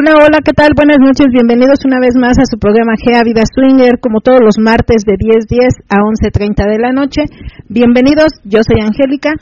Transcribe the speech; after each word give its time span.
Hola, 0.00 0.14
hola, 0.16 0.38
¿qué 0.42 0.52
tal? 0.56 0.70
Buenas 0.74 0.96
noches, 0.96 1.26
bienvenidos 1.30 1.84
una 1.84 2.00
vez 2.00 2.16
más 2.16 2.38
a 2.38 2.48
su 2.48 2.56
programa 2.56 2.94
Gea 2.96 3.22
Vida 3.22 3.42
Swinger, 3.44 4.00
como 4.00 4.22
todos 4.22 4.40
los 4.40 4.56
martes 4.58 5.04
de 5.04 5.12
10.10 5.12 5.84
a 5.92 6.00
11.30 6.00 6.72
de 6.72 6.78
la 6.78 6.90
noche. 6.90 7.24
Bienvenidos, 7.68 8.32
yo 8.44 8.60
soy 8.64 8.80
Angélica. 8.80 9.34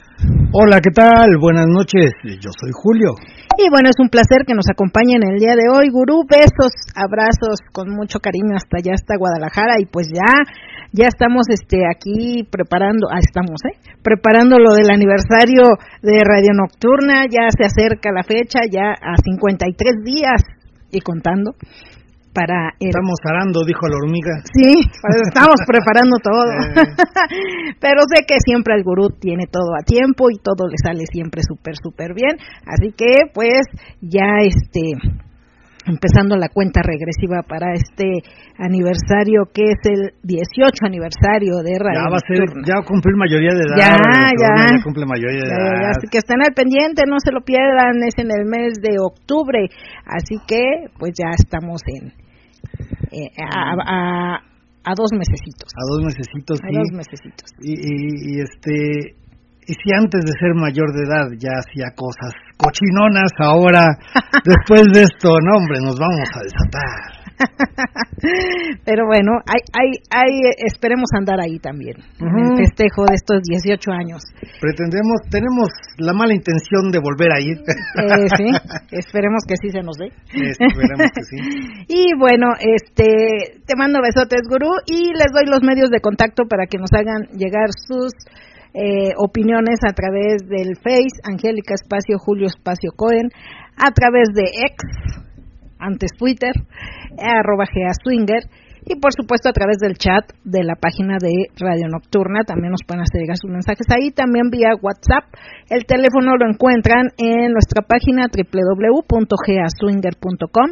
Hola, 0.50 0.80
¿qué 0.80 0.90
tal? 0.90 1.38
Buenas 1.40 1.66
noches, 1.68 2.10
yo 2.24 2.50
soy 2.58 2.70
Julio. 2.74 3.14
Y 3.56 3.70
bueno, 3.70 3.88
es 3.88 3.96
un 3.98 4.08
placer 4.08 4.44
que 4.46 4.54
nos 4.54 4.68
acompañen 4.68 5.22
el 5.24 5.38
día 5.38 5.54
de 5.56 5.70
hoy. 5.72 5.88
Gurú, 5.90 6.22
besos, 6.28 6.72
abrazos 6.94 7.60
con 7.72 7.90
mucho 7.90 8.20
cariño 8.20 8.54
hasta 8.54 8.78
allá, 8.78 8.92
hasta 8.94 9.16
Guadalajara. 9.16 9.80
Y 9.80 9.86
pues 9.86 10.08
ya, 10.12 10.44
ya 10.92 11.06
estamos 11.08 11.48
este 11.48 11.86
aquí 11.88 12.44
preparando, 12.50 13.08
ah, 13.10 13.18
estamos, 13.18 13.58
¿eh? 13.64 13.78
Preparando 14.02 14.58
lo 14.58 14.74
del 14.74 14.90
aniversario 14.90 15.78
de 16.02 16.22
Radio 16.22 16.52
Nocturna. 16.54 17.24
Ya 17.26 17.48
se 17.50 17.64
acerca 17.64 18.12
la 18.12 18.22
fecha, 18.22 18.60
ya 18.70 18.92
a 18.92 19.16
53 19.16 20.04
días 20.04 20.42
y 20.90 21.00
contando 21.00 21.54
para 22.32 22.70
Estamos 22.78 23.18
arando, 23.24 23.64
dijo 23.64 23.86
la 23.88 23.96
hormiga. 23.96 24.42
Sí, 24.52 24.82
pues 25.02 25.16
estamos 25.28 25.60
preparando 25.66 26.16
todo. 26.22 26.44
Eh. 26.52 27.74
Pero 27.80 28.02
sé 28.12 28.24
que 28.26 28.36
siempre 28.44 28.74
el 28.74 28.84
gurú 28.84 29.08
tiene 29.18 29.46
todo 29.50 29.74
a 29.78 29.84
tiempo 29.84 30.30
y 30.30 30.38
todo 30.38 30.68
le 30.68 30.76
sale 30.82 31.04
siempre 31.10 31.42
súper, 31.42 31.74
súper 31.76 32.14
bien. 32.14 32.36
Así 32.66 32.92
que, 32.96 33.30
pues, 33.32 33.66
ya 34.00 34.38
este 34.42 34.92
empezando 35.88 36.36
la 36.36 36.48
cuenta 36.48 36.80
regresiva 36.84 37.42
para 37.42 37.72
este 37.72 38.20
aniversario 38.58 39.48
que 39.52 39.72
es 39.72 39.80
el 39.88 40.12
18 40.22 40.84
aniversario 40.84 41.64
de 41.64 41.80
Radio 41.80 42.04
Ya 42.04 42.10
va 42.12 42.20
a 42.20 42.28
ser, 42.28 42.44
ya 42.62 42.76
cumplir 42.84 43.16
mayoría 43.16 43.52
de 43.56 43.62
edad. 43.64 43.76
Ya, 43.76 43.96
ya. 44.36 44.76
ya 44.76 44.84
cumple 44.84 45.06
mayoría 45.06 45.42
de 45.42 45.48
edad. 45.48 45.90
así 45.96 46.06
que 46.10 46.18
estén 46.18 46.42
al 46.42 46.52
pendiente, 46.52 47.02
no 47.08 47.16
se 47.18 47.32
lo 47.32 47.40
pierdan, 47.40 47.96
es 48.04 48.14
en 48.18 48.30
el 48.30 48.44
mes 48.44 48.80
de 48.80 49.00
octubre. 49.00 49.68
Así 50.04 50.36
que, 50.46 50.92
pues 50.98 51.12
ya 51.16 51.32
estamos 51.32 51.80
en, 51.88 52.12
eh, 53.12 53.32
a, 53.40 54.40
a, 54.84 54.92
dos 54.94 55.10
mesecitos. 55.12 55.72
A 55.72 55.82
dos 55.88 56.04
mesecitos, 56.04 56.60
A 56.60 56.68
dos 56.72 56.90
mesecitos. 56.92 57.48
Y, 57.60 57.72
y, 57.72 58.40
este, 58.40 59.16
y 59.66 59.72
si 59.72 59.88
antes 59.92 60.24
de 60.24 60.32
ser 60.38 60.54
mayor 60.54 60.92
de 60.92 61.04
edad 61.04 61.28
ya 61.38 61.52
hacía 61.60 61.92
cosas 61.94 62.32
cochinonas, 62.58 63.32
ahora, 63.38 63.86
después 64.44 64.82
de 64.92 65.02
esto, 65.02 65.30
no 65.40 65.56
hombre, 65.56 65.78
nos 65.80 65.98
vamos 65.98 66.28
a 66.34 66.42
desatar. 66.42 67.18
Pero 68.84 69.06
bueno, 69.06 69.38
hay, 69.46 69.62
hay, 69.72 69.90
hay, 70.10 70.50
esperemos 70.66 71.08
andar 71.16 71.38
ahí 71.40 71.58
también, 71.58 71.94
en 72.18 72.26
el 72.26 72.56
festejo 72.58 73.06
de 73.06 73.14
estos 73.14 73.42
18 73.42 73.92
años. 73.92 74.22
Pretendemos, 74.60 75.22
tenemos 75.30 75.68
la 75.98 76.12
mala 76.12 76.34
intención 76.34 76.90
de 76.90 76.98
volver 76.98 77.30
a 77.32 77.40
ir. 77.40 77.58
Eh, 77.62 78.26
sí, 78.36 78.50
esperemos 78.90 79.44
que 79.46 79.54
sí 79.56 79.70
se 79.70 79.82
nos 79.82 79.96
dé. 79.96 80.10
Esperemos 80.34 81.10
que 81.14 81.22
sí. 81.22 81.36
Y 81.88 82.18
bueno, 82.18 82.48
este, 82.58 83.62
te 83.64 83.76
mando 83.76 84.00
besotes, 84.02 84.42
gurú, 84.48 84.74
y 84.86 85.14
les 85.14 85.30
doy 85.32 85.46
los 85.46 85.62
medios 85.62 85.90
de 85.90 86.00
contacto 86.00 86.44
para 86.48 86.66
que 86.66 86.78
nos 86.78 86.90
hagan 86.92 87.38
llegar 87.38 87.70
sus 87.70 88.12
eh, 88.74 89.12
opiniones 89.16 89.78
a 89.88 89.92
través 89.92 90.48
del 90.48 90.76
Face, 90.76 91.20
Angélica 91.24 91.74
Espacio 91.74 92.18
Julio 92.18 92.46
Espacio 92.46 92.90
Cohen, 92.96 93.30
a 93.76 93.90
través 93.90 94.28
de 94.34 94.42
X, 94.42 95.24
antes 95.78 96.10
Twitter, 96.18 96.52
arroba 97.18 97.64
Swinger, 98.02 98.42
y 98.88 98.96
por 98.96 99.12
supuesto 99.12 99.50
a 99.50 99.52
través 99.52 99.78
del 99.78 99.98
chat 99.98 100.32
de 100.44 100.64
la 100.64 100.74
página 100.74 101.18
de 101.20 101.52
Radio 101.60 101.88
Nocturna, 101.88 102.40
también 102.46 102.70
nos 102.70 102.80
pueden 102.86 103.02
hacer 103.02 103.20
llegar 103.20 103.36
sus 103.36 103.50
mensajes 103.50 103.86
ahí, 103.90 104.10
también 104.10 104.48
vía 104.50 104.70
WhatsApp. 104.80 105.24
El 105.68 105.84
teléfono 105.84 106.34
lo 106.36 106.48
encuentran 106.48 107.10
en 107.18 107.52
nuestra 107.52 107.82
página 107.82 108.28
www.geaswinger.com 108.32 110.70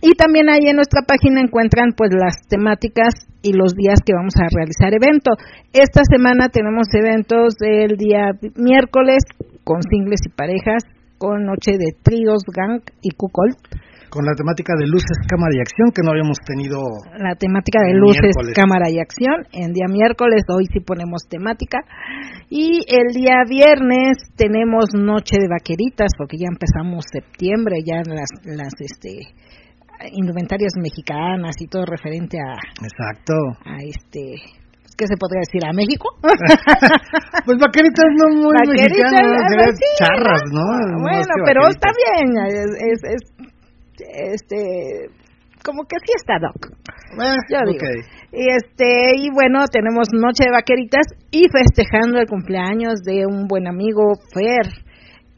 y 0.00 0.12
también 0.14 0.48
ahí 0.48 0.68
en 0.68 0.76
nuestra 0.76 1.02
página 1.02 1.40
encuentran 1.40 1.92
pues 1.96 2.10
las 2.12 2.46
temáticas 2.48 3.14
y 3.42 3.52
los 3.52 3.74
días 3.74 4.00
que 4.04 4.14
vamos 4.14 4.34
a 4.36 4.48
realizar 4.54 4.94
evento. 4.94 5.32
Esta 5.72 6.02
semana 6.04 6.48
tenemos 6.48 6.86
eventos 6.92 7.54
el 7.60 7.96
día 7.96 8.32
miércoles 8.56 9.24
con 9.64 9.82
singles 9.82 10.20
y 10.26 10.30
parejas, 10.30 10.84
con 11.18 11.44
noche 11.44 11.72
de 11.72 11.96
tríos, 12.02 12.42
gang 12.46 12.82
y 13.02 13.10
cuckold 13.10 13.56
con 14.10 14.24
la 14.24 14.32
temática 14.32 14.72
de 14.78 14.86
luces, 14.86 15.16
cámara 15.28 15.52
y 15.54 15.60
acción 15.60 15.92
que 15.92 16.02
no 16.02 16.10
habíamos 16.10 16.38
tenido. 16.40 16.80
La 17.18 17.36
temática 17.36 17.80
de 17.84 17.94
luces, 17.94 18.32
cámara 18.54 18.90
y 18.90 18.98
acción. 18.98 19.44
En 19.52 19.72
día 19.72 19.86
miércoles, 19.88 20.44
hoy 20.48 20.64
sí 20.72 20.80
ponemos 20.80 21.28
temática. 21.28 21.78
Y 22.48 22.80
el 22.88 23.12
día 23.12 23.44
viernes 23.48 24.16
tenemos 24.36 24.96
noche 24.96 25.36
de 25.38 25.48
vaqueritas, 25.48 26.08
porque 26.16 26.38
ya 26.38 26.48
empezamos 26.48 27.04
septiembre, 27.12 27.84
ya 27.84 28.00
las, 28.08 28.32
las 28.44 28.72
este, 28.80 29.28
indumentarias 30.12 30.72
mexicanas 30.76 31.56
y 31.60 31.66
todo 31.66 31.84
referente 31.84 32.38
a. 32.38 32.54
Exacto. 32.82 33.34
A 33.64 33.76
este. 33.82 34.36
¿Qué 34.96 35.06
se 35.06 35.16
podría 35.16 35.46
decir? 35.46 35.62
¿A 35.64 35.72
México? 35.72 36.08
pues 37.46 37.58
vaqueritas 37.58 38.10
no 38.18 38.34
muy 38.34 38.54
mexicanas, 38.66 39.78
charras, 39.96 40.42
¿no? 40.50 40.64
bueno, 41.00 41.34
pero 41.46 41.68
está 41.68 41.90
bien, 41.94 42.34
es, 42.48 43.00
es 43.04 43.48
este 44.08 45.10
como 45.64 45.82
que 45.84 45.96
fiesta 46.00 46.38
doc 46.40 46.70
eh, 47.18 47.34
y 48.32 48.48
este 48.50 49.16
y 49.16 49.30
bueno 49.30 49.66
tenemos 49.70 50.08
noche 50.12 50.44
de 50.46 50.52
vaqueritas 50.52 51.06
y 51.30 51.46
festejando 51.48 52.18
el 52.18 52.26
cumpleaños 52.26 53.00
de 53.02 53.26
un 53.26 53.48
buen 53.48 53.66
amigo 53.66 54.14
Fer 54.32 54.87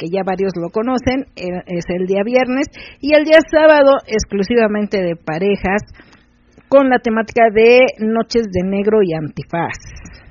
que 0.00 0.08
ya 0.08 0.22
varios 0.24 0.56
lo 0.56 0.70
conocen 0.70 1.28
eh, 1.36 1.60
es 1.66 1.84
el 1.92 2.06
día 2.06 2.24
viernes 2.24 2.66
y 3.00 3.12
el 3.12 3.24
día 3.24 3.38
sábado 3.52 4.00
exclusivamente 4.06 5.02
de 5.02 5.14
parejas 5.14 5.82
con 6.68 6.88
la 6.88 7.00
temática 7.00 7.44
de 7.52 7.84
noches 7.98 8.46
de 8.48 8.64
negro 8.64 9.00
y 9.02 9.12
antifaz 9.12 9.76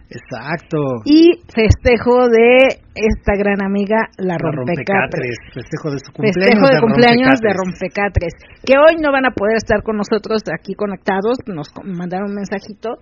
Exacto. 0.09 1.05
Y 1.05 1.45
festejo 1.53 2.29
de 2.29 2.81
esta 2.95 3.37
gran 3.37 3.61
amiga, 3.61 4.09
la, 4.17 4.37
Rompecatres. 4.39 5.37
Festejo 5.53 5.91
de 5.91 5.99
su 6.01 6.11
cumpleaños. 6.11 6.49
Festejo 6.49 6.65
de, 6.65 6.81
cumpleaños 6.81 7.39
de 7.39 7.53
Rompecatres. 7.53 8.33
Que 8.65 8.73
hoy 8.73 8.97
no 8.99 9.11
van 9.11 9.27
a 9.27 9.31
poder 9.31 9.57
estar 9.57 9.83
con 9.83 9.97
nosotros 9.97 10.41
aquí 10.49 10.73
conectados. 10.73 11.37
Nos 11.45 11.69
mandaron 11.85 12.31
un 12.31 12.35
mensajito 12.41 12.97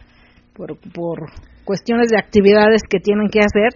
por, 0.53 0.75
por 0.91 1.31
cuestiones 1.63 2.09
de 2.09 2.19
actividades 2.19 2.81
que 2.83 2.99
tienen 2.99 3.29
que 3.29 3.39
hacer. 3.39 3.71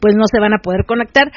Pues 0.00 0.16
no 0.16 0.24
se 0.24 0.40
van 0.40 0.54
a 0.54 0.64
poder 0.64 0.86
conectar 0.86 1.28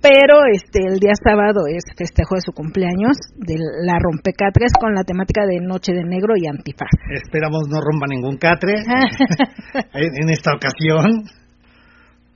pero 0.00 0.46
este 0.52 0.78
el 0.86 1.00
día 1.00 1.14
sábado 1.18 1.66
es 1.66 1.82
festejo 1.96 2.36
de 2.36 2.42
su 2.42 2.52
cumpleaños 2.52 3.18
de 3.34 3.56
la 3.82 3.98
rompecatres 3.98 4.72
con 4.78 4.94
la 4.94 5.02
temática 5.02 5.42
de 5.44 5.58
noche 5.60 5.92
de 5.92 6.04
negro 6.04 6.34
y 6.36 6.46
antifaz. 6.46 6.90
Esperamos 7.10 7.66
no 7.68 7.80
rompa 7.80 8.06
ningún 8.06 8.36
catre 8.36 8.74
en, 9.94 10.30
esta 10.30 10.54
ocasión, 10.54 11.26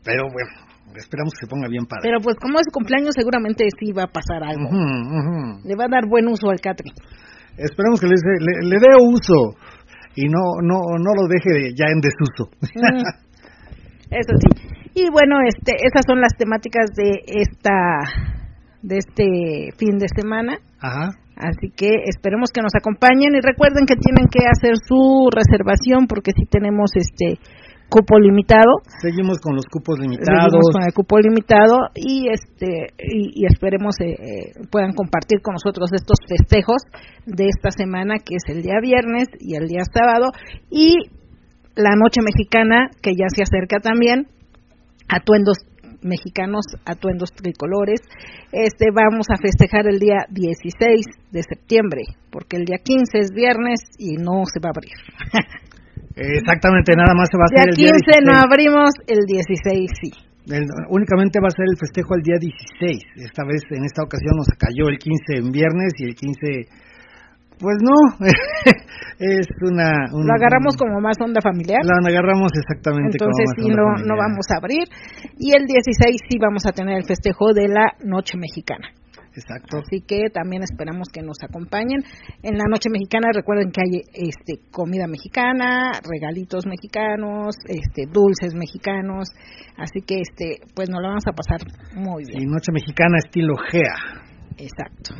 pero 0.04 0.24
bueno, 0.32 0.50
esperamos 0.96 1.34
que 1.34 1.46
se 1.46 1.50
ponga 1.50 1.68
bien 1.68 1.86
padre. 1.86 2.02
Pero 2.02 2.18
pues 2.20 2.36
como 2.36 2.58
es 2.58 2.66
su 2.66 2.72
cumpleaños 2.72 3.14
seguramente 3.14 3.64
sí 3.78 3.92
va 3.92 4.04
a 4.04 4.12
pasar 4.12 4.42
algo. 4.42 4.68
Le 5.64 5.76
va 5.76 5.84
a 5.84 5.92
dar 5.92 6.08
buen 6.08 6.26
uso 6.26 6.50
al 6.50 6.60
catre. 6.60 6.90
Esperamos 7.56 8.00
que 8.00 8.06
le, 8.06 8.16
le, 8.18 8.76
dé 8.80 8.90
uso 8.98 9.54
y 10.16 10.26
no 10.26 10.58
no 10.62 10.80
no 10.98 11.14
lo 11.14 11.28
deje 11.28 11.70
ya 11.78 11.86
en 11.94 12.00
desuso. 12.00 12.50
Eso 14.10 14.34
sí. 14.40 14.71
Y 14.94 15.10
bueno, 15.10 15.36
este, 15.46 15.72
esas 15.72 16.04
son 16.06 16.20
las 16.20 16.36
temáticas 16.36 16.90
de 16.94 17.22
esta 17.26 17.72
de 18.82 18.98
este 18.98 19.70
fin 19.78 19.98
de 19.98 20.08
semana. 20.08 20.58
Ajá. 20.80 21.10
Así 21.36 21.70
que 21.74 21.88
esperemos 22.06 22.50
que 22.52 22.60
nos 22.60 22.74
acompañen 22.74 23.34
y 23.34 23.40
recuerden 23.40 23.86
que 23.86 23.96
tienen 23.96 24.26
que 24.28 24.44
hacer 24.46 24.74
su 24.86 25.28
reservación 25.32 26.06
porque 26.06 26.32
si 26.36 26.44
tenemos 26.46 26.90
este 26.94 27.40
cupo 27.88 28.18
limitado. 28.18 28.80
Seguimos 29.00 29.38
con 29.40 29.54
los 29.54 29.66
cupos 29.66 29.98
limitados. 29.98 30.28
Seguimos 30.28 30.68
con 30.72 30.82
el 30.82 30.94
cupo 30.94 31.18
limitado 31.18 31.76
y 31.94 32.28
este 32.28 32.94
y, 32.98 33.44
esperemos 33.44 33.96
eh, 34.00 34.12
eh, 34.12 34.52
puedan 34.70 34.92
compartir 34.92 35.40
con 35.42 35.54
nosotros 35.54 35.90
estos 35.92 36.16
festejos 36.26 36.82
de 37.26 37.48
esta 37.48 37.70
semana 37.70 38.16
que 38.18 38.36
es 38.36 38.44
el 38.48 38.62
día 38.62 38.80
viernes 38.80 39.28
y 39.40 39.56
el 39.56 39.68
día 39.68 39.84
sábado 39.84 40.32
y 40.70 40.96
la 41.76 41.96
noche 41.96 42.20
mexicana 42.24 42.88
que 43.02 43.12
ya 43.12 43.28
se 43.28 43.42
acerca 43.42 43.78
también 43.80 44.28
atuendos 45.08 45.58
mexicanos 46.02 46.66
atuendos 46.84 47.30
tricolores. 47.32 48.00
Este 48.50 48.90
vamos 48.90 49.26
a 49.30 49.38
festejar 49.38 49.86
el 49.86 49.98
día 49.98 50.26
16 50.30 51.06
de 51.30 51.42
septiembre, 51.42 52.02
porque 52.30 52.56
el 52.56 52.64
día 52.64 52.78
15 52.82 53.18
es 53.18 53.30
viernes 53.30 53.80
y 53.98 54.16
no 54.18 54.44
se 54.46 54.60
va 54.60 54.70
a 54.70 54.74
abrir. 54.74 54.98
Exactamente, 56.14 56.92
nada 56.92 57.14
más 57.14 57.28
se 57.30 57.38
va 57.38 57.48
a 57.48 57.50
hacer 57.54 57.70
el 57.70 57.76
día 57.76 57.92
15 57.92 58.20
no 58.28 58.36
abrimos, 58.36 58.90
el 59.06 59.24
16 59.24 59.90
sí. 59.96 60.10
únicamente 60.90 61.40
va 61.40 61.48
a 61.48 61.56
ser 61.56 61.64
el 61.70 61.78
festejo 61.78 62.14
el 62.14 62.22
día 62.22 62.36
16. 62.36 63.24
Esta 63.24 63.44
vez, 63.48 63.62
en 63.70 63.84
esta 63.84 64.04
ocasión, 64.04 64.36
nos 64.36 64.50
cayó 64.58 64.92
el 64.92 64.98
15 64.98 65.40
en 65.40 65.52
viernes 65.52 65.92
y 65.98 66.04
el 66.04 66.14
15 66.14 66.68
pues 67.62 67.78
no, 67.78 67.94
es 69.22 69.46
una, 69.62 70.10
Lo 70.10 70.34
agarramos 70.34 70.74
como 70.76 71.00
más 71.00 71.16
onda 71.22 71.40
familiar. 71.40 71.78
Lo 71.86 71.94
agarramos 72.02 72.50
exactamente 72.58 73.14
Entonces 73.14 73.46
como 73.54 73.68
sí, 73.68 73.74
no, 73.74 73.86
no 74.02 74.14
vamos 74.18 74.46
a 74.50 74.58
abrir. 74.58 74.82
Y 75.38 75.54
el 75.54 75.64
16 75.64 76.16
sí 76.28 76.38
vamos 76.42 76.66
a 76.66 76.72
tener 76.72 76.98
el 76.98 77.04
festejo 77.06 77.54
de 77.54 77.68
la 77.68 77.94
Noche 78.02 78.36
Mexicana. 78.36 78.90
Exacto. 79.34 79.78
Así 79.78 80.02
que 80.02 80.28
también 80.28 80.62
esperamos 80.62 81.08
que 81.08 81.22
nos 81.22 81.38
acompañen. 81.42 82.02
En 82.42 82.58
la 82.58 82.64
Noche 82.68 82.90
Mexicana 82.90 83.28
recuerden 83.32 83.70
que 83.70 83.80
hay 83.80 84.02
este 84.12 84.60
comida 84.70 85.06
mexicana, 85.06 85.92
regalitos 86.02 86.66
mexicanos, 86.66 87.56
este 87.68 88.04
dulces 88.12 88.54
mexicanos, 88.54 89.28
así 89.78 90.02
que 90.04 90.20
este 90.20 90.60
pues 90.74 90.90
nos 90.90 91.00
lo 91.00 91.08
vamos 91.08 91.24
a 91.26 91.32
pasar 91.32 91.60
muy 91.94 92.24
bien. 92.26 92.42
Y 92.42 92.46
Noche 92.46 92.72
Mexicana 92.72 93.18
estilo 93.24 93.54
GEA. 93.70 94.22
Exacto. 94.58 95.14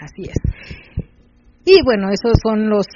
Así 0.00 0.22
es. 0.22 1.11
Y 1.64 1.82
bueno, 1.84 2.08
esos 2.10 2.38
son 2.42 2.68
los 2.68 2.86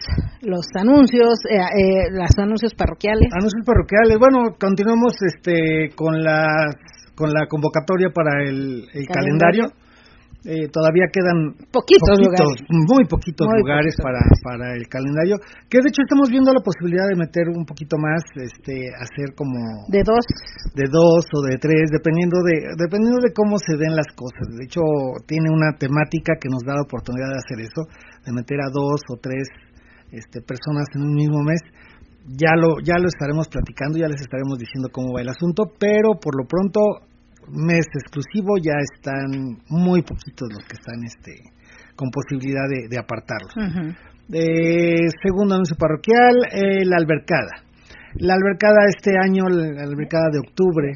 los 0.42 0.66
anuncios, 0.74 1.38
eh, 1.48 1.56
eh, 1.56 2.10
los 2.10 2.30
anuncios 2.38 2.74
parroquiales. 2.74 3.28
Anuncios 3.32 3.64
parroquiales. 3.64 4.18
Bueno, 4.18 4.56
continuamos 4.58 5.14
este 5.22 5.94
con 5.94 6.22
la 6.22 6.46
con 7.14 7.30
la 7.32 7.46
convocatoria 7.48 8.10
para 8.10 8.42
el, 8.44 8.86
calendario. 9.12 9.72
Eh, 10.46 10.70
todavía 10.70 11.10
quedan 11.10 11.58
poquitos, 11.74 12.22
lugares. 12.22 12.54
muy 12.70 13.02
poquitos 13.10 13.50
lugares 13.50 13.98
para, 13.98 14.22
para 14.46 14.78
el 14.78 14.86
calendario, 14.86 15.42
que 15.66 15.82
de 15.82 15.90
hecho 15.90 16.06
estamos 16.06 16.30
viendo 16.30 16.54
la 16.54 16.62
posibilidad 16.62 17.02
de 17.10 17.18
meter 17.18 17.50
un 17.50 17.66
poquito 17.66 17.98
más, 17.98 18.22
este, 18.38 18.94
hacer 18.94 19.34
como 19.34 19.58
de 19.90 20.06
dos, 20.06 20.22
de 20.70 20.86
dos 20.86 21.26
o 21.34 21.42
de 21.50 21.58
tres, 21.58 21.90
dependiendo 21.90 22.38
de 22.46 22.78
dependiendo 22.78 23.18
de 23.26 23.34
cómo 23.34 23.58
se 23.58 23.74
den 23.74 23.98
las 23.98 24.06
cosas. 24.14 24.46
De 24.54 24.70
hecho 24.70 24.86
tiene 25.26 25.50
una 25.50 25.74
temática 25.74 26.38
que 26.38 26.46
nos 26.46 26.62
da 26.62 26.78
la 26.78 26.86
oportunidad 26.86 27.26
de 27.34 27.42
hacer 27.42 27.58
eso, 27.66 27.82
de 28.22 28.30
meter 28.30 28.62
a 28.62 28.70
dos 28.70 29.02
o 29.10 29.18
tres 29.18 29.50
este, 30.14 30.46
personas 30.46 30.86
en 30.94 31.10
un 31.10 31.14
mismo 31.18 31.42
mes. 31.42 31.58
Ya 32.38 32.54
lo 32.54 32.78
ya 32.86 33.02
lo 33.02 33.10
estaremos 33.10 33.50
platicando, 33.50 33.98
ya 33.98 34.06
les 34.06 34.22
estaremos 34.22 34.62
diciendo 34.62 34.94
cómo 34.94 35.10
va 35.10 35.26
el 35.26 35.28
asunto, 35.28 35.74
pero 35.74 36.14
por 36.22 36.38
lo 36.38 36.46
pronto 36.46 37.02
mes 37.50 37.86
exclusivo 37.94 38.56
ya 38.62 38.74
están 38.80 39.58
muy 39.68 40.02
poquitos 40.02 40.48
los 40.52 40.64
que 40.64 40.74
están 40.74 41.02
este 41.04 41.56
con 41.96 42.10
posibilidad 42.10 42.68
de, 42.68 42.88
de 42.88 42.98
apartarlos. 42.98 43.54
Eh, 44.32 45.06
segundo 45.22 45.54
anuncio 45.54 45.76
parroquial, 45.78 46.34
eh, 46.52 46.84
la 46.84 46.96
albercada. 46.96 47.62
La 48.18 48.34
albercada 48.34 48.86
este 48.88 49.12
año, 49.18 49.44
la 49.48 49.82
albercada 49.82 50.28
de 50.32 50.38
octubre. 50.38 50.92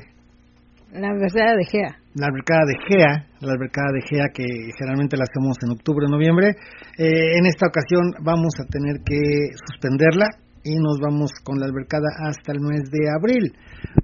La 0.92 1.08
albercada 1.08 1.54
de 1.56 1.64
Gea. 1.64 1.96
La 2.14 2.26
albercada 2.26 2.66
de 2.66 2.74
Gea, 2.88 3.26
la 3.40 3.52
albercada 3.52 3.92
de 3.92 4.02
Gea 4.02 4.26
que 4.34 4.44
generalmente 4.76 5.16
la 5.16 5.24
hacemos 5.24 5.56
en 5.62 5.70
octubre 5.70 6.06
noviembre. 6.10 6.56
Eh, 6.98 7.38
en 7.38 7.46
esta 7.46 7.66
ocasión 7.68 8.12
vamos 8.24 8.54
a 8.58 8.66
tener 8.66 8.98
que 9.04 9.54
suspenderla 9.64 10.26
y 10.64 10.74
nos 10.76 10.98
vamos 11.00 11.30
con 11.42 11.58
la 11.58 11.66
albercada 11.66 12.08
hasta 12.26 12.52
el 12.52 12.60
mes 12.60 12.90
de 12.90 13.08
abril. 13.10 13.52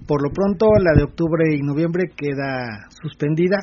Por 0.06 0.23
lo 0.23 0.31
pronto, 0.31 0.67
la 0.81 0.93
de 0.97 1.05
octubre 1.05 1.55
y 1.55 1.62
noviembre 1.62 2.11
queda 2.17 2.87
suspendida. 3.03 3.58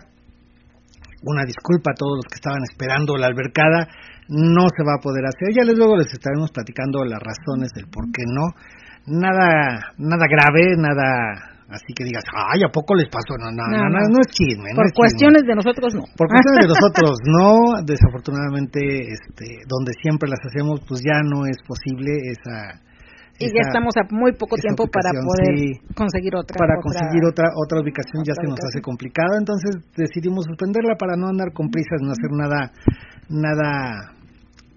Una 1.24 1.46
disculpa 1.46 1.92
a 1.92 1.96
todos 1.96 2.18
los 2.18 2.26
que 2.26 2.36
estaban 2.36 2.64
esperando 2.64 3.16
la 3.16 3.28
albercada, 3.28 3.88
no 4.28 4.68
se 4.76 4.84
va 4.84 4.96
a 4.98 5.02
poder 5.02 5.26
hacer. 5.26 5.56
Ya 5.56 5.64
les 5.64 5.78
luego 5.78 5.98
les 5.98 6.12
estaremos 6.12 6.52
platicando 6.52 7.04
las 7.06 7.20
razones 7.20 7.72
del 7.74 7.88
por 7.88 8.12
qué 8.12 8.24
no. 8.28 8.52
Nada, 9.06 9.94
nada 9.98 10.26
grave, 10.28 10.76
nada 10.78 11.53
así 11.70 11.94
que 11.96 12.04
digas, 12.04 12.24
ay, 12.34 12.62
¿a 12.66 12.72
poco 12.72 12.96
les 12.96 13.10
pasó? 13.10 13.36
No, 13.40 13.52
no, 13.52 13.66
no, 13.68 13.90
no, 13.90 14.18
es 14.22 14.30
chisme. 14.32 14.72
Por 14.76 14.92
cuestiones 14.94 15.44
de 15.44 15.56
nosotros 15.56 15.94
no. 15.94 16.04
Por 16.18 16.28
cuestiones 16.28 16.66
de 16.66 16.70
nosotros 16.76 17.14
no, 17.26 17.84
desafortunadamente, 17.86 18.80
este, 19.12 19.64
donde 19.68 19.94
siempre 20.02 20.30
las 20.30 20.40
hacemos, 20.46 20.82
pues 20.88 21.02
ya 21.02 21.22
no 21.24 21.46
es 21.46 21.58
posible 21.66 22.12
esa 22.32 22.82
y 23.40 23.50
ya 23.50 23.66
estamos 23.66 23.94
a 23.98 24.06
muy 24.14 24.32
poco 24.34 24.56
tiempo 24.58 24.86
para 24.88 25.10
poder 25.10 25.82
conseguir 25.96 26.36
otra 26.36 26.54
para 26.54 26.78
conseguir 26.78 27.26
otra 27.26 27.50
otra 27.58 27.82
ubicación 27.82 28.22
ya 28.24 28.34
se 28.38 28.46
nos 28.46 28.62
hace 28.62 28.82
complicado 28.82 29.38
entonces 29.40 29.82
decidimos 29.98 30.46
suspenderla 30.46 30.96
para 31.00 31.18
no 31.18 31.30
andar 31.30 31.52
con 31.52 31.70
prisas 31.70 31.98
no 32.02 32.12
hacer 32.14 32.30
nada 32.30 32.72
nada 33.30 34.14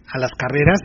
a 0.09 0.19
las 0.19 0.33
carreras 0.39 0.81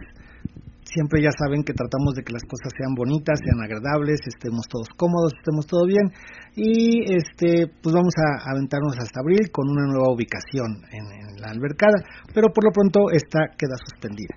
siempre 0.93 1.21
ya 1.23 1.31
saben 1.31 1.63
que 1.63 1.73
tratamos 1.73 2.13
de 2.15 2.23
que 2.23 2.33
las 2.33 2.43
cosas 2.43 2.71
sean 2.77 2.93
bonitas 2.95 3.39
sean 3.39 3.63
agradables 3.63 4.19
estemos 4.27 4.67
todos 4.67 4.87
cómodos 4.95 5.33
estemos 5.39 5.65
todo 5.65 5.85
bien 5.87 6.11
y 6.55 7.13
este 7.15 7.71
pues 7.81 7.95
vamos 7.95 8.13
a 8.19 8.51
aventarnos 8.51 8.99
hasta 8.99 9.21
abril 9.21 9.49
con 9.51 9.69
una 9.69 9.87
nueva 9.87 10.13
ubicación 10.13 10.83
en, 10.91 11.05
en 11.11 11.41
la 11.41 11.49
albercada 11.49 12.03
pero 12.33 12.49
por 12.53 12.65
lo 12.65 12.71
pronto 12.71 13.09
esta 13.11 13.55
queda 13.57 13.75
suspendida 13.79 14.35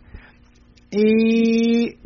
y 0.90 1.98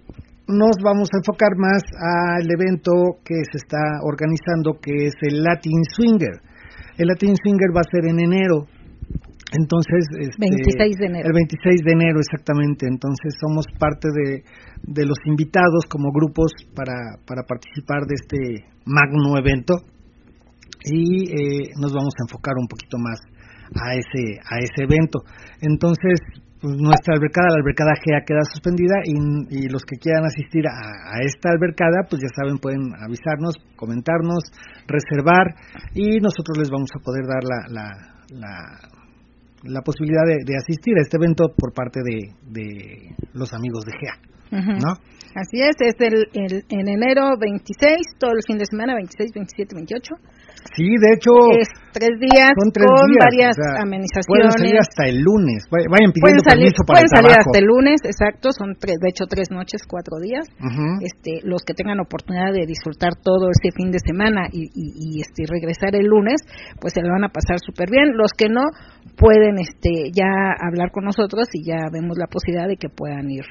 nos 0.49 0.81
vamos 0.83 1.09
a 1.13 1.19
enfocar 1.19 1.57
más 1.59 1.83
al 1.93 2.49
evento 2.51 3.21
que 3.23 3.37
se 3.53 3.59
está 3.59 4.01
organizando, 4.03 4.81
que 4.81 5.09
es 5.09 5.15
el 5.21 5.43
Latin 5.43 5.85
Swinger. 5.85 6.41
El 6.97 7.09
Latin 7.09 7.37
Swinger 7.37 7.69
va 7.77 7.83
a 7.85 7.91
ser 7.93 8.09
en 8.09 8.19
enero. 8.19 8.65
Entonces, 9.53 10.05
este, 10.21 10.37
26 10.39 10.99
de 10.99 11.07
enero. 11.07 11.27
El 11.29 11.33
26 11.33 11.81
de 11.83 11.93
enero, 11.93 12.21
exactamente. 12.21 12.87
Entonces, 12.87 13.33
somos 13.41 13.65
parte 13.79 14.09
de, 14.13 14.45
de 14.83 15.07
los 15.07 15.17
invitados 15.25 15.87
como 15.89 16.13
grupos 16.13 16.53
para, 16.75 17.17
para 17.25 17.43
participar 17.45 18.05
de 18.05 18.15
este 18.15 18.39
magno 18.85 19.39
evento. 19.39 19.81
Y 20.85 21.33
eh, 21.33 21.71
nos 21.81 21.93
vamos 21.93 22.15
a 22.21 22.25
enfocar 22.29 22.55
un 22.61 22.69
poquito 22.69 22.99
más 22.99 23.21
a 23.75 23.95
ese, 23.95 24.39
a 24.45 24.59
ese 24.61 24.85
evento. 24.85 25.21
Entonces, 25.61 26.21
pues, 26.61 26.75
nuestra 26.77 27.15
albercada, 27.15 27.55
la 27.55 27.61
albercada 27.63 27.95
GEA 28.03 28.25
queda 28.27 28.43
suspendida 28.43 28.97
y, 29.05 29.69
los 29.69 29.83
que 29.85 29.97
quieran 29.97 30.25
asistir 30.25 30.67
a, 30.67 31.23
esta 31.23 31.51
albercada, 31.51 32.03
pues 32.09 32.21
ya 32.21 32.29
saben, 32.35 32.59
pueden 32.59 32.91
avisarnos, 32.99 33.55
comentarnos, 33.77 34.43
reservar 34.87 35.55
y 35.95 36.19
nosotros 36.19 36.59
les 36.59 36.71
vamos 36.71 36.91
a 36.95 37.03
poder 37.03 37.25
dar 37.27 37.45
la, 37.45 37.61
la, 37.71 37.87
la, 38.31 38.98
posibilidad 39.85 40.23
de, 40.27 40.57
asistir 40.57 40.95
a 40.99 41.03
este 41.03 41.17
evento 41.17 41.53
por 41.57 41.73
parte 41.73 42.01
de, 42.03 42.35
de 42.43 43.15
los 43.33 43.53
amigos 43.53 43.85
de 43.85 43.93
GEA. 43.93 44.29
¿No? 44.51 44.93
Así 45.35 45.61
es, 45.61 45.77
es 45.79 45.95
el, 46.01 46.27
el, 46.33 46.65
en 46.71 46.89
enero 46.89 47.37
26, 47.39 48.01
todo 48.19 48.33
el 48.33 48.43
fin 48.47 48.57
de 48.57 48.65
semana, 48.65 48.95
26, 48.95 49.33
27, 49.35 49.75
28 49.75 50.15
Sí, 50.75 50.89
de 50.89 51.09
hecho. 51.15 51.33
Es 51.59 51.69
tres 51.93 52.15
días 52.21 52.53
con 52.55 52.71
varias 52.71 53.57
amenizaciones. 53.83 54.27
Pueden 54.29 54.53
salir 54.53 54.77
hasta 54.79 55.05
el 55.09 55.19
lunes. 55.19 55.67
Vayan 55.71 56.13
pidiendo 56.15 56.21
pueden 56.21 56.41
salir, 56.45 56.71
permiso 56.71 56.83
para 56.87 56.95
pueden 56.95 57.11
salir 57.11 57.35
hasta 57.35 57.59
el 57.59 57.67
lunes, 57.67 57.99
exacto. 58.05 58.53
Son 58.53 58.77
tres, 58.79 58.97
de 59.03 59.09
hecho 59.11 59.25
tres 59.27 59.51
noches, 59.51 59.83
cuatro 59.89 60.19
días. 60.23 60.47
Este, 61.03 61.43
los 61.43 61.63
que 61.67 61.75
tengan 61.75 62.01
oportunidad 62.01 62.53
de 62.53 62.67
disfrutar 62.67 63.17
todo 63.19 63.51
este 63.51 63.71
fin 63.75 63.91
de 63.91 63.99
semana 63.99 64.47
y, 64.53 64.71
y, 64.75 65.21
este 65.21 65.45
regresar 65.49 65.95
el 65.95 66.07
lunes, 66.07 66.41
pues 66.81 66.95
se 66.95 67.03
lo 67.03 67.11
van 67.11 67.25
a 67.25 67.33
pasar 67.33 67.59
súper 67.59 67.91
bien. 67.91 68.17
Los 68.17 68.33
que 68.33 68.49
no 68.49 68.63
pueden, 69.17 69.59
este, 69.59 70.11
ya 70.15 70.55
hablar 70.61 70.91
con 70.93 71.05
nosotros 71.05 71.49
y 71.53 71.67
ya 71.67 71.89
vemos 71.93 72.17
la 72.19 72.27
posibilidad 72.27 72.69
de 72.69 72.77
que 72.77 72.89
puedan 72.89 73.31
ir 73.31 73.45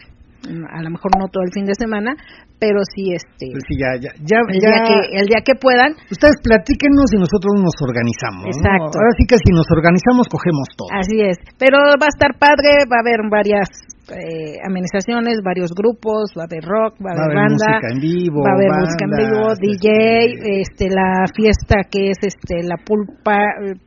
a 0.48 0.80
lo 0.82 0.90
mejor 0.90 1.12
no 1.20 1.28
todo 1.28 1.44
el 1.44 1.52
fin 1.54 1.66
de 1.66 1.76
semana, 1.76 2.16
pero 2.60 2.80
sí 2.96 3.14
este 3.14 3.54
pues 3.54 3.66
ya, 3.78 3.94
ya, 4.02 4.12
ya, 4.24 4.40
el, 4.48 4.60
Día 4.60 4.80
que, 4.82 4.98
el 5.20 5.26
día 5.28 5.42
que 5.46 5.56
puedan. 5.60 5.94
Ustedes 6.10 6.38
platíquenos 6.42 7.12
y 7.14 7.18
nosotros 7.22 7.54
nos 7.62 7.76
organizamos. 7.84 8.50
Exacto. 8.50 8.98
Ahora 8.98 9.14
sí 9.18 9.24
que 9.30 9.38
si 9.38 9.52
nos 9.54 9.68
organizamos 9.70 10.26
cogemos 10.28 10.68
todo. 10.74 10.90
Así 10.96 11.22
es, 11.22 11.38
pero 11.60 11.78
va 11.78 12.10
a 12.10 12.14
estar 12.14 12.34
padre, 12.40 12.90
va 12.90 12.98
a 13.00 13.04
haber 13.06 13.22
varias 13.30 13.70
eh, 14.10 14.58
amenizaciones, 14.66 15.44
varios 15.44 15.72
grupos, 15.76 16.32
va 16.32 16.44
a 16.44 16.50
haber 16.50 16.64
rock, 16.64 16.96
va 17.04 17.12
a 17.12 17.26
haber, 17.28 17.36
banda, 17.36 17.68
música 17.78 17.90
en 17.92 18.00
vivo, 18.00 18.40
va 18.42 18.52
a 18.52 18.58
haber 18.58 18.72
música 18.74 19.04
en 19.06 19.14
vivo, 19.20 19.42
DJ, 19.60 20.62
este, 20.64 20.90
la 20.90 21.28
fiesta 21.36 21.86
que 21.92 22.12
es 22.12 22.18
este 22.22 22.64
la 22.64 22.78
pulpa, 22.78 23.38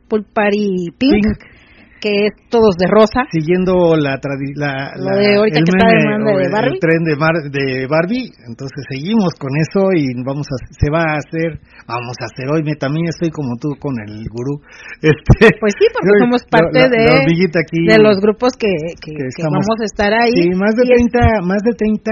Pulpari 0.08 0.92
Pink. 0.98 1.59
Que 2.00 2.26
es 2.26 2.32
todos 2.48 2.74
de 2.80 2.86
rosa. 2.88 3.28
Siguiendo 3.30 3.94
la, 3.96 4.16
la, 4.56 4.92
Lo 4.96 5.12
de 5.20 5.36
ahorita 5.36 5.58
el, 5.60 5.64
que 5.64 5.72
está 5.76 5.86
meme, 5.86 6.32
de, 6.32 6.38
de 6.40 6.48
o 6.48 6.52
Barbie. 6.52 6.72
el 6.74 6.80
tren 6.80 7.02
de, 7.04 7.14
Mar- 7.16 7.46
de 7.52 7.86
Barbie, 7.86 8.26
entonces 8.48 8.80
seguimos 8.90 9.32
con 9.38 9.50
eso 9.60 9.92
y 9.94 10.04
vamos 10.24 10.46
a, 10.48 10.56
se 10.72 10.88
va 10.90 11.02
a 11.04 11.20
hacer, 11.20 11.60
vamos 11.86 12.16
a 12.20 12.24
hacer 12.32 12.46
hoy, 12.50 12.62
me 12.64 12.74
también 12.74 13.06
estoy 13.12 13.30
como 13.30 13.54
tú 13.60 13.76
con 13.78 13.92
el 14.08 14.24
gurú, 14.32 14.58
este, 15.02 15.52
Pues 15.60 15.72
sí, 15.78 15.86
porque 15.92 16.08
Yo- 16.08 16.24
somos 16.24 16.40
la- 16.40 16.50
parte 16.50 16.78
la- 16.80 16.88
de, 16.88 17.04
la 17.04 17.60
aquí, 17.60 17.80
de 17.86 17.98
los 18.02 18.16
grupos 18.20 18.52
que, 18.56 18.72
que, 19.00 19.12
que 19.12 19.16
que 19.20 19.26
estamos- 19.36 19.60
vamos 19.60 19.78
a 19.80 19.84
estar 19.84 20.12
ahí. 20.12 20.32
Sí, 20.32 20.50
más 20.56 20.74
de 20.74 20.82
Y 20.88 20.92
es- 20.92 21.04
30, 21.12 21.42
más 21.44 21.60
de 21.62 21.72
30 21.76 22.10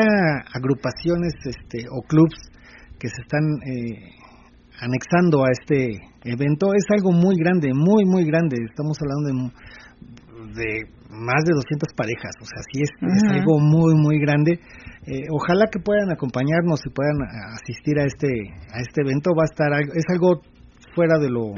agrupaciones 0.54 1.32
este, 1.44 1.88
o 1.90 2.02
clubs 2.06 2.36
que 3.00 3.08
se 3.08 3.20
están 3.22 3.44
eh, 3.64 4.12
anexando 4.80 5.44
a 5.44 5.48
este 5.50 5.98
evento. 6.24 6.74
Es 6.74 6.84
algo 6.90 7.12
muy 7.12 7.36
grande, 7.38 7.70
muy, 7.74 8.04
muy 8.04 8.24
grande. 8.24 8.56
Estamos 8.68 8.96
hablando 9.00 9.28
de, 9.28 9.52
de 10.54 10.88
más 11.10 11.44
de 11.44 11.52
200 11.54 11.92
parejas. 11.96 12.32
O 12.40 12.44
sea, 12.44 12.60
sí 12.72 12.82
es, 12.82 12.90
algo 13.32 13.58
muy, 13.58 13.94
muy 13.94 14.18
grande. 14.20 14.60
Eh, 15.06 15.24
ojalá 15.32 15.66
que 15.70 15.80
puedan 15.80 16.10
acompañarnos 16.10 16.80
y 16.84 16.90
puedan 16.90 17.16
asistir 17.54 17.98
a 17.98 18.04
este, 18.04 18.28
a 18.72 18.80
este 18.80 19.02
evento. 19.02 19.30
Va 19.36 19.44
a 19.44 19.50
estar, 19.50 19.72
es 19.94 20.04
algo 20.10 20.42
fuera 20.94 21.18
de 21.18 21.30
lo 21.30 21.54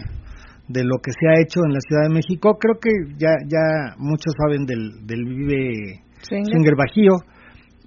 de 0.68 0.84
lo 0.84 0.98
que 1.02 1.10
se 1.10 1.26
ha 1.26 1.40
hecho 1.42 1.58
en 1.66 1.72
la 1.72 1.80
Ciudad 1.80 2.02
de 2.08 2.14
México. 2.14 2.56
Creo 2.58 2.78
que 2.78 2.90
ya 3.18 3.34
ya 3.48 3.96
muchos 3.98 4.34
saben 4.38 4.66
del, 4.66 5.04
del 5.04 5.24
Vive. 5.24 6.04
Swinger 6.22 6.76
Bajío, 6.76 7.16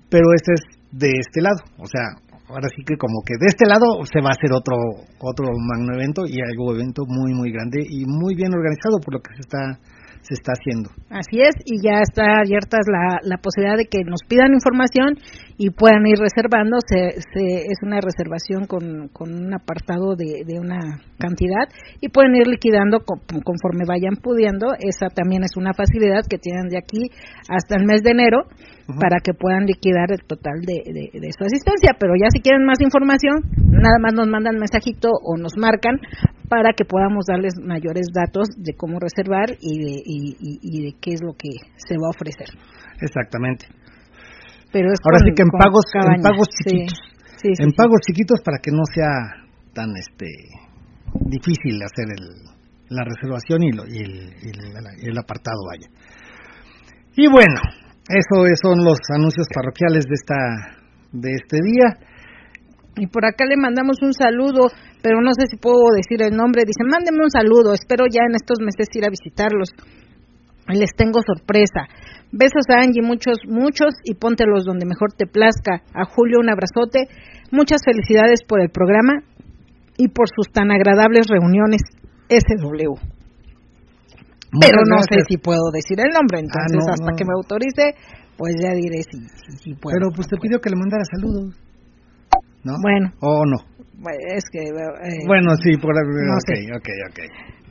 pero 0.10 0.25
este 0.36 0.53
es 0.53 0.62
de 0.91 1.10
este 1.19 1.41
lado, 1.41 1.57
o 1.77 1.86
sea, 1.86 2.01
ahora 2.50 2.67
sí 2.75 2.83
que 2.86 2.98
como 2.98 3.22
que 3.25 3.33
de 3.39 3.48
este 3.50 3.65
lado 3.65 3.86
se 4.05 4.22
va 4.22 4.29
a 4.29 4.38
hacer 4.38 4.53
otro 4.53 4.77
otro 5.19 5.48
magno 5.57 5.95
evento 5.95 6.25
y 6.27 6.38
algo 6.41 6.74
evento 6.74 7.03
muy 7.07 7.33
muy 7.33 7.51
grande 7.51 7.81
y 7.81 8.05
muy 8.05 8.36
bien 8.36 8.53
organizado 8.53 9.00
por 9.03 9.15
lo 9.15 9.22
que 9.22 9.33
se 9.36 9.41
está 9.41 9.79
se 10.24 10.34
está 10.34 10.53
haciendo. 10.56 10.89
Así 11.12 11.42
es, 11.44 11.51
y 11.65 11.84
ya 11.84 12.00
está 12.00 12.39
abierta 12.39 12.80
la, 12.88 13.20
la 13.24 13.38
posibilidad 13.38 13.75
de 13.77 13.86
que 13.92 14.03
nos 14.08 14.24
pidan 14.27 14.53
información 14.56 15.20
y 15.58 15.70
puedan 15.70 16.08
ir 16.08 16.15
reservando. 16.18 16.77
Se, 16.88 17.20
se- 17.20 17.68
es 17.68 17.77
una 17.84 18.00
reservación 18.00 18.65
con, 18.65 19.10
con 19.12 19.36
un 19.36 19.53
apartado 19.53 20.15
de, 20.15 20.48
de 20.48 20.60
una 20.60 20.80
cantidad 21.20 21.68
y 22.00 22.08
pueden 22.08 22.36
ir 22.36 22.48
liquidando 22.48 23.00
co- 23.03 23.20
conforme 23.44 23.84
vayan 23.86 24.15
pudiendo. 24.15 24.72
Esa 24.80 25.12
también 25.13 25.44
es 25.44 25.58
una 25.58 25.74
facilidad 25.75 26.24
que 26.24 26.38
tienen 26.39 26.68
de 26.72 26.80
aquí 26.80 27.12
hasta 27.51 27.75
el 27.75 27.86
mes 27.86 28.01
de 28.01 28.12
enero 28.12 28.48
para 29.00 29.20
que 29.24 29.34
puedan 29.34 29.65
liquidar 29.65 30.12
el 30.12 30.24
total 30.25 30.60
de, 30.65 30.88
de- 30.88 31.12
de 31.20 31.30
su 31.38 31.44
asistencia. 31.44 31.92
Pero 32.00 32.13
ya 32.15 32.27
si 32.32 32.39
quieren 32.42 32.63
más 32.65 32.80
información, 32.80 33.44
nada 33.60 34.00
más 34.01 34.13
nos 34.15 34.27
mandan 34.27 34.56
mensajito 34.56 35.10
o 35.12 35.36
nos 35.38 35.51
marcan 35.60 36.00
para 36.53 36.74
que 36.77 36.86
podamos 36.86 37.25
darles 37.25 37.57
mayores 37.57 38.05
datos 38.13 38.45
de 38.57 38.74
cómo 38.77 39.00
reservar 39.01 39.50
y 39.60 39.74
de, 39.81 39.93
y, 40.05 40.17
y- 40.38 40.60
y 40.62 40.75
de 40.86 40.91
qué 41.01 41.13
es 41.17 41.22
lo 41.25 41.33
que 41.33 41.50
se 41.81 41.98
va 41.98 42.13
a 42.13 42.13
ofrecer. 42.13 42.45
Exactamente. 43.01 43.65
Pero 44.72 44.93
es 44.93 45.00
Ahora 45.01 45.17
con- 45.17 45.25
sí 45.25 45.33
que 45.33 45.41
en 45.41 45.50
pagos 45.50 45.86
en 45.98 46.22
pagos 46.22 46.48
chiquitos. 46.53 46.93
sí, 47.41 47.50
sí, 47.57 47.63
en 47.63 47.69
sí. 47.72 47.75
pagos 47.75 48.00
chiquitos 48.05 48.39
para 48.45 48.57
que 48.62 48.69
no 48.69 48.86
sea 48.93 49.10
tan 49.74 49.89
este 49.98 50.29
difícil 51.25 51.81
hacer 51.81 52.05
el, 52.22 52.25
la 52.89 53.03
reservación 53.03 53.63
y, 53.63 53.72
lo- 53.72 53.88
y 53.89 53.98
el, 53.98 54.13
el- 54.45 55.01
y 55.01 55.10
el 55.10 55.17
apartado 55.17 55.57
vaya. 55.65 55.89
Y 57.17 57.25
bueno, 57.33 57.60
eso 58.10 58.45
es- 58.45 58.60
son 58.62 58.83
los 58.86 59.00
anuncios 59.17 59.48
parroquiales 59.53 60.05
de 60.05 60.13
esta 60.13 60.38
de 61.13 61.29
este 61.33 61.57
día. 61.65 62.12
Y 62.96 63.08
por 63.08 63.26
acá 63.26 63.46
le 63.46 63.58
mandamos 63.58 63.98
un 64.02 64.14
saludo, 64.14 64.70
pero 65.02 65.22
no 65.22 65.34
sé 65.34 65.48
si 65.50 65.58
puedo 65.58 65.90
decir 65.96 66.22
el 66.22 66.38
nombre. 66.38 66.64
Dice, 66.66 66.86
mándenme 66.86 67.24
un 67.24 67.32
saludo, 67.32 67.74
espero 67.74 68.06
ya 68.06 68.22
en 68.28 68.36
estos 68.36 68.60
meses 68.62 68.94
ir 68.94 69.06
a 69.06 69.10
visitarlos. 69.10 69.70
Les 70.68 70.94
tengo 70.96 71.20
sorpresa. 71.26 71.90
Besos 72.32 72.66
a 72.70 72.82
Angie, 72.82 73.02
muchos, 73.02 73.38
muchos, 73.48 73.94
y 74.06 74.16
póntelos 74.16 74.66
donde 74.66 74.86
mejor 74.86 75.14
te 75.14 75.26
plazca. 75.26 75.84
A 75.94 76.06
Julio 76.06 76.40
un 76.40 76.50
abrazote. 76.50 77.10
Muchas 77.52 77.82
felicidades 77.84 78.42
por 78.48 78.62
el 78.62 78.70
programa 78.70 79.22
y 79.98 80.08
por 80.08 80.28
sus 80.30 80.52
tan 80.52 80.72
agradables 80.72 81.28
reuniones 81.28 81.82
SW. 82.30 82.94
Pero 84.62 84.78
no 84.88 85.02
sé 85.02 85.26
si 85.28 85.38
puedo 85.38 85.72
decir 85.74 86.00
el 86.00 86.14
nombre, 86.14 86.40
entonces 86.40 86.86
no, 86.86 86.94
hasta 86.94 87.12
no. 87.12 87.18
que 87.18 87.26
me 87.26 87.34
autorice, 87.36 87.96
pues 88.38 88.54
ya 88.62 88.74
diré 88.74 89.02
si, 89.02 89.18
si, 89.18 89.58
si 89.58 89.74
puedo. 89.74 89.98
Pero 89.98 90.12
pues 90.16 90.28
te 90.28 90.38
pidió 90.38 90.60
que 90.60 90.70
le 90.70 90.76
mandara 90.76 91.04
saludos. 91.06 91.56
¿No? 92.63 92.74
Bueno. 92.82 93.12
O 93.20 93.46
no. 93.46 93.58
Bueno, 94.00 94.20
Es 94.36 94.43
que... 94.51 94.60
eh, 94.60 95.24
Bueno, 95.27 95.55
sí, 95.63 95.77
por 95.77 95.93
no 95.96 96.36
ok, 96.36 96.48
sé. 96.48 96.67
ok, 96.75 96.89
ok. 97.10 97.20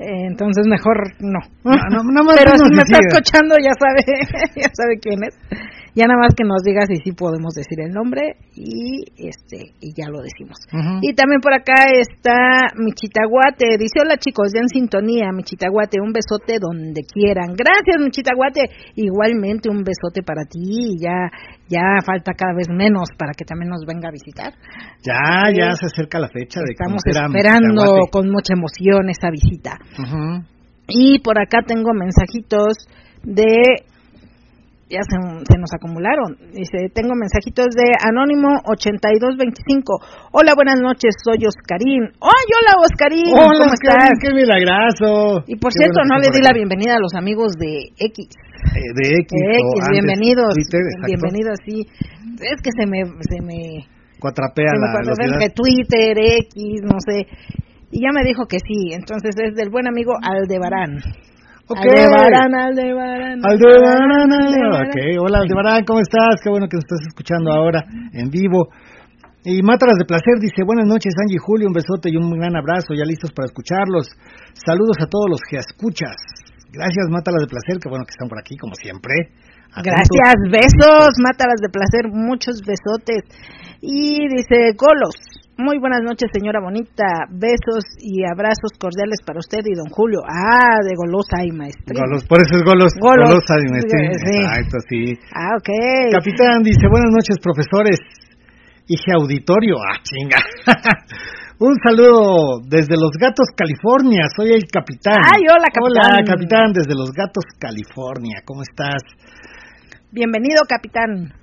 Eh, 0.00 0.26
entonces 0.26 0.66
mejor 0.66 0.96
no. 1.20 1.40
No, 1.64 1.72
no, 1.90 2.02
nada 2.10 2.22
más 2.26 2.36
Pero 2.36 2.52
si 2.56 2.74
me 2.74 2.82
está 2.82 2.98
escuchando 3.00 3.54
ya 3.62 3.72
sabe, 3.78 4.00
ya 4.56 4.70
sabe 4.72 4.98
quién 5.00 5.24
es. 5.24 5.34
Ya 5.94 6.06
nada 6.06 6.20
más 6.20 6.34
que 6.34 6.44
nos 6.44 6.62
diga 6.64 6.86
si 6.88 6.96
sí 7.04 7.12
podemos 7.12 7.52
decir 7.52 7.78
el 7.84 7.92
nombre 7.92 8.36
y 8.56 9.04
este 9.16 9.76
y 9.78 9.92
ya 9.92 10.08
lo 10.08 10.22
decimos. 10.22 10.56
Y 11.02 11.12
también 11.12 11.40
por 11.40 11.52
acá 11.52 11.92
está 11.92 12.72
Michitaguate. 12.76 13.76
Dice, 13.76 14.00
hola 14.00 14.16
chicos, 14.16 14.52
ya 14.54 14.60
en 14.60 14.68
sintonía, 14.68 15.28
Michitaguate, 15.32 16.00
un 16.00 16.12
besote 16.12 16.56
donde 16.58 17.02
quieran. 17.02 17.52
Gracias, 17.52 18.00
Michitaguate. 18.00 18.70
Igualmente 18.96 19.68
un 19.68 19.84
besote 19.84 20.22
para 20.24 20.44
ti. 20.48 20.96
Ya, 20.98 21.28
ya 21.68 22.00
falta 22.04 22.32
cada 22.32 22.54
vez 22.56 22.68
menos 22.70 23.10
para 23.18 23.32
que 23.36 23.44
también 23.44 23.68
nos 23.68 23.84
venga 23.84 24.08
a 24.08 24.12
visitar. 24.12 24.54
Ya, 25.04 25.52
ya 25.52 25.76
se 25.76 25.86
acerca 25.86 26.18
la 26.18 26.28
fecha 26.28 26.60
de 26.60 26.72
Estamos 26.72 27.02
conocer 27.04 27.20
a 27.20 27.26
esperando 27.26 28.08
con 28.10 28.30
mucha 28.30 28.54
emoción 28.54 29.10
esa 29.10 29.28
visita. 29.28 29.76
Y 30.88 31.18
por 31.20 31.38
acá 31.38 31.60
tengo 31.66 31.92
mensajitos 31.92 32.88
de... 33.22 33.91
Ya 34.92 35.00
se, 35.08 35.16
se 35.16 35.56
nos 35.56 35.72
acumularon. 35.72 36.36
Dice, 36.52 36.92
tengo 36.92 37.16
mensajitos 37.16 37.72
de 37.72 37.96
Anónimo 37.96 38.60
8225. 38.68 40.36
Hola, 40.36 40.52
buenas 40.52 40.84
noches, 40.84 41.16
soy 41.24 41.48
Oscarín. 41.48 42.12
¡Ay, 42.20 42.46
hola, 42.52 42.76
Oscarín! 42.84 43.32
Hola, 43.32 43.56
¿Cómo 43.56 43.72
Oscarín, 43.72 44.04
estás? 44.04 44.20
¡Qué 44.20 44.30
milagrazo! 44.36 45.48
Y 45.48 45.56
por 45.56 45.72
Qué 45.72 45.88
cierto, 45.88 46.04
no 46.04 46.20
le 46.20 46.28
di 46.28 46.44
la 46.44 46.52
bienvenida 46.52 47.00
a 47.00 47.00
los 47.00 47.16
amigos 47.16 47.56
de 47.56 47.88
X. 47.96 48.36
Eh, 48.36 48.92
de 48.92 49.04
X, 49.16 49.32
De 49.32 49.64
X, 49.64 49.64
antes 49.64 49.88
bienvenidos. 49.96 50.52
Twitter, 50.60 50.84
bienvenidos, 51.08 51.56
sí. 51.64 51.88
Es 52.44 52.60
que 52.60 52.72
se 52.76 52.84
me... 52.84 53.00
Se 53.24 53.40
me 53.40 53.88
Cuatrapea 54.20 54.76
se 54.76 55.24
me 55.24 55.40
la 55.40 55.48
Twitter, 55.56 56.12
X, 56.52 56.84
no 56.84 57.00
sé. 57.00 57.24
Y 57.90 58.04
ya 58.04 58.12
me 58.12 58.28
dijo 58.28 58.44
que 58.44 58.60
sí. 58.60 58.92
Entonces 58.92 59.32
es 59.40 59.56
del 59.56 59.70
buen 59.72 59.88
amigo 59.88 60.12
Aldebarán. 60.20 61.00
Ok. 61.68 61.78
Aldebarán, 61.78 62.54
Aldebarán. 62.54 63.38
Aldebarán, 63.44 64.32
Aldebarán. 64.32 64.88
ok, 64.88 64.96
hola 65.22 65.38
Aldebarán, 65.38 65.84
¿cómo 65.84 66.00
estás? 66.00 66.40
Qué 66.42 66.50
bueno 66.50 66.66
que 66.68 66.76
nos 66.76 66.84
estás 66.84 67.06
escuchando 67.06 67.52
ahora 67.52 67.84
en 68.12 68.30
vivo. 68.30 68.68
Y 69.44 69.62
Mátalas 69.62 69.98
de 69.98 70.04
Placer 70.04 70.38
dice, 70.40 70.62
buenas 70.66 70.86
noches 70.86 71.14
Angie 71.18 71.36
y 71.36 71.42
Julio, 71.42 71.66
un 71.66 71.74
besote 71.74 72.10
y 72.10 72.16
un 72.16 72.30
gran 72.38 72.54
abrazo, 72.54 72.94
ya 72.94 73.04
listos 73.04 73.30
para 73.32 73.46
escucharlos. 73.46 74.10
Saludos 74.54 74.98
a 75.02 75.06
todos 75.06 75.26
los 75.30 75.40
que 75.48 75.56
escuchas. 75.58 76.14
Gracias 76.70 77.06
Mátalas 77.10 77.42
de 77.42 77.50
Placer, 77.50 77.78
qué 77.82 77.88
bueno 77.88 78.04
que 78.06 78.14
están 78.14 78.28
por 78.28 78.38
aquí, 78.38 78.56
como 78.58 78.74
siempre. 78.74 79.34
Atentos. 79.72 80.04
Gracias, 80.12 80.34
besos, 80.52 81.08
mátalas 81.24 81.56
de 81.62 81.70
placer, 81.72 82.12
muchos 82.12 82.60
besotes. 82.60 83.24
Y 83.80 84.28
dice 84.28 84.76
Golos, 84.76 85.16
muy 85.58 85.78
buenas 85.78 86.00
noches 86.02 86.30
señora 86.32 86.60
bonita, 86.60 87.28
besos 87.28 87.84
y 88.00 88.24
abrazos 88.24 88.72
cordiales 88.80 89.20
para 89.26 89.38
usted 89.38 89.60
y 89.64 89.76
don 89.76 89.88
Julio. 89.92 90.20
Ah, 90.24 90.80
de 90.80 90.96
Golosa 90.96 91.44
y 91.44 91.52
maestría. 91.52 92.00
Golos, 92.00 92.24
por 92.24 92.40
eso 92.40 92.56
es 92.56 92.62
Golos. 92.64 92.92
Golos. 92.96 93.28
Golos 93.28 93.46
al 93.52 93.64
maestro. 93.68 93.98
Sí. 94.00 94.36
Exacto, 94.40 94.76
sí. 94.88 95.00
Ah, 95.36 95.52
ok. 95.60 95.70
Capitán 96.12 96.62
dice, 96.62 96.88
buenas 96.88 97.12
noches 97.12 97.36
profesores. 97.42 98.00
Dije 98.88 99.12
auditorio, 99.12 99.76
ah, 99.76 100.00
chinga. 100.02 100.40
Un 101.60 101.76
saludo 101.78 102.58
desde 102.66 102.96
Los 102.98 103.12
Gatos, 103.20 103.46
California. 103.54 104.26
Soy 104.34 104.50
el 104.50 104.64
capitán. 104.66 105.20
Ay, 105.22 105.46
hola, 105.46 105.68
capitán. 105.70 106.10
Hola, 106.10 106.24
capitán, 106.26 106.72
desde 106.72 106.94
Los 106.94 107.12
Gatos, 107.12 107.44
California. 107.60 108.42
¿Cómo 108.44 108.62
estás? 108.62 109.02
Bienvenido, 110.10 110.62
capitán. 110.68 111.41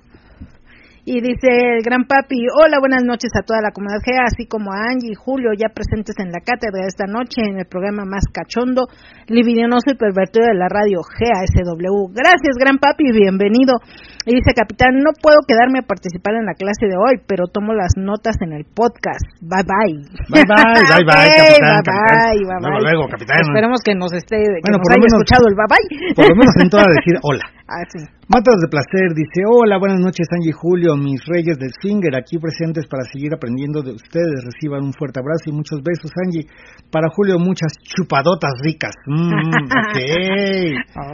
Y 1.10 1.20
dice 1.20 1.50
el 1.50 1.82
gran 1.82 2.06
papi, 2.06 2.46
hola, 2.54 2.78
buenas 2.78 3.02
noches 3.02 3.32
a 3.34 3.42
toda 3.42 3.58
la 3.60 3.72
comunidad 3.72 3.98
GEA, 3.98 4.30
así 4.30 4.46
como 4.46 4.70
a 4.70 4.94
Angie 4.94 5.10
y 5.10 5.18
Julio, 5.18 5.50
ya 5.58 5.66
presentes 5.74 6.14
en 6.22 6.30
la 6.30 6.38
cátedra 6.38 6.86
esta 6.86 7.10
noche 7.10 7.42
en 7.42 7.58
el 7.58 7.66
programa 7.66 8.04
más 8.04 8.22
cachondo, 8.30 8.86
libidinoso 9.26 9.90
y 9.90 9.98
pervertido 9.98 10.46
de 10.46 10.54
la 10.54 10.68
radio 10.70 11.02
GEA 11.02 11.42
SW. 11.50 12.14
Gracias, 12.14 12.54
gran 12.54 12.78
papi, 12.78 13.10
bienvenido. 13.10 13.82
Y 14.26 14.36
dice, 14.36 14.52
capitán, 14.52 15.00
no 15.00 15.16
puedo 15.16 15.40
quedarme 15.48 15.80
a 15.80 15.88
participar 15.88 16.34
en 16.36 16.44
la 16.44 16.52
clase 16.52 16.84
de 16.86 16.96
hoy, 16.96 17.24
pero 17.26 17.48
tomo 17.48 17.72
las 17.72 17.96
notas 17.96 18.36
en 18.44 18.52
el 18.52 18.64
podcast. 18.68 19.24
Bye, 19.40 19.64
bye. 19.64 19.96
Bye, 20.28 20.44
bye, 20.44 20.44
bye, 20.44 21.04
bye, 21.08 21.24
capitán, 21.24 21.40
bye, 21.40 21.56
capitán. 21.56 22.04
bye, 22.20 22.44
bye, 22.44 22.60
Luego, 22.60 22.80
luego, 22.84 23.02
capitán. 23.08 23.40
Esperemos 23.40 23.80
que 23.80 23.94
nos 23.96 24.12
esté, 24.12 24.36
que 24.36 24.60
Bueno, 24.68 24.76
nos 24.76 24.84
por 24.84 24.90
lo 24.90 24.94
haya 24.94 25.06
menos- 25.08 25.16
escuchado 25.24 25.44
el 25.48 25.56
bye, 25.56 25.68
bye. 25.72 25.86
Por 26.14 26.24
lo 26.28 26.34
menos 26.36 26.54
en 26.60 26.68
toda 26.68 26.84
decir 26.92 27.16
hola. 27.24 27.44
Ah, 27.70 27.86
sí. 27.86 28.02
Matas 28.26 28.58
de 28.58 28.66
Placer 28.66 29.14
dice, 29.14 29.46
hola, 29.46 29.78
buenas 29.78 30.00
noches 30.00 30.26
Angie 30.34 30.50
y 30.50 30.52
Julio, 30.52 30.96
mis 30.96 31.22
reyes 31.24 31.56
del 31.56 31.70
swinger 31.80 32.16
aquí 32.18 32.36
presentes 32.36 32.84
para 32.88 33.04
seguir 33.04 33.32
aprendiendo 33.32 33.80
de 33.80 33.92
ustedes. 33.92 34.42
Reciban 34.42 34.82
un 34.82 34.92
fuerte 34.92 35.20
abrazo 35.20 35.44
y 35.46 35.52
muchos 35.52 35.78
besos, 35.80 36.10
Angie. 36.26 36.50
Para 36.90 37.06
Julio, 37.14 37.38
muchas 37.38 37.70
chupadotas 37.78 38.50
ricas. 38.64 38.90
Mm, 39.06 39.22
ok. 39.86 39.98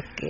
ok. 0.00 0.22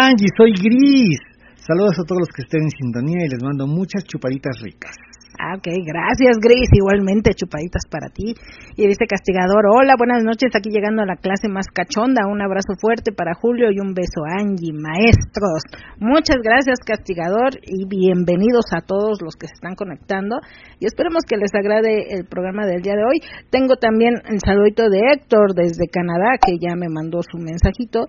Angie, 0.00 0.28
soy 0.38 0.52
Gris. 0.54 1.18
Saludos 1.66 1.92
a 2.00 2.04
todos 2.08 2.24
los 2.24 2.32
que 2.32 2.42
estén 2.42 2.62
en 2.62 2.70
sintonía 2.70 3.26
y 3.26 3.28
les 3.28 3.42
mando 3.42 3.66
muchas 3.66 4.04
chupaditas 4.04 4.56
ricas. 4.62 4.96
Ah, 5.40 5.56
ok, 5.56 5.68
gracias 5.84 6.36
Gris, 6.36 6.68
igualmente 6.72 7.32
chupaditas 7.32 7.84
para 7.88 8.08
ti. 8.08 8.34
Y 8.76 8.86
dice 8.88 9.06
Castigador, 9.08 9.64
hola, 9.72 9.94
buenas 9.96 10.24
noches, 10.24 10.52
aquí 10.56 10.68
llegando 10.68 11.02
a 11.02 11.06
la 11.06 11.16
clase 11.16 11.48
más 11.48 11.66
cachonda, 11.68 12.28
un 12.28 12.42
abrazo 12.42 12.76
fuerte 12.80 13.12
para 13.12 13.32
Julio 13.32 13.68
y 13.72 13.80
un 13.80 13.94
beso 13.94 14.20
Angie, 14.24 14.72
maestros. 14.72 15.64
Muchas 15.98 16.38
gracias 16.42 16.80
Castigador 16.84 17.56
y 17.62 17.88
bienvenidos 17.88 18.72
a 18.72 18.80
todos 18.80 19.20
los 19.22 19.36
que 19.36 19.48
se 19.48 19.54
están 19.54 19.76
conectando 19.76 20.40
y 20.78 20.86
esperemos 20.86 21.24
que 21.28 21.36
les 21.36 21.54
agrade 21.54 22.08
el 22.10 22.24
programa 22.24 22.66
del 22.66 22.82
día 22.82 22.96
de 22.96 23.04
hoy. 23.04 23.20
Tengo 23.50 23.76
también 23.76 24.16
el 24.28 24.40
saludito 24.44 24.88
de 24.88 25.00
Héctor 25.12 25.54
desde 25.54 25.88
Canadá 25.88 26.36
que 26.40 26.56
ya 26.60 26.74
me 26.76 26.88
mandó 26.88 27.20
su 27.22 27.38
mensajito 27.38 28.08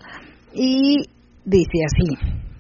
y 0.54 1.04
dice 1.46 1.80
así. 1.88 2.51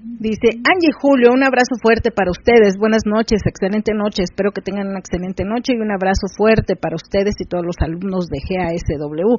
Dice 0.00 0.56
Angie 0.64 0.96
Julio, 0.96 1.28
un 1.28 1.42
abrazo 1.44 1.76
fuerte 1.76 2.10
para 2.10 2.30
ustedes. 2.30 2.78
Buenas 2.78 3.04
noches, 3.04 3.42
excelente 3.44 3.92
noche. 3.92 4.22
Espero 4.22 4.50
que 4.50 4.62
tengan 4.62 4.88
una 4.88 4.98
excelente 4.98 5.44
noche 5.44 5.74
y 5.76 5.80
un 5.80 5.92
abrazo 5.92 6.24
fuerte 6.36 6.74
para 6.74 6.96
ustedes 6.96 7.34
y 7.38 7.44
todos 7.44 7.66
los 7.66 7.76
alumnos 7.80 8.28
de 8.32 8.40
GASW. 8.40 9.36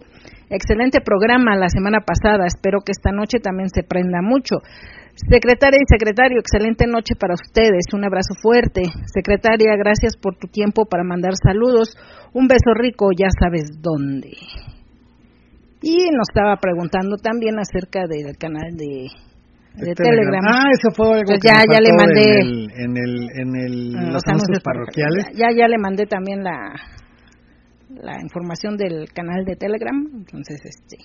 Excelente 0.52 1.02
programa 1.02 1.58
la 1.58 1.68
semana 1.68 2.06
pasada. 2.06 2.46
Espero 2.46 2.82
que 2.86 2.92
esta 2.92 3.12
noche 3.12 3.40
también 3.40 3.70
se 3.74 3.82
prenda 3.82 4.22
mucho. 4.22 4.58
Secretaria 5.16 5.80
y 5.82 5.90
secretario, 5.90 6.38
excelente 6.40 6.86
noche 6.86 7.16
para 7.18 7.34
ustedes. 7.34 7.90
Un 7.94 8.06
abrazo 8.06 8.36
fuerte. 8.40 8.84
Secretaria, 9.12 9.76
gracias 9.78 10.16
por 10.16 10.38
tu 10.38 10.48
tiempo 10.48 10.86
para 10.86 11.04
mandar 11.04 11.34
saludos. 11.42 11.98
Un 12.34 12.48
beso 12.48 12.76
rico, 12.76 13.10
ya 13.18 13.30
sabes 13.34 13.82
dónde. 13.82 14.30
Y 15.82 16.12
nos 16.14 16.30
estaba 16.30 16.58
preguntando 16.58 17.18
también 17.18 17.58
acerca 17.58 18.06
del 18.06 18.38
canal 18.38 18.78
de 18.78 19.10
de 19.76 19.94
Telegram. 19.96 20.44
Ah, 20.48 20.70
eso 20.72 20.90
fue 20.96 21.08
algo 21.08 21.24
que 21.26 21.48
ya, 21.48 21.64
ya 21.72 21.80
le 21.80 21.94
mandé 21.94 22.40
en, 22.40 22.98
el, 22.98 23.30
en, 23.36 23.56
el, 23.56 23.96
en 23.96 24.14
los, 24.14 24.24
anuncios 24.28 24.60
parroquiales. 24.64 25.28
Ya, 25.36 25.48
ya 25.56 25.68
le 25.68 25.78
mandé 25.78 26.06
también 26.06 26.44
la 26.44 26.74
la 27.96 28.22
información 28.22 28.78
del 28.78 29.12
canal 29.14 29.44
de 29.46 29.56
Telegram, 29.56 29.96
entonces 30.16 30.62
este 30.64 30.98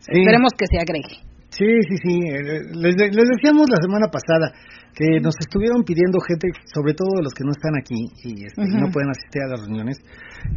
esperemos 0.00 0.52
que 0.56 0.66
se 0.66 0.78
agregue. 0.78 1.20
Sí, 1.58 1.66
sí, 1.90 1.96
sí. 1.98 2.14
Eh, 2.22 2.70
les, 2.70 2.94
les, 2.94 3.26
decíamos 3.34 3.66
la 3.66 3.82
semana 3.82 4.06
pasada 4.06 4.54
que 4.94 5.18
nos 5.18 5.34
estuvieron 5.42 5.82
pidiendo 5.82 6.22
gente, 6.22 6.54
sobre 6.70 6.94
todo 6.94 7.18
los 7.18 7.34
que 7.34 7.42
no 7.42 7.50
están 7.50 7.74
aquí 7.74 7.98
y 8.22 8.46
este, 8.46 8.62
no 8.78 8.90
pueden 8.94 9.10
asistir 9.10 9.42
a 9.42 9.50
las 9.50 9.66
reuniones, 9.66 9.98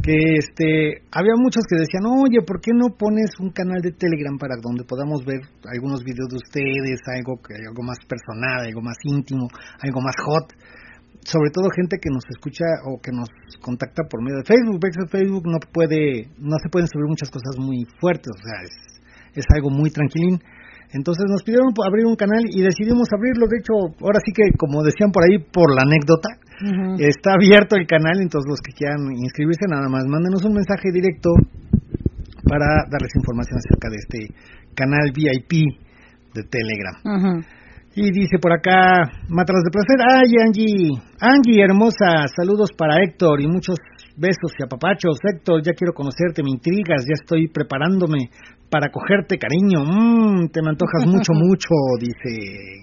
que 0.02 0.38
este 0.38 1.02
había 1.10 1.34
muchos 1.34 1.66
que 1.66 1.82
decían, 1.82 2.06
oye, 2.06 2.38
¿por 2.46 2.60
qué 2.62 2.70
no 2.70 2.94
pones 2.94 3.34
un 3.42 3.50
canal 3.50 3.82
de 3.82 3.90
Telegram 3.90 4.38
para 4.38 4.54
donde 4.62 4.86
podamos 4.86 5.26
ver 5.26 5.42
algunos 5.66 6.06
videos 6.06 6.30
de 6.30 6.38
ustedes, 6.38 7.02
algo 7.10 7.42
que 7.42 7.58
algo 7.66 7.82
más 7.82 7.98
personal, 8.06 8.62
algo 8.62 8.82
más 8.82 8.98
íntimo, 9.02 9.50
algo 9.82 10.00
más 10.00 10.14
hot? 10.22 10.54
Sobre 11.26 11.50
todo 11.50 11.66
gente 11.74 11.98
que 11.98 12.10
nos 12.10 12.22
escucha 12.30 12.66
o 12.86 13.02
que 13.02 13.10
nos 13.10 13.26
contacta 13.60 14.06
por 14.06 14.22
medio 14.22 14.42
de 14.42 14.46
Facebook. 14.46 14.82
Facebook 15.10 15.46
no 15.50 15.58
puede, 15.58 16.30
no 16.38 16.58
se 16.62 16.70
pueden 16.70 16.86
subir 16.86 17.06
muchas 17.06 17.30
cosas 17.30 17.58
muy 17.58 17.86
fuertes, 17.98 18.30
o 18.30 18.42
sea, 18.42 18.58
es, 18.62 19.02
es 19.34 19.46
algo 19.54 19.70
muy 19.70 19.90
tranquilín 19.90 20.38
entonces 20.92 21.24
nos 21.28 21.42
pidieron 21.42 21.72
abrir 21.84 22.04
un 22.04 22.16
canal 22.16 22.44
y 22.48 22.60
decidimos 22.60 23.08
abrirlo. 23.12 23.48
De 23.48 23.58
hecho, 23.58 23.96
ahora 24.00 24.20
sí 24.24 24.32
que, 24.32 24.52
como 24.56 24.82
decían 24.84 25.10
por 25.10 25.24
ahí, 25.24 25.38
por 25.40 25.74
la 25.74 25.82
anécdota, 25.88 26.36
está 26.98 27.34
abierto 27.34 27.76
el 27.76 27.86
canal. 27.86 28.20
Entonces, 28.20 28.48
los 28.48 28.60
que 28.60 28.72
quieran 28.72 29.00
inscribirse, 29.16 29.64
nada 29.68 29.88
más 29.88 30.04
mándenos 30.06 30.44
un 30.44 30.52
mensaje 30.52 30.92
directo 30.92 31.30
para 32.44 32.84
darles 32.90 33.12
información 33.16 33.56
acerca 33.56 33.88
de 33.88 33.96
este 33.96 34.18
canal 34.74 35.12
VIP 35.16 35.80
de 36.34 36.42
Telegram. 36.44 37.42
Y 37.94 38.10
dice 38.10 38.38
por 38.40 38.52
acá, 38.52 39.04
Matras 39.28 39.62
de 39.64 39.70
Placer, 39.70 40.00
ay 40.00 40.32
Angie, 40.44 40.96
Angie 41.20 41.62
hermosa, 41.62 42.26
saludos 42.34 42.70
para 42.76 43.02
Héctor 43.02 43.42
y 43.42 43.48
muchos 43.48 43.76
besos 44.16 44.52
y 44.58 44.64
apapachos. 44.64 45.18
Héctor, 45.22 45.62
ya 45.62 45.72
quiero 45.72 45.92
conocerte, 45.92 46.42
me 46.42 46.50
intrigas, 46.50 47.04
ya 47.04 47.20
estoy 47.20 47.48
preparándome 47.48 48.30
para 48.72 48.88
cogerte 48.88 49.36
cariño. 49.36 49.84
Mmm, 49.84 50.48
te 50.48 50.64
me 50.64 50.70
antojas 50.70 51.04
mucho, 51.04 51.32
mucho, 51.36 51.76
dice 52.00 52.32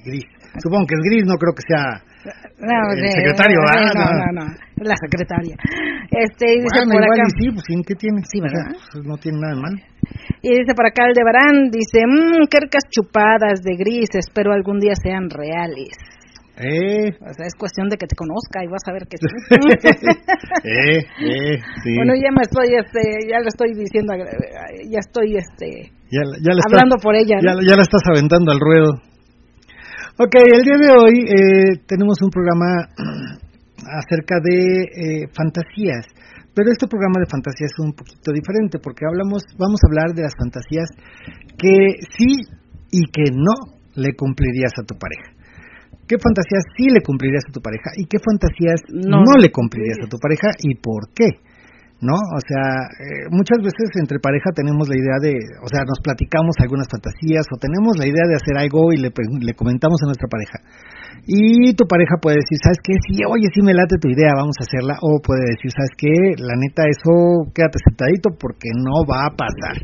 Gris. 0.05 0.29
Supongo 0.61 0.85
que 0.85 0.93
es 0.93 1.01
Gris, 1.09 1.25
no 1.25 1.33
creo 1.41 1.53
que 1.57 1.65
sea 1.65 2.05
el 2.29 3.11
secretario. 3.11 3.57
no, 3.59 4.05
no, 4.05 4.45
no, 4.45 4.85
la 4.85 4.95
secretaria. 4.95 5.55
Este, 6.11 6.45
dice 6.61 6.85
por 6.91 7.03
acá. 7.03 7.23
sí, 7.37 7.49
pues 7.51 7.65
¿qué 7.87 7.95
tiene? 7.95 8.21
Sí, 8.23 8.39
¿verdad? 8.41 8.75
Pues, 8.93 9.05
no 9.05 9.17
tiene 9.17 9.39
nada 9.39 9.55
de 9.55 9.61
mal. 9.61 9.75
Y 10.41 10.49
dice 10.49 10.73
por 10.75 10.85
acá 10.85 11.05
Aldebarán, 11.05 11.69
dice, 11.71 12.05
mmm, 12.05 12.45
qué 12.49 12.59
chupadas 12.89 13.61
de 13.63 13.75
Gris, 13.77 14.09
espero 14.13 14.53
algún 14.53 14.79
día 14.79 14.93
sean 14.95 15.29
reales. 15.29 15.95
Eh. 16.59 17.15
O 17.23 17.31
sea, 17.31 17.47
es 17.47 17.55
cuestión 17.55 17.87
de 17.87 17.95
que 17.95 18.05
te 18.05 18.19
conozca 18.19 18.59
y 18.63 18.67
vas 18.67 18.83
a 18.83 18.91
ver 18.91 19.07
que 19.07 19.15
sí. 19.15 19.23
eh, 20.67 20.99
eh, 20.99 21.55
sí. 21.83 21.95
Bueno, 21.95 22.13
ya 22.19 22.35
me 22.35 22.43
estoy, 22.43 22.75
este, 22.75 22.99
ya 23.31 23.39
le 23.39 23.47
estoy 23.47 23.71
diciendo, 23.71 24.11
ya 24.11 24.99
estoy, 24.99 25.37
este, 25.39 25.95
ya, 26.11 26.19
ya 26.43 26.51
hablando 26.67 26.97
por 26.99 27.15
ella. 27.15 27.39
Ya, 27.39 27.55
ya 27.63 27.75
la 27.79 27.83
estás 27.87 28.03
aventando 28.11 28.51
al 28.51 28.59
ruedo. 28.59 28.91
Ok, 30.19 30.35
el 30.35 30.63
día 30.67 30.77
de 30.83 30.91
hoy 30.91 31.15
eh, 31.31 31.79
tenemos 31.87 32.19
un 32.21 32.29
programa 32.29 32.91
acerca 34.03 34.35
de 34.43 34.83
eh, 34.83 35.27
fantasías, 35.31 36.11
pero 36.51 36.71
este 36.75 36.91
programa 36.91 37.23
de 37.23 37.31
fantasías 37.31 37.71
es 37.71 37.79
un 37.79 37.93
poquito 37.93 38.33
diferente 38.35 38.79
porque 38.83 39.07
hablamos, 39.07 39.47
vamos 39.55 39.79
a 39.79 39.87
hablar 39.87 40.11
de 40.11 40.23
las 40.23 40.35
fantasías 40.35 40.91
que 41.55 42.03
sí 42.19 42.35
y 42.91 43.07
que 43.15 43.31
no 43.31 43.79
le 43.95 44.11
cumplirías 44.11 44.73
a 44.75 44.83
tu 44.83 44.99
pareja 44.99 45.38
qué 46.09 46.17
fantasías 46.17 46.65
sí 46.73 46.89
le 46.89 47.05
cumplirías 47.05 47.45
a 47.45 47.53
tu 47.53 47.61
pareja 47.61 47.93
y 47.93 48.09
qué 48.09 48.17
fantasías 48.17 48.81
no, 48.89 49.21
le 49.37 49.53
cumplirías 49.53 50.01
a 50.01 50.09
tu 50.09 50.17
pareja 50.17 50.49
y 50.57 50.73
por 50.75 51.13
qué. 51.13 51.29
¿No? 51.99 52.15
O 52.15 52.39
sea, 52.39 52.87
eh, 52.95 53.27
muchas 53.27 53.59
veces 53.59 53.91
entre 53.99 54.23
pareja 54.23 54.55
tenemos 54.55 54.87
la 54.87 54.95
idea 54.95 55.19
de, 55.19 55.35
o 55.59 55.67
sea, 55.67 55.83
nos 55.83 55.99
platicamos 55.99 56.55
algunas 56.63 56.87
fantasías 56.87 57.43
o 57.51 57.59
tenemos 57.59 57.99
la 57.99 58.07
idea 58.07 58.23
de 58.23 58.39
hacer 58.39 58.55
algo 58.55 58.95
y 58.95 59.03
le, 59.03 59.11
le 59.11 59.53
comentamos 59.53 59.99
a 59.99 60.07
nuestra 60.07 60.31
pareja. 60.31 60.63
Y 61.27 61.75
tu 61.75 61.83
pareja 61.83 62.15
puede 62.23 62.39
decir, 62.39 62.55
¿sabes 62.63 62.79
qué? 62.79 62.95
Sí, 63.03 63.19
oye, 63.27 63.51
sí 63.51 63.59
me 63.59 63.75
late 63.75 63.99
tu 63.99 64.07
idea, 64.07 64.31
vamos 64.31 64.55
a 64.55 64.63
hacerla. 64.63 64.95
O 65.03 65.19
puede 65.19 65.43
decir, 65.51 65.75
¿sabes 65.75 65.91
qué? 65.99 66.39
La 66.39 66.55
neta, 66.55 66.87
eso 66.87 67.51
quédate 67.51 67.83
sentadito 67.83 68.31
porque 68.31 68.71
no 68.79 69.03
va 69.03 69.27
a 69.27 69.35
pasar. 69.35 69.75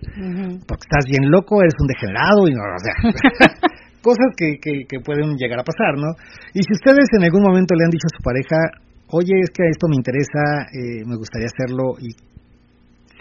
Porque 0.64 0.88
estás 0.88 1.04
bien 1.12 1.28
loco, 1.28 1.60
eres 1.60 1.76
un 1.84 1.92
degenerado 1.92 2.48
y 2.48 2.56
no, 2.56 2.64
o 2.64 2.80
sea. 2.80 2.96
cosas 4.06 4.30
que, 4.38 4.62
que, 4.62 5.00
pueden 5.02 5.34
llegar 5.34 5.58
a 5.58 5.66
pasar, 5.66 5.98
¿no? 5.98 6.14
Y 6.54 6.62
si 6.62 6.72
ustedes 6.78 7.10
en 7.18 7.26
algún 7.26 7.42
momento 7.42 7.74
le 7.74 7.86
han 7.86 7.90
dicho 7.90 8.06
a 8.06 8.14
su 8.14 8.22
pareja, 8.22 8.86
oye, 9.10 9.34
es 9.42 9.50
que 9.50 9.66
esto 9.66 9.90
me 9.90 9.98
interesa, 9.98 10.70
eh, 10.70 11.02
me 11.10 11.18
gustaría 11.18 11.50
hacerlo, 11.50 11.98
y 11.98 12.14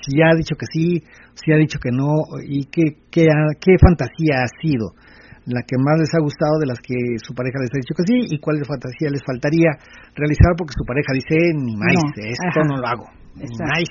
si 0.05 0.21
ha 0.21 0.37
dicho 0.37 0.53
que 0.61 0.69
sí, 0.69 1.01
si 1.33 1.53
ha 1.53 1.57
dicho 1.57 1.81
que 1.81 1.89
no, 1.89 2.29
y 2.45 2.69
qué, 2.69 3.01
qué, 3.09 3.25
qué 3.57 3.73
fantasía 3.81 4.45
ha 4.45 4.51
sido 4.61 4.93
la 5.47 5.61
que 5.61 5.77
más 5.77 6.01
les 6.01 6.13
ha 6.17 6.21
gustado 6.21 6.57
de 6.61 6.69
las 6.69 6.81
que 6.81 6.97
su 7.21 7.35
pareja 7.35 7.61
les 7.61 7.69
ha 7.73 7.81
dicho 7.81 7.93
que 7.93 8.05
sí 8.09 8.17
y 8.33 8.41
cuál 8.41 8.65
fantasía 8.65 9.13
les 9.13 9.21
faltaría 9.25 9.77
realizar 10.17 10.57
porque 10.57 10.73
su 10.73 10.85
pareja 10.85 11.13
dice 11.13 11.37
ni 11.53 11.77
más, 11.77 11.97
esto 12.17 12.61
no 12.65 12.81
lo 12.81 12.87
hago, 12.89 13.09
ni 13.37 13.45
más, 13.61 13.89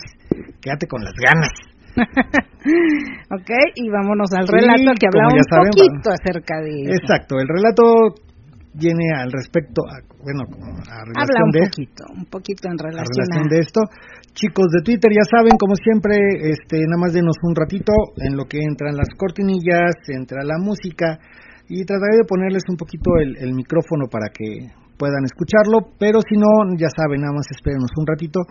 quédate 0.61 0.87
con 0.87 1.03
las 1.03 1.13
ganas. 1.13 1.72
ok, 3.37 3.51
y 3.75 3.89
vámonos 3.89 4.31
al 4.33 4.47
relato 4.47 4.91
que 4.99 5.07
hablaba 5.07 5.33
un 5.33 5.69
poquito 5.69 6.09
acerca 6.09 6.61
de 6.61 6.95
Exacto, 6.95 7.39
el 7.39 7.47
relato 7.47 8.15
viene 8.73 9.13
al 9.15 9.31
respecto, 9.31 9.81
a, 9.85 10.01
bueno, 10.23 10.49
a 10.89 11.05
relación 11.05 11.21
Habla 11.21 11.45
un 11.45 11.51
de, 11.51 11.61
poquito, 11.69 12.03
un 12.17 12.25
poquito 12.25 12.67
en 12.69 12.77
relación, 12.77 13.47
de 13.49 13.59
esto. 13.59 13.81
Chicos 14.33 14.65
de 14.73 14.81
Twitter, 14.81 15.11
ya 15.13 15.21
saben, 15.29 15.53
como 15.59 15.75
siempre, 15.75 16.17
este, 16.49 16.81
nada 16.89 16.97
más 16.97 17.13
denos 17.13 17.37
un 17.43 17.55
ratito 17.55 17.93
en 18.17 18.35
lo 18.35 18.45
que 18.45 18.57
entran 18.57 18.97
las 18.97 19.09
cortinillas, 19.15 19.93
entra 20.09 20.43
la 20.43 20.57
música 20.57 21.19
y 21.69 21.85
trataré 21.85 22.17
de 22.17 22.25
ponerles 22.25 22.63
un 22.67 22.77
poquito 22.77 23.11
el, 23.21 23.37
el 23.37 23.53
micrófono 23.53 24.09
para 24.09 24.33
que 24.33 24.73
puedan 24.97 25.23
escucharlo, 25.25 25.93
pero 25.99 26.19
si 26.21 26.35
no, 26.37 26.49
ya 26.77 26.89
saben, 26.89 27.21
nada 27.21 27.33
más 27.33 27.45
espérenos 27.51 27.91
un 27.97 28.07
ratito 28.07 28.41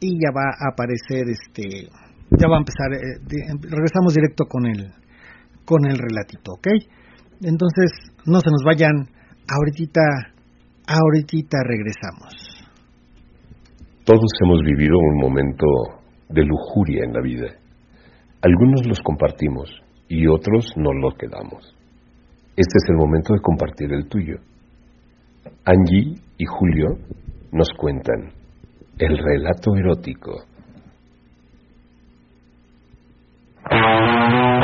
y 0.00 0.18
ya 0.20 0.30
va 0.32 0.48
a 0.48 0.72
aparecer 0.72 1.28
este 1.28 1.88
ya 2.30 2.48
va 2.48 2.56
a 2.56 2.64
empezar, 2.64 2.92
eh, 2.92 3.20
em, 3.50 3.58
regresamos 3.62 4.14
directo 4.14 4.44
con 4.46 4.66
el, 4.66 4.90
con 5.64 5.86
el 5.86 5.98
relatito, 5.98 6.52
¿ok? 6.52 6.66
Entonces, 7.42 7.92
no 8.24 8.40
se 8.40 8.50
nos 8.50 8.62
vayan, 8.64 9.08
ahorita, 9.46 10.00
ahorita 10.86 11.58
regresamos. 11.64 12.56
Todos 14.04 14.30
hemos 14.42 14.60
vivido 14.62 14.96
un 14.98 15.20
momento 15.20 15.66
de 16.28 16.44
lujuria 16.44 17.04
en 17.04 17.12
la 17.12 17.20
vida. 17.20 17.48
Algunos 18.42 18.86
los 18.86 19.00
compartimos 19.00 19.68
y 20.08 20.26
otros 20.28 20.72
no 20.76 20.92
los 20.92 21.14
quedamos. 21.16 21.74
Este 22.56 22.78
es 22.78 22.88
el 22.88 22.96
momento 22.96 23.34
de 23.34 23.40
compartir 23.40 23.92
el 23.92 24.08
tuyo. 24.08 24.36
Angie 25.64 26.14
y 26.38 26.44
Julio 26.46 26.98
nos 27.52 27.68
cuentan 27.76 28.32
el 28.98 29.18
relato 29.18 29.74
erótico. 29.76 30.32
Thank. 33.68 34.55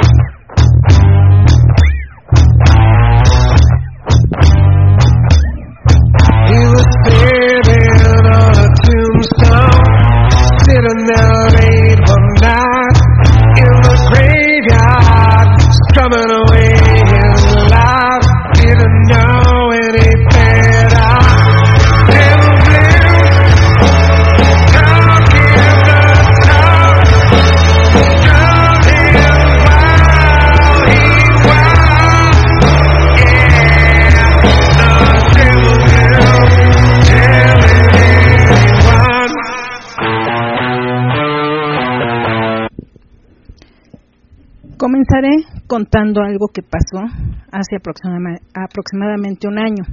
Comenzaré 45.12 45.44
contando 45.66 46.22
algo 46.22 46.46
que 46.48 46.62
pasó 46.62 47.05
hace 47.51 47.77
aproximadamente 47.77 49.46
un 49.46 49.59
año. 49.59 49.85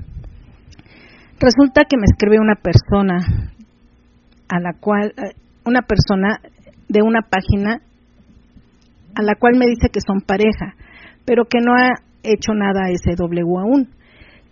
Resulta 1.39 1.84
que 1.84 1.97
me 1.97 2.05
escribe 2.05 2.39
una 2.39 2.55
persona 2.55 3.17
a 4.47 4.60
la 4.62 4.73
cual 4.79 5.13
eh, 5.17 5.36
una 5.65 5.82
persona 5.82 6.39
de 6.88 7.01
una 7.01 7.21
página 7.21 7.82
a 9.15 9.21
la 9.21 9.36
cual 9.36 9.58
me 9.58 9.65
dice 9.65 9.89
que 9.91 9.99
son 9.99 10.21
pareja, 10.21 10.75
pero 11.25 11.43
que 11.49 11.60
no 11.60 11.73
ha 11.73 11.89
hecho 12.23 12.53
nada 12.53 12.86
a 12.86 12.91
ese 12.91 13.15
W 13.17 13.41
aún, 13.60 13.89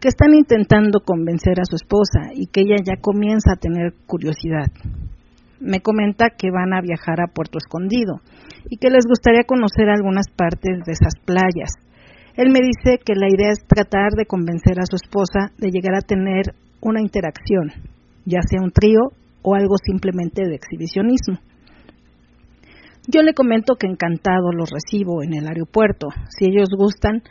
que 0.01 0.09
están 0.09 0.33
intentando 0.33 0.99
convencer 0.99 1.61
a 1.61 1.65
su 1.65 1.77
esposa 1.77 2.33
y 2.33 2.47
que 2.47 2.61
ella 2.61 2.75
ya 2.83 2.99
comienza 2.99 3.53
a 3.53 3.59
tener 3.59 3.93
curiosidad 4.05 4.67
me 5.59 5.81
comenta 5.81 6.29
que 6.37 6.51
van 6.51 6.73
a 6.73 6.81
viajar 6.81 7.19
a 7.21 7.33
Puerto 7.33 7.57
Escondido 7.57 8.21
y 8.69 8.77
que 8.77 8.89
les 8.89 9.05
gustaría 9.07 9.43
conocer 9.45 9.89
algunas 9.89 10.27
partes 10.35 10.79
de 10.85 10.91
esas 10.91 11.13
playas. 11.25 11.71
Él 12.35 12.51
me 12.51 12.59
dice 12.59 12.99
que 13.03 13.15
la 13.15 13.27
idea 13.27 13.51
es 13.51 13.65
tratar 13.67 14.11
de 14.15 14.25
convencer 14.25 14.79
a 14.79 14.85
su 14.85 14.95
esposa 14.95 15.51
de 15.57 15.69
llegar 15.69 15.95
a 15.95 16.05
tener 16.05 16.53
una 16.81 17.01
interacción, 17.01 17.71
ya 18.25 18.41
sea 18.41 18.61
un 18.61 18.71
trío 18.71 19.11
o 19.41 19.55
algo 19.55 19.75
simplemente 19.83 20.43
de 20.47 20.55
exhibicionismo. 20.55 21.39
Yo 23.07 23.23
le 23.23 23.33
comento 23.33 23.75
que 23.75 23.87
encantado 23.87 24.51
los 24.51 24.69
recibo 24.69 25.23
en 25.23 25.33
el 25.33 25.47
aeropuerto, 25.47 26.07
si 26.29 26.45
ellos 26.45 26.69
gustan, 26.77 27.23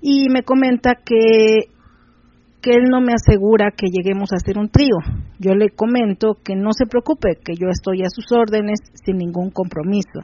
y 0.00 0.28
me 0.30 0.42
comenta 0.42 0.94
que 0.94 1.68
que 2.60 2.72
él 2.72 2.84
no 2.90 3.00
me 3.00 3.14
asegura 3.14 3.72
que 3.76 3.86
lleguemos 3.88 4.32
a 4.32 4.36
hacer 4.36 4.58
un 4.58 4.68
trío. 4.68 4.96
Yo 5.38 5.54
le 5.54 5.70
comento 5.70 6.36
que 6.44 6.54
no 6.54 6.72
se 6.72 6.86
preocupe, 6.86 7.38
que 7.42 7.54
yo 7.54 7.68
estoy 7.70 8.02
a 8.02 8.10
sus 8.10 8.30
órdenes 8.32 8.80
sin 9.04 9.16
ningún 9.16 9.50
compromiso. 9.50 10.20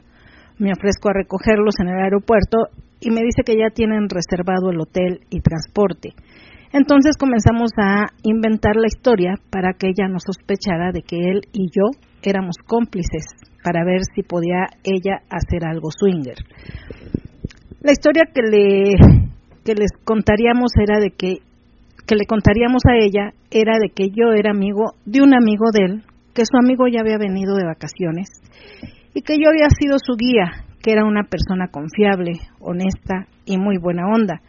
Me 0.59 0.71
ofrezco 0.71 1.09
a 1.09 1.13
recogerlos 1.13 1.75
en 1.79 1.89
el 1.89 2.03
aeropuerto 2.03 2.57
y 2.99 3.11
me 3.11 3.21
dice 3.21 3.43
que 3.45 3.57
ya 3.57 3.69
tienen 3.69 4.09
reservado 4.09 4.71
el 4.71 4.79
hotel 4.79 5.21
y 5.29 5.41
transporte. 5.41 6.13
Entonces 6.73 7.15
comenzamos 7.17 7.71
a 7.77 8.07
inventar 8.23 8.75
la 8.75 8.87
historia 8.87 9.35
para 9.51 9.73
que 9.73 9.87
ella 9.87 10.07
no 10.09 10.19
sospechara 10.19 10.91
de 10.91 11.01
que 11.01 11.17
él 11.29 11.41
y 11.53 11.67
yo 11.71 11.91
éramos 12.23 12.57
cómplices 12.65 13.25
para 13.63 13.85
ver 13.85 14.01
si 14.13 14.23
podía 14.23 14.67
ella 14.83 15.21
hacer 15.29 15.65
algo 15.65 15.89
swinger. 15.91 16.35
La 17.81 17.91
historia 17.91 18.23
que 18.33 18.41
le 18.41 18.95
que 19.63 19.75
les 19.75 19.91
contaríamos 20.03 20.71
era 20.81 20.99
de 20.99 21.11
que 21.11 21.37
que 22.05 22.15
le 22.15 22.25
contaríamos 22.25 22.83
a 22.89 22.95
ella 22.95 23.33
era 23.51 23.73
de 23.79 23.89
que 23.89 24.09
yo 24.09 24.31
era 24.33 24.51
amigo 24.51 24.93
de 25.05 25.21
un 25.21 25.33
amigo 25.33 25.65
de 25.71 25.85
él, 25.85 26.03
que 26.33 26.43
su 26.45 26.57
amigo 26.57 26.87
ya 26.87 27.01
había 27.01 27.17
venido 27.17 27.55
de 27.55 27.65
vacaciones 27.65 28.29
y 29.17 29.23
que 29.23 29.39
yo 29.39 29.49
había 29.49 29.67
sido 29.71 29.97
su 29.97 30.13
guía, 30.15 30.63
que 30.79 30.91
era 30.91 31.03
una 31.03 31.23
persona 31.23 31.69
confiable, 31.69 32.33
honesta 32.59 33.25
y 33.45 33.57
muy 33.57 33.79
buena 33.79 34.03
onda, 34.05 34.41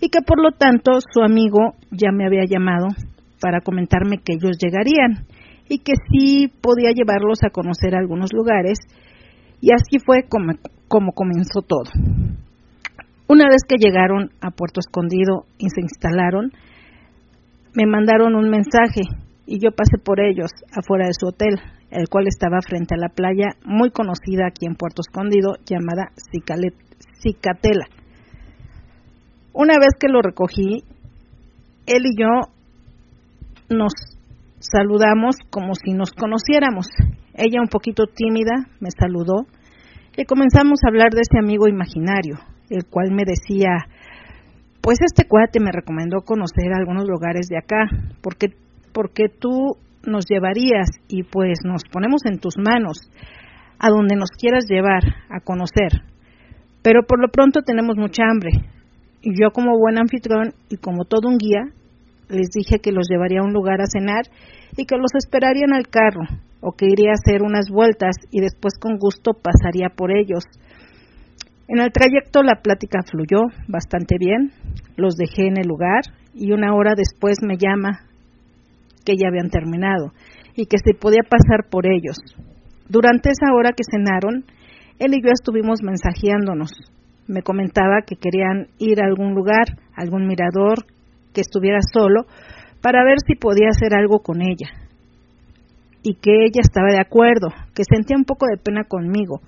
y 0.00 0.08
que 0.08 0.22
por 0.22 0.42
lo 0.42 0.50
tanto 0.50 0.98
su 1.00 1.22
amigo 1.22 1.74
ya 1.92 2.10
me 2.10 2.26
había 2.26 2.42
llamado 2.44 2.88
para 3.40 3.60
comentarme 3.60 4.18
que 4.18 4.32
ellos 4.32 4.58
llegarían 4.60 5.24
y 5.68 5.78
que 5.78 5.92
sí 6.10 6.52
podía 6.60 6.90
llevarlos 6.90 7.38
a 7.44 7.50
conocer 7.50 7.94
algunos 7.94 8.32
lugares 8.32 8.80
y 9.60 9.70
así 9.70 10.00
fue 10.04 10.24
como, 10.28 10.54
como 10.88 11.12
comenzó 11.12 11.62
todo. 11.62 11.88
Una 13.28 13.44
vez 13.46 13.62
que 13.68 13.76
llegaron 13.78 14.32
a 14.40 14.50
Puerto 14.50 14.80
Escondido 14.80 15.44
y 15.58 15.68
se 15.68 15.80
instalaron, 15.80 16.50
me 17.72 17.86
mandaron 17.86 18.34
un 18.34 18.50
mensaje 18.50 19.02
y 19.46 19.60
yo 19.60 19.70
pasé 19.70 19.96
por 20.02 20.18
ellos 20.18 20.50
afuera 20.76 21.06
de 21.06 21.14
su 21.14 21.28
hotel, 21.28 21.60
el 21.90 22.08
cual 22.08 22.26
estaba 22.26 22.60
frente 22.60 22.94
a 22.94 22.98
la 22.98 23.08
playa 23.08 23.56
muy 23.64 23.90
conocida 23.90 24.46
aquí 24.46 24.66
en 24.66 24.74
Puerto 24.74 25.00
Escondido 25.00 25.54
llamada 25.64 26.10
Cicatela. 27.22 27.86
Una 29.52 29.78
vez 29.78 29.94
que 29.98 30.08
lo 30.08 30.22
recogí, 30.22 30.84
él 31.86 32.02
y 32.04 32.20
yo 32.20 32.52
nos 33.70 33.92
saludamos 34.58 35.36
como 35.50 35.74
si 35.74 35.92
nos 35.92 36.12
conociéramos. 36.12 36.86
Ella 37.34 37.60
un 37.60 37.68
poquito 37.68 38.04
tímida 38.06 38.68
me 38.80 38.90
saludó 38.90 39.46
y 40.16 40.24
comenzamos 40.24 40.80
a 40.84 40.88
hablar 40.88 41.10
de 41.12 41.20
ese 41.20 41.38
amigo 41.38 41.68
imaginario, 41.68 42.38
el 42.70 42.84
cual 42.86 43.12
me 43.12 43.22
decía 43.24 43.88
pues 44.80 44.98
este 45.04 45.28
cuate 45.28 45.60
me 45.60 45.72
recomendó 45.72 46.22
conocer 46.22 46.72
algunos 46.72 47.06
lugares 47.06 47.48
de 47.48 47.58
acá, 47.58 47.84
porque, 48.22 48.54
porque 48.92 49.28
tú 49.28 49.76
nos 50.06 50.24
llevarías 50.28 50.88
y 51.08 51.22
pues 51.22 51.58
nos 51.64 51.82
ponemos 51.90 52.24
en 52.26 52.38
tus 52.38 52.56
manos 52.56 53.10
a 53.78 53.88
donde 53.88 54.16
nos 54.16 54.30
quieras 54.30 54.64
llevar 54.68 55.02
a 55.30 55.40
conocer. 55.40 56.02
Pero 56.82 57.02
por 57.06 57.20
lo 57.20 57.28
pronto 57.28 57.62
tenemos 57.62 57.96
mucha 57.96 58.22
hambre. 58.30 58.50
Y 59.20 59.40
yo 59.40 59.50
como 59.50 59.78
buen 59.78 59.98
anfitrión 59.98 60.54
y 60.68 60.76
como 60.76 61.04
todo 61.04 61.28
un 61.28 61.38
guía, 61.38 61.72
les 62.28 62.48
dije 62.50 62.78
que 62.78 62.92
los 62.92 63.08
llevaría 63.08 63.40
a 63.40 63.44
un 63.44 63.52
lugar 63.52 63.80
a 63.80 63.86
cenar 63.86 64.24
y 64.76 64.84
que 64.84 64.96
los 64.96 65.14
esperarían 65.16 65.72
al 65.72 65.88
carro, 65.88 66.22
o 66.60 66.72
que 66.72 66.86
iría 66.86 67.10
a 67.10 67.14
hacer 67.14 67.42
unas 67.42 67.70
vueltas 67.70 68.16
y 68.30 68.40
después 68.40 68.74
con 68.78 68.98
gusto 68.98 69.32
pasaría 69.32 69.88
por 69.88 70.10
ellos 70.16 70.44
en 71.68 71.80
el 71.80 71.92
trayecto 71.92 72.42
la 72.42 72.62
plática 72.62 73.00
fluyó 73.02 73.42
bastante 73.68 74.16
bien, 74.18 74.52
los 74.96 75.16
dejé 75.16 75.48
en 75.48 75.58
el 75.58 75.68
lugar 75.68 76.00
y 76.32 76.52
una 76.52 76.74
hora 76.74 76.94
después 76.96 77.40
me 77.42 77.58
llama 77.58 78.07
que 79.08 79.16
ya 79.16 79.28
habían 79.28 79.48
terminado 79.48 80.12
y 80.54 80.66
que 80.66 80.76
se 80.76 80.92
podía 80.92 81.22
pasar 81.24 81.70
por 81.70 81.86
ellos. 81.86 82.18
Durante 82.90 83.30
esa 83.30 83.54
hora 83.54 83.72
que 83.72 83.88
cenaron, 83.90 84.44
él 84.98 85.14
y 85.14 85.22
yo 85.22 85.30
estuvimos 85.32 85.80
mensajeándonos. 85.82 86.72
Me 87.26 87.40
comentaba 87.40 88.02
que 88.06 88.16
querían 88.16 88.68
ir 88.76 89.00
a 89.00 89.06
algún 89.06 89.34
lugar, 89.34 89.64
algún 89.96 90.26
mirador, 90.26 90.84
que 91.32 91.40
estuviera 91.40 91.78
solo, 91.90 92.26
para 92.82 93.02
ver 93.02 93.16
si 93.26 93.34
podía 93.34 93.68
hacer 93.70 93.94
algo 93.94 94.18
con 94.18 94.42
ella. 94.42 94.68
Y 96.02 96.14
que 96.16 96.44
ella 96.44 96.60
estaba 96.60 96.88
de 96.90 97.00
acuerdo, 97.00 97.48
que 97.74 97.84
sentía 97.84 98.16
un 98.16 98.24
poco 98.24 98.46
de 98.46 98.58
pena 98.62 98.84
conmigo, 98.84 99.40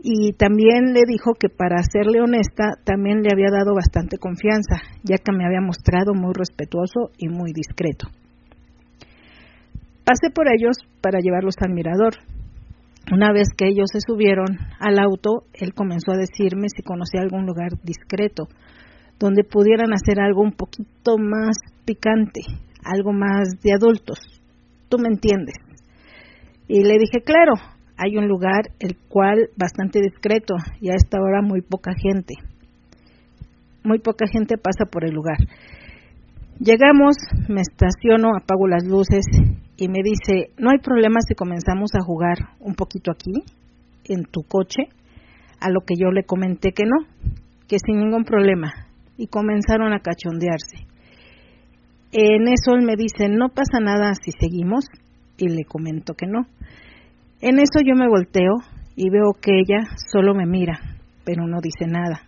y 0.00 0.32
también 0.32 0.94
le 0.94 1.02
dijo 1.06 1.34
que 1.38 1.48
para 1.48 1.82
serle 1.82 2.22
honesta 2.22 2.78
también 2.84 3.20
le 3.20 3.30
había 3.32 3.50
dado 3.50 3.74
bastante 3.74 4.16
confianza, 4.16 4.76
ya 5.02 5.16
que 5.18 5.32
me 5.32 5.44
había 5.44 5.60
mostrado 5.60 6.14
muy 6.14 6.32
respetuoso 6.32 7.10
y 7.18 7.28
muy 7.28 7.52
discreto. 7.52 8.08
Pasé 10.08 10.30
por 10.34 10.46
ellos 10.48 10.78
para 11.02 11.20
llevarlos 11.20 11.56
al 11.60 11.74
mirador. 11.74 12.14
Una 13.12 13.30
vez 13.30 13.48
que 13.54 13.66
ellos 13.68 13.90
se 13.92 14.00
subieron 14.00 14.56
al 14.80 14.98
auto, 14.98 15.44
él 15.52 15.74
comenzó 15.74 16.12
a 16.12 16.16
decirme 16.16 16.68
si 16.74 16.82
conocía 16.82 17.20
algún 17.20 17.44
lugar 17.44 17.72
discreto, 17.82 18.48
donde 19.18 19.44
pudieran 19.44 19.92
hacer 19.92 20.18
algo 20.18 20.40
un 20.40 20.52
poquito 20.52 21.18
más 21.18 21.58
picante, 21.84 22.40
algo 22.82 23.12
más 23.12 23.60
de 23.62 23.74
adultos. 23.74 24.18
Tú 24.88 24.96
me 24.96 25.08
entiendes. 25.08 25.56
Y 26.68 26.84
le 26.84 26.94
dije, 26.94 27.20
claro, 27.22 27.52
hay 27.98 28.16
un 28.16 28.28
lugar 28.28 28.70
el 28.78 28.96
cual 29.10 29.50
bastante 29.58 30.00
discreto 30.00 30.54
y 30.80 30.88
a 30.88 30.94
esta 30.94 31.20
hora 31.20 31.42
muy 31.42 31.60
poca 31.60 31.92
gente. 31.94 32.32
Muy 33.84 33.98
poca 33.98 34.24
gente 34.26 34.56
pasa 34.56 34.86
por 34.90 35.04
el 35.04 35.12
lugar. 35.12 35.36
Llegamos, 36.60 37.14
me 37.50 37.60
estaciono, 37.60 38.30
apago 38.34 38.68
las 38.68 38.84
luces 38.86 39.26
y 39.78 39.88
me 39.88 40.00
dice, 40.02 40.50
no 40.58 40.70
hay 40.70 40.78
problema 40.78 41.20
si 41.20 41.34
comenzamos 41.36 41.92
a 41.94 42.04
jugar 42.04 42.36
un 42.58 42.74
poquito 42.74 43.12
aquí, 43.12 43.32
en 44.04 44.24
tu 44.24 44.42
coche, 44.42 44.88
a 45.60 45.70
lo 45.70 45.82
que 45.86 45.94
yo 45.96 46.10
le 46.10 46.24
comenté 46.24 46.72
que 46.72 46.84
no, 46.84 47.06
que 47.68 47.78
sin 47.78 48.00
ningún 48.00 48.24
problema. 48.24 48.72
Y 49.16 49.28
comenzaron 49.28 49.92
a 49.92 50.00
cachondearse. 50.00 50.78
En 52.10 52.48
eso 52.48 52.74
él 52.74 52.84
me 52.84 52.96
dice, 52.96 53.28
no 53.28 53.50
pasa 53.50 53.78
nada 53.80 54.14
si 54.14 54.32
seguimos, 54.32 54.84
y 55.36 55.48
le 55.48 55.64
comento 55.64 56.14
que 56.14 56.26
no. 56.26 56.48
En 57.40 57.60
eso 57.60 57.78
yo 57.84 57.94
me 57.94 58.08
volteo 58.08 58.54
y 58.96 59.10
veo 59.10 59.30
que 59.40 59.60
ella 59.60 59.86
solo 60.10 60.34
me 60.34 60.46
mira, 60.46 60.80
pero 61.24 61.46
no 61.46 61.60
dice 61.60 61.86
nada. 61.86 62.22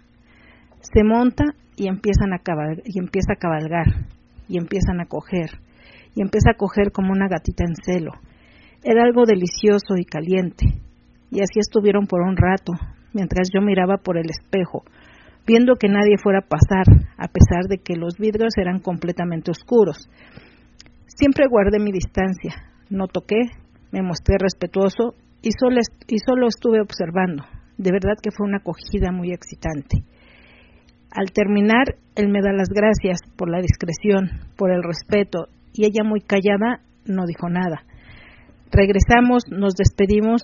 Se 0.82 1.02
monta 1.02 1.44
y 1.74 1.88
empiezan 1.88 2.32
a 2.32 2.38
y 2.84 3.00
empieza 3.00 3.32
a 3.32 3.40
cabalgar 3.40 4.06
y 4.48 4.56
empiezan 4.56 5.00
a 5.00 5.06
coger 5.06 5.50
y 6.14 6.22
empieza 6.22 6.50
a 6.52 6.56
coger 6.56 6.92
como 6.92 7.12
una 7.12 7.28
gatita 7.28 7.64
en 7.64 7.74
celo. 7.74 8.12
Era 8.82 9.02
algo 9.04 9.24
delicioso 9.24 9.94
y 9.98 10.04
caliente. 10.04 10.66
Y 11.30 11.42
así 11.42 11.60
estuvieron 11.60 12.06
por 12.06 12.22
un 12.22 12.36
rato, 12.36 12.72
mientras 13.12 13.48
yo 13.54 13.60
miraba 13.60 13.98
por 13.98 14.18
el 14.18 14.28
espejo, 14.30 14.84
viendo 15.46 15.76
que 15.76 15.88
nadie 15.88 16.16
fuera 16.22 16.40
a 16.40 16.48
pasar, 16.48 16.86
a 17.16 17.28
pesar 17.28 17.64
de 17.68 17.78
que 17.78 17.96
los 17.96 18.16
vidrios 18.18 18.56
eran 18.56 18.80
completamente 18.80 19.50
oscuros. 19.50 20.08
Siempre 21.06 21.46
guardé 21.48 21.78
mi 21.78 21.92
distancia, 21.92 22.54
no 22.88 23.06
toqué, 23.06 23.50
me 23.92 24.02
mostré 24.02 24.36
respetuoso 24.38 25.14
y 25.42 25.50
solo, 25.52 25.80
y 26.08 26.18
solo 26.18 26.48
estuve 26.48 26.80
observando. 26.80 27.44
De 27.78 27.92
verdad 27.92 28.14
que 28.22 28.30
fue 28.30 28.46
una 28.46 28.58
acogida 28.58 29.12
muy 29.12 29.32
excitante. 29.32 30.04
Al 31.12 31.32
terminar, 31.32 31.96
él 32.14 32.28
me 32.28 32.40
da 32.40 32.52
las 32.52 32.68
gracias 32.68 33.20
por 33.36 33.50
la 33.50 33.60
discreción, 33.60 34.40
por 34.56 34.70
el 34.70 34.82
respeto, 34.82 35.48
y 35.72 35.84
ella 35.84 36.04
muy 36.04 36.20
callada 36.20 36.80
no 37.04 37.26
dijo 37.26 37.48
nada. 37.48 37.82
Regresamos, 38.72 39.44
nos 39.50 39.74
despedimos 39.74 40.42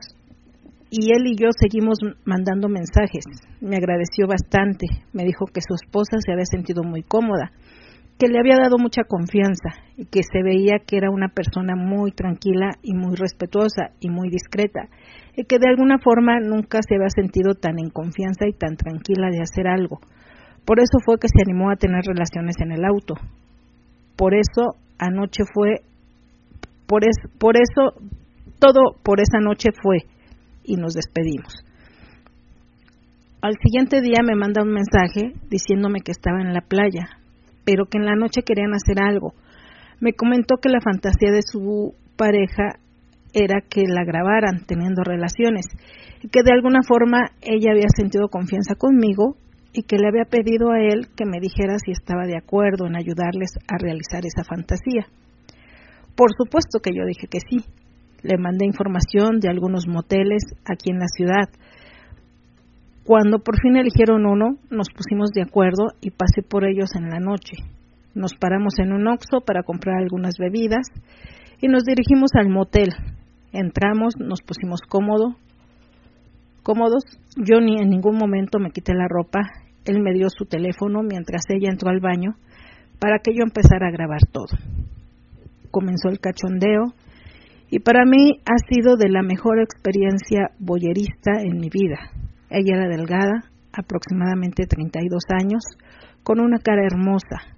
y 0.91 1.12
él 1.12 1.27
y 1.27 1.37
yo 1.37 1.49
seguimos 1.59 1.99
mandando 2.25 2.69
mensajes. 2.69 3.25
Me 3.61 3.77
agradeció 3.77 4.27
bastante, 4.27 4.87
me 5.12 5.25
dijo 5.25 5.47
que 5.47 5.61
su 5.61 5.75
esposa 5.75 6.19
se 6.25 6.33
había 6.33 6.45
sentido 6.45 6.83
muy 6.83 7.03
cómoda, 7.03 7.53
que 8.19 8.29
le 8.29 8.39
había 8.39 8.57
dado 8.57 8.79
mucha 8.79 9.03
confianza 9.05 9.71
y 9.97 10.07
que 10.07 10.23
se 10.23 10.43
veía 10.43 10.79
que 10.87 10.97
era 10.97 11.11
una 11.11 11.29
persona 11.29 11.75
muy 11.77 12.12
tranquila 12.12 12.73
y 12.83 12.95
muy 12.95 13.15
respetuosa 13.15 13.91
y 14.01 14.09
muy 14.09 14.31
discreta, 14.31 14.89
y 15.37 15.45
que 15.45 15.59
de 15.59 15.69
alguna 15.69 15.99
forma 15.99 16.41
nunca 16.41 16.81
se 16.87 16.95
había 16.95 17.11
sentido 17.11 17.55
tan 17.55 17.79
en 17.79 17.91
confianza 17.91 18.47
y 18.49 18.53
tan 18.53 18.77
tranquila 18.77 19.29
de 19.31 19.43
hacer 19.43 19.67
algo. 19.67 20.01
Por 20.65 20.81
eso 20.81 20.99
fue 21.05 21.19
que 21.19 21.29
se 21.29 21.43
animó 21.43 21.71
a 21.71 21.77
tener 21.77 22.03
relaciones 22.05 22.57
en 22.61 22.73
el 22.73 22.85
auto. 22.85 23.15
Por 24.17 24.35
eso 24.35 24.77
anoche 24.99 25.45
fue, 25.53 25.83
por, 26.87 27.03
por 27.39 27.57
eso, 27.57 27.95
todo 28.59 28.97
por 29.03 29.21
esa 29.21 29.41
noche 29.41 29.71
fue 29.73 29.99
y 30.65 30.77
nos 30.77 30.95
despedimos. 30.95 31.55
Al 33.43 33.55
siguiente 33.63 34.01
día 34.01 34.23
me 34.25 34.35
manda 34.35 34.63
un 34.63 34.73
mensaje 34.73 35.33
diciéndome 35.51 36.01
que 36.01 36.13
estaba 36.13 36.41
en 36.41 36.53
la 36.53 36.63
playa, 36.63 37.09
pero 37.65 37.87
que 37.87 37.99
en 37.99 38.07
la 38.07 38.17
noche 38.17 38.43
querían 38.43 38.75
hacer 38.75 39.01
algo. 39.01 39.35
Me 40.01 40.15
comentó 40.15 40.57
que 40.57 40.69
la 40.69 40.81
fantasía 40.81 41.31
de 41.31 41.43
su 41.43 41.95
pareja 42.17 42.79
era 43.33 43.61
que 43.61 43.83
la 43.87 44.05
grabaran 44.05 44.65
teniendo 44.67 45.03
relaciones 45.05 45.67
y 46.23 46.29
que 46.29 46.43
de 46.43 46.53
alguna 46.53 46.81
forma 46.83 47.31
ella 47.43 47.73
había 47.73 47.89
sentido 47.95 48.29
confianza 48.29 48.75
conmigo 48.75 49.37
y 49.77 49.83
que 49.83 49.99
le 49.99 50.09
había 50.09 50.25
pedido 50.25 50.71
a 50.71 50.81
él 50.81 51.09
que 51.15 51.27
me 51.27 51.39
dijera 51.39 51.77
si 51.79 51.93
estaba 51.93 52.25
de 52.25 52.39
acuerdo 52.39 52.87
en 52.87 52.97
ayudarles 52.97 53.51
a 53.69 53.77
realizar 53.77 54.25
esa 54.25 54.43
fantasía. 54.43 55.05
Por 56.17 56.31
supuesto 56.33 56.81
que 56.81 56.93
yo 56.97 57.05
dije 57.05 57.29
que 57.29 57.41
sí. 57.41 57.62
Le 58.23 58.39
mandé 58.39 58.65
información 58.65 59.39
de 59.39 59.51
algunos 59.51 59.87
moteles 59.87 60.43
aquí 60.65 60.91
en 60.91 60.99
la 60.99 61.09
ciudad. 61.09 61.51
Cuando 63.05 63.41
por 63.41 63.61
fin 63.61 63.77
eligieron 63.77 64.25
uno, 64.25 64.57
nos 64.71 64.89
pusimos 64.89 65.29
de 65.35 65.43
acuerdo 65.43 65.93
y 66.01 66.11
pasé 66.11 66.41
por 66.41 66.65
ellos 66.65 66.89
en 66.97 67.11
la 67.11 67.21
noche. 67.21 67.59
Nos 68.15 68.35
paramos 68.35 68.79
en 68.79 68.95
un 68.95 69.07
oxo 69.07 69.43
para 69.45 69.62
comprar 69.62 69.99
algunas 69.99 70.39
bebidas 70.39 70.87
y 71.61 71.69
nos 71.69 71.85
dirigimos 71.85 72.31
al 72.33 72.49
motel. 72.49 72.95
Entramos, 73.53 74.15
nos 74.19 74.41
pusimos 74.41 74.81
cómodo, 74.89 75.37
cómodos. 76.62 77.05
Yo 77.37 77.61
ni 77.61 77.79
en 77.79 77.91
ningún 77.91 78.17
momento 78.17 78.59
me 78.59 78.71
quité 78.71 78.95
la 78.95 79.07
ropa 79.07 79.41
él 79.87 80.01
me 80.01 80.12
dio 80.12 80.29
su 80.31 80.44
teléfono 80.44 81.03
mientras 81.03 81.42
ella 81.49 81.70
entró 81.70 81.90
al 81.90 82.01
baño 82.01 82.37
para 82.99 83.18
que 83.18 83.35
yo 83.35 83.42
empezara 83.42 83.88
a 83.88 83.92
grabar 83.92 84.20
todo. 84.33 84.57
Comenzó 85.70 86.09
el 86.09 86.20
cachondeo 86.20 86.94
y 87.70 87.81
para 87.81 88.05
mí 88.05 88.40
ha 88.46 88.59
sido 88.68 88.96
de 88.96 89.09
la 89.09 89.22
mejor 89.22 89.61
experiencia 89.61 90.51
boyerista 90.59 91.40
en 91.42 91.59
mi 91.59 91.68
vida. 91.68 92.11
Ella 92.49 92.77
era 92.77 92.88
delgada, 92.88 93.44
aproximadamente 93.72 94.66
32 94.66 95.22
años, 95.31 95.62
con 96.22 96.40
una 96.40 96.59
cara 96.59 96.87
hermosa, 96.87 97.57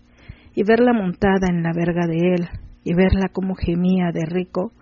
y 0.54 0.64
verla 0.64 0.92
montada 0.92 1.46
en 1.48 1.62
la 1.62 1.72
verga 1.72 2.06
de 2.06 2.34
él 2.34 2.48
y 2.82 2.94
verla 2.94 3.28
como 3.32 3.54
gemía 3.54 4.10
de 4.12 4.24
rico, 4.26 4.72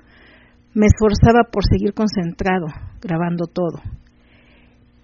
me 0.74 0.87
esforzaba 0.87 1.50
por 1.50 1.64
seguir 1.64 1.92
concentrado, 1.92 2.66
grabando 3.00 3.46
todo. 3.46 3.82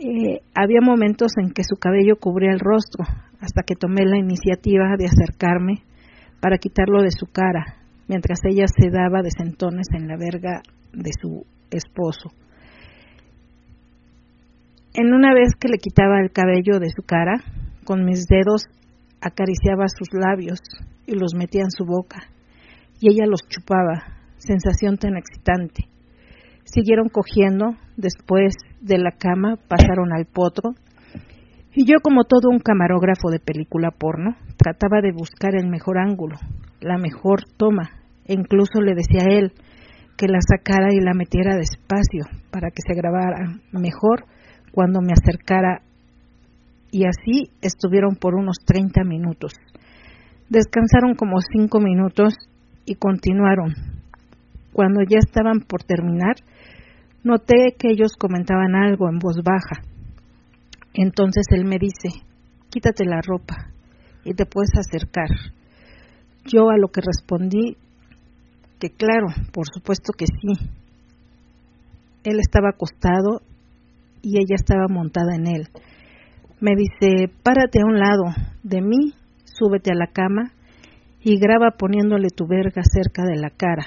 Eh, 0.05 0.41
había 0.53 0.81
momentos 0.83 1.31
en 1.41 1.53
que 1.53 1.63
su 1.63 1.77
cabello 1.77 2.17
cubría 2.17 2.51
el 2.51 2.59
rostro, 2.59 3.05
hasta 3.41 3.63
que 3.63 3.77
tomé 3.77 4.05
la 4.05 4.19
iniciativa 4.19 4.97
de 4.99 5.07
acercarme 5.07 5.85
para 6.41 6.59
quitarlo 6.59 7.03
de 7.03 7.13
su 7.13 7.27
cara, 7.27 7.77
mientras 8.09 8.41
ella 8.43 8.65
se 8.67 8.91
daba 8.91 9.23
de 9.23 9.31
sentones 9.31 9.87
en 9.95 10.09
la 10.09 10.17
verga 10.17 10.61
de 10.93 11.11
su 11.21 11.47
esposo. 11.71 12.31
En 14.95 15.15
una 15.15 15.35
vez 15.35 15.55
que 15.55 15.69
le 15.69 15.79
quitaba 15.79 16.21
el 16.21 16.33
cabello 16.33 16.81
de 16.81 16.91
su 16.91 17.03
cara, 17.03 17.35
con 17.85 18.05
mis 18.05 18.27
dedos 18.27 18.65
acariciaba 19.21 19.87
sus 19.87 20.09
labios 20.13 20.59
y 21.07 21.15
los 21.15 21.33
metía 21.37 21.63
en 21.63 21.71
su 21.71 21.85
boca, 21.85 22.27
y 22.99 23.09
ella 23.09 23.27
los 23.27 23.47
chupaba, 23.49 24.03
sensación 24.39 24.97
tan 24.99 25.17
excitante. 25.17 25.85
Siguieron 26.65 27.09
cogiendo, 27.09 27.77
después 27.97 28.55
de 28.83 28.99
la 28.99 29.13
cama 29.13 29.57
pasaron 29.69 30.13
al 30.13 30.27
potro 30.27 30.75
y 31.75 31.87
yo 31.87 32.01
como 32.03 32.25
todo 32.25 32.51
un 32.51 32.59
camarógrafo 32.59 33.31
de 33.31 33.39
película 33.39 33.91
porno 33.91 34.37
trataba 34.57 35.01
de 35.01 35.13
buscar 35.13 35.55
el 35.55 35.69
mejor 35.69 35.99
ángulo, 35.99 36.37
la 36.81 36.99
mejor 36.99 37.45
toma 37.57 37.91
e 38.27 38.35
incluso 38.35 38.81
le 38.81 38.95
decía 38.95 39.23
a 39.23 39.35
él 39.35 39.53
que 40.17 40.27
la 40.27 40.41
sacara 40.41 40.89
y 40.93 41.01
la 41.01 41.15
metiera 41.15 41.57
despacio 41.57 42.27
para 42.51 42.71
que 42.71 42.83
se 42.87 42.95
grabara 42.95 43.61
mejor 43.73 44.25
cuando 44.73 45.01
me 45.01 45.13
acercara 45.13 45.81
y 46.91 47.05
así 47.07 47.51
estuvieron 47.63 48.17
por 48.17 48.35
unos 48.35 48.59
30 48.67 49.03
minutos. 49.05 49.55
Descansaron 50.51 51.15
como 51.15 51.39
cinco 51.41 51.81
minutos 51.81 52.35
y 52.85 52.97
continuaron. 52.97 53.75
Cuando 54.73 55.01
ya 55.03 55.19
estaban 55.19 55.61
por 55.61 55.83
terminar, 55.85 56.37
Noté 57.25 57.77
que 57.79 57.89
ellos 57.91 58.13
comentaban 58.19 58.75
algo 58.75 59.09
en 59.09 59.19
voz 59.19 59.37
baja. 59.45 59.83
Entonces 60.95 61.45
él 61.51 61.65
me 61.65 61.79
dice, 61.79 62.25
quítate 62.71 63.05
la 63.05 63.21
ropa 63.23 63.71
y 64.25 64.35
te 64.35 64.47
puedes 64.47 64.71
acercar. 64.77 65.29
Yo 66.45 66.71
a 66.71 66.77
lo 66.77 66.89
que 66.89 67.01
respondí 67.01 67.77
que 68.81 68.91
claro, 68.91 69.29
por 69.53 69.67
supuesto 69.73 70.13
que 70.13 70.27
sí. 70.27 70.69
Él 72.25 72.41
estaba 72.41 72.71
acostado 72.71 73.41
y 74.23 74.39
ella 74.39 74.57
estaba 74.57 74.87
montada 74.89 75.37
en 75.37 75.47
él. 75.47 75.69
Me 76.61 76.73
dice, 76.77 77.33
párate 77.45 77.81
a 77.81 77.87
un 77.87 77.99
lado 77.99 78.25
de 78.65 78.81
mí, 78.81 79.15
súbete 79.45 79.93
a 79.93 79.97
la 79.97 80.09
cama 80.09 80.53
y 81.23 81.39
graba 81.39 81.77
poniéndole 81.79 82.29
tu 82.35 82.47
verga 82.49 82.83
cerca 82.83 83.23
de 83.25 83.37
la 83.37 83.51
cara. 83.51 83.85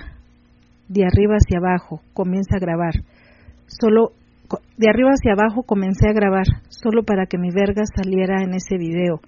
De 0.87 1.03
arriba 1.03 1.35
hacia 1.35 1.59
abajo, 1.59 2.01
comienza 2.13 2.55
a 2.55 2.59
grabar. 2.59 2.93
Solo 3.67 4.11
de 4.77 4.89
arriba 4.89 5.11
hacia 5.11 5.33
abajo 5.33 5.63
comencé 5.63 6.07
a 6.09 6.13
grabar, 6.13 6.45
solo 6.69 7.03
para 7.03 7.25
que 7.25 7.37
mi 7.37 7.49
verga 7.51 7.83
saliera 7.85 8.43
en 8.43 8.53
ese 8.53 8.77
video. 8.77 9.19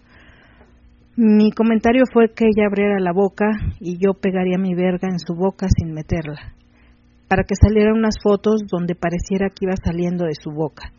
Mi 1.15 1.51
comentario 1.51 2.03
fue 2.11 2.33
que 2.33 2.45
ella 2.45 2.67
abriera 2.67 2.99
la 2.99 3.11
boca 3.11 3.45
y 3.79 3.97
yo 3.97 4.13
pegaría 4.13 4.57
mi 4.59 4.75
verga 4.75 5.07
en 5.09 5.19
su 5.19 5.33
boca 5.33 5.67
sin 5.75 5.93
meterla, 5.93 6.53
para 7.27 7.43
que 7.43 7.55
salieran 7.55 7.97
unas 7.97 8.15
fotos 8.21 8.61
donde 8.69 8.93
pareciera 8.93 9.49
que 9.49 9.65
iba 9.65 9.73
saliendo 9.83 10.25
de 10.25 10.35
su 10.35 10.51
boca. 10.51 10.91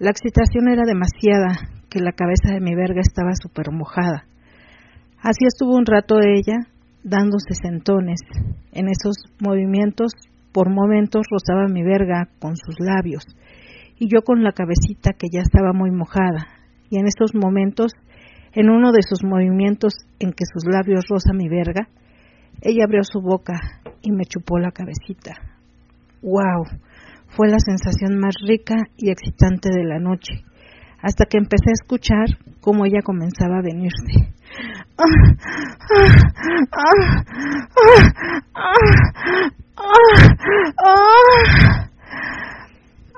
La 0.00 0.10
excitación 0.10 0.68
era 0.68 0.82
demasiada 0.84 1.70
que 1.88 2.00
la 2.00 2.12
cabeza 2.12 2.52
de 2.52 2.60
mi 2.60 2.74
verga 2.74 3.00
estaba 3.00 3.34
súper 3.40 3.70
mojada. 3.72 4.26
Así 5.20 5.44
estuvo 5.46 5.76
un 5.76 5.86
rato 5.86 6.18
ella, 6.20 6.66
dándose 7.02 7.54
sentones. 7.54 8.20
En 8.72 8.88
esos 8.88 9.16
movimientos 9.40 10.12
por 10.58 10.70
momentos 10.70 11.22
rozaba 11.30 11.68
mi 11.68 11.84
verga 11.84 12.26
con 12.40 12.56
sus 12.56 12.80
labios, 12.80 13.22
y 13.96 14.08
yo 14.12 14.22
con 14.22 14.42
la 14.42 14.50
cabecita 14.50 15.12
que 15.12 15.28
ya 15.32 15.40
estaba 15.40 15.72
muy 15.72 15.92
mojada, 15.92 16.48
y 16.90 16.98
en 16.98 17.06
estos 17.06 17.32
momentos, 17.32 17.92
en 18.54 18.68
uno 18.68 18.90
de 18.90 19.02
sus 19.02 19.22
movimientos 19.22 19.94
en 20.18 20.32
que 20.32 20.42
sus 20.52 20.64
labios 20.66 21.04
rozan 21.08 21.36
mi 21.36 21.48
verga, 21.48 21.86
ella 22.60 22.86
abrió 22.86 23.04
su 23.04 23.20
boca 23.20 23.54
y 24.02 24.10
me 24.10 24.24
chupó 24.24 24.58
la 24.58 24.72
cabecita. 24.72 25.34
¡Wow! 26.22 26.64
Fue 27.28 27.46
la 27.46 27.60
sensación 27.60 28.18
más 28.18 28.34
rica 28.44 28.74
y 28.96 29.12
excitante 29.12 29.68
de 29.72 29.84
la 29.84 30.00
noche. 30.00 30.42
Hasta 31.00 31.26
que 31.26 31.38
empecé 31.38 31.70
a 31.70 31.80
escuchar 31.80 32.26
cómo 32.60 32.84
ella 32.84 33.02
comenzaba 33.02 33.58
a 33.58 33.62
venirse. 33.62 34.34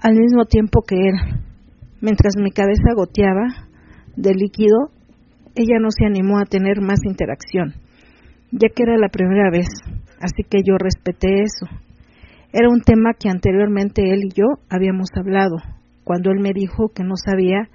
Al 0.02 0.14
mismo 0.14 0.44
tiempo 0.46 0.82
que 0.86 0.96
él, 0.96 1.14
mientras 2.00 2.34
mi 2.36 2.50
cabeza 2.50 2.94
goteaba 2.94 3.46
de 4.16 4.34
líquido, 4.34 4.90
ella 5.54 5.78
no 5.80 5.90
se 5.90 6.06
animó 6.06 6.38
a 6.38 6.44
tener 6.44 6.80
más 6.80 7.00
interacción, 7.04 7.74
ya 8.50 8.68
que 8.74 8.82
era 8.82 8.96
la 8.98 9.08
primera 9.08 9.50
vez, 9.50 9.68
así 10.20 10.42
que 10.48 10.62
yo 10.64 10.76
respeté 10.78 11.42
eso. 11.42 11.66
Era 12.52 12.68
un 12.68 12.80
tema 12.82 13.14
que 13.18 13.28
anteriormente 13.28 14.12
él 14.12 14.24
y 14.24 14.30
yo 14.30 14.44
habíamos 14.68 15.08
hablado, 15.16 15.56
cuando 16.10 16.32
él 16.32 16.40
me 16.40 16.52
dijo 16.52 16.88
que 16.88 17.04
no 17.04 17.14
sabía 17.14 17.68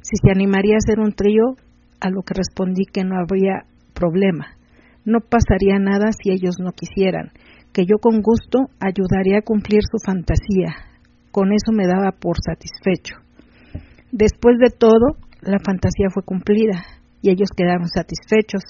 si 0.00 0.16
se 0.16 0.30
animaría 0.30 0.76
a 0.76 0.82
hacer 0.82 0.98
un 0.98 1.12
trío, 1.12 1.56
a 2.00 2.08
lo 2.08 2.22
que 2.22 2.32
respondí 2.32 2.86
que 2.90 3.04
no 3.04 3.20
habría 3.20 3.66
problema. 3.92 4.56
No 5.04 5.20
pasaría 5.20 5.78
nada 5.78 6.08
si 6.12 6.30
ellos 6.30 6.54
no 6.58 6.72
quisieran, 6.72 7.32
que 7.74 7.84
yo 7.84 7.98
con 8.00 8.22
gusto 8.22 8.60
ayudaría 8.80 9.40
a 9.40 9.44
cumplir 9.44 9.82
su 9.82 9.98
fantasía. 10.02 10.72
Con 11.32 11.52
eso 11.52 11.70
me 11.70 11.86
daba 11.86 12.12
por 12.12 12.36
satisfecho. 12.40 13.16
Después 14.10 14.56
de 14.58 14.70
todo, 14.70 15.18
la 15.42 15.58
fantasía 15.58 16.08
fue 16.08 16.22
cumplida 16.22 16.86
y 17.20 17.28
ellos 17.28 17.50
quedaron 17.54 17.88
satisfechos. 17.88 18.62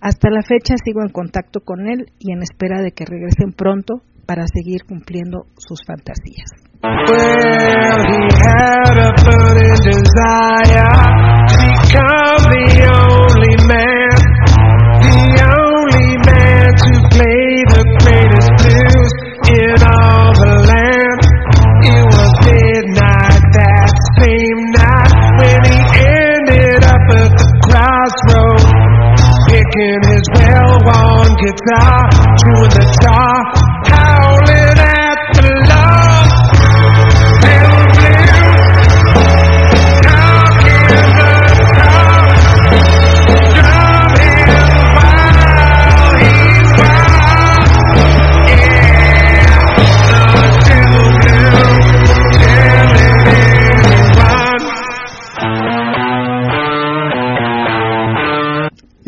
Hasta 0.00 0.30
la 0.30 0.42
fecha 0.42 0.74
sigo 0.84 1.02
en 1.02 1.12
contacto 1.12 1.60
con 1.60 1.86
él 1.86 2.10
y 2.18 2.32
en 2.32 2.42
espera 2.42 2.82
de 2.82 2.90
que 2.90 3.04
regresen 3.04 3.52
pronto 3.52 4.02
para 4.26 4.48
seguir 4.48 4.82
cumpliendo 4.82 5.46
sus 5.58 5.78
fantasías. 5.86 6.71
Well, 6.82 7.98
he 8.10 8.22
had 8.42 8.98
a 8.98 9.14
burning 9.22 9.78
desire 9.86 10.90
to 11.46 11.54
become 11.62 12.42
the 12.50 12.66
only 12.90 13.54
man, 13.70 14.18
the 14.98 15.46
only 15.46 16.10
man 16.26 16.66
to 16.74 16.92
play 17.14 17.46
the 17.70 17.86
greatest 18.02 18.50
blues 18.58 19.12
in 19.46 19.78
all 19.78 20.34
the 20.42 20.54
land. 20.74 21.22
It 21.86 22.02
was 22.02 22.30
midnight 22.50 23.46
that 23.54 23.90
same 24.18 24.74
night 24.74 25.14
when 25.38 25.62
he 25.62 25.78
ended 26.02 26.82
up 26.82 27.06
at 27.14 27.30
the 27.30 27.46
crossroads, 27.62 28.66
picking 29.46 30.02
his 30.10 30.26
well-worn 30.34 31.30
guitar, 31.38 32.10
chewing 32.42 32.74
the 32.74 32.86
tar. 33.06 33.61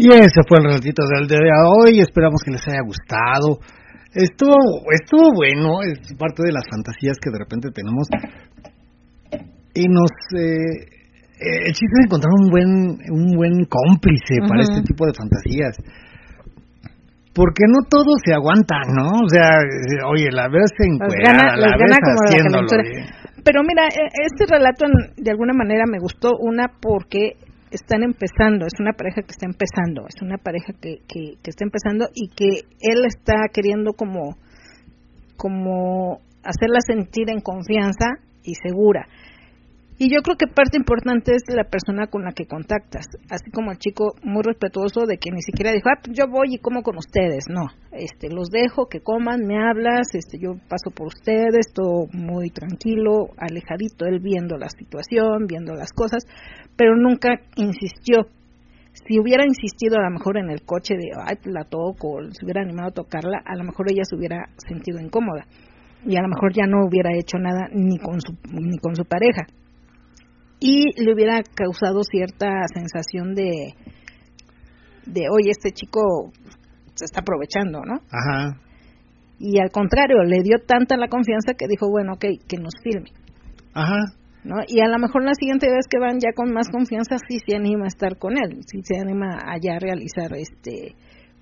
Y 0.04 0.12
ese 0.12 0.44
fue 0.46 0.58
el 0.60 0.68
ratito 0.68 1.00
del 1.16 1.26
día 1.26 1.40
de 1.40 1.64
hoy. 1.64 2.00
Esperamos 2.00 2.42
que 2.44 2.52
les 2.52 2.60
haya 2.68 2.84
gustado. 2.84 3.56
Estuvo, 4.12 4.52
estuvo 4.92 5.32
bueno, 5.32 5.80
es 5.80 6.12
parte 6.20 6.44
de 6.44 6.52
las 6.52 6.68
fantasías 6.68 7.16
que 7.16 7.32
de 7.32 7.38
repente 7.40 7.72
tenemos. 7.72 8.12
Y 9.72 9.88
nos. 9.88 10.12
Eh, 10.36 10.92
el 11.40 11.72
chiste 11.72 11.96
es 11.96 12.04
encontrar 12.04 12.32
un 12.36 12.50
buen, 12.50 12.68
un 13.16 13.32
buen 13.32 13.64
cómplice 13.64 14.44
para 14.46 14.60
este 14.60 14.82
tipo 14.84 15.06
de 15.06 15.16
fantasías. 15.16 15.72
Porque 17.32 17.64
no 17.66 17.88
todo 17.88 18.12
se 18.22 18.34
aguanta, 18.34 18.76
¿no? 18.92 19.24
O 19.24 19.28
sea, 19.28 19.56
oye, 20.12 20.28
la 20.30 20.48
verse 20.52 20.84
encuerada, 20.84 21.56
la 21.56 21.76
ves 21.80 21.96
haciéndolo. 21.96 22.68
Pero 23.42 23.62
mira, 23.64 23.88
e, 23.88 24.04
este 24.28 24.44
relato 24.52 24.84
de 25.16 25.30
alguna 25.30 25.54
manera 25.54 25.84
me 25.90 25.98
gustó, 25.98 26.32
una 26.38 26.68
porque 26.80 27.40
están 27.76 28.02
empezando, 28.02 28.66
es 28.66 28.78
una 28.80 28.92
pareja 28.92 29.22
que 29.22 29.32
está 29.32 29.46
empezando, 29.46 30.06
es 30.08 30.20
una 30.22 30.38
pareja 30.38 30.72
que, 30.80 30.98
que, 31.08 31.37
está 31.44 31.64
empezando 31.64 32.08
y 32.14 32.28
que 32.28 32.66
él 32.80 33.04
está 33.06 33.48
queriendo 33.52 33.92
como, 33.92 34.37
como 35.37 36.20
hacerla 36.42 36.80
sentir 36.87 37.30
en 37.30 37.40
confianza 37.40 38.06
y 38.42 38.54
segura. 38.54 39.06
Y 39.96 40.11
yo 40.12 40.22
creo 40.22 40.37
que 40.37 40.48
parte 40.48 40.76
importante 40.76 41.30
es 41.37 41.42
la 41.54 41.62
persona 41.62 42.09
con 42.09 42.24
la 42.24 42.33
que 42.33 42.46
contactas, 42.46 43.07
así 43.30 43.52
como 43.52 43.70
el 43.70 43.78
chico 43.78 44.16
muy 44.24 44.42
respetuoso 44.42 45.07
de 45.07 45.18
que 45.18 45.30
ni 45.30 45.40
siquiera 45.40 45.70
dijo, 45.70 45.88
ah, 45.88 46.00
pues 46.02 46.18
yo 46.18 46.26
voy 46.26 46.54
y 46.54 46.59
como 46.59 46.83
con 46.83 46.96
ustedes, 46.96 47.44
no, 47.48 47.66
este, 47.92 48.28
los 48.28 48.50
dejo 48.50 48.88
que 48.88 49.02
coman, 49.02 49.46
me 49.46 49.54
hablas, 49.57 50.09
este, 50.14 50.38
yo 50.40 50.54
paso 50.68 50.90
por 50.90 51.07
ustedes, 51.07 51.72
todo 51.72 52.09
muy 52.12 52.50
tranquilo, 52.50 53.30
alejadito, 53.38 54.07
él 54.07 54.18
viendo 54.18 54.57
la 54.57 54.68
situación, 54.68 55.46
viendo 55.46 55.74
las 55.74 55.92
cosas, 55.92 56.24
pero 56.76 56.96
nunca 56.96 57.38
insistió. 57.54 58.26
Si 58.94 59.20
hubiera 59.20 59.44
insistido 59.46 59.98
a 59.98 60.02
lo 60.02 60.11
mejor 60.11 60.38
en 60.38 60.50
el 60.50 60.62
coche 60.62 60.94
de, 60.94 61.11
ay, 61.24 61.37
pues 61.40 61.54
la 61.54 61.64
toco, 61.64 62.18
se 62.33 62.44
hubiera 62.44 62.62
animado 62.62 62.88
a 62.88 62.94
tocarla, 62.94 63.42
a 63.44 63.54
lo 63.54 63.62
mejor 63.62 63.87
ella 63.90 64.02
se 64.02 64.16
hubiera 64.16 64.48
sentido 64.57 64.98
incómoda. 65.00 65.46
Y 66.04 66.16
a 66.16 66.22
lo 66.22 66.28
mejor 66.28 66.52
ya 66.52 66.66
no 66.66 66.85
hubiera 66.85 67.11
hecho 67.16 67.38
nada 67.38 67.68
ni 67.72 67.98
con 67.98 68.20
su, 68.20 68.35
ni 68.52 68.78
con 68.78 68.94
su 68.94 69.04
pareja 69.04 69.46
y 70.66 70.98
le 70.98 71.12
hubiera 71.12 71.42
causado 71.42 72.03
cierta 72.03 72.48
sensación 72.72 73.35
de, 73.35 73.74
de 75.05 75.20
oye, 75.31 75.50
este 75.50 75.72
chico 75.72 76.33
se 76.94 77.05
está 77.05 77.20
aprovechando, 77.20 77.83
¿no? 77.85 78.00
Ajá. 78.11 78.59
Y 79.38 79.61
al 79.61 79.70
contrario, 79.70 80.22
le 80.24 80.42
dio 80.42 80.57
tanta 80.66 80.96
la 80.96 81.09
confianza 81.09 81.53
que 81.53 81.66
dijo, 81.68 81.90
bueno, 81.90 82.14
ok, 82.14 82.24
que 82.48 82.57
nos 82.57 82.72
filme. 82.83 83.11
Ajá. 83.74 84.16
¿No? 84.42 84.57
Y 84.66 84.81
a 84.81 84.88
lo 84.88 84.98
mejor 84.98 85.24
la 85.24 85.35
siguiente 85.35 85.66
vez 85.66 85.85
que 85.87 85.98
van 85.98 86.18
ya 86.18 86.33
con 86.35 86.50
más 86.50 86.70
confianza 86.70 87.16
sí 87.29 87.40
se 87.46 87.57
anima 87.57 87.85
a 87.85 87.88
estar 87.88 88.16
con 88.16 88.33
él, 88.38 88.61
sí 88.66 88.81
se 88.85 88.98
anima 88.98 89.37
a 89.44 89.59
ya 89.61 89.79
realizar 89.79 90.33
este 90.35 90.94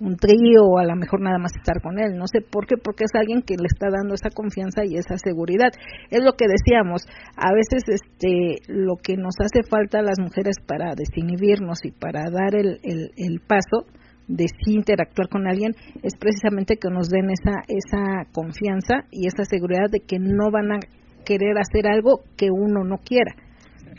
un 0.03 0.17
trío 0.17 0.67
o 0.67 0.79
a 0.79 0.85
lo 0.85 0.97
mejor 0.97 1.21
nada 1.21 1.39
más 1.39 1.53
estar 1.55 1.81
con 1.81 1.99
él. 1.99 2.19
No 2.19 2.27
sé 2.27 2.41
por 2.41 2.67
qué, 2.67 2.77
porque 2.77 3.05
es 3.05 3.15
alguien 3.15 3.43
que 3.43 3.55
le 3.55 3.67
está 3.71 3.87
dando 3.89 4.15
esa 4.15 4.31
confianza 4.31 4.85
y 4.85 4.97
esa 4.97 5.17
seguridad. 5.17 5.71
Es 6.11 6.25
lo 6.25 6.33
que 6.33 6.47
decíamos, 6.51 7.07
a 7.37 7.55
veces 7.55 7.85
este 7.87 8.63
lo 8.67 8.97
que 8.97 9.17
nos 9.17 9.35
hace 9.39 9.63
falta 9.63 10.01
a 10.01 10.03
las 10.03 10.19
mujeres 10.19 10.57
para 10.67 10.95
desinhibirnos 10.95 11.85
y 11.85 11.93
para 11.93 12.31
dar 12.31 12.55
el, 12.55 12.81
el, 12.83 13.41
paso 13.47 13.87
de 14.27 14.47
sí 14.49 14.75
interactuar 14.75 15.29
con 15.29 15.47
alguien 15.47 15.75
es 16.03 16.15
precisamente 16.17 16.77
que 16.77 16.91
nos 16.91 17.09
den 17.09 17.31
esa 17.31 17.63
esa 17.69 18.31
confianza 18.33 19.07
y 19.11 19.27
esa 19.27 19.45
seguridad 19.45 19.91
de 19.91 20.01
que 20.01 20.19
no 20.19 20.51
van 20.51 20.73
a 20.73 20.79
querer 21.25 21.59
hacer 21.59 21.87
algo 21.87 22.23
que 22.37 22.51
uno 22.51 22.85
no 22.85 22.99
quiera. 22.99 23.35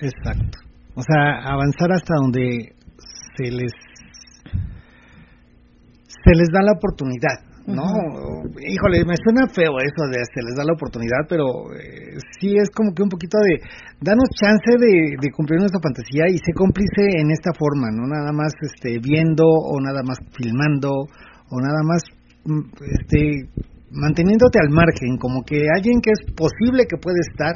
Exacto. 0.02 0.60
O 0.96 1.02
sea, 1.02 1.40
avanzar 1.44 1.92
hasta 1.92 2.16
donde 2.16 2.74
se 3.36 3.52
les 3.52 3.72
se 6.24 6.32
les 6.32 6.48
da 6.52 6.62
la 6.64 6.72
oportunidad, 6.72 7.38
¿no? 7.68 7.84
Híjole, 8.60 9.04
me 9.04 9.16
suena 9.20 9.48
feo 9.48 9.76
eso 9.80 10.04
de 10.08 10.24
se 10.24 10.42
les 10.44 10.56
da 10.56 10.64
la 10.64 10.74
oportunidad, 10.74 11.28
pero 11.28 11.72
eh, 11.76 12.16
sí 12.40 12.56
es 12.56 12.70
como 12.72 12.94
que 12.94 13.04
un 13.04 13.10
poquito 13.10 13.38
de 13.40 13.60
danos 14.00 14.30
chance 14.32 14.72
de, 14.80 15.20
de, 15.20 15.32
cumplir 15.32 15.60
nuestra 15.60 15.84
fantasía 15.84 16.32
y 16.32 16.38
se 16.40 16.54
cómplice 16.56 17.20
en 17.20 17.32
esta 17.32 17.52
forma, 17.54 17.92
no 17.92 18.08
nada 18.08 18.32
más 18.32 18.54
este 18.62 19.00
viendo 19.00 19.44
o 19.44 19.80
nada 19.82 20.02
más 20.04 20.18
filmando 20.32 20.92
o 20.92 21.56
nada 21.60 21.84
más 21.84 22.02
mm, 22.46 22.72
este 22.88 23.50
manteniéndote 23.92 24.60
al 24.60 24.70
margen, 24.70 25.18
como 25.20 25.44
que 25.44 25.68
alguien 25.76 26.02
que 26.02 26.12
es 26.12 26.24
posible 26.34 26.86
que 26.90 26.98
puede 26.98 27.20
estar, 27.30 27.54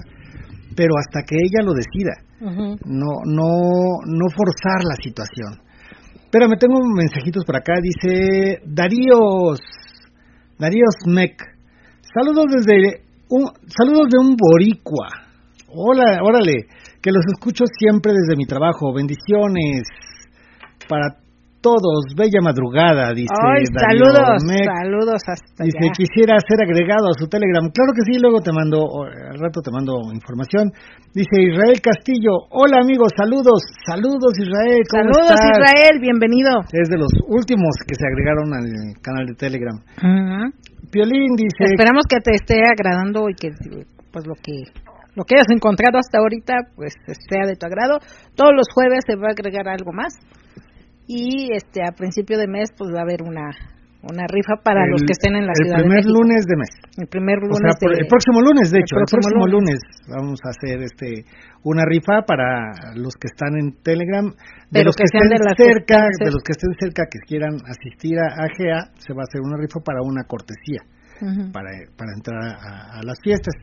pero 0.76 0.94
hasta 1.00 1.24
que 1.24 1.36
ella 1.36 1.64
lo 1.64 1.74
decida. 1.74 2.14
No 2.86 3.26
no 3.26 3.50
no 4.06 4.26
forzar 4.30 4.86
la 4.86 4.96
situación. 5.02 5.67
Pero 6.32 6.48
me 6.50 6.58
tengo 6.58 6.80
mensajitos 6.96 7.44
por 7.46 7.56
acá. 7.56 7.74
Dice 7.82 8.62
Daríos. 8.66 9.60
Daríos 10.60 10.96
Mec. 11.06 11.42
Saludos 12.14 12.46
desde 12.50 13.04
un, 13.30 13.52
saludos 13.68 14.08
de 14.10 14.20
un 14.20 14.36
boricua. 14.36 15.08
Hola, 15.70 16.22
órale, 16.24 16.68
que 17.02 17.12
los 17.12 17.24
escucho 17.34 17.66
siempre 17.68 18.12
desde 18.14 18.38
mi 18.38 18.46
trabajo. 18.46 18.94
Bendiciones 18.94 19.84
para 20.88 21.18
todos. 21.62 22.14
Bella 22.16 22.42
madrugada, 22.42 23.14
dice. 23.14 23.34
Ay, 23.34 23.66
saludos, 23.68 24.42
saludos 24.42 25.22
hasta 25.26 25.64
Dice, 25.64 25.90
quisiera 25.96 26.38
ser 26.42 26.62
agregado 26.62 27.10
a 27.10 27.16
su 27.18 27.28
Telegram. 27.28 27.66
Claro 27.74 27.92
que 27.94 28.04
sí, 28.06 28.20
luego 28.20 28.40
te 28.42 28.52
mando, 28.54 28.86
al 29.04 29.40
rato 29.40 29.62
te 29.62 29.72
mando 29.72 30.14
información. 30.14 30.72
Dice 31.14 31.42
Israel 31.42 31.82
Castillo, 31.82 32.46
hola 32.52 32.80
amigos, 32.82 33.10
saludos, 33.18 33.64
saludos 33.86 34.38
Israel. 34.38 34.82
¿cómo 34.86 35.14
saludos 35.14 35.40
Israel, 35.42 35.96
bienvenido. 36.00 36.62
Es 36.72 36.90
de 36.90 36.98
los 36.98 37.12
últimos 37.28 37.74
que 37.86 37.96
se 37.96 38.06
agregaron 38.06 38.54
al 38.54 38.68
canal 39.02 39.26
de 39.26 39.36
Telegram. 39.36 39.78
Piolín 40.92 41.36
dice... 41.36 41.74
Esperamos 41.74 42.06
que 42.08 42.22
te 42.22 42.32
esté 42.36 42.62
agradando 42.64 43.30
y 43.30 43.36
que, 43.36 43.50
pues 44.12 44.26
lo 44.26 44.36
que 44.36 44.72
lo 45.18 45.24
que 45.24 45.34
hayas 45.34 45.50
encontrado 45.50 45.98
hasta 45.98 46.20
ahorita, 46.20 46.54
pues 46.76 46.94
sea 47.28 47.48
de 47.48 47.56
tu 47.56 47.66
agrado. 47.66 47.98
Todos 48.36 48.52
los 48.56 48.68
jueves 48.72 49.02
se 49.08 49.16
va 49.16 49.30
a 49.30 49.32
agregar 49.32 49.68
algo 49.68 49.92
más. 49.92 50.14
Y 51.08 51.50
este 51.56 51.84
a 51.84 51.92
principio 51.94 52.38
de 52.38 52.48
mes, 52.48 52.70
pues 52.78 52.92
va 52.94 53.00
a 53.00 53.04
haber 53.04 53.24
una 53.24 53.52
una 54.04 54.24
rifa 54.30 54.62
para 54.64 54.86
los 54.86 55.02
que 55.02 55.12
estén 55.12 55.36
en 55.36 55.48
la 55.48 55.54
ciudad 55.58 55.82
El 55.82 55.90
primer 55.90 56.06
lunes 56.06 56.46
de 56.46 56.56
mes. 56.56 56.72
El 56.98 57.08
primer 57.08 57.38
lunes 57.42 57.74
El 57.82 58.08
próximo 58.08 58.40
lunes, 58.42 58.72
de 58.72 58.80
hecho. 58.80 58.96
El 59.02 59.10
próximo, 59.10 59.48
lunes. 59.48 59.80
vamos 60.08 60.40
a 60.46 60.50
hacer 60.54 60.84
este 60.84 61.26
una 61.64 61.84
rifa 61.84 62.22
para 62.22 62.72
los 62.96 63.16
que 63.20 63.28
están 63.28 63.58
en 63.58 63.74
Telegram. 63.82 64.30
De 64.70 64.84
los 64.84 64.96
que, 64.96 65.04
estén 65.04 65.28
cerca, 65.58 66.08
de 66.20 66.32
los 66.32 66.44
que 66.44 66.52
estén 66.52 66.74
cerca, 66.80 67.04
que 67.10 67.20
quieran 67.26 67.56
asistir 67.66 68.20
a 68.20 68.44
AGA, 68.44 68.92
se 69.00 69.14
va 69.14 69.24
a 69.24 69.28
hacer 69.28 69.42
una 69.42 69.58
rifa 69.58 69.80
para 69.80 70.00
una 70.04 70.24
cortesía. 70.24 70.84
para, 71.52 71.72
para 71.98 72.12
entrar 72.14 72.38
a, 72.38 73.02
las 73.04 73.18
fiestas. 73.24 73.56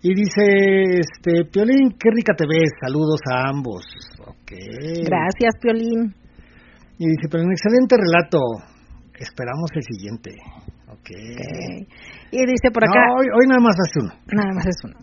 Y 0.00 0.14
dice, 0.14 1.04
este, 1.04 1.44
Piolín, 1.52 1.90
qué 2.00 2.10
rica 2.10 2.34
te 2.34 2.46
ves, 2.48 2.70
saludos 2.80 3.20
a 3.30 3.50
ambos. 3.50 3.84
Okay. 4.18 5.04
Gracias, 5.04 5.54
Piolín. 5.60 6.23
Y 6.98 7.06
dice, 7.06 7.28
pero 7.30 7.44
un 7.44 7.52
excelente 7.52 7.96
relato, 7.96 8.38
Esperamos 9.18 9.70
el 9.74 9.82
siguiente. 9.82 10.30
Okay. 10.90 11.86
Y 12.32 12.38
dice 12.46 12.70
por 12.72 12.82
acá. 12.82 13.14
hoy, 13.14 13.26
hoy 13.30 13.46
nada 13.46 13.60
más 13.60 13.76
es 13.78 14.02
uno. 14.02 14.10
Nada 14.32 14.50
más 14.54 14.66
es 14.66 14.78
uno. 14.82 14.98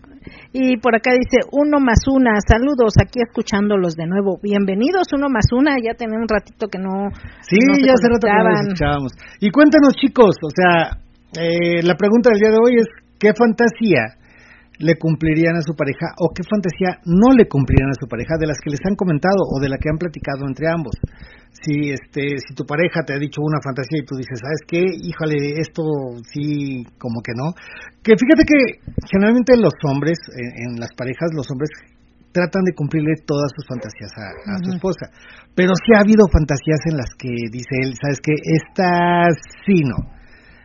Y 0.52 0.76
por 0.76 0.94
acá 0.94 1.12
dice 1.12 1.48
uno 1.52 1.80
más 1.80 2.04
una. 2.12 2.36
Saludos 2.44 2.92
aquí 3.00 3.20
escuchándolos 3.24 3.96
de 3.96 4.06
nuevo. 4.06 4.36
Bienvenidos 4.42 5.08
uno 5.16 5.28
más 5.30 5.46
una. 5.52 5.76
Ya 5.80 5.94
tenía 5.96 6.18
un 6.18 6.28
ratito 6.28 6.68
que 6.68 6.78
no. 6.78 7.08
Sí, 7.40 7.56
ya 7.80 7.92
hace 7.96 8.08
rato 8.08 8.28
que 8.28 8.36
no 8.36 8.60
escuchábamos. 8.60 9.12
Y 9.40 9.50
cuéntanos 9.50 9.94
chicos, 9.96 10.36
o 10.44 10.50
sea, 10.52 11.00
eh, 11.40 11.82
la 11.82 11.96
pregunta 11.96 12.30
del 12.30 12.40
día 12.40 12.50
de 12.50 12.60
hoy 12.60 12.74
es 12.76 12.88
qué 13.18 13.32
fantasía 13.32 14.20
le 14.78 14.98
cumplirían 14.98 15.56
a 15.56 15.62
su 15.62 15.72
pareja 15.72 16.12
o 16.18 16.32
qué 16.34 16.42
fantasía 16.44 17.00
no 17.06 17.32
le 17.32 17.48
cumplirían 17.48 17.90
a 17.90 18.00
su 18.00 18.08
pareja 18.08 18.36
de 18.38 18.46
las 18.46 18.58
que 18.60 18.70
les 18.70 18.80
han 18.84 18.96
comentado 18.96 19.40
o 19.48 19.60
de 19.60 19.68
la 19.68 19.78
que 19.78 19.88
han 19.88 19.96
platicado 19.96 20.44
entre 20.48 20.68
ambos 20.68 20.96
si 21.52 21.92
este 21.92 22.40
si 22.40 22.54
tu 22.54 22.64
pareja 22.64 23.04
te 23.04 23.12
ha 23.12 23.18
dicho 23.18 23.40
una 23.44 23.60
fantasía 23.62 24.00
y 24.00 24.06
tú 24.06 24.16
dices 24.16 24.40
sabes 24.40 24.64
qué 24.66 24.80
híjole 24.80 25.60
esto 25.60 25.82
sí 26.24 26.82
como 26.98 27.20
que 27.20 27.32
no 27.36 27.52
que 28.02 28.16
fíjate 28.16 28.44
que 28.48 28.80
generalmente 29.10 29.56
los 29.56 29.76
hombres 29.84 30.18
en, 30.32 30.80
las 30.80 30.90
parejas 30.96 31.30
los 31.36 31.46
hombres 31.52 31.68
tratan 32.32 32.64
de 32.64 32.72
cumplirle 32.72 33.12
todas 33.26 33.52
sus 33.54 33.68
fantasías 33.68 34.08
a, 34.16 34.56
su 34.64 34.72
esposa. 34.72 35.12
Pero 35.54 35.76
sí 35.76 35.92
ha 35.92 36.00
habido 36.00 36.24
fantasías 36.32 36.80
en 36.88 36.96
las 36.96 37.12
que 37.20 37.28
dice 37.52 37.76
él 37.84 37.92
sabes 38.00 38.24
qué 38.24 38.32
esta 38.32 39.28
sí 39.66 39.84
no. 39.84 40.00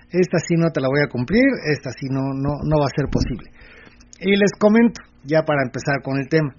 Esta 0.07 0.39
sí 0.39 0.55
no 0.55 0.71
te 0.71 0.79
la 0.79 0.87
voy 0.87 1.03
a 1.03 1.11
cumplir 1.11 1.43
esta 1.67 1.91
sí 1.91 2.07
no 2.09 2.31
no 2.31 2.63
no 2.63 2.79
va 2.79 2.87
a 2.87 2.95
ser 2.95 3.11
posible 3.11 3.51
y 4.19 4.35
les 4.35 4.51
comento 4.57 5.01
ya 5.23 5.43
para 5.43 5.63
empezar 5.63 6.01
con 6.01 6.17
el 6.17 6.27
tema 6.27 6.55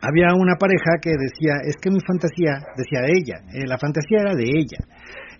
había 0.00 0.32
una 0.34 0.56
pareja 0.56 0.96
que 1.00 1.12
decía, 1.12 1.60
es 1.64 1.76
que 1.76 1.90
mi 1.90 2.00
fantasía, 2.00 2.64
decía 2.76 3.04
de 3.04 3.12
ella, 3.12 3.36
eh, 3.52 3.66
la 3.68 3.78
fantasía 3.78 4.24
era 4.24 4.34
de 4.34 4.44
ella, 4.44 4.80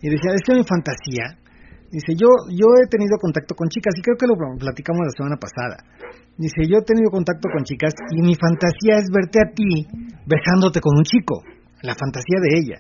y 0.00 0.08
decía, 0.08 0.36
es 0.36 0.42
que 0.44 0.54
mi 0.54 0.64
fantasía, 0.64 1.40
dice, 1.90 2.12
yo, 2.12 2.28
yo 2.52 2.68
he 2.76 2.88
tenido 2.88 3.16
contacto 3.16 3.54
con 3.54 3.68
chicas, 3.68 3.96
y 3.96 4.02
creo 4.02 4.16
que 4.16 4.28
lo 4.28 4.36
platicamos 4.36 5.00
la 5.08 5.16
semana 5.16 5.36
pasada, 5.40 5.80
dice, 6.36 6.68
yo 6.68 6.78
he 6.78 6.84
tenido 6.84 7.10
contacto 7.10 7.48
con 7.48 7.64
chicas, 7.64 7.94
y 8.12 8.20
mi 8.20 8.36
fantasía 8.36 9.00
es 9.00 9.08
verte 9.08 9.40
a 9.40 9.48
ti 9.52 9.88
besándote 10.28 10.80
con 10.80 10.96
un 10.96 11.04
chico, 11.04 11.40
la 11.82 11.96
fantasía 11.96 12.40
de 12.40 12.58
ella. 12.60 12.78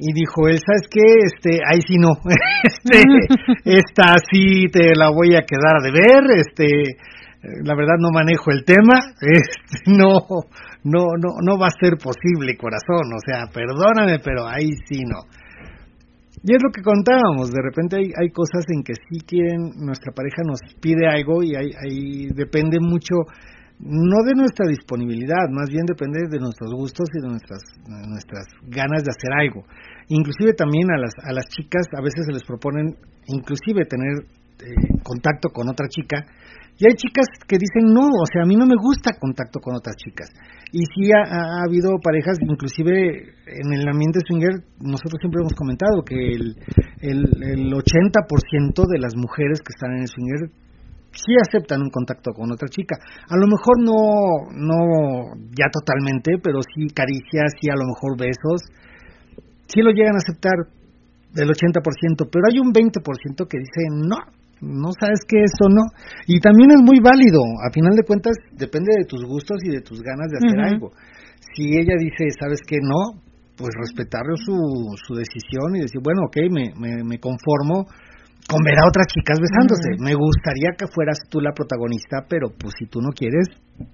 Y 0.00 0.12
dijo 0.12 0.46
él, 0.46 0.60
¿sabes 0.62 0.86
qué? 0.88 1.02
Este, 1.02 1.58
ahí 1.66 1.80
sí 1.82 1.98
no, 1.98 2.14
este, 2.62 3.02
esta 3.64 4.14
sí 4.30 4.66
te 4.70 4.94
la 4.94 5.10
voy 5.10 5.34
a 5.34 5.42
quedar 5.42 5.82
de 5.82 5.90
ver, 5.90 6.38
este, 6.38 6.66
la 7.64 7.74
verdad 7.74 7.96
no 7.98 8.10
manejo 8.12 8.50
el 8.50 8.64
tema, 8.64 8.98
este, 9.20 9.90
no, 9.90 10.22
no, 10.84 11.04
no, 11.18 11.40
no 11.42 11.58
va 11.58 11.68
a 11.68 11.80
ser 11.80 11.98
posible, 11.98 12.56
corazón, 12.56 13.10
o 13.12 13.20
sea, 13.24 13.46
perdóname, 13.52 14.18
pero 14.20 14.46
ahí 14.46 14.70
sí 14.86 15.02
no. 15.04 15.26
Y 16.42 16.54
es 16.54 16.62
lo 16.62 16.70
que 16.70 16.82
contábamos, 16.82 17.50
de 17.50 17.62
repente 17.62 17.96
hay, 17.96 18.12
hay 18.14 18.30
cosas 18.30 18.64
en 18.68 18.82
que 18.82 18.94
sí 18.94 19.20
quieren, 19.26 19.74
nuestra 19.84 20.12
pareja 20.12 20.42
nos 20.46 20.60
pide 20.80 21.08
algo 21.08 21.42
y 21.42 21.56
ahí, 21.56 22.28
depende 22.34 22.78
mucho, 22.80 23.26
no 23.80 24.22
de 24.24 24.34
nuestra 24.34 24.66
disponibilidad, 24.68 25.50
más 25.50 25.68
bien 25.70 25.84
depende 25.84 26.30
de 26.30 26.38
nuestros 26.38 26.72
gustos 26.74 27.08
y 27.14 27.22
de 27.22 27.28
nuestras, 27.28 27.62
nuestras 27.86 28.46
ganas 28.70 29.02
de 29.02 29.10
hacer 29.10 29.32
algo. 29.34 29.66
Inclusive 30.08 30.54
también 30.54 30.90
a 30.90 30.98
las, 30.98 31.12
a 31.22 31.32
las 31.32 31.46
chicas 31.46 31.86
a 31.96 32.02
veces 32.02 32.24
se 32.26 32.32
les 32.32 32.44
proponen 32.44 32.96
inclusive 33.26 33.84
tener 33.84 34.24
eh, 34.62 35.02
contacto 35.02 35.50
con 35.50 35.68
otra 35.68 35.86
chica 35.88 36.24
y 36.78 36.86
hay 36.86 36.94
chicas 36.94 37.26
que 37.46 37.58
dicen, 37.58 37.92
no, 37.92 38.06
o 38.06 38.26
sea, 38.32 38.42
a 38.42 38.46
mí 38.46 38.54
no 38.54 38.64
me 38.64 38.76
gusta 38.78 39.18
contacto 39.18 39.58
con 39.58 39.74
otras 39.74 39.96
chicas. 39.96 40.30
Y 40.70 40.80
sí 40.94 41.10
ha, 41.12 41.64
habido 41.64 41.98
parejas, 42.02 42.36
inclusive 42.40 43.32
en 43.46 43.72
el 43.72 43.88
ambiente 43.88 44.20
swinger, 44.26 44.62
nosotros 44.80 45.18
siempre 45.20 45.40
hemos 45.40 45.54
comentado 45.54 46.04
que 46.04 46.14
el, 46.14 46.56
el, 47.00 47.24
el 47.42 47.72
80% 47.72 48.86
de 48.86 48.98
las 48.98 49.16
mujeres 49.16 49.60
que 49.60 49.72
están 49.72 49.96
en 49.96 50.02
el 50.02 50.08
swinger 50.08 50.50
sí 51.12 51.32
aceptan 51.40 51.82
un 51.82 51.90
contacto 51.90 52.32
con 52.32 52.52
otra 52.52 52.68
chica. 52.68 52.96
A 53.28 53.36
lo 53.36 53.46
mejor 53.46 53.80
no, 53.80 54.52
no 54.52 55.34
ya 55.56 55.66
totalmente, 55.72 56.38
pero 56.42 56.60
sí 56.62 56.88
caricias, 56.92 57.52
sí 57.60 57.68
a 57.70 57.76
lo 57.76 57.86
mejor 57.86 58.18
besos. 58.18 58.62
Sí 59.66 59.80
lo 59.80 59.90
llegan 59.90 60.14
a 60.14 60.22
aceptar 60.24 60.68
del 61.32 61.48
80%, 61.48 62.28
pero 62.30 62.44
hay 62.50 62.58
un 62.58 62.72
20% 62.72 63.48
que 63.48 63.58
dice 63.58 63.88
no, 63.90 64.16
no 64.60 64.90
sabes 64.98 65.20
qué 65.26 65.42
es 65.42 65.52
o 65.60 65.68
no. 65.68 65.82
Y 66.26 66.40
también 66.40 66.70
es 66.70 66.82
muy 66.82 67.00
válido, 67.00 67.40
a 67.64 67.72
final 67.72 67.94
de 67.94 68.04
cuentas 68.04 68.34
depende 68.52 68.92
de 68.98 69.04
tus 69.04 69.24
gustos 69.24 69.58
y 69.64 69.70
de 69.70 69.80
tus 69.80 70.02
ganas 70.02 70.28
de 70.30 70.38
hacer 70.38 70.60
algo. 70.60 70.92
Si 71.54 71.76
ella 71.76 71.94
dice, 71.98 72.28
sabes 72.38 72.60
que 72.66 72.78
no, 72.82 73.20
pues 73.56 73.70
respetarle 73.74 74.36
su, 74.36 74.54
su 75.06 75.14
decisión 75.14 75.74
y 75.74 75.80
decir, 75.82 76.00
bueno, 76.02 76.22
ok, 76.26 76.36
me, 76.50 77.02
me, 77.02 77.18
conformo 77.18 77.86
con 78.46 78.62
ver 78.62 78.78
a 78.78 78.86
otras 78.86 79.06
chicas 79.08 79.38
besándose. 79.40 79.98
Me 79.98 80.14
gustaría 80.14 80.76
que 80.78 80.86
fueras 80.86 81.18
tú 81.28 81.40
la 81.40 81.52
protagonista, 81.52 82.26
pero 82.28 82.50
pues 82.54 82.74
si 82.78 82.86
tú 82.86 83.00
no 83.00 83.10
quieres, 83.10 83.48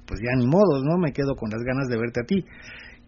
pues 0.07 0.21
ya 0.21 0.37
ni 0.37 0.47
modo, 0.47 0.85
¿no? 0.85 0.99
Me 0.99 1.13
quedo 1.13 1.35
con 1.35 1.51
las 1.51 1.63
ganas 1.65 1.89
de 1.89 1.97
verte 1.97 2.21
a 2.21 2.27
ti 2.27 2.45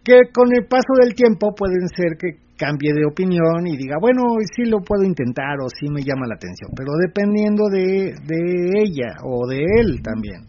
que 0.06 0.30
con 0.32 0.46
el 0.54 0.66
paso 0.70 0.94
del 1.02 1.14
tiempo 1.14 1.52
pueden 1.52 1.88
ser 1.88 2.14
que 2.16 2.38
cambie 2.56 2.92
de 2.92 3.04
opinión 3.04 3.66
y 3.66 3.76
diga, 3.76 3.96
bueno, 4.00 4.22
sí 4.54 4.64
lo 4.64 4.80
puedo 4.80 5.04
intentar 5.04 5.56
o 5.62 5.68
sí 5.68 5.88
me 5.88 6.02
llama 6.02 6.26
la 6.26 6.34
atención, 6.34 6.70
pero 6.76 6.92
dependiendo 7.06 7.68
de, 7.68 8.14
de 8.26 8.80
ella 8.82 9.16
o 9.24 9.46
de 9.46 9.60
él 9.60 10.02
también. 10.02 10.42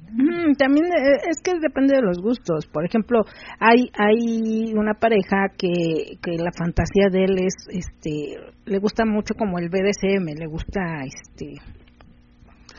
también 0.57 0.85
eh, 0.85 1.29
es 1.29 1.41
que 1.43 1.59
depende 1.59 1.95
de 1.95 2.01
los 2.01 2.19
gustos. 2.19 2.65
Por 2.67 2.85
ejemplo, 2.85 3.21
hay 3.59 3.89
hay 3.97 4.73
una 4.73 4.93
pareja 4.93 5.49
que, 5.57 6.17
que 6.21 6.31
la 6.37 6.51
fantasía 6.57 7.09
de 7.11 7.25
él 7.25 7.35
es, 7.39 7.55
este, 7.69 8.37
le 8.65 8.79
gusta 8.79 9.05
mucho 9.05 9.35
como 9.35 9.59
el 9.59 9.69
BDSM, 9.69 10.25
le 10.37 10.47
gusta, 10.47 10.81
este, 11.03 11.53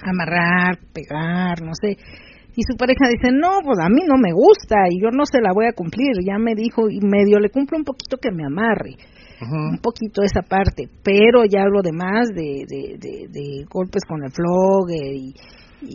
amarrar, 0.03 0.79
pegar, 0.93 1.63
no 1.63 1.73
sé 1.75 1.97
y 2.59 2.63
su 2.67 2.77
pareja 2.77 3.07
dice, 3.09 3.31
no, 3.31 3.61
pues 3.63 3.79
a 3.79 3.89
mí 3.89 4.03
no 4.05 4.19
me 4.19 4.33
gusta 4.33 4.91
y 4.91 5.01
yo 5.01 5.11
no 5.13 5.25
se 5.27 5.41
la 5.41 5.53
voy 5.55 5.67
a 5.67 5.73
cumplir, 5.73 6.11
ya 6.27 6.39
me 6.39 6.57
dijo 6.57 6.91
y 6.91 6.99
medio 7.07 7.39
le 7.39 7.51
cumplo 7.51 7.79
un 7.79 7.85
poquito 7.85 8.17
que 8.17 8.33
me 8.33 8.45
amarre, 8.45 8.99
un 9.41 9.79
poquito 9.79 10.23
esa 10.23 10.43
parte, 10.43 10.89
pero 11.03 11.45
ya 11.45 11.65
lo 11.65 11.83
demás 11.83 12.29
de, 12.35 12.65
de, 12.67 12.99
de, 12.99 13.65
golpes 13.71 14.03
con 14.07 14.25
el 14.25 14.31
flog 14.31 14.91
y... 14.91 15.35
y 15.83 15.95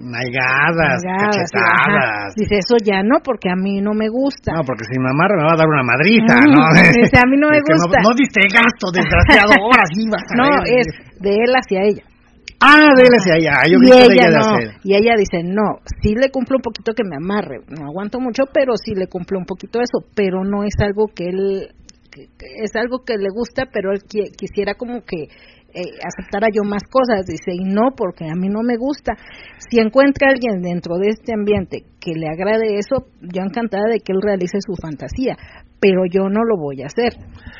Naigadas, 0.00 1.00
cachetadas. 1.00 2.34
Dice, 2.36 2.58
eso 2.58 2.76
ya 2.84 3.02
no, 3.02 3.20
porque 3.24 3.48
a 3.48 3.56
mí 3.56 3.80
no 3.80 3.94
me 3.94 4.08
gusta. 4.08 4.52
No, 4.52 4.62
porque 4.66 4.84
si 4.84 5.00
me 5.00 5.08
amarra 5.08 5.36
me 5.36 5.44
va 5.44 5.54
a 5.54 5.56
dar 5.56 5.68
una 5.68 5.82
madriza, 5.82 6.44
¿no? 6.44 6.60
Dice, 7.00 7.16
a 7.16 7.26
mí 7.28 7.36
no 7.36 7.48
me 7.48 7.60
gusta. 7.60 8.00
No, 8.02 8.12
diste 8.14 8.40
gasto, 8.52 8.92
desgraciado, 8.92 9.52
ahora 9.64 9.84
sí 9.88 10.04
vas 10.10 10.24
No, 10.36 10.48
es 10.64 10.86
de 11.20 11.30
él 11.30 11.52
hacia 11.56 11.82
ella. 11.84 12.04
Ah, 12.60 12.92
de 12.96 13.02
él 13.02 13.12
hacia 13.12 13.34
allá. 13.34 13.54
Yo 13.68 13.78
y 13.82 13.92
ella, 13.92 14.30
no. 14.30 14.56
Y 14.82 14.94
ella 14.94 15.14
dice, 15.18 15.42
no, 15.44 15.80
sí 16.00 16.14
le 16.14 16.30
cumplo 16.30 16.56
un 16.56 16.62
poquito 16.62 16.94
que 16.94 17.04
me 17.04 17.16
amarre. 17.16 17.60
No 17.68 17.86
aguanto 17.86 18.20
mucho, 18.20 18.44
pero 18.52 18.72
sí 18.76 18.94
le 18.94 19.06
cumplo 19.06 19.38
un 19.38 19.44
poquito 19.44 19.80
eso. 19.80 20.06
Pero 20.14 20.44
no 20.44 20.64
es 20.64 20.74
algo 20.80 21.08
que 21.14 21.28
él, 21.28 21.68
es 22.14 22.76
algo 22.76 23.04
que 23.04 23.16
le 23.16 23.28
gusta, 23.32 23.64
pero 23.72 23.92
él 23.92 24.00
quisiera 24.36 24.74
como 24.74 25.02
que 25.02 25.24
eh, 25.24 25.98
aceptara 26.02 26.48
yo 26.52 26.62
más 26.62 26.82
cosas. 26.90 27.26
Dice, 27.26 27.52
y 27.52 27.64
no, 27.64 27.94
porque 27.96 28.24
a 28.24 28.34
mí 28.34 28.48
no 28.48 28.62
me 28.62 28.76
gusta. 28.76 29.12
Si 29.70 29.80
encuentra 29.80 30.28
alguien 30.30 30.62
dentro 30.62 30.96
de 30.96 31.08
este 31.08 31.34
ambiente 31.34 31.84
que 32.00 32.12
le 32.14 32.28
agrade 32.28 32.78
eso, 32.78 33.06
yo 33.20 33.42
encantada 33.42 33.90
de 33.90 34.00
que 34.00 34.12
él 34.12 34.22
realice 34.22 34.58
su 34.60 34.74
fantasía. 34.80 35.36
Pero 35.80 36.02
yo 36.10 36.28
no 36.28 36.44
lo 36.44 36.56
voy 36.56 36.82
a 36.82 36.86
hacer. 36.86 37.12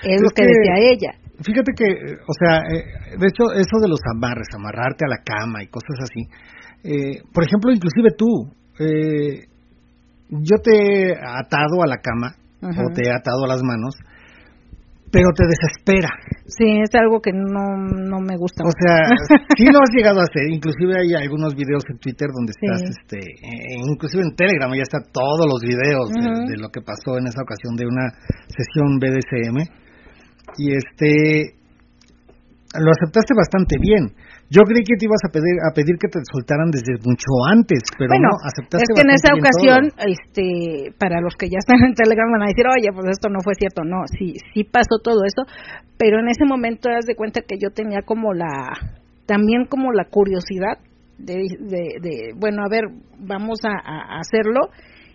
Es, 0.03 0.23
lo 0.23 0.31
que 0.31 0.47
decía 0.47 0.79
ella 0.79 1.25
fíjate 1.43 1.73
que, 1.77 1.85
o 2.27 2.35
sea, 2.39 2.59
eh, 2.59 3.19
de 3.19 3.27
hecho, 3.27 3.53
eso 3.53 3.77
de 3.81 3.89
los 3.89 4.01
amarres, 4.15 4.49
amarrarte 4.55 5.05
a 5.05 5.09
la 5.09 5.23
cama 5.25 5.63
y 5.63 5.69
cosas 5.69 5.99
así, 6.03 6.29
eh, 6.85 7.23
por 7.33 7.45
ejemplo, 7.45 7.73
inclusive 7.73 8.11
tú, 8.17 8.53
eh, 8.79 9.49
yo 10.31 10.57
te 10.63 11.11
he 11.11 11.13
atado 11.13 11.83
a 11.83 11.87
la 11.87 11.99
cama 11.99 12.37
o 12.63 12.93
te 12.95 13.07
he 13.07 13.11
atado 13.11 13.45
a 13.45 13.49
las 13.49 13.63
manos, 13.63 13.95
pero 15.15 15.31
te 15.31 15.47
desespera. 15.47 16.11
Sí, 16.51 16.67
es 16.83 16.91
algo 16.99 17.23
que 17.23 17.31
no, 17.31 17.79
no 17.79 18.19
me 18.19 18.35
gusta. 18.35 18.67
O 18.67 18.75
sea, 18.75 19.07
sí 19.57 19.65
lo 19.71 19.79
has 19.79 19.95
llegado 19.95 20.19
a 20.19 20.27
hacer. 20.27 20.51
Inclusive 20.51 20.99
hay 20.99 21.15
algunos 21.15 21.55
videos 21.55 21.87
en 21.89 21.99
Twitter 22.03 22.27
donde 22.35 22.51
estás, 22.51 22.83
este, 22.83 23.23
eh, 23.23 23.79
inclusive 23.79 24.27
en 24.27 24.35
Telegram 24.35 24.75
ya 24.75 24.83
están 24.83 25.07
todos 25.15 25.47
los 25.47 25.62
videos 25.62 26.11
de, 26.11 26.59
lo 26.59 26.69
que 26.75 26.83
pasó 26.83 27.15
en 27.17 27.31
esa 27.31 27.47
ocasión 27.47 27.79
de 27.79 27.87
una 27.87 28.11
sesión 28.51 28.99
BDSM. 28.99 29.62
Y 30.59 30.75
este, 30.75 31.62
lo 32.75 32.91
aceptaste 32.91 33.39
bastante 33.39 33.79
bien. 33.79 34.11
Yo 34.51 34.61
creí 34.69 34.85
que 34.85 34.97
te 35.01 35.07
ibas 35.09 35.25
a 35.25 35.33
pedir, 35.33 35.57
a 35.65 35.73
pedir 35.73 35.97
que 35.97 36.09
te 36.09 36.21
soltaran 36.31 36.71
desde 36.71 37.01
mucho 37.01 37.29
antes, 37.49 37.81
pero 37.97 38.13
no, 38.21 38.37
aceptaste 38.45 38.85
Es 38.85 38.93
que 38.93 39.03
en 39.03 39.13
esa 39.13 39.31
ocasión, 39.33 39.83
este, 40.05 40.93
para 40.99 41.21
los 41.21 41.35
que 41.35 41.49
ya 41.49 41.59
están 41.59 41.81
en 41.81 41.95
Telegram 41.95 42.31
van 42.31 42.45
a 42.45 42.53
decir, 42.53 42.65
oye, 42.69 42.93
pues 42.93 43.09
esto 43.09 43.29
no 43.29 43.41
fue 43.43 43.55
cierto. 43.55 43.83
No, 43.85 44.05
sí, 44.07 44.37
sí 44.53 44.65
pasó 44.65 45.01
todo 45.03 45.25
eso, 45.25 45.49
pero 45.97 46.21
en 46.21 46.29
ese 46.29 46.45
momento 46.45 46.89
das 46.89 47.07
de 47.07 47.17
cuenta 47.17 47.41
que 47.41 47.57
yo 47.57 47.71
tenía 47.71 48.03
como 48.05 48.35
la, 48.35 48.73
también 49.27 49.65
como 49.67 49.93
la 49.93 50.05
curiosidad 50.07 50.77
de, 51.17 51.41
de, 51.61 52.35
bueno, 52.37 52.63
a 52.65 52.69
ver, 52.69 52.85
vamos 53.19 53.61
a 53.65 54.19
hacerlo 54.19 54.61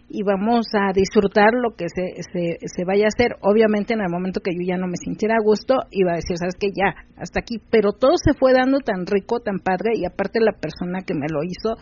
y 0.10 0.24
vamos 0.24 0.66
a 0.74 0.92
disfrutar 0.92 1.54
lo 1.54 1.76
que 1.78 1.86
se, 1.88 2.24
se, 2.34 2.58
se, 2.66 2.84
vaya 2.84 3.06
a 3.06 3.14
hacer. 3.14 3.38
Obviamente 3.42 3.94
en 3.94 4.02
el 4.02 4.10
momento 4.10 4.42
que 4.42 4.52
yo 4.52 4.66
ya 4.66 4.78
no 4.78 4.88
me 4.88 4.98
sintiera 4.98 5.36
a 5.36 5.44
gusto, 5.44 5.76
iba 5.92 6.14
a 6.14 6.16
decir, 6.16 6.38
sabes 6.38 6.56
que 6.60 6.72
ya, 6.74 6.96
hasta 7.16 7.40
aquí. 7.40 7.62
Pero 7.70 7.94
todo 7.94 8.18
se 8.18 8.34
fue 8.34 8.54
dando 8.54 8.80
tan 8.80 9.06
rico, 9.06 9.40
tan 9.40 9.60
padre, 9.60 9.92
y 9.96 10.06
aparte 10.06 10.40
la 10.42 10.54
persona 10.54 11.02
que 11.06 11.14
me 11.14 11.30
lo 11.30 11.44
hizo 11.44 11.78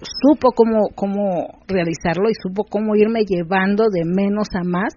supo 0.00 0.52
cómo, 0.56 0.88
cómo 0.94 1.60
realizarlo 1.68 2.30
y 2.30 2.34
supo 2.40 2.64
cómo 2.64 2.96
irme 2.96 3.24
llevando 3.28 3.84
de 3.92 4.08
menos 4.08 4.48
a 4.56 4.64
más. 4.64 4.94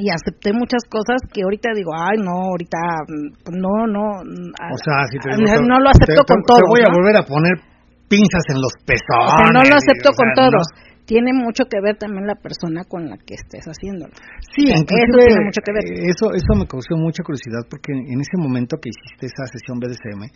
Y 0.00 0.08
acepté 0.08 0.56
muchas 0.56 0.88
cosas 0.88 1.20
que 1.28 1.42
ahorita 1.44 1.76
digo, 1.76 1.92
ay, 1.92 2.16
no, 2.16 2.48
ahorita, 2.48 2.80
no, 3.52 3.84
no. 3.84 4.24
O 4.24 4.78
sea, 4.80 5.04
si 5.12 5.20
te 5.20 5.36
no 5.36 5.76
lo 5.76 5.90
acepto 5.92 6.24
con 6.24 6.40
todo. 6.48 6.64
Te 6.64 6.68
voy 6.72 6.80
a 6.80 6.88
volver 6.88 7.16
a 7.20 7.22
poner 7.28 7.60
pinzas 8.08 8.44
en 8.48 8.56
los 8.56 8.72
pezones. 8.88 9.52
no 9.52 9.60
lo 9.60 9.76
acepto 9.76 10.16
con 10.16 10.32
todos 10.32 10.64
tiene 11.04 11.32
mucho 11.32 11.64
que 11.66 11.80
ver 11.80 11.96
también 11.98 12.26
la 12.26 12.36
persona 12.36 12.84
con 12.84 13.08
la 13.08 13.16
que 13.16 13.34
estés 13.34 13.64
haciéndolo. 13.66 14.12
Sí, 14.54 14.70
eso 14.70 14.84
tiene 14.84 15.44
mucho 15.44 15.60
que 15.64 15.72
ver. 15.72 15.84
Eso, 16.08 16.32
eso 16.32 16.52
me 16.56 16.66
causó 16.66 16.96
mucha 16.96 17.22
curiosidad 17.22 17.66
porque 17.68 17.92
en 17.92 18.20
ese 18.20 18.36
momento 18.38 18.76
que 18.78 18.90
hiciste 18.90 19.26
esa 19.26 19.46
sesión 19.50 19.80
BDSM, 19.80 20.30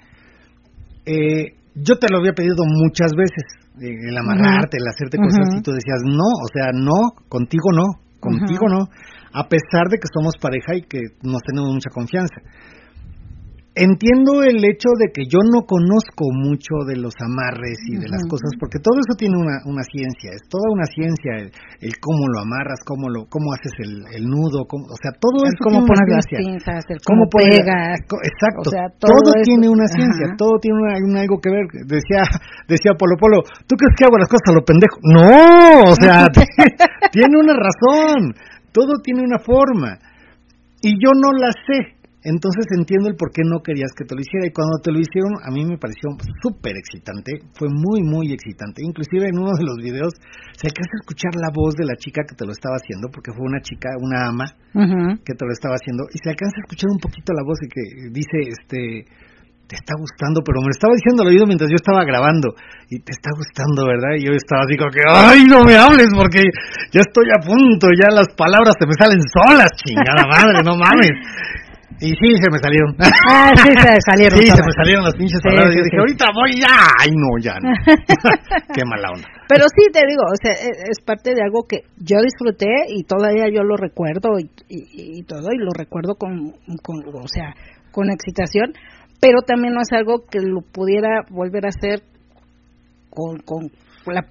eh, 1.06 1.54
yo 1.74 1.98
te 1.98 2.08
lo 2.10 2.18
había 2.18 2.32
pedido 2.32 2.64
muchas 2.66 3.12
veces, 3.14 3.44
eh, 3.80 4.08
el 4.08 4.16
amarrarte, 4.16 4.78
el 4.78 4.88
hacerte 4.88 5.18
cosas 5.18 5.54
y 5.56 5.62
tú 5.62 5.70
decías, 5.72 6.02
no, 6.04 6.26
o 6.26 6.48
sea, 6.52 6.72
no, 6.72 7.14
contigo 7.28 7.70
no, 7.72 8.00
contigo 8.18 8.66
no, 8.68 8.88
a 9.32 9.48
pesar 9.48 9.88
de 9.90 9.98
que 9.98 10.08
somos 10.12 10.34
pareja 10.40 10.74
y 10.74 10.82
que 10.82 11.00
nos 11.22 11.42
tenemos 11.42 11.72
mucha 11.72 11.90
confianza. 11.92 12.36
Entiendo 13.76 14.40
el 14.40 14.64
hecho 14.64 14.88
de 14.96 15.12
que 15.12 15.28
yo 15.28 15.44
no 15.44 15.68
conozco 15.68 16.32
mucho 16.32 16.88
de 16.88 16.96
los 16.96 17.12
amarres 17.20 17.76
y 17.92 18.00
de 18.00 18.08
las 18.08 18.24
cosas, 18.24 18.56
porque 18.56 18.80
todo 18.80 18.96
eso 19.04 19.12
tiene 19.20 19.36
una, 19.36 19.60
una 19.68 19.84
ciencia, 19.84 20.32
es 20.32 20.48
toda 20.48 20.64
una 20.72 20.88
ciencia, 20.88 21.44
el, 21.84 21.92
cómo 22.00 22.24
lo 22.24 22.40
amarras, 22.40 22.80
cómo 22.88 23.12
lo 23.12 23.28
cómo 23.28 23.52
haces 23.52 23.76
el, 23.84 24.00
el 24.16 24.24
nudo, 24.24 24.64
cómo, 24.64 24.88
o 24.88 24.96
sea, 24.96 25.12
todo 25.20 25.44
cómo 25.60 25.84
tiene 25.84 25.92
pones 25.92 26.08
una 26.08 26.16
las 26.16 26.24
pinzas, 26.24 26.82
el 26.88 27.00
cómo, 27.04 27.28
pegas. 27.28 28.00
Exacto, 28.00 28.64
todo, 28.96 29.28
tiene 29.44 29.68
una 29.68 29.84
ciencia, 29.92 30.24
todo 30.40 30.56
tiene 30.56 31.20
algo 31.20 31.36
que 31.36 31.52
ver. 31.52 31.68
Decía 31.84 32.24
decía 32.72 32.96
Polo 32.96 33.20
Polo, 33.20 33.44
¿tú 33.68 33.76
crees 33.76 33.92
que 33.92 34.08
hago 34.08 34.16
las 34.16 34.32
cosas 34.32 34.48
a 34.48 34.56
lo 34.56 34.64
pendejo? 34.64 34.96
No, 35.04 35.92
o 35.92 35.96
sea, 36.00 36.32
tiene 37.12 37.36
una 37.36 37.52
razón, 37.52 38.32
todo 38.72 39.04
tiene 39.04 39.20
una 39.20 39.36
forma. 39.36 40.00
Y 40.80 40.92
yo 41.02 41.10
no 41.12 41.32
la 41.32 41.50
sé, 41.52 41.95
entonces 42.26 42.66
entiendo 42.74 43.06
el 43.06 43.14
por 43.14 43.30
qué 43.30 43.46
no 43.46 43.62
querías 43.62 43.94
que 43.94 44.02
te 44.02 44.18
lo 44.18 44.20
hiciera 44.20 44.50
y 44.50 44.50
cuando 44.50 44.82
te 44.82 44.90
lo 44.90 44.98
hicieron 44.98 45.38
a 45.46 45.50
mí 45.54 45.62
me 45.62 45.78
pareció 45.78 46.10
súper 46.42 46.74
excitante, 46.74 47.38
fue 47.54 47.70
muy 47.70 48.02
muy 48.02 48.34
excitante. 48.34 48.82
Inclusive 48.82 49.30
en 49.30 49.38
uno 49.38 49.54
de 49.54 49.62
los 49.62 49.78
videos 49.78 50.10
se 50.58 50.66
alcanza 50.66 50.90
a 50.90 51.00
escuchar 51.06 51.38
la 51.38 51.54
voz 51.54 51.78
de 51.78 51.86
la 51.86 51.94
chica 51.94 52.26
que 52.26 52.34
te 52.34 52.44
lo 52.44 52.50
estaba 52.50 52.82
haciendo, 52.82 53.06
porque 53.14 53.30
fue 53.30 53.46
una 53.46 53.62
chica, 53.62 53.94
una 54.02 54.26
ama 54.26 54.46
que 55.22 55.34
te 55.38 55.44
lo 55.46 55.52
estaba 55.54 55.78
haciendo 55.78 56.10
y 56.10 56.18
se 56.18 56.28
alcanza 56.28 56.58
a 56.58 56.64
escuchar 56.66 56.90
un 56.90 56.98
poquito 56.98 57.30
la 57.30 57.46
voz 57.46 57.62
y 57.62 57.68
que 57.70 57.82
dice, 58.10 58.36
este, 58.42 59.06
te 59.66 59.74
está 59.74 59.94
gustando, 59.98 60.42
pero 60.42 60.62
me 60.62 60.70
lo 60.70 60.74
estaba 60.74 60.94
diciendo 60.94 61.22
al 61.22 61.30
oído 61.30 61.46
mientras 61.46 61.70
yo 61.70 61.78
estaba 61.78 62.02
grabando, 62.02 62.54
y 62.90 63.02
te 63.02 63.10
está 63.14 63.30
gustando, 63.34 63.86
¿verdad? 63.86 64.14
Y 64.18 64.26
yo 64.26 64.32
estaba 64.34 64.62
así 64.62 64.78
como 64.78 64.90
que, 64.90 65.02
ay, 65.06 65.46
no 65.46 65.62
me 65.66 65.74
hables 65.74 66.10
porque 66.14 66.42
ya 66.90 67.02
estoy 67.02 67.30
a 67.34 67.42
punto, 67.42 67.90
ya 67.94 68.14
las 68.14 68.30
palabras 68.34 68.74
se 68.78 68.86
me 68.86 68.94
salen 68.94 69.22
solas, 69.22 69.70
chingada 69.78 70.26
madre, 70.26 70.62
no 70.62 70.74
mames. 70.74 71.14
Y 72.01 72.11
sí, 72.11 72.28
se 72.43 72.51
me 72.51 72.59
salieron. 72.59 72.97
Ah, 73.28 73.53
sí, 73.57 73.70
se 73.72 74.01
salieron. 74.11 74.39
sí, 74.39 74.47
se 74.47 74.62
me 74.62 74.72
salieron 74.76 75.05
las 75.05 75.14
pinches 75.14 75.41
palabras. 75.43 75.74
y 75.74 75.82
dije, 75.82 75.99
ahorita 75.99 76.26
voy 76.34 76.53
ya. 76.61 76.76
Ay, 77.01 77.11
no, 77.14 77.30
ya 77.41 77.55
no. 77.61 77.70
Qué 78.74 78.82
mala 78.84 79.09
onda. 79.14 79.28
Pero 79.49 79.64
sí, 79.68 79.91
te 79.93 80.01
digo, 80.07 80.22
o 80.26 80.37
sea, 80.41 80.53
e, 80.53 80.91
es 80.91 81.01
parte 81.05 81.34
de 81.34 81.43
algo 81.43 81.66
que 81.68 81.82
yo 81.99 82.18
disfruté 82.22 82.68
y 82.89 83.05
todavía 83.05 83.49
yo 83.49 83.62
lo 83.62 83.76
recuerdo 83.76 84.39
y, 84.39 84.51
y, 84.68 85.22
todo, 85.24 85.53
y 85.53 85.59
lo 85.59 85.70
recuerdo 85.76 86.14
con, 86.14 86.53
con, 86.82 87.03
o 87.14 87.28
sea, 87.28 87.55
con 87.93 88.11
excitación, 88.11 88.72
pero 89.20 89.43
también 89.47 89.74
no 89.74 89.80
es 89.80 89.93
algo 89.93 90.24
que 90.30 90.41
lo 90.41 90.61
pudiera 90.61 91.22
volver 91.30 91.66
a 91.66 91.70
hacer 91.70 92.03
con, 93.11 93.39
con, 93.39 93.70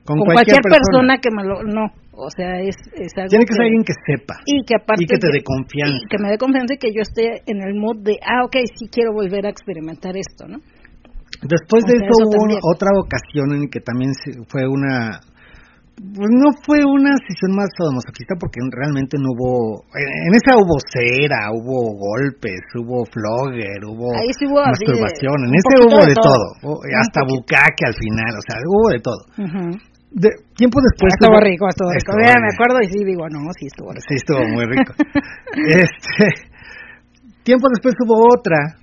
con, 0.06 0.20
cualquier, 0.20 0.62
persona. 0.62 1.18
que 1.18 1.30
me 1.32 1.44
lo. 1.44 1.64
No, 1.64 1.92
o 2.18 2.30
sea, 2.36 2.60
es, 2.62 2.76
es 2.94 3.12
algo 3.18 3.30
Tiene 3.30 3.46
que, 3.46 3.54
ser 3.54 3.64
alguien 3.64 3.84
que 3.84 3.94
sepa. 4.06 4.36
Y 4.46 4.64
que 4.64 4.76
aparte. 4.76 5.04
Y 5.04 5.08
que 5.08 5.18
te 5.18 5.28
dé 5.32 5.44
confianza. 5.44 6.00
que 6.10 6.18
me 6.18 6.30
dé 6.30 6.38
confianza 6.38 6.74
y 6.74 6.78
que 6.78 6.92
yo 6.94 7.02
esté 7.02 7.44
en 7.46 7.62
el 7.62 7.76
mood 7.76 8.04
de, 8.04 8.20
ah, 8.24 8.44
ok, 8.46 8.56
sí 8.78 8.88
quiero 8.92 9.14
volver 9.14 9.46
a 9.46 9.50
experimentar 9.50 10.16
esto, 10.18 10.48
¿no? 10.48 10.60
Después 11.44 11.84
de 11.86 11.96
eso, 12.00 12.16
hubo 12.24 12.60
otra 12.72 12.90
ocasión 12.96 13.54
en 13.54 13.70
que 13.70 13.82
también 13.82 14.12
fue 14.48 14.68
una 14.68 15.20
pues 15.96 16.28
no 16.28 16.52
fue 16.68 16.84
una 16.84 17.16
sesión 17.24 17.56
más 17.56 17.72
sadomasoquista 17.72 18.36
porque 18.36 18.60
realmente 18.68 19.16
no 19.16 19.32
hubo 19.32 19.88
en, 19.96 20.36
esa 20.36 20.60
hubo 20.60 20.76
cera, 20.92 21.48
hubo 21.56 21.96
golpes, 21.96 22.60
hubo 22.76 23.08
flogger, 23.08 23.80
hubo, 23.88 24.12
masturbación, 24.12 25.40
en 25.48 25.56
ese 25.56 25.74
hubo 25.88 26.04
de, 26.04 26.16
todo, 26.20 26.84
hasta 27.00 27.22
bucaque 27.24 27.88
al 27.88 27.96
final, 27.96 28.32
o 28.36 28.44
sea, 28.44 28.60
hubo 28.60 28.92
de 28.92 29.00
todo. 29.00 29.24
De, 30.16 30.30
tiempo 30.56 30.80
después 30.80 31.12
estuvo 31.12 31.36
rico, 31.44 31.68
estuvo 31.68 31.92
rico. 31.92 32.16
me 32.16 32.52
acuerdo 32.56 32.80
y 32.82 32.88
sí 32.88 33.04
digo, 33.04 33.28
no, 33.28 33.52
sí 33.60 33.68
estuvo 33.68 33.92
rico. 33.92 34.08
Sí 34.08 34.16
estuvo 34.16 34.44
muy 34.48 34.66
rico. 34.66 34.94
este 35.60 36.56
tiempo 37.44 37.68
después 37.70 37.94
hubo 38.00 38.32
otra 38.34 38.80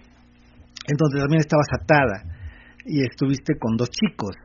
entonces 0.86 1.20
también 1.20 1.40
estabas 1.40 1.66
atada 1.72 2.22
y 2.84 3.02
estuviste 3.02 3.58
con 3.58 3.76
dos 3.76 3.90
chicos 3.90 4.36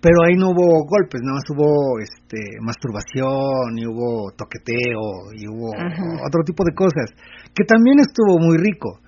pero 0.00 0.22
ahí 0.24 0.36
no 0.36 0.50
hubo 0.50 0.86
golpes, 0.86 1.20
nada 1.22 1.42
más 1.42 1.50
hubo 1.50 1.98
este, 1.98 2.38
masturbación 2.62 3.74
y 3.76 3.86
hubo 3.86 4.30
toqueteo 4.30 5.34
y 5.34 5.48
hubo 5.48 5.74
otro 6.24 6.42
tipo 6.44 6.62
de 6.64 6.74
cosas, 6.74 7.10
que 7.54 7.64
también 7.64 7.98
estuvo 7.98 8.38
muy 8.38 8.56
rico, 8.58 9.00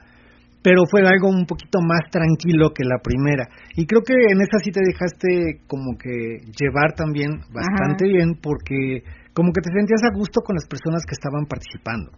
pero 0.62 0.84
fue 0.90 1.00
algo 1.00 1.28
un 1.28 1.46
poquito 1.46 1.80
más 1.80 2.10
tranquilo 2.10 2.72
que 2.74 2.84
la 2.84 3.00
primera. 3.02 3.48
Y 3.76 3.86
creo 3.86 4.02
que 4.02 4.12
en 4.12 4.40
esa 4.42 4.58
sí 4.62 4.70
te 4.70 4.84
dejaste 4.84 5.64
como 5.66 5.96
que 5.96 6.44
llevar 6.52 6.92
también 6.94 7.40
bastante 7.48 8.04
bien 8.04 8.36
porque 8.40 9.02
como 9.32 9.52
que 9.52 9.62
te 9.64 9.72
sentías 9.72 10.04
a 10.04 10.12
gusto 10.12 10.40
con 10.44 10.56
las 10.56 10.66
personas 10.68 11.04
que 11.08 11.16
estaban 11.16 11.46
participando. 11.46 12.12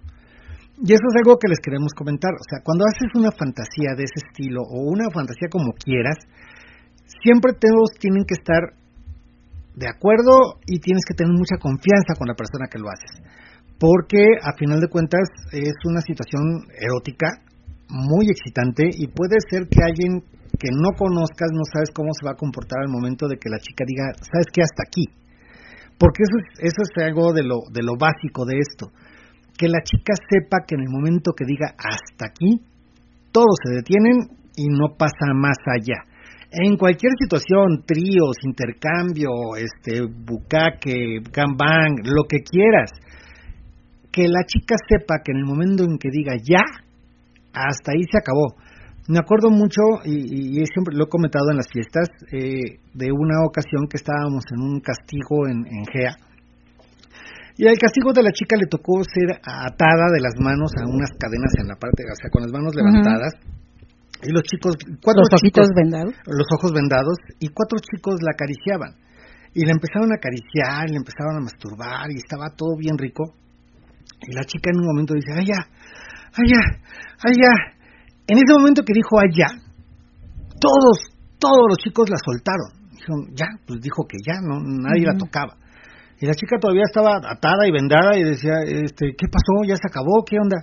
Y 0.82 0.90
eso 0.90 1.06
es 1.06 1.16
algo 1.22 1.38
que 1.38 1.46
les 1.46 1.60
queremos 1.62 1.94
comentar. 1.94 2.34
O 2.34 2.46
sea, 2.48 2.58
cuando 2.64 2.82
haces 2.90 3.14
una 3.14 3.30
fantasía 3.30 3.94
de 3.94 4.02
ese 4.02 4.26
estilo 4.26 4.62
o 4.66 4.90
una 4.90 5.06
fantasía 5.14 5.46
como 5.46 5.70
quieras, 5.78 6.18
siempre 7.22 7.52
todos 7.54 7.94
tienen 8.00 8.24
que 8.26 8.34
estar 8.34 8.74
de 9.76 9.86
acuerdo 9.86 10.58
y 10.66 10.80
tienes 10.80 11.04
que 11.06 11.14
tener 11.14 11.32
mucha 11.32 11.56
confianza 11.62 12.18
con 12.18 12.26
la 12.26 12.34
persona 12.34 12.66
que 12.66 12.82
lo 12.82 12.90
haces. 12.90 13.22
Porque 13.78 14.26
a 14.42 14.58
final 14.58 14.80
de 14.80 14.88
cuentas 14.88 15.30
es 15.52 15.78
una 15.86 16.00
situación 16.00 16.66
erótica 16.74 17.38
muy 17.92 18.32
excitante 18.32 18.88
y 18.88 19.06
puede 19.08 19.36
ser 19.52 19.68
que 19.68 19.84
alguien 19.84 20.24
que 20.58 20.72
no 20.72 20.96
conozcas 20.96 21.52
no 21.52 21.62
sabes 21.72 21.90
cómo 21.92 22.08
se 22.16 22.24
va 22.24 22.32
a 22.32 22.40
comportar 22.40 22.80
al 22.80 22.88
momento 22.88 23.28
de 23.28 23.36
que 23.36 23.52
la 23.52 23.60
chica 23.60 23.84
diga, 23.86 24.16
¿sabes 24.16 24.48
qué? 24.52 24.62
Hasta 24.62 24.88
aquí. 24.88 25.04
Porque 25.98 26.24
eso 26.24 26.36
es, 26.40 26.72
eso 26.72 26.80
es 26.82 27.04
algo 27.04 27.32
de 27.32 27.44
lo, 27.44 27.68
de 27.70 27.82
lo 27.82 27.96
básico 27.96 28.44
de 28.44 28.56
esto. 28.58 28.90
Que 29.56 29.68
la 29.68 29.82
chica 29.84 30.14
sepa 30.28 30.64
que 30.66 30.74
en 30.74 30.82
el 30.82 30.90
momento 30.90 31.32
que 31.36 31.44
diga 31.44 31.74
hasta 31.76 32.32
aquí, 32.32 32.64
todos 33.30 33.56
se 33.64 33.76
detienen 33.76 34.40
y 34.56 34.68
no 34.68 34.96
pasa 34.96 35.32
más 35.34 35.58
allá 35.66 36.12
en 36.52 36.76
cualquier 36.76 37.12
situación, 37.18 37.84
tríos, 37.86 38.36
intercambio, 38.44 39.56
este, 39.56 40.02
bucaque, 40.02 41.20
gambang, 41.32 41.96
lo 42.04 42.24
que 42.28 42.40
quieras, 42.44 42.90
que 44.10 44.28
la 44.28 44.44
chica 44.44 44.76
sepa 44.86 45.22
que 45.24 45.32
en 45.32 45.38
el 45.38 45.46
momento 45.46 45.84
en 45.84 45.96
que 45.96 46.10
diga 46.12 46.34
ya, 46.36 46.62
hasta 47.52 47.92
ahí 47.92 48.02
se 48.10 48.18
acabó. 48.18 48.56
Me 49.08 49.18
acuerdo 49.18 49.50
mucho, 49.50 49.82
y, 50.04 50.62
y 50.62 50.66
siempre 50.66 50.94
lo 50.94 51.04
he 51.04 51.08
comentado 51.08 51.50
en 51.50 51.56
las 51.56 51.68
fiestas, 51.68 52.08
eh, 52.30 52.78
de 52.94 53.10
una 53.10 53.42
ocasión 53.44 53.88
que 53.90 53.96
estábamos 53.98 54.44
en 54.54 54.60
un 54.62 54.80
castigo 54.80 55.48
en, 55.48 55.66
en 55.66 55.84
GEA, 55.90 56.14
Y 57.56 57.66
el 57.66 57.76
castigo 57.78 58.12
de 58.12 58.22
la 58.22 58.32
chica 58.32 58.56
le 58.56 58.66
tocó 58.66 59.02
ser 59.04 59.36
atada 59.42 60.06
de 60.14 60.20
las 60.20 60.38
manos 60.38 60.72
a 60.78 60.86
unas 60.86 61.10
cadenas 61.18 61.52
en 61.60 61.68
la 61.68 61.76
parte, 61.76 62.04
o 62.06 62.16
sea, 62.16 62.30
con 62.30 62.42
las 62.42 62.52
manos 62.52 62.74
levantadas. 62.74 63.34
Y 64.22 64.30
los 64.30 64.42
chicos, 64.44 64.76
cuatro 65.02 65.22
los 65.26 65.40
chicos, 65.40 65.66
vendados. 65.74 66.14
Los 66.26 66.46
ojos 66.56 66.72
vendados, 66.72 67.18
y 67.40 67.48
cuatro 67.48 67.78
chicos 67.82 68.22
la 68.22 68.32
acariciaban. 68.32 68.94
Y 69.52 69.66
le 69.66 69.72
empezaron 69.72 70.12
a 70.12 70.16
acariciar, 70.16 70.88
le 70.88 70.96
empezaron 70.96 71.36
a 71.36 71.44
masturbar, 71.44 72.08
y 72.08 72.22
estaba 72.22 72.54
todo 72.56 72.78
bien 72.78 72.96
rico. 72.96 73.34
Y 74.22 74.32
la 74.32 74.44
chica 74.44 74.70
en 74.70 74.78
un 74.78 74.86
momento 74.86 75.12
dice, 75.12 75.34
ay 75.34 75.46
ya, 75.46 75.66
ay 76.38 77.34
ya. 77.36 77.52
En 78.28 78.38
ese 78.38 78.52
momento 78.56 78.82
que 78.82 78.94
dijo 78.94 79.16
ya, 79.34 79.48
todos, 80.60 81.10
todos 81.38 81.66
los 81.68 81.78
chicos 81.78 82.08
la 82.08 82.16
soltaron. 82.22 82.70
Dijeron, 82.90 83.34
ya, 83.34 83.46
pues 83.66 83.80
dijo 83.80 84.06
que 84.06 84.16
ya, 84.24 84.38
no, 84.40 84.62
nadie 84.62 85.04
la 85.04 85.18
tocaba. 85.18 85.58
Y 86.22 86.26
la 86.26 86.34
chica 86.34 86.56
todavía 86.60 86.86
estaba 86.86 87.18
atada 87.18 87.66
y 87.66 87.72
vendada 87.72 88.16
y 88.16 88.22
decía, 88.22 88.62
este, 88.62 89.10
¿qué 89.18 89.26
pasó? 89.26 89.66
¿Ya 89.66 89.74
se 89.74 89.90
acabó? 89.90 90.22
¿Qué 90.22 90.38
onda? 90.38 90.62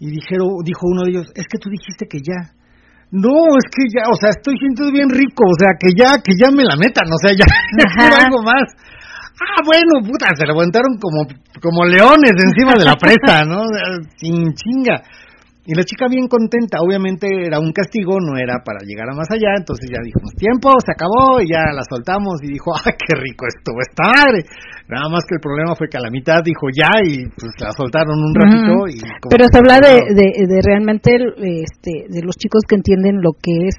Y 0.00 0.08
dijeron, 0.08 0.48
dijo 0.64 0.88
uno 0.88 1.04
de 1.04 1.10
ellos, 1.10 1.28
es 1.36 1.44
que 1.44 1.58
tú 1.60 1.68
dijiste 1.68 2.08
que 2.08 2.24
ya. 2.24 2.56
No, 3.12 3.52
es 3.60 3.68
que 3.68 3.84
ya, 3.92 4.08
o 4.08 4.16
sea, 4.16 4.32
estoy 4.32 4.56
sintiendo 4.56 4.92
bien 4.92 5.12
rico, 5.12 5.44
o 5.44 5.56
sea, 5.60 5.76
que 5.78 5.92
ya, 5.92 6.16
que 6.24 6.32
ya 6.32 6.50
me 6.50 6.64
la 6.64 6.76
metan, 6.80 7.04
o 7.12 7.18
sea, 7.20 7.36
ya, 7.36 7.44
algo 8.24 8.42
más. 8.42 8.72
Ah, 9.36 9.60
bueno, 9.64 10.00
puta, 10.00 10.32
se 10.34 10.46
levantaron 10.46 10.96
como, 10.96 11.28
como 11.60 11.84
leones 11.84 12.32
encima 12.32 12.72
de 12.78 12.84
la 12.84 12.96
presa, 12.96 13.44
¿no? 13.44 13.64
Sin 14.16 14.54
chinga. 14.54 15.02
Y 15.66 15.74
la 15.74 15.82
chica 15.82 16.06
bien 16.06 16.28
contenta, 16.28 16.78
obviamente 16.78 17.26
era 17.26 17.58
un 17.58 17.72
castigo, 17.72 18.22
no 18.22 18.38
era 18.38 18.62
para 18.62 18.86
llegar 18.86 19.10
a 19.10 19.18
más 19.18 19.26
allá, 19.34 19.50
entonces 19.58 19.90
ya 19.90 19.98
dijimos, 19.98 20.30
tiempo, 20.38 20.70
se 20.78 20.94
acabó, 20.94 21.42
y 21.42 21.50
ya 21.50 21.74
la 21.74 21.82
soltamos, 21.82 22.38
y 22.46 22.54
dijo, 22.54 22.70
¡ay, 22.78 22.94
qué 22.94 23.18
rico 23.18 23.44
estuvo 23.50 23.82
esta 23.82 24.06
madre! 24.06 24.46
Nada 24.86 25.10
más 25.10 25.26
que 25.26 25.34
el 25.34 25.42
problema 25.42 25.74
fue 25.74 25.90
que 25.90 25.98
a 25.98 26.06
la 26.06 26.10
mitad 26.14 26.38
dijo 26.46 26.70
ya, 26.70 27.02
y 27.02 27.26
pues 27.34 27.50
la 27.58 27.74
soltaron 27.74 28.14
un 28.14 28.32
ratito. 28.32 28.86
y 28.86 29.02
Pero 29.26 29.44
se 29.50 29.58
habla 29.58 29.82
de, 29.82 30.14
de, 30.14 30.46
de, 30.46 30.58
realmente 30.62 31.18
este, 31.66 32.06
de 32.14 32.22
los 32.22 32.38
chicos 32.38 32.62
que 32.62 32.76
entienden 32.76 33.18
lo 33.18 33.34
que 33.34 33.66
es 33.66 33.74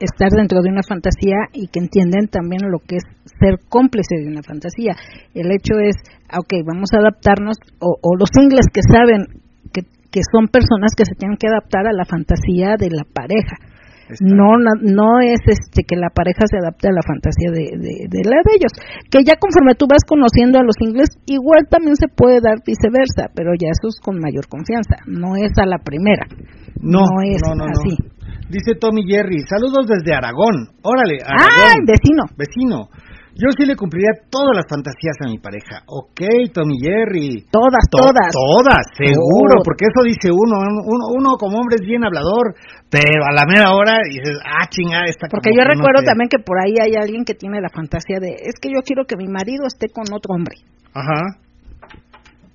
estar 0.00 0.32
dentro 0.32 0.64
de 0.64 0.70
una 0.72 0.82
fantasía 0.82 1.52
y 1.52 1.68
que 1.68 1.80
entienden 1.80 2.28
también 2.28 2.64
lo 2.64 2.80
que 2.80 2.96
es 2.96 3.04
ser 3.38 3.60
cómplice 3.68 4.16
de 4.16 4.28
una 4.28 4.42
fantasía. 4.42 4.94
El 5.34 5.50
hecho 5.52 5.78
es, 5.78 5.96
ok, 6.32 6.66
vamos 6.66 6.90
a 6.92 6.98
adaptarnos, 6.98 7.56
o, 7.80 7.96
o 8.00 8.16
los 8.16 8.30
ingles 8.36 8.66
que 8.72 8.82
saben 8.82 9.42
que 10.16 10.24
son 10.32 10.48
personas 10.48 10.96
que 10.96 11.04
se 11.04 11.12
tienen 11.12 11.36
que 11.36 11.44
adaptar 11.44 11.84
a 11.86 11.92
la 11.92 12.08
fantasía 12.08 12.80
de 12.80 12.88
la 12.88 13.04
pareja. 13.04 13.60
No, 14.22 14.56
no 14.80 15.20
es 15.20 15.42
este 15.44 15.82
que 15.82 15.98
la 15.98 16.08
pareja 16.08 16.46
se 16.48 16.56
adapte 16.56 16.88
a 16.88 16.94
la 16.94 17.02
fantasía 17.02 17.50
de, 17.52 17.74
de, 17.76 18.22
la 18.24 18.38
de 18.40 18.54
ellos. 18.56 18.72
Que 19.10 19.26
ya 19.26 19.36
conforme 19.36 19.74
tú 19.74 19.84
vas 19.90 20.06
conociendo 20.08 20.56
a 20.56 20.64
los 20.64 20.78
ingleses, 20.80 21.18
igual 21.26 21.66
también 21.68 21.96
se 21.96 22.08
puede 22.08 22.40
dar 22.40 22.62
viceversa, 22.64 23.28
pero 23.34 23.52
ya 23.58 23.68
eso 23.68 23.90
es 23.90 23.98
con 24.00 24.16
mayor 24.16 24.46
confianza. 24.48 25.02
No 25.04 25.36
es 25.36 25.52
a 25.58 25.66
la 25.66 25.82
primera. 25.82 26.24
No, 26.80 27.02
es 27.26 27.42
así. 27.44 27.98
Dice 28.48 28.78
Tommy 28.78 29.02
Jerry, 29.04 29.42
saludos 29.44 29.90
desde 29.90 30.14
Aragón. 30.14 30.70
Órale, 30.86 31.18
ah, 31.26 31.34
Aragón. 31.34 31.76
Ah, 31.76 31.84
vecino. 31.84 32.22
Vecino. 32.38 32.88
Yo 33.36 33.52
sí 33.52 33.68
le 33.68 33.76
cumpliría 33.76 34.16
todas 34.32 34.56
las 34.56 34.64
fantasías 34.64 35.12
a 35.20 35.28
mi 35.28 35.36
pareja. 35.36 35.84
Ok, 35.84 36.24
Tommy 36.56 36.80
Jerry. 36.80 37.44
Todas, 37.52 37.84
todas. 37.92 38.32
Todas, 38.32 38.80
seguro, 38.96 39.60
porque 39.60 39.84
eso 39.84 40.00
dice 40.08 40.32
uno, 40.32 40.56
uno. 40.56 41.04
Uno 41.12 41.36
como 41.36 41.60
hombre 41.60 41.76
es 41.76 41.84
bien 41.84 42.00
hablador, 42.00 42.56
pero 42.88 43.28
a 43.28 43.36
la 43.36 43.44
mera 43.44 43.76
hora 43.76 44.00
dices, 44.08 44.40
ah, 44.40 44.64
chinga, 44.72 45.04
esta 45.04 45.28
Porque 45.28 45.52
yo 45.52 45.68
recuerdo 45.68 46.00
también 46.00 46.32
que 46.32 46.40
por 46.40 46.56
ahí 46.64 46.80
hay 46.80 46.96
alguien 46.96 47.24
que 47.28 47.34
tiene 47.34 47.60
la 47.60 47.68
fantasía 47.68 48.16
de, 48.20 48.40
es 48.40 48.56
que 48.56 48.72
yo 48.72 48.80
quiero 48.80 49.04
que 49.04 49.16
mi 49.16 49.28
marido 49.28 49.68
esté 49.68 49.92
con 49.92 50.08
otro 50.08 50.32
hombre. 50.32 50.56
Ajá. 50.96 51.36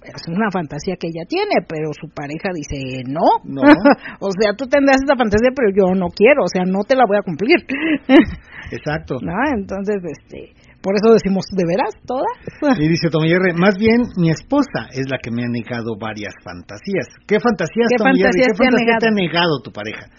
Es 0.01 0.25
una 0.27 0.49
fantasía 0.49 0.97
que 0.97 1.13
ella 1.13 1.29
tiene, 1.29 1.61
pero 1.69 1.93
su 1.93 2.09
pareja 2.09 2.49
dice, 2.57 3.05
no. 3.05 3.37
No. 3.45 3.61
o 4.19 4.29
sea, 4.33 4.57
tú 4.57 4.65
tendrás 4.65 4.97
esa 4.97 5.13
fantasía, 5.13 5.53
pero 5.53 5.69
yo 5.69 5.93
no 5.93 6.09
quiero, 6.09 6.41
o 6.41 6.49
sea, 6.49 6.65
no 6.65 6.81
te 6.81 6.95
la 6.95 7.05
voy 7.05 7.17
a 7.17 7.21
cumplir. 7.21 7.61
Exacto. 8.73 9.21
¿No? 9.21 9.37
Entonces, 9.53 10.01
este 10.01 10.57
por 10.81 10.97
eso 10.97 11.13
decimos, 11.13 11.45
¿de 11.53 11.63
veras 11.65 11.93
toda? 12.05 12.25
Y 12.81 12.89
dice 12.89 13.09
Tomillerre, 13.09 13.53
más 13.53 13.77
bien 13.77 14.01
mi 14.17 14.29
esposa 14.29 14.89
es 14.91 15.05
la 15.09 15.17
que 15.21 15.29
me 15.29 15.45
ha 15.45 15.49
negado 15.49 15.93
varias 15.99 16.33
fantasías. 16.43 17.05
¿Qué 17.27 17.39
fantasías, 17.39 17.87
¿Qué 17.89 18.01
fantasías 18.01 18.47
¿Qué 18.49 18.57
fantasía 18.57 18.97
te 18.99 19.07
ha 19.07 19.11
negado 19.11 19.61
tu 19.63 19.71
pareja? 19.71 20.09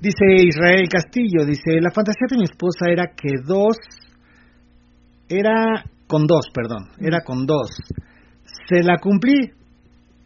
Dice 0.00 0.24
Israel 0.46 0.88
Castillo, 0.88 1.44
dice, 1.44 1.80
la 1.80 1.90
fantasía 1.90 2.26
de 2.30 2.38
mi 2.38 2.44
esposa 2.44 2.88
era 2.88 3.12
que 3.12 3.36
dos, 3.44 3.76
era 5.28 5.84
con 6.06 6.26
dos, 6.26 6.48
perdón, 6.54 6.88
era 7.00 7.20
con 7.20 7.44
dos. 7.44 7.68
Se 8.68 8.82
la 8.82 8.96
cumplí, 8.96 9.50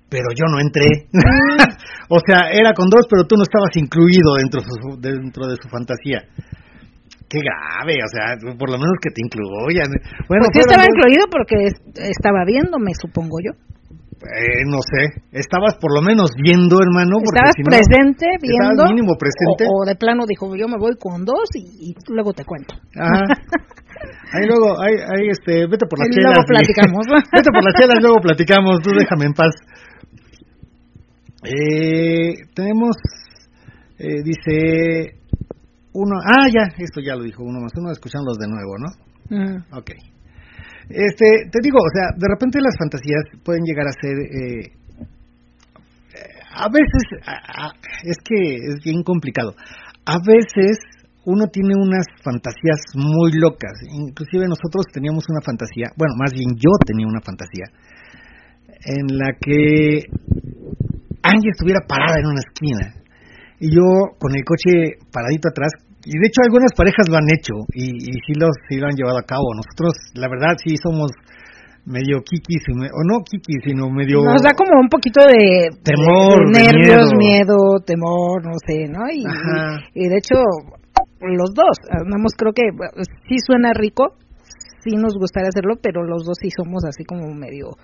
pero 0.08 0.28
yo 0.36 0.44
no 0.46 0.60
entré. 0.60 1.08
o 2.08 2.18
sea, 2.24 2.50
era 2.52 2.72
con 2.74 2.88
dos, 2.90 3.06
pero 3.08 3.26
tú 3.26 3.34
no 3.36 3.42
estabas 3.42 3.74
incluido 3.74 4.34
dentro, 4.38 4.60
dentro 5.00 5.46
de 5.48 5.56
su 5.56 5.68
fantasía 5.68 6.22
qué 7.32 7.40
grave, 7.40 7.96
o 8.04 8.10
sea, 8.12 8.36
por 8.36 8.68
lo 8.68 8.76
menos 8.76 9.00
que 9.00 9.08
te 9.08 9.24
incluyan. 9.24 9.88
Bueno, 10.28 10.44
pues 10.52 10.68
estaba 10.68 10.84
incluido 10.84 11.24
porque 11.32 11.72
estaba 11.96 12.44
viéndome, 12.44 12.92
supongo 12.92 13.40
yo. 13.40 13.56
Eh, 14.22 14.62
no 14.70 14.78
sé, 14.78 15.18
estabas 15.32 15.74
por 15.80 15.90
lo 15.96 16.02
menos 16.04 16.30
viendo, 16.36 16.78
hermano. 16.78 17.18
Porque 17.24 17.42
estabas 17.42 17.58
presente, 17.58 18.26
viendo. 18.38 18.86
mínimo 18.86 19.16
presente. 19.18 19.66
O, 19.66 19.82
de 19.88 19.96
plano 19.96 20.28
dijo, 20.28 20.54
yo 20.54 20.68
me 20.68 20.78
voy 20.78 20.94
con 21.00 21.24
dos 21.24 21.48
y, 21.56 21.96
luego 22.06 22.32
te 22.32 22.44
cuento. 22.44 22.76
Ajá. 22.94 23.24
Ahí 24.32 24.48
luego, 24.48 24.80
ahí, 24.82 24.94
ahí 24.94 25.28
este, 25.30 25.66
vete 25.68 25.86
por 25.86 25.98
las 25.98 26.08
y 26.08 26.10
chelas. 26.10 26.32
Luego 26.32 26.48
platicamos. 26.48 27.06
vete 27.36 27.50
por 27.52 27.62
las 27.62 27.74
chelas, 27.78 27.98
luego 28.00 28.16
platicamos, 28.20 28.80
tú 28.82 28.90
déjame 28.98 29.26
en 29.26 29.34
paz. 29.34 29.54
Eh, 31.44 32.34
tenemos, 32.54 32.96
eh, 33.98 34.22
dice, 34.24 35.21
uno, 35.94 36.16
ah, 36.24 36.48
ya, 36.52 36.72
esto 36.78 37.00
ya 37.00 37.14
lo 37.14 37.24
dijo 37.24 37.42
uno 37.42 37.60
más 37.60 37.72
uno, 37.76 37.90
escuchándolos 37.90 38.38
de 38.38 38.48
nuevo, 38.48 38.78
¿no? 38.78 38.88
Mm. 39.28 39.76
Ok. 39.76 39.90
Este, 40.88 41.48
te 41.50 41.58
digo, 41.62 41.78
o 41.78 41.92
sea, 41.92 42.16
de 42.16 42.28
repente 42.28 42.60
las 42.60 42.76
fantasías 42.78 43.22
pueden 43.44 43.62
llegar 43.64 43.86
a 43.86 43.92
ser, 43.92 44.16
eh, 44.18 44.72
a 46.54 46.68
veces, 46.68 47.02
es 48.04 48.16
que 48.24 48.56
es 48.56 48.84
bien 48.84 49.02
complicado, 49.02 49.54
a 50.04 50.18
veces 50.18 50.78
uno 51.24 51.46
tiene 51.46 51.74
unas 51.76 52.04
fantasías 52.22 52.80
muy 52.94 53.32
locas, 53.32 53.72
inclusive 53.90 54.48
nosotros 54.48 54.84
teníamos 54.92 55.24
una 55.30 55.40
fantasía, 55.40 55.92
bueno, 55.96 56.14
más 56.18 56.32
bien 56.32 56.50
yo 56.56 56.70
tenía 56.84 57.06
una 57.06 57.20
fantasía, 57.20 57.66
en 58.84 59.16
la 59.16 59.32
que 59.40 60.04
Angie 61.22 61.50
estuviera 61.52 61.86
parada 61.86 62.18
en 62.18 62.26
una 62.26 62.40
esquina 62.40 63.01
y 63.62 63.70
yo 63.70 64.18
con 64.18 64.34
el 64.34 64.42
coche 64.42 64.98
paradito 65.14 65.46
atrás, 65.46 65.70
y 66.02 66.18
de 66.18 66.26
hecho 66.26 66.42
algunas 66.42 66.74
parejas 66.74 67.06
lo 67.06 67.14
han 67.14 67.30
hecho 67.30 67.54
y, 67.70 67.94
y 67.94 68.12
sí, 68.26 68.34
lo, 68.34 68.50
sí 68.66 68.74
lo 68.74 68.90
han 68.90 68.98
llevado 68.98 69.18
a 69.18 69.22
cabo. 69.22 69.54
Nosotros, 69.54 69.94
la 70.18 70.26
verdad, 70.26 70.58
sí 70.58 70.74
somos 70.82 71.14
medio 71.86 72.22
kikis, 72.26 72.62
o 72.74 73.02
no 73.06 73.22
kikis, 73.22 73.62
sino 73.62 73.86
medio... 73.90 74.22
Nos 74.22 74.42
da 74.42 74.50
como 74.54 74.78
un 74.80 74.88
poquito 74.88 75.22
de... 75.22 75.70
Temor, 75.82 76.50
nervios, 76.50 77.14
miedo. 77.14 77.78
temor, 77.86 78.42
no 78.42 78.58
sé, 78.66 78.86
¿no? 78.90 79.06
Y, 79.10 79.22
y, 79.94 80.08
de 80.08 80.16
hecho, 80.18 80.42
los 81.22 81.54
dos, 81.54 81.78
andamos, 81.90 82.34
creo 82.36 82.52
que 82.52 82.66
sí 83.28 83.36
suena 83.46 83.72
rico, 83.74 84.14
sí 84.82 84.94
nos 84.94 85.14
gustaría 85.14 85.50
hacerlo, 85.50 85.74
pero 85.80 86.02
los 86.02 86.24
dos 86.24 86.38
sí 86.40 86.50
somos 86.50 86.84
así 86.84 87.04
como 87.04 87.32
medio 87.34 87.78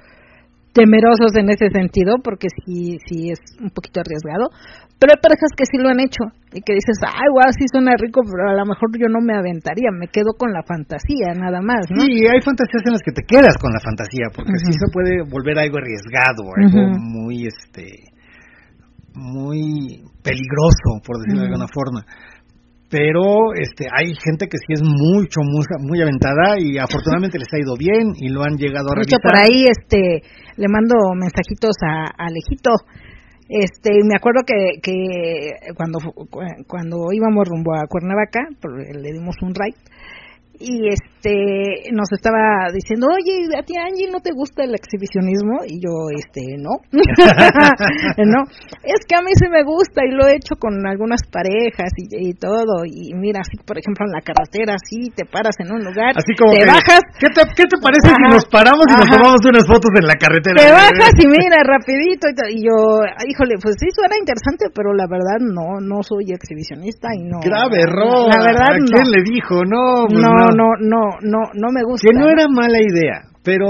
temerosos 0.72 1.34
en 1.34 1.50
ese 1.50 1.70
sentido, 1.70 2.16
porque 2.22 2.48
sí, 2.50 2.98
sí 3.08 3.30
es 3.30 3.40
un 3.60 3.70
poquito 3.70 4.00
arriesgado, 4.00 4.50
pero 4.98 5.14
hay 5.14 5.20
parejas 5.22 5.54
que 5.54 5.64
sí 5.64 5.78
lo 5.78 5.88
han 5.88 6.02
hecho 6.02 6.26
y 6.50 6.60
que 6.60 6.74
dices, 6.74 6.98
ay, 7.06 7.30
guau, 7.30 7.46
sí 7.54 7.70
suena 7.70 7.94
rico, 7.96 8.20
pero 8.26 8.50
a 8.50 8.56
lo 8.58 8.66
mejor 8.66 8.90
yo 8.98 9.06
no 9.06 9.22
me 9.22 9.38
aventaría, 9.38 9.94
me 9.94 10.08
quedo 10.10 10.34
con 10.34 10.50
la 10.50 10.62
fantasía, 10.66 11.38
nada 11.38 11.62
más, 11.62 11.86
¿no? 11.90 12.02
Sí, 12.02 12.26
hay 12.26 12.42
fantasías 12.42 12.82
en 12.84 12.92
las 12.98 13.04
que 13.06 13.14
te 13.14 13.22
quedas 13.22 13.54
con 13.62 13.70
la 13.70 13.80
fantasía, 13.80 14.26
porque 14.34 14.58
sí 14.58 14.74
se 14.74 14.90
puede 14.90 15.22
volver 15.22 15.58
algo 15.58 15.78
arriesgado, 15.78 16.42
algo 16.50 16.98
muy, 16.98 17.46
este, 17.46 18.10
muy 19.14 20.02
peligroso, 20.22 20.98
por 21.06 21.22
decirlo 21.22 21.46
de 21.46 21.48
alguna 21.54 21.70
forma 21.70 22.02
pero 22.90 23.52
este 23.52 23.84
hay 23.92 24.16
gente 24.16 24.48
que 24.48 24.56
sí 24.56 24.72
es 24.72 24.82
mucho 24.82 25.40
muy, 25.44 25.64
muy 25.80 26.00
aventada 26.00 26.56
y 26.58 26.78
afortunadamente 26.78 27.38
les 27.42 27.48
ha 27.52 27.60
ido 27.60 27.76
bien 27.76 28.16
y 28.16 28.28
lo 28.28 28.42
han 28.42 28.56
llegado 28.56 28.88
a 28.90 28.96
realizar. 28.96 29.20
por 29.20 29.36
ahí 29.36 29.68
este 29.68 30.24
le 30.56 30.68
mando 30.68 30.96
mensajitos 31.14 31.76
a, 31.84 32.08
Alejito 32.16 32.72
este 33.48 33.90
me 34.04 34.14
acuerdo 34.16 34.42
que, 34.46 34.80
que 34.82 35.52
cuando 35.74 35.98
cuando 36.66 37.12
íbamos 37.12 37.48
rumbo 37.48 37.74
a 37.74 37.86
Cuernavaca 37.88 38.40
le 38.92 39.12
dimos 39.12 39.36
un 39.42 39.54
ride 39.54 39.76
y 40.60 40.88
este 40.88 41.17
nos 41.92 42.10
estaba 42.12 42.70
diciendo, 42.72 43.08
oye, 43.10 43.50
a 43.58 43.62
ti 43.62 43.74
Angie 43.74 44.10
no 44.10 44.20
te 44.20 44.30
gusta 44.32 44.62
el 44.64 44.74
exhibicionismo 44.74 45.66
y 45.66 45.82
yo, 45.82 46.10
este, 46.14 46.42
no, 46.58 46.78
no, 46.92 48.40
es 48.84 49.00
que 49.06 49.14
a 49.16 49.22
mí 49.22 49.32
sí 49.34 49.50
me 49.50 49.64
gusta 49.64 50.06
y 50.06 50.14
lo 50.14 50.26
he 50.26 50.36
hecho 50.36 50.54
con 50.56 50.86
algunas 50.86 51.20
parejas 51.26 51.90
y, 51.96 52.34
todo. 52.38 52.84
Y 52.84 53.14
mira, 53.14 53.40
así 53.42 53.58
por 53.66 53.78
ejemplo 53.78 54.06
en 54.06 54.12
la 54.14 54.22
carretera, 54.22 54.76
así 54.78 55.10
te 55.10 55.24
paras 55.24 55.56
en 55.58 55.72
un 55.72 55.82
lugar, 55.82 56.14
así 56.14 56.32
como 56.38 56.54
te 56.54 56.66
bajas, 56.66 57.02
¿qué 57.18 57.28
te, 57.34 57.42
¿qué 57.56 57.64
te 57.66 57.78
parece 57.82 58.14
si 58.14 58.22
nos 58.30 58.46
paramos 58.46 58.86
y 58.86 58.94
nos 58.94 59.10
tomamos 59.10 59.42
unas 59.42 59.66
fotos 59.66 59.90
en 59.98 60.06
la 60.06 60.16
carretera? 60.16 60.56
Te 60.60 60.70
bajas 60.70 61.14
y 61.18 61.26
mira 61.26 61.58
rapidito 61.66 62.30
y, 62.30 62.62
y 62.62 62.66
yo, 62.66 63.02
híjole, 63.26 63.58
pues 63.58 63.74
sí 63.78 63.90
suena 63.90 64.14
interesante, 64.18 64.70
pero 64.70 64.94
la 64.94 65.06
verdad 65.10 65.42
no, 65.42 65.82
no 65.82 66.02
soy 66.02 66.30
exhibicionista 66.30 67.08
y 67.14 67.24
no. 67.24 67.40
Grave 67.42 67.82
error. 67.82 68.28
La 68.30 68.40
verdad 68.44 68.70
¿A 68.70 68.78
quién 68.78 69.08
le 69.10 69.22
dijo? 69.24 69.64
No, 69.64 70.06
pues 70.08 70.20
no, 70.20 70.30
no, 70.30 70.46
no, 70.54 70.68
no, 70.80 71.07
no 71.22 71.68
me 71.72 71.82
gusta. 71.84 72.06
Que 72.06 72.18
no 72.18 72.28
era 72.28 72.46
mala 72.48 72.78
idea, 72.78 73.28
pero 73.42 73.66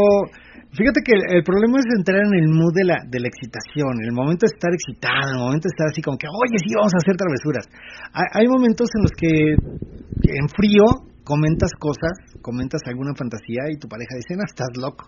fíjate 0.72 1.00
que 1.04 1.14
el, 1.14 1.42
problema 1.44 1.78
es 1.78 1.86
entrar 1.96 2.20
en 2.24 2.34
el 2.34 2.48
mood 2.48 2.74
de 2.74 2.84
la, 2.84 2.98
de 3.06 3.20
la 3.20 3.28
excitación, 3.28 4.02
el 4.02 4.12
momento 4.12 4.46
de 4.46 4.52
estar 4.54 4.72
excitado, 4.72 5.32
el 5.32 5.42
momento 5.42 5.68
de 5.68 5.74
estar 5.74 5.88
así 5.88 6.02
como 6.02 6.18
que, 6.18 6.26
oye, 6.26 6.58
sí, 6.58 6.74
vamos 6.74 6.92
a 6.94 7.00
hacer 7.02 7.16
travesuras. 7.16 7.64
Hay, 8.12 8.46
momentos 8.48 8.88
en 8.96 9.02
los 9.02 9.12
que 9.12 9.32
en 9.54 10.46
frío 10.50 11.08
comentas 11.24 11.70
cosas, 11.78 12.16
comentas 12.40 12.80
alguna 12.86 13.12
fantasía 13.14 13.68
y 13.70 13.78
tu 13.78 13.86
pareja 13.86 14.16
dice, 14.16 14.34
no, 14.34 14.44
estás 14.44 14.72
loco. 14.80 15.04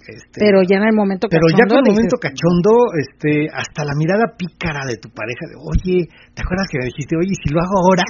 Este, 0.00 0.40
pero 0.40 0.62
ya 0.62 0.76
en 0.76 0.88
el 0.88 0.96
momento 0.96 1.28
pero 1.28 1.44
ya 1.52 1.64
en 1.64 1.76
el 1.76 1.84
momento 1.84 2.16
cachondo 2.16 2.72
este 2.96 3.48
hasta 3.52 3.84
la 3.84 3.92
mirada 3.96 4.32
pícara 4.36 4.84
de 4.84 4.96
tu 4.96 5.08
pareja 5.08 5.44
de 5.48 5.56
oye 5.56 6.08
te 6.32 6.40
acuerdas 6.40 6.68
que 6.72 6.78
me 6.80 6.88
dijiste 6.88 7.16
oye 7.16 7.32
si 7.36 7.52
lo 7.52 7.60
hago 7.60 7.76
ahora 7.84 8.04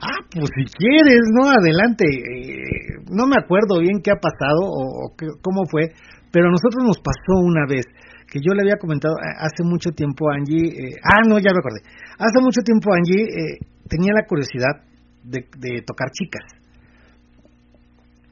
Ah, 0.00 0.22
pues 0.30 0.46
si 0.54 0.64
quieres, 0.78 1.22
¿no? 1.34 1.50
Adelante. 1.50 2.06
Eh, 2.06 3.02
no 3.10 3.26
me 3.26 3.34
acuerdo 3.36 3.80
bien 3.80 3.98
qué 4.02 4.12
ha 4.12 4.20
pasado 4.20 4.62
o, 4.62 5.10
cómo 5.42 5.66
fue, 5.70 5.90
pero 6.30 6.46
a 6.46 6.52
nosotros 6.54 6.84
nos 6.86 6.98
pasó 6.98 7.42
una 7.42 7.66
vez 7.68 7.84
que 8.30 8.38
yo 8.38 8.54
le 8.54 8.62
había 8.62 8.78
comentado 8.78 9.14
eh, 9.18 9.34
hace 9.40 9.64
mucho 9.64 9.90
tiempo 9.90 10.30
a 10.30 10.36
Angie. 10.36 10.70
Eh, 10.70 10.94
ah, 11.02 11.26
no, 11.26 11.38
ya 11.38 11.50
me 11.50 11.58
acordé. 11.58 11.82
Hace 12.18 12.38
mucho 12.40 12.62
tiempo 12.62 12.94
Angie 12.94 13.58
tenía 13.88 14.12
la 14.14 14.26
curiosidad 14.26 14.86
de, 15.24 15.82
tocar 15.82 16.10
chicas. 16.12 16.46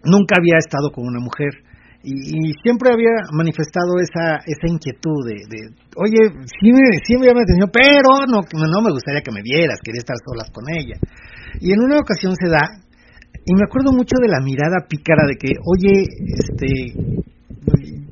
Nunca 0.04 0.36
había 0.38 0.58
estado 0.58 0.92
con 0.92 1.04
una 1.04 1.18
mujer. 1.18 1.50
Y, 2.04 2.54
siempre 2.62 2.92
había 2.92 3.26
manifestado 3.32 3.98
esa 3.98 4.38
esa 4.46 4.66
inquietud 4.70 5.26
de, 5.26 5.74
oye, 5.96 6.30
sí 6.46 6.70
me, 6.70 7.02
sí 7.02 7.18
me 7.18 7.34
pero 7.66 8.22
no, 8.30 8.46
no 8.46 8.82
me 8.82 8.92
gustaría 8.92 9.22
que 9.22 9.32
me 9.32 9.42
vieras, 9.42 9.80
quería 9.82 9.98
estar 9.98 10.14
solas 10.22 10.48
con 10.52 10.62
ella. 10.70 10.94
Y 11.60 11.72
en 11.72 11.80
una 11.80 11.98
ocasión 11.98 12.34
se 12.34 12.48
da, 12.48 12.82
y 13.44 13.54
me 13.54 13.64
acuerdo 13.64 13.92
mucho 13.92 14.16
de 14.20 14.28
la 14.28 14.40
mirada 14.40 14.86
pícara 14.88 15.26
de 15.26 15.36
que, 15.36 15.52
oye, 15.64 16.04
este, 16.34 16.92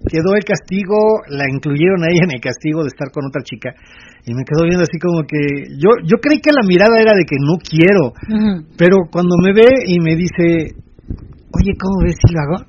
quedó 0.09 0.35
el 0.37 0.45
castigo, 0.45 1.25
la 1.29 1.49
incluyeron 1.49 2.03
a 2.03 2.11
ella 2.11 2.25
en 2.25 2.35
el 2.35 2.41
castigo 2.41 2.83
de 2.83 2.89
estar 2.89 3.11
con 3.11 3.27
otra 3.27 3.43
chica, 3.43 3.75
y 4.27 4.35
me 4.35 4.45
quedó 4.45 4.65
viendo 4.65 4.85
así 4.85 4.99
como 4.99 5.27
que, 5.27 5.69
yo, 5.77 5.91
yo 6.05 6.17
creí 6.19 6.41
que 6.41 6.53
la 6.53 6.67
mirada 6.67 7.01
era 7.01 7.13
de 7.13 7.25
que 7.25 7.37
no 7.41 7.59
quiero, 7.61 8.13
pero 8.79 9.05
cuando 9.11 9.37
me 9.43 9.53
ve 9.53 9.69
y 9.87 10.01
me 10.01 10.17
dice, 10.17 10.77
oye, 11.53 11.73
¿cómo 11.79 12.05
ves 12.05 12.17
si 12.17 12.33
lo 12.33 12.41
hago? 12.41 12.65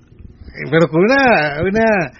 Eh, 0.55 0.67
pero 0.71 0.87
con 0.89 1.01
una, 1.01 1.61
una 1.63 2.11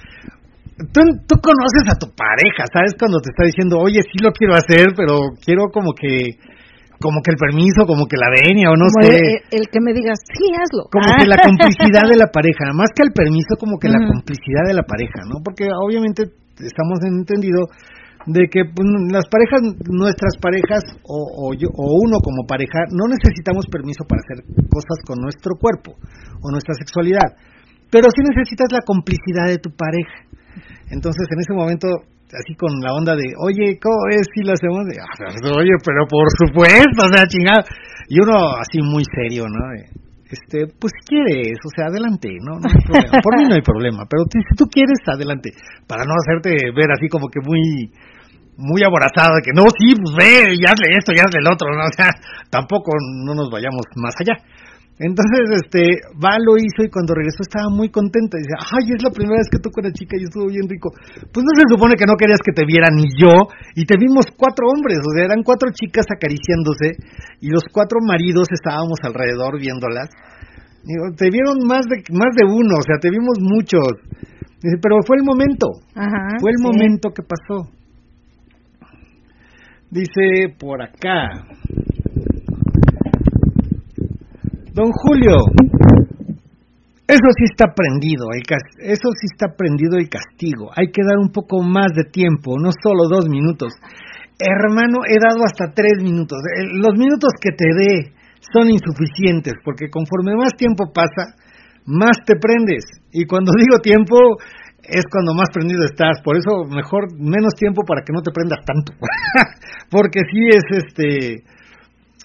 Tú, 0.75 0.99
tú, 1.25 1.39
conoces 1.39 1.87
a 1.87 1.95
tu 1.95 2.11
pareja, 2.13 2.67
¿sabes? 2.67 2.95
Cuando 2.99 3.21
te 3.21 3.29
está 3.31 3.45
diciendo, 3.45 3.79
oye, 3.79 4.01
sí 4.11 4.19
lo 4.21 4.33
quiero 4.33 4.55
hacer, 4.55 4.87
pero 4.93 5.31
quiero 5.39 5.71
como 5.71 5.93
que 5.93 6.35
como 6.99 7.21
que 7.21 7.31
el 7.31 7.39
permiso, 7.39 7.85
como 7.85 8.07
que 8.07 8.15
la 8.17 8.31
venia 8.31 8.71
o 8.71 8.75
no 8.75 8.87
sé. 9.01 9.43
El, 9.51 9.67
que 9.67 9.79
me 9.81 9.93
digas, 9.93 10.19
sí, 10.31 10.47
hazlo. 10.55 10.87
Como 10.91 11.05
que 11.19 11.27
la 11.27 11.37
complicidad 11.43 12.07
de 12.07 12.17
la 12.17 12.27
pareja, 12.31 12.71
más 12.73 12.89
que 12.95 13.03
el 13.03 13.11
permiso, 13.11 13.59
como 13.59 13.77
que 13.77 13.89
la 13.89 13.99
complicidad 13.99 14.63
de 14.67 14.75
la 14.75 14.83
pareja, 14.83 15.27
¿no? 15.27 15.43
Porque 15.43 15.67
obviamente 15.71 16.23
estamos 16.59 16.99
entendido 17.03 17.67
de 18.25 18.49
que 18.49 18.65
pues, 18.65 18.87
las 19.11 19.27
parejas, 19.29 19.61
nuestras 19.85 20.33
parejas 20.41 20.81
o, 21.05 21.53
yo, 21.53 21.69
o 21.77 21.85
uno 22.01 22.17
como 22.23 22.47
pareja, 22.47 22.87
no 22.89 23.05
necesitamos 23.05 23.67
permiso 23.69 24.01
para 24.07 24.21
hacer 24.25 24.41
cosas 24.71 24.97
con 25.05 25.21
nuestro 25.21 25.53
cuerpo 25.59 25.93
o 26.41 26.45
nuestra 26.49 26.73
sexualidad, 26.73 27.37
pero 27.91 28.09
sí 28.09 28.21
necesitas 28.25 28.71
la 28.71 28.81
complicidad 28.81 29.45
de 29.47 29.59
tu 29.59 29.69
pareja. 29.69 30.25
Entonces, 30.89 31.27
en 31.29 31.39
ese 31.39 31.53
momento 31.53 31.87
así 32.33 32.55
con 32.55 32.71
la 32.81 32.93
onda 32.93 33.15
de, 33.15 33.33
oye, 33.37 33.77
¿cómo 33.81 34.09
es 34.09 34.25
si 34.33 34.41
lo 34.41 34.53
hacemos? 34.53 34.85
De, 34.85 34.97
ah, 34.97 35.57
oye, 35.57 35.75
pero 35.83 36.07
por 36.07 36.27
supuesto, 36.33 37.05
o 37.05 37.11
sea, 37.13 37.27
chingado. 37.27 37.63
Y 38.07 38.21
uno 38.21 38.57
así 38.57 38.81
muy 38.81 39.03
serio, 39.05 39.45
¿no? 39.49 39.61
Este, 40.25 40.65
pues 40.79 40.91
si 40.97 41.15
quieres, 41.15 41.57
o 41.61 41.69
sea, 41.75 41.85
adelante, 41.87 42.29
¿no? 42.41 42.57
no 42.57 42.65
hay 42.65 42.81
problema. 42.81 43.21
Por 43.21 43.37
mí 43.37 43.43
no 43.47 43.55
hay 43.55 43.61
problema, 43.61 44.03
pero 44.09 44.25
si 44.31 44.55
tú 44.57 44.65
quieres, 44.65 44.97
adelante. 45.05 45.51
Para 45.87 46.03
no 46.03 46.13
hacerte 46.17 46.71
ver 46.73 46.89
así 46.91 47.07
como 47.09 47.29
que 47.29 47.39
muy 47.45 47.91
muy 48.57 48.83
aborazado 48.83 49.35
de 49.35 49.41
que 49.43 49.51
no, 49.51 49.67
sí, 49.67 49.93
pues 49.99 50.15
ve, 50.15 50.55
y 50.55 50.63
hazle 50.63 50.87
esto, 50.95 51.11
y 51.11 51.19
hazle 51.19 51.43
el 51.43 51.51
otro, 51.51 51.67
¿no? 51.75 51.83
O 51.83 51.95
sea, 51.95 52.11
tampoco 52.49 52.91
no 53.25 53.35
nos 53.35 53.51
vayamos 53.51 53.83
más 53.95 54.15
allá. 54.19 54.39
Entonces, 54.95 55.59
este, 55.59 56.07
va, 56.15 56.39
lo 56.39 56.55
hizo 56.55 56.79
y 56.79 56.89
cuando 56.89 57.11
regresó 57.11 57.43
estaba 57.43 57.67
muy 57.67 57.91
contenta. 57.91 58.39
Dice, 58.39 58.55
ay, 58.55 58.95
es 58.95 59.03
la 59.03 59.11
primera 59.11 59.43
vez 59.43 59.51
que 59.51 59.59
toco 59.59 59.83
a 59.83 59.87
una 59.87 59.91
chica 59.91 60.15
y 60.15 60.23
estuvo 60.23 60.47
bien 60.47 60.63
rico. 60.71 60.87
Pues 60.95 61.43
no 61.43 61.51
se 61.51 61.67
supone 61.67 61.99
que 61.99 62.07
no 62.07 62.15
querías 62.15 62.39
que 62.39 62.55
te 62.55 62.63
vieran 62.63 62.95
ni 62.95 63.11
yo. 63.19 63.51
Y 63.75 63.83
te 63.83 63.99
vimos 63.99 64.31
cuatro 64.39 64.71
hombres, 64.71 65.03
o 65.03 65.11
sea, 65.11 65.27
eran 65.27 65.43
cuatro 65.43 65.67
chicas 65.75 66.07
acariciándose 66.07 66.95
y 67.43 67.51
los 67.51 67.67
cuatro 67.67 67.99
maridos 67.99 68.47
estábamos 68.55 69.03
alrededor 69.03 69.59
viéndolas. 69.59 70.07
Digo, 70.87 71.11
te 71.17 71.27
vieron 71.27 71.59
más 71.67 71.83
de, 71.91 71.99
más 72.15 72.31
de 72.31 72.45
uno, 72.47 72.79
o 72.79 72.85
sea, 72.87 72.95
te 73.01 73.11
vimos 73.11 73.35
muchos. 73.43 73.99
Dice, 74.63 74.77
pero 74.79 75.03
fue 75.05 75.17
el 75.17 75.23
momento. 75.27 75.67
fue 76.39 76.51
el 76.55 76.61
momento 76.63 77.11
que 77.11 77.23
pasó. 77.23 77.67
Dice, 79.91 80.55
por 80.57 80.81
acá. 80.81 81.51
Don 84.75 84.91
Julio, 84.91 85.39
eso 87.07 87.29
sí 87.39 87.45
está 87.47 87.71
prendido, 87.71 88.27
el, 88.35 88.43
eso 88.91 89.07
sí 89.15 89.25
está 89.31 89.55
prendido 89.55 89.95
el 89.95 90.11
castigo. 90.11 90.67
Hay 90.75 90.91
que 90.91 90.99
dar 90.99 91.15
un 91.15 91.31
poco 91.31 91.63
más 91.63 91.95
de 91.95 92.03
tiempo, 92.11 92.59
no 92.59 92.75
solo 92.83 93.07
dos 93.07 93.29
minutos. 93.29 93.71
Hermano, 94.35 95.07
he 95.07 95.15
dado 95.15 95.47
hasta 95.47 95.71
tres 95.71 96.03
minutos. 96.03 96.43
Los 96.75 96.91
minutos 96.99 97.31
que 97.39 97.55
te 97.55 97.71
dé 97.71 98.11
son 98.51 98.67
insuficientes, 98.67 99.53
porque 99.63 99.87
conforme 99.87 100.35
más 100.35 100.51
tiempo 100.59 100.91
pasa, 100.91 101.39
más 101.87 102.19
te 102.27 102.35
prendes. 102.35 102.83
Y 103.15 103.23
cuando 103.23 103.53
digo 103.57 103.79
tiempo, 103.79 104.19
es 104.83 105.07
cuando 105.07 105.31
más 105.39 105.47
prendido 105.55 105.87
estás. 105.87 106.19
Por 106.19 106.35
eso, 106.35 106.67
mejor 106.67 107.15
menos 107.15 107.55
tiempo 107.55 107.87
para 107.87 108.03
que 108.03 108.11
no 108.11 108.19
te 108.19 108.35
prendas 108.35 108.59
tanto. 108.67 108.91
porque 109.89 110.19
sí 110.27 110.51
es 110.51 110.67
este 110.83 111.54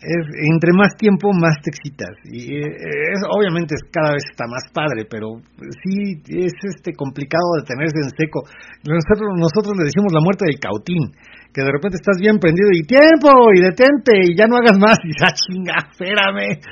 es, 0.01 0.25
entre 0.53 0.73
más 0.73 0.97
tiempo 0.97 1.29
más 1.33 1.61
te 1.63 1.71
excitas. 1.71 2.11
Y 2.25 2.57
es, 2.57 3.21
obviamente 3.37 3.77
cada 3.93 4.13
vez 4.13 4.25
está 4.31 4.47
más 4.49 4.65
padre 4.73 5.05
pero 5.05 5.41
sí 5.85 6.21
es 6.29 6.53
este 6.65 6.93
complicado 6.93 7.61
de 7.61 7.69
tenerse 7.69 8.01
en 8.03 8.11
seco. 8.17 8.43
Nosotros 8.85 9.37
nosotros 9.37 9.77
le 9.77 9.85
decimos 9.85 10.13
la 10.13 10.25
muerte 10.25 10.47
del 10.49 10.59
cautín 10.59 11.13
que 11.53 11.63
de 11.63 11.73
repente 11.73 11.99
estás 11.99 12.19
bien 12.21 12.39
prendido 12.39 12.71
y 12.73 12.87
tiempo 12.87 13.31
y 13.55 13.61
detente 13.61 14.13
y 14.23 14.37
ya 14.37 14.47
no 14.47 14.57
hagas 14.57 14.79
más 14.79 14.97
y 15.05 15.11
ya 15.19 15.33
chinga 15.35 15.91
espérame 15.91 16.63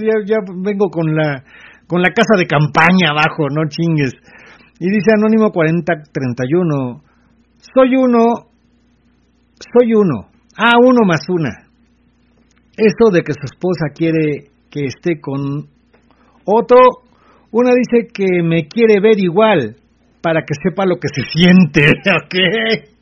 ya, 0.00 0.14
ya 0.24 0.36
vengo 0.62 0.90
con 0.90 1.14
la 1.14 1.42
con 1.86 2.02
la 2.02 2.12
casa 2.12 2.36
de 2.36 2.46
campaña 2.46 3.10
abajo 3.10 3.48
no 3.50 3.68
chingues 3.68 4.12
y 4.78 4.90
dice 4.90 5.16
anónimo 5.16 5.50
4031 5.50 7.02
soy 7.74 7.96
uno 7.96 8.52
soy 9.56 9.94
uno 9.94 10.28
ah 10.56 10.76
uno 10.78 11.06
más 11.06 11.24
una 11.28 11.71
eso 12.76 13.10
de 13.12 13.22
que 13.22 13.32
su 13.32 13.44
esposa 13.44 13.92
quiere 13.94 14.50
que 14.70 14.86
esté 14.86 15.20
con 15.20 15.68
otro, 16.44 16.78
una 17.50 17.72
dice 17.74 18.08
que 18.12 18.42
me 18.42 18.66
quiere 18.66 19.00
ver 19.00 19.18
igual 19.18 19.76
para 20.22 20.40
que 20.42 20.54
sepa 20.62 20.86
lo 20.86 20.96
que 20.96 21.08
se 21.12 21.22
siente, 21.22 21.82
¿ok? 22.08 22.92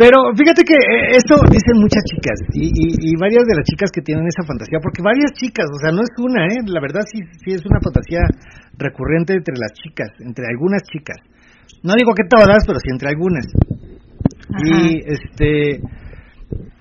Pero 0.00 0.32
fíjate 0.32 0.64
que 0.64 0.72
eh, 0.72 1.20
esto 1.20 1.36
dicen 1.50 1.76
muchas 1.76 2.00
chicas 2.08 2.40
y, 2.56 2.72
y, 2.72 3.12
varias 3.20 3.44
de 3.44 3.52
las 3.52 3.68
chicas 3.68 3.90
que 3.92 4.00
tienen 4.00 4.24
esa 4.24 4.46
fantasía, 4.46 4.78
porque 4.80 5.02
varias 5.02 5.32
chicas, 5.36 5.66
o 5.68 5.76
sea, 5.76 5.92
no 5.92 6.00
es 6.00 6.08
una, 6.16 6.46
¿eh? 6.48 6.64
La 6.64 6.80
verdad 6.80 7.04
sí, 7.04 7.20
sí 7.44 7.52
es 7.52 7.60
una 7.66 7.80
fantasía 7.84 8.24
recurrente 8.78 9.34
entre 9.34 9.52
las 9.60 9.72
chicas, 9.76 10.08
entre 10.24 10.46
algunas 10.48 10.80
chicas. 10.88 11.20
No 11.82 11.92
digo 11.96 12.16
que 12.16 12.24
todas, 12.24 12.64
pero 12.64 12.80
sí 12.80 12.88
entre 12.88 13.12
algunas. 13.12 13.44
Y 14.64 15.04
este 15.04 15.84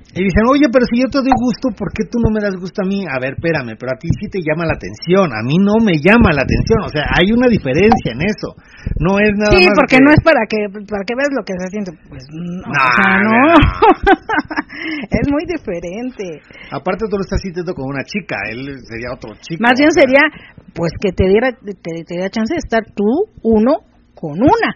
Y 0.10 0.26
dicen, 0.26 0.41
oye, 0.49 0.66
pero 0.74 0.89
si 0.89 0.97
yo 0.97 1.05
te 1.05 1.22
doy 1.22 1.30
gusto, 1.38 1.70
¿por 1.78 1.93
qué 1.93 2.01
tú 2.10 2.18
no 2.18 2.34
me 2.34 2.41
das 2.41 2.57
gusto 2.57 2.82
a 2.82 2.88
mí? 2.89 3.05
A 3.05 3.22
ver, 3.22 3.38
espérame, 3.38 3.78
pero 3.78 3.93
a 3.93 3.97
ti 4.01 4.10
sí 4.18 4.26
te 4.26 4.41
llama 4.41 4.66
la 4.66 4.74
atención, 4.74 5.30
a 5.30 5.45
mí 5.45 5.53
no 5.62 5.78
me 5.86 6.01
llama 6.01 6.34
la 6.34 6.41
atención, 6.41 6.82
o 6.82 6.89
sea, 6.89 7.05
hay 7.14 7.30
una 7.30 7.45
diferencia 7.45 8.10
en 8.18 8.26
eso. 8.26 8.57
No 8.97 9.22
es 9.22 9.30
nada 9.38 9.53
sí, 9.53 9.62
más 9.70 9.78
porque 9.78 10.01
que- 10.01 10.03
no 10.03 10.10
es 10.10 10.22
para 10.26 10.41
que 10.49 10.60
para 10.89 11.05
que 11.05 11.14
veas 11.14 11.30
lo 11.30 11.45
que 11.45 11.53
se 11.62 11.68
siente, 11.70 11.91
pues 12.10 12.26
no, 12.34 12.66
o 12.66 12.74
No, 12.74 12.86
sea, 12.89 13.22
no. 13.22 13.38
no. 13.53 13.53
es 15.14 15.26
muy 15.30 15.45
diferente. 15.45 16.41
Aparte 16.74 17.05
tú 17.05 17.14
lo 17.18 17.22
estás 17.22 17.41
sintiendo 17.45 17.78
con 17.78 17.86
una 17.93 18.01
chica, 18.03 18.36
él 18.49 18.66
sería 18.89 19.14
otro 19.14 19.38
chico. 19.45 19.62
Más 19.62 19.78
bien 19.78 19.89
o 19.89 19.93
sea. 19.93 20.10
sería 20.10 20.26
pues 20.74 20.89
que 20.99 21.12
te 21.14 21.30
diera 21.30 21.53
te, 21.53 21.74
te 21.78 22.14
diera 22.18 22.30
chance 22.34 22.53
de 22.57 22.66
estar 22.66 22.82
tú 22.97 23.05
uno 23.45 23.86
con 24.18 24.41
una. 24.41 24.70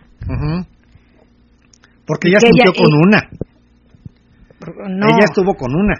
Porque 2.05 2.29
ella- 2.29 2.39
sintió 2.39 2.69
con 2.77 2.93
eh, 2.93 3.01
una, 3.01 3.19
No. 4.65 5.07
ella 5.07 5.25
estuvo 5.25 5.53
con 5.55 5.73
una. 5.73 5.93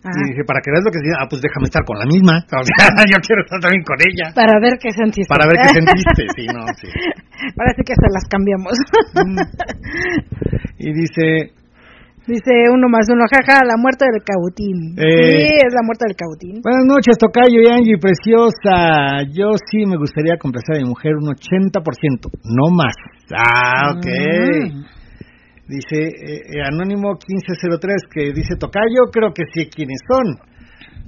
Ajá. 0.00 0.16
Y 0.16 0.32
dije, 0.32 0.44
para 0.48 0.64
que 0.64 0.72
veas 0.72 0.80
lo 0.80 0.90
que 0.90 0.96
decía, 0.96 1.20
ah, 1.20 1.28
pues 1.28 1.42
déjame 1.44 1.68
estar 1.68 1.84
con 1.84 1.98
la 2.00 2.06
misma. 2.08 2.40
O 2.56 2.64
sea, 2.64 3.04
yo 3.04 3.18
quiero 3.20 3.44
estar 3.44 3.60
también 3.60 3.84
con 3.84 4.00
ella. 4.00 4.32
Para 4.32 4.56
ver 4.58 4.80
qué 4.80 4.90
sentiste. 4.90 5.28
Para 5.28 5.44
ver 5.44 5.60
qué 5.60 5.70
sentiste, 5.76 6.22
sí, 6.36 6.44
no, 6.48 6.64
sí. 6.80 6.88
Parece 7.56 7.82
que 7.84 7.94
se 7.94 8.08
las 8.08 8.24
cambiamos. 8.28 8.74
Mm. 9.12 9.38
Y 10.80 10.88
dice, 10.96 11.52
Dice 12.30 12.70
uno 12.70 12.88
más 12.88 13.08
uno, 13.10 13.24
jaja, 13.26 13.64
la 13.64 13.76
muerte 13.76 14.04
del 14.06 14.22
cautín. 14.22 14.94
Eh. 14.94 15.48
Sí, 15.48 15.66
es 15.66 15.74
la 15.74 15.82
muerte 15.82 16.04
del 16.06 16.14
cautín. 16.14 16.60
buenas 16.62 16.84
noches, 16.86 17.18
Tocayo 17.18 17.60
y 17.60 17.66
Angie, 17.66 17.98
preciosa. 17.98 19.24
Yo 19.34 19.56
sí 19.56 19.84
me 19.84 19.96
gustaría 19.96 20.36
complacer 20.38 20.76
a 20.76 20.78
mi 20.78 20.88
mujer 20.88 21.16
un 21.16 21.26
80%, 21.26 22.30
no 22.44 22.70
más. 22.70 22.94
Ah, 23.34 23.96
ok. 23.96 24.06
Mm. 24.06 24.99
Dice 25.70 26.02
eh, 26.02 26.50
eh, 26.50 26.66
Anónimo 26.66 27.14
1503 27.14 28.10
que 28.10 28.34
dice 28.34 28.58
Tocayo, 28.58 29.06
creo 29.14 29.30
que 29.30 29.46
sí, 29.54 29.70
¿quiénes 29.70 30.02
son? 30.02 30.34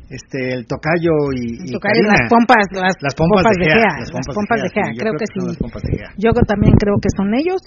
Este, 0.06 0.54
el 0.54 0.70
Tocayo 0.70 1.34
y, 1.34 1.66
y 1.66 1.74
las 1.74 2.30
pompas, 2.30 2.70
las, 2.70 2.94
Las 3.02 3.14
pompas, 3.18 3.42
de 3.58 3.64
Gea. 3.66 3.74
Gea, 3.74 3.94
las 4.06 4.28
pompas 4.30 4.62
de 4.62 4.70
Gea, 4.70 4.88
creo 4.94 5.14
que 5.18 5.26
sí. 5.26 5.40
las 5.42 5.58
pompas 5.58 5.82
de 5.82 5.98
Gea. 5.98 6.10
Yo 6.14 6.30
también 6.46 6.78
creo 6.78 6.94
que 7.02 7.10
son 7.10 7.34
ellos. 7.34 7.58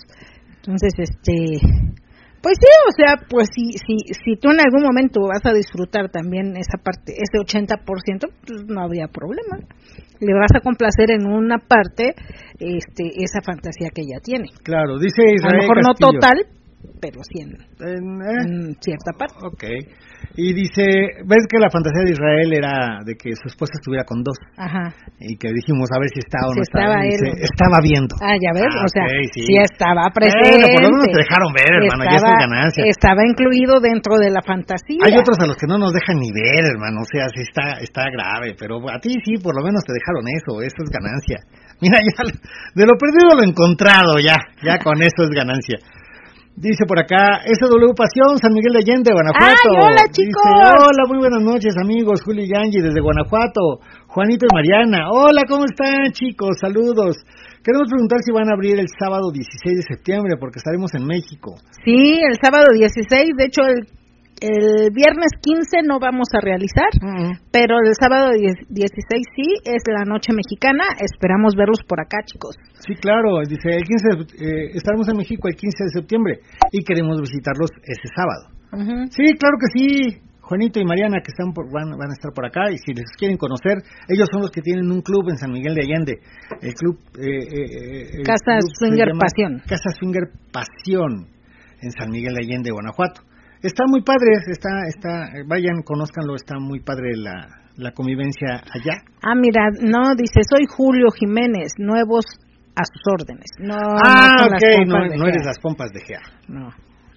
Entonces, 0.63 0.93
este, 0.95 1.59
pues 2.45 2.55
sí, 2.61 2.71
o 2.87 2.93
sea, 2.95 3.19
pues 3.27 3.49
si, 3.51 3.73
si, 3.73 3.97
si 4.13 4.37
tú 4.39 4.51
en 4.51 4.61
algún 4.63 4.87
momento 4.87 5.19
vas 5.27 5.43
a 5.43 5.51
disfrutar 5.51 6.07
también 6.07 6.55
esa 6.55 6.77
parte, 6.77 7.11
ese 7.11 7.43
80%, 7.43 7.81
pues 7.83 8.63
no 8.69 8.81
habría 8.81 9.07
problema. 9.09 9.59
Le 10.21 10.31
vas 10.31 10.53
a 10.55 10.61
complacer 10.61 11.11
en 11.11 11.27
una 11.27 11.57
parte 11.57 12.15
este, 12.59 13.03
esa 13.19 13.41
fantasía 13.43 13.89
que 13.91 14.03
ella 14.07 14.23
tiene. 14.23 14.47
Claro, 14.63 14.97
dice 14.97 15.35
A 15.43 15.51
lo 15.51 15.59
mejor 15.59 15.83
no 15.83 15.93
total, 15.95 16.45
pero 17.01 17.19
sí 17.23 17.41
en, 17.41 17.51
En, 17.81 18.05
eh, 18.21 18.41
en 18.45 18.75
cierta 18.81 19.11
parte. 19.17 19.35
Ok. 19.45 19.63
Y 20.37 20.53
dice, 20.53 20.83
ves 21.27 21.43
que 21.47 21.59
la 21.59 21.69
fantasía 21.69 22.03
de 22.03 22.11
Israel 22.11 22.49
era 22.53 22.99
de 23.05 23.15
que 23.15 23.31
su 23.39 23.47
esposa 23.47 23.73
estuviera 23.79 24.03
con 24.03 24.19
dos. 24.23 24.35
Ajá. 24.57 24.91
Y 25.19 25.37
que 25.37 25.47
dijimos 25.53 25.87
a 25.95 25.99
ver 25.99 26.09
si 26.11 26.19
está 26.19 26.43
o 26.47 26.51
Si 26.51 26.59
no 26.59 26.63
estaba 26.67 26.97
dice, 27.07 27.29
él. 27.29 27.39
estaba 27.45 27.77
viendo. 27.79 28.13
Ah, 28.19 28.35
ya 28.35 28.51
ves, 28.51 28.67
Ah, 28.67 28.83
o 28.83 28.89
sea, 28.91 29.05
ok, 29.05 29.15
sí. 29.31 29.41
sí. 29.47 29.53
estaba 29.63 30.09
presente. 30.11 30.49
Bueno, 30.49 30.67
por 30.75 30.81
lo 30.83 30.89
menos 30.97 31.07
te 31.07 31.19
dejaron 31.23 31.49
ver, 31.55 31.71
hermano, 31.71 32.03
ya 32.03 32.17
eso 32.19 32.27
es 32.35 32.39
ganancia. 32.41 32.81
Estaba 32.89 33.21
incluido 33.23 33.79
dentro 33.79 34.17
de 34.19 34.29
la 34.33 34.41
fantasía. 34.43 35.01
Hay 35.07 35.15
otros 35.15 35.37
a 35.39 35.47
los 35.47 35.55
que 35.55 35.67
no 35.69 35.77
nos 35.77 35.93
dejan 35.93 36.17
ni 36.19 36.31
ver, 36.35 36.63
hermano, 36.67 37.01
o 37.01 37.07
sea, 37.07 37.29
sí 37.31 37.41
está, 37.45 37.79
está 37.79 38.03
grave, 38.11 38.55
pero 38.59 38.81
a 38.91 38.99
ti 38.99 39.15
sí, 39.23 39.39
por 39.39 39.55
lo 39.55 39.63
menos 39.63 39.83
te 39.87 39.93
dejaron 39.95 40.25
eso, 40.27 40.59
eso 40.61 40.79
es 40.83 40.89
ganancia. 40.91 41.39
Mira, 41.79 41.99
ya 41.99 42.23
de 42.75 42.83
lo 42.87 42.95
perdido 42.95 43.35
lo 43.35 43.43
encontrado, 43.43 44.15
ya, 44.19 44.35
ya 44.63 44.79
con 44.79 44.95
eso 45.03 45.23
es 45.27 45.31
ganancia. 45.31 45.77
Dice 46.55 46.87
por 46.87 46.97
acá, 46.97 47.43
SW 47.43 47.91
Pasión, 47.91 48.39
San 48.39 48.53
Miguel 48.55 48.71
de 48.71 48.79
Allende, 48.79 49.11
Guanajuato. 49.11 49.75
¡Ay, 49.75 49.91
hola, 49.91 50.03
Dice, 50.07 50.23
chicos! 50.23 50.41
hola, 50.87 51.03
muy 51.11 51.19
buenas 51.19 51.43
noches, 51.43 51.75
amigos, 51.75 52.23
Julio 52.23 52.45
y 52.47 52.55
Angie 52.55 52.81
desde 52.81 53.01
Guanajuato, 53.01 53.83
Juanito 54.07 54.47
y 54.47 54.55
Mariana. 54.55 55.11
Hola, 55.11 55.43
¿cómo 55.49 55.65
están, 55.65 56.13
chicos? 56.13 56.55
Saludos. 56.61 57.17
Queremos 57.61 57.91
preguntar 57.91 58.19
si 58.23 58.31
van 58.31 58.47
a 58.47 58.55
abrir 58.55 58.79
el 58.79 58.87
sábado 58.87 59.35
16 59.35 59.75
de 59.75 59.83
septiembre, 59.83 60.39
porque 60.39 60.59
estaremos 60.59 60.95
en 60.95 61.03
México. 61.03 61.59
Sí, 61.83 62.23
el 62.23 62.39
sábado 62.39 62.71
16, 62.71 63.03
de 63.35 63.43
hecho 63.43 63.67
el, 63.67 63.91
el 64.41 64.91
viernes 64.91 65.31
15 65.41 65.87
no 65.87 65.99
vamos 65.99 66.27
a 66.33 66.39
realizar, 66.43 66.89
pero 67.51 67.75
el 67.79 67.93
sábado 67.99 68.31
10 68.35 68.67
16 68.69 69.25
sí, 69.35 69.47
es 69.63 69.83
la 69.87 70.03
noche 70.03 70.33
mexicana, 70.33 70.83
esperamos 70.99 71.55
verlos 71.55 71.79
por 71.87 71.99
acá, 72.01 72.17
chicos. 72.25 72.55
Sí, 72.85 72.95
claro, 72.95 73.39
dice, 73.47 73.69
el 73.71 73.83
15 73.83 74.07
de- 74.09 74.45
eh, 74.45 74.71
estaremos 74.75 75.07
en 75.09 75.17
México 75.17 75.47
el 75.47 75.55
15 75.55 75.83
de 75.85 75.89
septiembre 75.89 76.39
y 76.71 76.83
queremos 76.83 77.19
visitarlos 77.21 77.71
ese 77.83 78.07
sábado. 78.15 78.49
Sí, 79.09 79.23
claro 79.39 79.55
que 79.59 79.67
sí. 79.79 80.21
Juanito 80.41 80.79
y 80.79 80.85
Mariana 80.85 81.17
que 81.23 81.31
están 81.33 81.53
por, 81.53 81.65
van, 81.73 81.89
van 81.97 82.11
a 82.11 82.13
estar 82.13 82.31
por 82.31 82.45
acá 82.45 82.69
y 82.69 82.77
si 82.77 82.93
les 82.93 83.05
quieren 83.17 83.35
conocer, 83.35 83.81
ellos 84.07 84.27
son 84.31 84.41
los 84.41 84.51
que 84.51 84.61
tienen 84.61 84.91
un 84.91 85.01
club 85.01 85.27
en 85.29 85.37
San 85.37 85.51
Miguel 85.51 85.73
de 85.73 85.81
Allende, 85.81 86.19
el 86.61 86.73
club 86.75 86.99
eh, 87.17 87.25
eh, 87.25 87.65
eh, 87.65 88.09
el 88.19 88.23
Casa 88.23 88.59
club 88.59 88.69
Swinger 88.77 89.09
Pasión. 89.17 89.57
Casa 89.65 89.89
Swinger 89.97 90.29
Pasión 90.53 91.25
en 91.81 91.91
San 91.91 92.11
Miguel 92.11 92.35
de 92.35 92.41
Allende, 92.45 92.69
Guanajuato. 92.69 93.21
Está 93.65 93.83
muy 93.87 94.01
padre, 94.03 94.29
está, 94.51 94.69
está, 94.87 95.29
vayan, 95.47 95.81
conózcanlo, 95.83 96.35
está 96.35 96.59
muy 96.59 96.81
padre 96.81 97.15
la, 97.15 97.47
la 97.77 97.91
convivencia 97.91 98.61
allá. 98.71 99.01
Ah, 99.23 99.33
mira, 99.35 99.69
no, 99.81 100.13
dice, 100.15 100.41
soy 100.47 100.65
Julio 100.69 101.07
Jiménez, 101.17 101.73
nuevos 101.79 102.25
a 102.75 102.83
sus 102.85 103.01
órdenes. 103.11 103.49
No, 103.59 103.73
ah, 103.75 104.47
no 104.49 104.55
ok, 104.55 104.87
no, 104.87 104.97
no 105.17 105.27
eres 105.27 105.43
las 105.45 105.57
pompas 105.59 105.91
de 105.91 106.01
Gea. 106.01 106.21
No, 106.47 106.69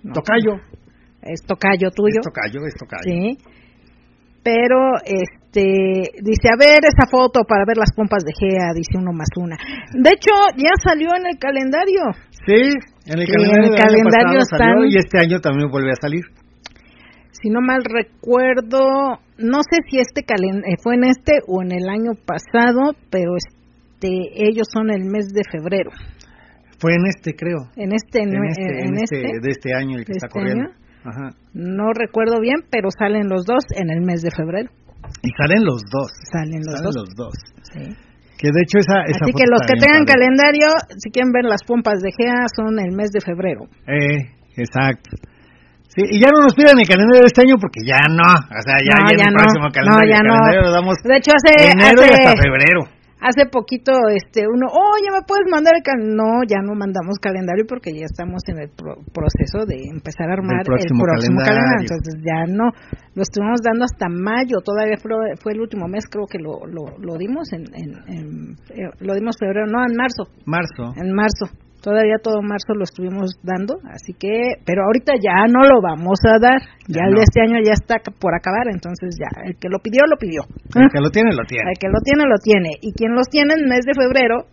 no. 0.03 0.12
Tocayo, 0.14 0.55
Es 1.22 1.42
tocayo 1.46 1.90
tuyo. 1.90 2.20
es 2.20 2.24
tocayo, 2.24 2.61
es 2.66 2.74
tocayo. 2.74 3.03
Sí. 3.05 3.36
Pero, 4.42 4.94
este, 5.05 6.14
dice, 6.22 6.49
a 6.49 6.57
ver 6.57 6.80
esa 6.86 7.11
foto 7.11 7.42
para 7.46 7.64
ver 7.66 7.76
las 7.76 7.92
pompas 7.94 8.24
de 8.24 8.32
Gea, 8.32 8.72
dice 8.74 8.96
uno 8.96 9.12
más 9.12 9.28
una. 9.36 9.57
De 9.92 10.11
hecho, 10.11 10.30
ya 10.57 10.70
salió 10.82 11.09
en 11.18 11.26
el 11.26 11.36
calendario. 11.38 12.01
Sí, 12.46 12.72
en 13.12 13.18
el 13.18 13.26
Sí, 13.26 13.32
calendario, 13.32 13.66
en 13.66 13.74
el 13.74 13.76
calendario 13.76 14.38
están- 14.40 14.84
y 14.88 14.96
este 14.96 15.18
año 15.18 15.40
también 15.40 15.68
vuelve 15.70 15.90
a 15.90 15.96
salir. 16.01 16.22
Si 17.41 17.51
no 17.51 17.61
mal 17.61 17.84
recuerdo, 17.84 19.20
no 19.39 19.61
sé 19.62 19.78
si 19.89 19.99
este 19.99 20.22
calen 20.24 20.64
eh, 20.66 20.76
fue 20.82 20.97
en 20.97 21.05
este 21.05 21.41
o 21.47 21.62
en 21.62 21.72
el 21.72 21.89
año 21.89 22.12
pasado, 22.26 22.95
pero 23.11 23.32
este, 23.36 24.09
ellos 24.34 24.66
son 24.72 24.91
el 24.91 25.05
mes 25.05 25.28
de 25.32 25.43
febrero. 25.51 25.91
Fue 26.80 26.95
en 26.95 27.07
este, 27.07 27.34
creo. 27.34 27.59
En 27.76 27.93
este, 27.93 28.22
En 28.22 28.34
este, 28.45 28.62
en 28.62 28.89
en 28.89 28.95
este, 29.03 29.22
este, 29.22 29.41
de 29.41 29.51
este 29.51 29.74
año 29.74 29.99
el 29.99 30.05
que 30.05 30.12
¿De 30.12 30.16
está 30.16 30.26
este 30.26 30.39
corriendo. 30.39 30.70
Ajá. 31.05 31.30
no 31.55 31.93
recuerdo 31.95 32.41
bien, 32.41 32.66
pero 32.70 32.89
salen 32.91 33.28
los 33.28 33.47
dos 33.47 33.64
en 33.74 33.89
el 33.91 34.03
mes 34.03 34.20
de 34.22 34.30
febrero. 34.30 34.68
Y 35.22 35.30
salen 35.39 35.64
los 35.64 35.80
dos. 35.91 36.11
Salen 36.30 36.61
los 36.64 36.74
salen 36.74 36.84
dos. 36.84 36.95
los 36.97 37.09
dos. 37.16 37.34
Sí. 37.72 38.09
Que 38.39 38.49
de 38.55 38.61
hecho 38.62 38.78
esa, 38.78 39.03
esa 39.07 39.24
Así 39.24 39.32
que 39.32 39.47
los 39.51 39.62
que 39.66 39.74
tengan 39.78 40.05
calendario, 40.05 40.68
si 40.99 41.11
quieren 41.11 41.32
ver 41.32 41.45
las 41.45 41.62
pompas 41.66 41.99
de 42.01 42.11
Gea, 42.14 42.47
son 42.55 42.78
el 42.78 42.95
mes 42.95 43.11
de 43.11 43.20
febrero. 43.20 43.66
Eh, 43.86 44.30
exacto. 44.57 45.11
Sí, 45.99 46.14
y 46.14 46.20
ya 46.22 46.30
no 46.30 46.46
nos 46.46 46.55
piden 46.55 46.78
el 46.78 46.86
calendario 46.86 47.26
de 47.26 47.30
este 47.34 47.42
año 47.42 47.59
porque 47.59 47.82
ya 47.82 47.99
no. 48.07 48.22
O 48.22 48.62
sea, 48.62 48.78
ya, 48.86 49.03
No, 49.03 49.11
ya, 49.11 49.16
ya 49.18 49.26
el 49.26 49.34
no. 49.34 49.38
próximo 49.42 49.66
No, 49.66 49.74
calendario, 49.74 50.11
ya 50.14 50.18
el 50.22 50.26
no. 50.30 50.34
calendario 50.38 50.61
lo 50.62 50.70
damos 50.70 50.94
De 51.03 51.16
hecho, 51.18 51.30
hace, 51.34 51.51
enero 51.74 52.01
y 52.07 52.14
hasta 52.14 52.38
febrero. 52.38 52.80
hace 53.18 53.42
poquito, 53.51 53.90
este, 54.14 54.46
uno, 54.46 54.70
oye, 54.70 55.11
¿me 55.11 55.26
puedes 55.26 55.51
mandar 55.51 55.74
el 55.74 55.82
calendario? 55.82 56.14
No, 56.22 56.46
ya 56.46 56.62
no 56.62 56.78
mandamos 56.78 57.18
calendario 57.18 57.66
porque 57.66 57.90
ya 57.90 58.07
estamos 58.07 58.46
en 58.46 58.62
el 58.62 58.70
pro- 58.70 59.03
proceso 59.11 59.66
de 59.66 59.74
empezar 59.90 60.30
a 60.30 60.38
armar 60.38 60.62
próximo 60.62 61.03
el 61.03 61.11
próximo 61.11 61.42
calendario. 61.42 61.51
calendario. 61.51 61.82
Entonces 61.90 62.14
ya 62.22 62.38
no, 62.46 62.66
lo 63.18 63.22
estuvimos 63.26 63.59
dando 63.66 63.82
hasta 63.90 64.07
mayo, 64.07 64.62
todavía 64.62 65.03
fue, 65.03 65.11
fue 65.42 65.51
el 65.59 65.61
último 65.66 65.88
mes, 65.90 66.07
creo 66.07 66.30
que 66.30 66.38
lo, 66.38 66.62
lo, 66.70 66.94
lo 67.03 67.18
dimos 67.18 67.51
en, 67.53 67.66
en, 67.74 67.90
en- 68.07 68.55
eh, 68.70 68.86
lo 69.03 69.18
dimos 69.18 69.34
febrero, 69.34 69.66
no, 69.66 69.82
en 69.82 69.99
marzo. 69.99 70.30
Marzo. 70.46 70.94
En 70.94 71.11
marzo. 71.11 71.51
Todavía 71.83 72.18
todo 72.22 72.43
marzo 72.43 72.74
lo 72.74 72.83
estuvimos 72.83 73.39
dando, 73.43 73.79
así 73.95 74.12
que, 74.18 74.59
pero 74.66 74.83
ahorita 74.83 75.14
ya 75.22 75.47
no 75.47 75.62
lo 75.62 75.81
vamos 75.81 76.18
a 76.26 76.39
dar. 76.43 76.59
Ya, 76.91 76.99
Ya 76.99 77.03
el 77.07 77.14
de 77.14 77.22
no. 77.22 77.22
este 77.22 77.41
año 77.41 77.57
ya 77.64 77.72
está 77.72 77.97
por 78.18 78.35
acabar, 78.35 78.66
entonces 78.66 79.14
ya, 79.14 79.31
el 79.47 79.55
que 79.57 79.68
lo 79.68 79.79
pidió, 79.79 80.03
lo 80.11 80.16
pidió. 80.18 80.43
El 80.74 80.91
que 80.91 81.01
lo 81.01 81.11
tiene, 81.11 81.31
lo 81.33 81.45
tiene. 81.47 81.70
El 81.70 81.79
que 81.79 81.87
lo 81.87 82.01
tiene, 82.03 82.24
lo 82.26 82.39
tiene. 82.43 82.70
Y 82.83 82.93
quien 82.93 83.14
los 83.14 83.29
tiene 83.31 83.55
en 83.55 83.68
mes 83.68 83.87
de 83.87 83.95
febrero, 83.95 84.51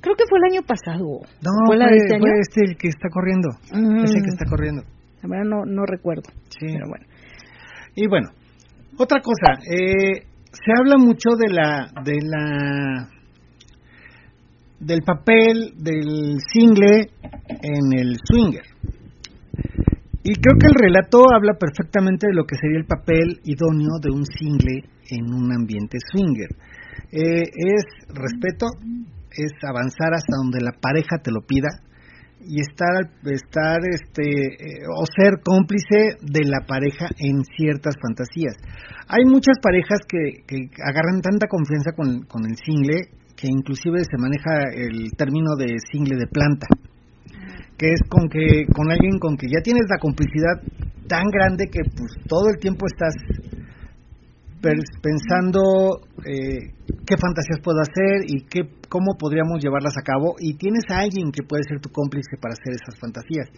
creo 0.00 0.16
que 0.16 0.24
fue 0.28 0.38
el 0.40 0.56
año 0.56 0.62
pasado. 0.64 1.04
No, 1.44 1.52
¿Fue 1.66 1.76
la 1.76 1.86
de 1.92 1.96
este 2.00 2.14
año? 2.16 2.22
fue 2.24 2.40
este 2.40 2.60
el 2.64 2.76
que 2.76 2.88
está 2.88 3.08
corriendo. 3.12 3.48
Mm. 3.72 4.04
Ese 4.04 4.20
que 4.24 4.32
está 4.32 4.44
corriendo. 4.48 4.82
La 5.22 5.28
verdad 5.28 5.44
no, 5.44 5.64
no 5.66 5.84
recuerdo. 5.84 6.32
Sí. 6.48 6.66
Pero 6.72 6.88
bueno. 6.88 7.04
Y 7.94 8.08
bueno, 8.08 8.30
otra 8.98 9.20
cosa, 9.20 9.60
eh, 9.68 10.24
se 10.48 10.70
habla 10.78 10.96
mucho 10.96 11.30
de 11.36 11.52
la, 11.52 11.92
de 12.04 12.18
la, 12.24 13.08
del 14.82 15.02
papel 15.02 15.74
del 15.78 16.38
single 16.52 17.08
en 17.48 17.98
el 17.98 18.16
swinger. 18.24 18.64
Y 20.24 20.34
creo 20.34 20.56
que 20.58 20.68
el 20.68 20.74
relato 20.74 21.24
habla 21.34 21.54
perfectamente 21.54 22.28
de 22.28 22.34
lo 22.34 22.44
que 22.44 22.56
sería 22.56 22.78
el 22.78 22.86
papel 22.86 23.40
idóneo 23.44 23.98
de 24.00 24.10
un 24.10 24.24
single 24.24 24.82
en 25.10 25.34
un 25.34 25.52
ambiente 25.52 25.98
swinger. 26.10 26.50
Eh, 27.10 27.42
es 27.42 27.84
respeto, 28.08 28.66
es 29.30 29.52
avanzar 29.62 30.14
hasta 30.14 30.36
donde 30.36 30.60
la 30.60 30.72
pareja 30.80 31.18
te 31.22 31.32
lo 31.32 31.40
pida, 31.42 31.68
y 32.44 32.60
estar 32.60 33.06
estar 33.24 33.78
este 33.86 34.26
eh, 34.26 34.86
o 34.90 35.04
ser 35.06 35.40
cómplice 35.44 36.18
de 36.22 36.44
la 36.44 36.66
pareja 36.66 37.06
en 37.18 37.44
ciertas 37.44 37.94
fantasías. 38.02 38.56
Hay 39.08 39.24
muchas 39.24 39.58
parejas 39.62 40.00
que, 40.08 40.42
que 40.46 40.68
agarran 40.82 41.20
tanta 41.20 41.46
confianza 41.46 41.92
con, 41.94 42.22
con 42.26 42.44
el 42.44 42.56
single 42.56 43.21
que 43.42 43.48
inclusive 43.50 43.98
se 44.06 44.22
maneja 44.22 44.70
el 44.70 45.10
término 45.18 45.56
de 45.58 45.74
single 45.90 46.14
de 46.16 46.28
planta, 46.28 46.68
que 47.76 47.90
es 47.90 48.00
con 48.08 48.28
que 48.28 48.66
con 48.72 48.88
alguien 48.88 49.18
con 49.18 49.36
que 49.36 49.48
ya 49.48 49.60
tienes 49.64 49.82
la 49.90 49.98
complicidad 49.98 50.62
tan 51.08 51.26
grande 51.26 51.66
que 51.66 51.82
pues 51.90 52.12
todo 52.28 52.50
el 52.54 52.60
tiempo 52.60 52.86
estás 52.86 53.14
pensando 55.02 56.06
eh, 56.24 56.70
qué 57.04 57.16
fantasías 57.18 57.58
puedo 57.64 57.80
hacer 57.80 58.30
y 58.30 58.46
qué, 58.46 58.78
cómo 58.88 59.18
podríamos 59.18 59.60
llevarlas 59.60 59.98
a 59.98 60.06
cabo 60.06 60.36
y 60.38 60.54
tienes 60.54 60.84
a 60.90 61.00
alguien 61.00 61.32
que 61.32 61.42
puede 61.42 61.64
ser 61.64 61.80
tu 61.80 61.90
cómplice 61.90 62.38
para 62.40 62.54
hacer 62.54 62.78
esas 62.78 62.94
fantasías. 63.00 63.50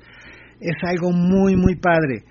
Es 0.60 0.80
algo 0.88 1.12
muy, 1.12 1.56
muy 1.56 1.76
padre. 1.76 2.24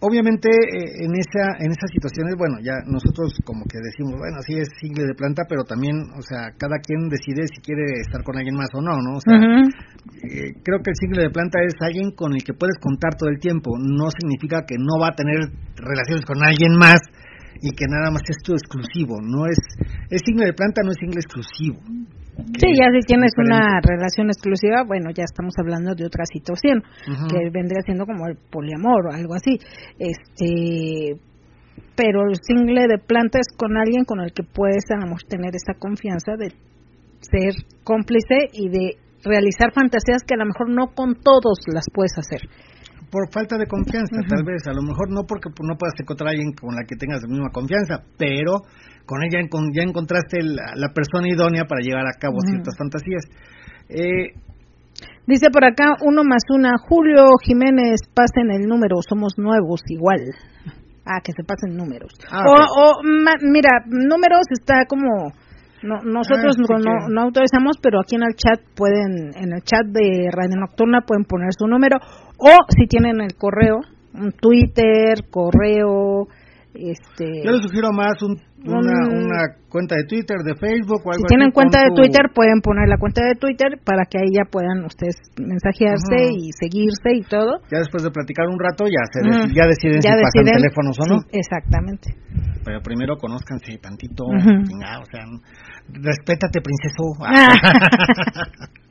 Obviamente 0.00 0.48
eh, 0.52 1.08
en 1.08 1.12
esa 1.16 1.56
en 1.56 1.72
esas 1.72 1.88
situaciones, 1.88 2.36
bueno, 2.36 2.60
ya 2.60 2.84
nosotros 2.84 3.32
como 3.44 3.64
que 3.64 3.80
decimos, 3.80 4.20
bueno, 4.20 4.36
sí 4.44 4.52
es 4.60 4.68
single 4.78 5.08
de 5.08 5.14
planta, 5.14 5.44
pero 5.48 5.64
también, 5.64 5.96
o 6.12 6.20
sea, 6.20 6.52
cada 6.58 6.84
quien 6.84 7.08
decide 7.08 7.48
si 7.48 7.64
quiere 7.64 8.04
estar 8.04 8.22
con 8.22 8.36
alguien 8.36 8.56
más 8.56 8.68
o 8.76 8.82
no, 8.84 8.92
¿no? 9.00 9.16
O 9.16 9.22
sea, 9.24 9.40
eh, 9.40 10.52
creo 10.60 10.84
que 10.84 10.92
el 10.92 11.00
single 11.00 11.22
de 11.24 11.30
planta 11.30 11.64
es 11.64 11.72
alguien 11.80 12.12
con 12.12 12.34
el 12.34 12.44
que 12.44 12.52
puedes 12.52 12.76
contar 12.76 13.16
todo 13.16 13.30
el 13.30 13.40
tiempo. 13.40 13.72
No 13.80 14.12
significa 14.12 14.68
que 14.68 14.76
no 14.76 15.00
va 15.00 15.08
a 15.08 15.16
tener 15.16 15.48
relaciones 15.80 16.26
con 16.26 16.44
alguien 16.44 16.76
más 16.76 17.00
y 17.64 17.72
que 17.72 17.88
nada 17.88 18.12
más 18.12 18.20
es 18.28 18.36
tu 18.44 18.52
exclusivo, 18.52 19.16
no 19.22 19.46
es 19.46 19.56
es 20.10 20.20
single 20.24 20.46
de 20.46 20.52
planta, 20.52 20.82
no 20.84 20.90
es 20.92 21.00
single 21.00 21.24
exclusivo. 21.24 21.80
Sí, 22.36 22.68
ya 22.76 22.86
si 22.92 23.00
tienes 23.06 23.32
una 23.38 23.80
relación 23.80 24.28
exclusiva, 24.28 24.84
bueno, 24.86 25.10
ya 25.10 25.24
estamos 25.24 25.54
hablando 25.58 25.94
de 25.94 26.04
otra 26.04 26.24
situación, 26.26 26.82
que 27.30 27.50
vendría 27.50 27.80
siendo 27.84 28.04
como 28.04 28.26
el 28.26 28.36
poliamor 28.50 29.06
o 29.06 29.12
algo 29.12 29.34
así. 29.34 29.58
Este, 29.98 31.18
pero 31.96 32.28
el 32.28 32.36
single 32.42 32.88
de 32.88 32.98
planta 32.98 33.38
es 33.38 33.48
con 33.56 33.76
alguien 33.76 34.04
con 34.04 34.20
el 34.20 34.32
que 34.32 34.42
puedes 34.42 34.84
a 34.90 34.98
tener 35.26 35.56
esa 35.56 35.78
confianza 35.78 36.32
de 36.36 36.52
ser 37.20 37.54
cómplice 37.84 38.52
y 38.52 38.68
de 38.68 38.96
realizar 39.24 39.72
fantasías 39.72 40.22
que 40.26 40.34
a 40.34 40.38
lo 40.38 40.46
mejor 40.46 40.68
no 40.68 40.94
con 40.94 41.14
todos 41.14 41.64
las 41.72 41.86
puedes 41.92 42.12
hacer 42.18 42.42
por 43.10 43.30
falta 43.32 43.56
de 43.56 43.66
confianza, 43.66 44.16
tal 44.28 44.44
vez, 44.44 44.66
a 44.66 44.72
lo 44.72 44.82
mejor 44.82 45.10
no 45.10 45.22
porque 45.26 45.48
no 45.62 45.76
puedas 45.76 45.94
encontrar 46.00 46.28
a 46.28 46.30
alguien 46.30 46.52
con 46.52 46.74
la 46.74 46.84
que 46.84 46.96
tengas 46.96 47.22
la 47.22 47.28
misma 47.28 47.50
confianza, 47.52 48.02
pero 48.18 48.62
con 49.06 49.22
ella 49.22 49.40
ya 49.40 49.82
encontraste 49.82 50.42
la, 50.42 50.88
persona 50.92 51.28
idónea 51.28 51.64
para 51.64 51.80
llevar 51.80 52.06
a 52.06 52.18
cabo 52.18 52.38
ciertas 52.40 52.74
fantasías. 52.76 53.24
Eh, 53.88 54.34
Dice 55.26 55.50
por 55.50 55.64
acá, 55.64 55.96
uno 56.04 56.22
más 56.22 56.42
una, 56.54 56.74
Julio 56.88 57.24
Jiménez, 57.42 57.98
pasen 58.14 58.50
el 58.52 58.68
número, 58.68 58.96
somos 59.08 59.34
nuevos 59.36 59.80
igual. 59.88 60.20
Ah, 61.04 61.20
que 61.22 61.32
se 61.32 61.42
pasen 61.42 61.76
números. 61.76 62.12
Ah, 62.30 62.44
o, 62.46 63.02
mira, 63.02 63.82
números 63.86 64.46
está 64.50 64.86
como 64.88 65.32
no, 65.86 66.02
nosotros 66.02 66.56
ah, 66.58 66.78
no, 66.78 67.08
no, 67.08 67.22
autorizamos, 67.22 67.76
pero 67.80 68.00
aquí 68.00 68.16
en 68.16 68.22
el 68.22 68.34
chat 68.34 68.60
pueden, 68.74 69.32
en 69.34 69.52
el 69.52 69.62
chat 69.62 69.86
de 69.86 70.28
Radio 70.32 70.56
Nocturna 70.60 71.02
pueden 71.06 71.24
poner 71.24 71.50
su 71.56 71.66
número 71.66 71.98
o 72.38 72.50
si 72.68 72.86
tienen 72.86 73.20
el 73.20 73.34
correo, 73.36 73.80
un 74.14 74.32
Twitter, 74.32 75.28
correo, 75.30 76.28
este. 76.74 77.42
Yo 77.44 77.52
les 77.52 77.62
sugiero 77.62 77.92
más 77.92 78.18
una, 78.66 79.08
una, 79.08 79.56
cuenta 79.68 79.94
de 79.96 80.04
Twitter, 80.04 80.38
de 80.44 80.54
Facebook 80.56 81.00
o 81.04 81.12
algo 81.12 81.22
Si 81.22 81.30
tienen 81.30 81.50
cuenta 81.50 81.80
de 81.82 81.90
Twitter, 81.94 82.30
pueden 82.34 82.60
poner 82.60 82.88
la 82.88 82.98
cuenta 82.98 83.24
de 83.24 83.34
Twitter 83.34 83.78
para 83.84 84.04
que 84.04 84.18
ahí 84.18 84.32
ya 84.34 84.44
puedan 84.50 84.84
ustedes 84.84 85.16
mensajearse 85.38 86.32
y 86.34 86.50
seguirse 86.58 87.14
y 87.14 87.22
todo. 87.22 87.60
Ya 87.70 87.78
después 87.78 88.02
de 88.02 88.10
platicar 88.10 88.46
un 88.46 88.58
rato, 88.58 88.84
ya 88.84 89.04
se 89.12 89.22
ya 89.54 89.66
deciden 89.66 90.02
si 90.02 90.08
pasan 90.08 90.44
teléfonos 90.44 90.98
o 91.00 91.06
no. 91.06 91.20
exactamente. 91.32 92.14
Pero 92.64 92.80
primero 92.82 93.16
conózcanse 93.16 93.78
tantito, 93.78 94.24
o 94.24 94.38
sea, 95.10 95.24
respétate, 95.88 96.60
princeso. 96.60 97.14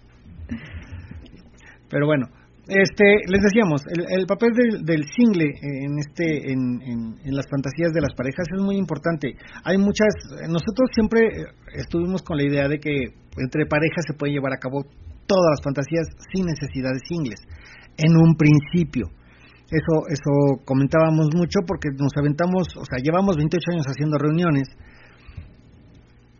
Pero 1.90 2.08
bueno, 2.08 2.28
este, 2.68 3.06
les 3.30 3.42
decíamos, 3.44 3.82
el, 3.94 4.26
papel 4.26 4.50
del, 4.82 5.06
single 5.06 5.46
en 5.62 6.00
este, 6.00 6.52
en, 6.52 6.82
en, 7.24 7.36
las 7.36 7.46
fantasías 7.50 7.94
de 7.94 8.02
las 8.02 8.14
parejas 8.16 8.48
es 8.52 8.62
muy 8.62 8.78
importante. 8.78 9.36
Hay 9.64 9.78
muchas, 9.78 10.10
nosotros 10.50 10.90
siempre 10.94 11.30
estuvimos 11.76 12.24
con 12.24 12.38
la 12.38 12.44
idea 12.44 12.68
de 12.68 12.80
que 12.80 13.14
entre 13.38 13.66
parejas 13.68 14.06
se 14.08 14.18
puede 14.18 14.34
llevar 14.34 14.54
a 14.54 14.58
cabo 14.58 14.82
todas 15.28 15.46
las 15.58 15.62
fantasías 15.64 16.08
sin 16.34 16.46
necesidad 16.46 16.90
de 16.94 17.06
singles, 17.08 17.42
en 17.98 18.18
un 18.18 18.36
principio. 18.36 19.10
Eso, 19.70 20.08
eso 20.10 20.62
comentábamos 20.66 21.30
mucho 21.36 21.60
porque 21.68 21.90
nos 21.98 22.14
aventamos, 22.18 22.68
o 22.78 22.86
sea, 22.86 22.98
llevamos 23.02 23.36
28 23.38 23.72
años 23.74 23.86
haciendo 23.88 24.18
reuniones 24.18 24.70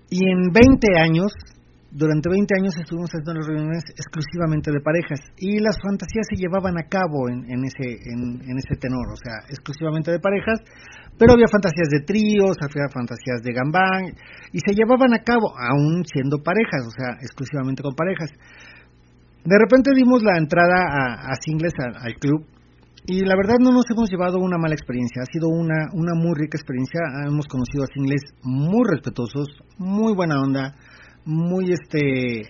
y 0.10 0.26
en 0.30 0.52
20 0.54 1.00
años 1.00 1.34
durante 1.96 2.28
20 2.28 2.60
años 2.60 2.76
estuvimos 2.76 3.08
haciendo 3.08 3.40
las 3.40 3.48
reuniones 3.48 3.84
exclusivamente 3.96 4.68
de 4.68 4.84
parejas 4.84 5.32
y 5.40 5.64
las 5.64 5.80
fantasías 5.80 6.28
se 6.28 6.36
llevaban 6.36 6.76
a 6.76 6.92
cabo 6.92 7.32
en, 7.32 7.48
ese 7.64 7.88
en, 8.12 8.58
ese 8.60 8.76
tenor, 8.76 9.08
o 9.08 9.16
sea, 9.16 9.48
exclusivamente 9.48 10.12
de 10.12 10.20
parejas, 10.20 10.60
pero 11.16 11.40
había 11.40 11.48
fantasías 11.48 11.88
de 11.88 12.04
tríos, 12.04 12.60
había 12.60 12.92
fantasías 12.92 13.40
de 13.40 13.56
gambán 13.56 14.12
y 14.52 14.60
se 14.60 14.76
llevaban 14.76 15.16
a 15.16 15.24
cabo 15.24 15.56
aún 15.56 16.04
siendo 16.04 16.44
parejas, 16.44 16.84
o 16.84 16.92
sea, 16.92 17.16
exclusivamente 17.24 17.82
con 17.82 17.96
parejas. 17.96 18.28
De 19.46 19.56
repente 19.56 19.96
dimos 19.96 20.20
la 20.22 20.36
entrada 20.36 21.32
a, 21.32 21.34
singles 21.40 21.74
al, 21.80 22.16
club 22.20 22.44
y 23.08 23.24
la 23.24 23.38
verdad 23.40 23.56
no 23.62 23.72
nos 23.72 23.86
hemos 23.88 24.12
llevado 24.12 24.40
una 24.40 24.58
mala 24.58 24.76
experiencia, 24.76 25.24
ha 25.24 25.32
sido 25.32 25.48
una, 25.48 25.88
una 25.94 26.12
muy 26.12 26.36
rica 26.36 26.58
experiencia, 26.60 27.00
hemos 27.24 27.48
conocido 27.48 27.88
a 27.88 27.94
singles 27.94 28.36
muy 28.44 28.84
respetuosos, 28.84 29.48
muy 29.78 30.14
buena 30.14 30.42
onda, 30.42 30.76
muy 31.26 31.72
este 31.72 32.50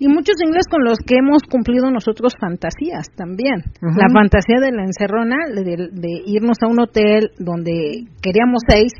y 0.00 0.06
muchos 0.06 0.36
ingleses 0.40 0.70
con 0.70 0.84
los 0.84 0.98
que 0.98 1.16
hemos 1.18 1.42
cumplido 1.50 1.90
nosotros 1.90 2.32
fantasías 2.40 3.10
también. 3.16 3.64
La 3.82 4.06
fantasía 4.12 4.60
de 4.60 4.70
la 4.70 4.84
encerrona, 4.84 5.36
de, 5.52 6.22
irnos 6.24 6.56
a 6.62 6.68
un 6.68 6.80
hotel 6.80 7.30
donde 7.38 8.06
queríamos 8.22 8.62
seis, 8.68 8.92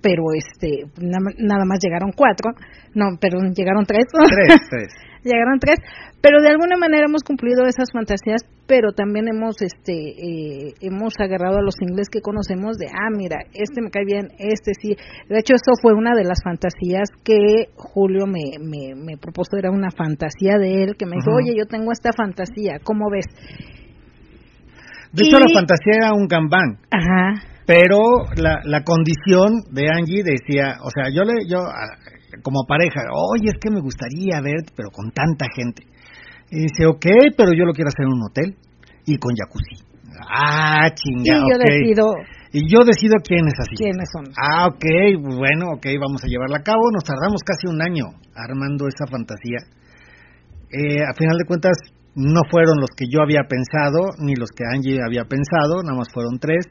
pero 0.00 0.22
este 0.34 0.84
nada 1.02 1.64
más 1.64 1.78
llegaron 1.82 2.12
cuatro, 2.14 2.52
no, 2.94 3.18
perdón, 3.20 3.54
llegaron 3.54 3.84
tres. 3.86 4.06
Tres, 4.06 4.60
tres. 4.70 4.88
llegaron 5.24 5.58
tres, 5.58 5.78
pero 6.20 6.42
de 6.42 6.48
alguna 6.48 6.76
manera 6.76 7.04
hemos 7.06 7.22
cumplido 7.22 7.66
esas 7.66 7.92
fantasías, 7.92 8.42
pero 8.66 8.92
también 8.92 9.28
hemos 9.28 9.60
este 9.62 9.92
eh, 9.92 10.74
hemos 10.80 11.14
agarrado 11.20 11.58
a 11.58 11.62
los 11.62 11.74
ingleses 11.80 12.08
que 12.10 12.20
conocemos 12.20 12.78
de, 12.78 12.86
ah, 12.88 13.10
mira, 13.14 13.36
este 13.52 13.80
me 13.80 13.90
cae 13.90 14.04
bien, 14.04 14.28
este 14.38 14.72
sí. 14.80 14.96
De 15.28 15.38
hecho, 15.38 15.54
eso 15.54 15.72
fue 15.80 15.94
una 15.94 16.14
de 16.16 16.24
las 16.24 16.38
fantasías 16.42 17.08
que 17.22 17.70
Julio 17.76 18.26
me, 18.26 18.58
me, 18.58 19.16
propuso, 19.18 19.56
era 19.56 19.70
una 19.70 19.90
fantasía 19.90 20.58
de 20.58 20.82
él, 20.82 20.96
que 20.98 21.06
me 21.06 21.16
dijo, 21.16 21.30
oye, 21.36 21.54
yo 21.56 21.66
tengo 21.66 21.92
esta 21.92 22.10
fantasía, 22.12 22.78
¿cómo 22.82 23.10
ves? 23.10 23.26
De 25.12 25.22
hecho, 25.22 25.38
la 25.38 25.48
fantasía 25.48 25.92
era 25.96 26.12
un 26.12 26.26
gambán. 26.26 26.78
Ajá. 26.90 27.40
Pero 27.66 27.98
la, 28.36 28.60
la 28.64 28.84
condición 28.84 29.62
de 29.72 29.88
Angie 29.90 30.22
decía, 30.22 30.76
o 30.82 30.90
sea, 30.90 31.10
yo 31.12 31.24
le, 31.24 31.48
yo, 31.48 31.58
como 32.42 32.64
pareja, 32.66 33.00
oye, 33.32 33.48
es 33.48 33.58
que 33.60 33.70
me 33.70 33.80
gustaría 33.80 34.40
ver, 34.40 34.64
pero 34.76 34.90
con 34.90 35.10
tanta 35.10 35.46
gente. 35.54 35.82
Y 36.56 36.72
dice, 36.72 36.86
ok, 36.88 37.36
pero 37.36 37.52
yo 37.52 37.68
lo 37.68 37.76
quiero 37.76 37.92
hacer 37.92 38.08
en 38.08 38.16
un 38.16 38.24
hotel 38.24 38.56
y 39.04 39.18
con 39.20 39.36
jacuzzi. 39.36 39.76
Ah, 40.24 40.88
chingada. 40.88 41.44
Y 41.44 41.52
yo 41.52 41.56
decido. 41.60 42.04
Y 42.50 42.60
yo 42.64 42.80
decido 42.80 43.20
quiénes 43.20 43.52
así. 43.60 43.76
¿Quiénes 43.76 44.08
son? 44.08 44.32
Ah, 44.40 44.64
ok, 44.72 45.20
bueno, 45.20 45.76
ok, 45.76 45.84
vamos 46.00 46.24
a 46.24 46.28
llevarla 46.32 46.56
a 46.56 46.62
cabo. 46.64 46.88
Nos 46.88 47.04
tardamos 47.04 47.44
casi 47.44 47.68
un 47.68 47.82
año 47.84 48.08
armando 48.32 48.88
esa 48.88 49.04
fantasía. 49.04 49.68
Eh, 50.72 51.04
a 51.04 51.12
final 51.12 51.36
de 51.36 51.44
cuentas, 51.44 51.76
no 52.16 52.40
fueron 52.48 52.80
los 52.80 52.88
que 52.96 53.04
yo 53.04 53.20
había 53.20 53.44
pensado, 53.44 54.16
ni 54.24 54.34
los 54.34 54.48
que 54.48 54.64
Angie 54.64 55.04
había 55.04 55.28
pensado, 55.28 55.84
nada 55.84 55.98
más 55.98 56.08
fueron 56.08 56.40
tres. 56.40 56.64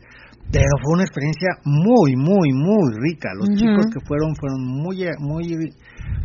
Pero 0.50 0.74
fue 0.82 0.98
una 0.98 1.06
experiencia 1.06 1.62
muy, 1.62 2.18
muy, 2.18 2.58
muy 2.58 2.90
rica. 3.06 3.30
Los 3.38 3.54
chicos 3.54 3.86
que 3.94 4.02
fueron 4.02 4.34
fueron 4.34 4.66
muy, 4.66 5.06
muy, 5.22 5.46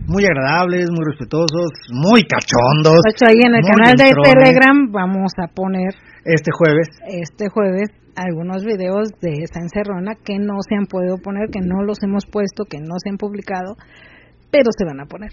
muy 0.07 0.25
agradables, 0.25 0.91
muy 0.91 1.05
respetuosos, 1.07 1.71
muy 1.93 2.23
cachondos. 2.25 2.99
De 3.05 3.11
hecho, 3.11 3.27
ahí 3.27 3.41
en 3.47 3.55
el 3.55 3.63
canal 3.63 3.97
de 3.97 4.11
Telegram 4.23 4.91
vamos 4.91 5.33
a 5.39 5.47
poner 5.47 5.95
este 6.25 6.51
jueves, 6.53 6.89
este 7.07 7.49
jueves, 7.49 7.91
algunos 8.17 8.65
videos 8.65 9.09
de 9.21 9.43
esta 9.43 9.61
encerrona 9.61 10.15
que 10.17 10.39
no 10.39 10.55
se 10.67 10.75
han 10.75 10.87
podido 10.87 11.17
poner, 11.19 11.49
que 11.51 11.61
no 11.61 11.83
los 11.85 12.03
hemos 12.03 12.27
puesto, 12.27 12.65
que 12.65 12.79
no 12.79 12.99
se 13.03 13.11
han 13.11 13.17
publicado, 13.17 13.77
pero 14.51 14.71
se 14.77 14.85
van 14.85 15.01
a 15.01 15.07
poner. 15.07 15.31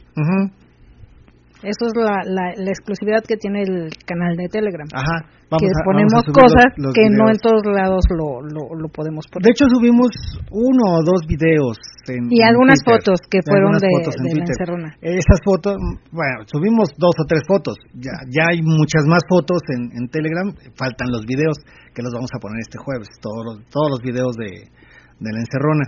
Eso 1.63 1.89
es 1.89 1.93
la, 1.97 2.21
la, 2.53 2.69
exclusividad 2.69 3.25
que 3.25 3.35
tiene 3.35 3.63
el 3.63 3.89
canal 4.05 4.37
de 4.37 4.47
Telegram. 4.47 4.85
Ajá. 4.93 5.25
Vamos 5.49 5.63
que 5.63 5.71
ponemos 5.85 6.21
cosas 6.29 6.69
que 6.93 7.07
no 7.09 7.31
en 7.31 7.39
todos 7.39 7.63
lados 7.65 8.03
lo, 8.11 8.43
lo, 8.43 8.89
podemos 8.91 9.25
poner. 9.31 9.47
De 9.47 9.51
hecho, 9.55 9.65
subimos 9.71 10.11
uno 10.51 10.99
o 10.99 11.03
dos 11.07 11.23
videos. 11.25 11.79
En, 12.11 12.27
y 12.29 12.43
algunas 12.43 12.83
fotos 12.83 13.23
que 13.31 13.39
fueron 13.47 13.71
de, 13.79 13.87
de 13.87 14.35
la 14.35 14.43
encerrona. 14.43 14.89
Esas 15.01 15.39
fotos, 15.43 15.73
bueno, 16.11 16.43
subimos 16.45 16.91
dos 16.99 17.15
o 17.15 17.25
tres 17.25 17.41
fotos. 17.47 17.79
Ya, 17.95 18.11
ya 18.27 18.51
hay 18.51 18.61
muchas 18.61 19.07
más 19.07 19.23
fotos 19.27 19.63
en, 19.71 19.89
en 19.95 20.09
Telegram. 20.11 20.51
Faltan 20.75 21.09
los 21.09 21.25
videos 21.25 21.57
que 21.95 22.03
los 22.03 22.13
vamos 22.13 22.29
a 22.35 22.39
poner 22.39 22.59
este 22.59 22.77
jueves. 22.77 23.07
Todos 23.21 23.41
los, 23.47 23.55
todos 23.71 23.87
los 23.97 24.01
videos 24.03 24.35
de, 24.35 24.51
de 24.51 25.29
la 25.31 25.39
encerrona. 25.39 25.87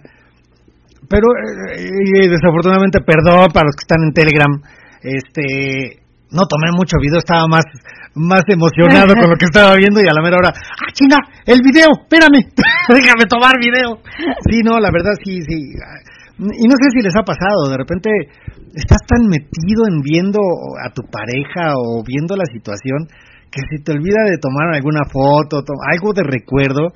Pero, 1.08 1.28
eh, 1.76 2.28
desafortunadamente, 2.28 3.00
perdón 3.04 3.52
para 3.54 3.68
los 3.68 3.76
que 3.76 3.86
están 3.88 4.04
en 4.04 4.14
Telegram 4.16 4.52
este 5.02 6.04
no 6.32 6.46
tomé 6.46 6.72
mucho 6.76 6.98
video, 7.02 7.20
estaba 7.20 7.48
más 7.48 7.66
más 8.16 8.44
emocionado 8.50 9.14
con 9.14 9.30
lo 9.30 9.38
que 9.38 9.46
estaba 9.46 9.76
viendo 9.76 10.02
y 10.02 10.08
a 10.10 10.14
la 10.14 10.22
mera 10.22 10.38
hora, 10.38 10.52
ah, 10.52 10.92
chinga, 10.94 11.18
el 11.46 11.62
video, 11.62 11.88
espérame, 11.94 12.42
déjame 12.90 13.26
tomar 13.30 13.54
video. 13.62 14.02
Sí, 14.50 14.62
no, 14.64 14.80
la 14.80 14.90
verdad 14.92 15.14
sí, 15.24 15.42
sí. 15.42 15.74
Y 16.40 16.66
no 16.68 16.76
sé 16.80 16.88
si 16.96 17.04
les 17.04 17.16
ha 17.16 17.24
pasado, 17.24 17.70
de 17.70 17.78
repente 17.78 18.10
estás 18.74 19.02
tan 19.06 19.28
metido 19.28 19.88
en 19.88 20.02
viendo 20.02 20.40
a 20.84 20.90
tu 20.92 21.04
pareja 21.04 21.74
o 21.76 22.04
viendo 22.06 22.36
la 22.36 22.46
situación 22.52 23.08
que 23.52 23.62
se 23.70 23.84
te 23.84 23.92
olvida 23.92 24.24
de 24.26 24.38
tomar 24.38 24.74
alguna 24.74 25.04
foto, 25.12 25.64
algo 25.92 26.14
de 26.14 26.24
recuerdo, 26.24 26.94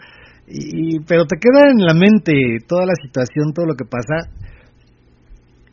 y, 0.48 1.00
pero 1.08 1.26
te 1.26 1.38
queda 1.38 1.72
en 1.72 1.80
la 1.80 1.94
mente 1.94 2.34
toda 2.68 2.86
la 2.86 2.96
situación, 2.96 3.54
todo 3.54 3.66
lo 3.66 3.76
que 3.76 3.86
pasa, 3.86 4.30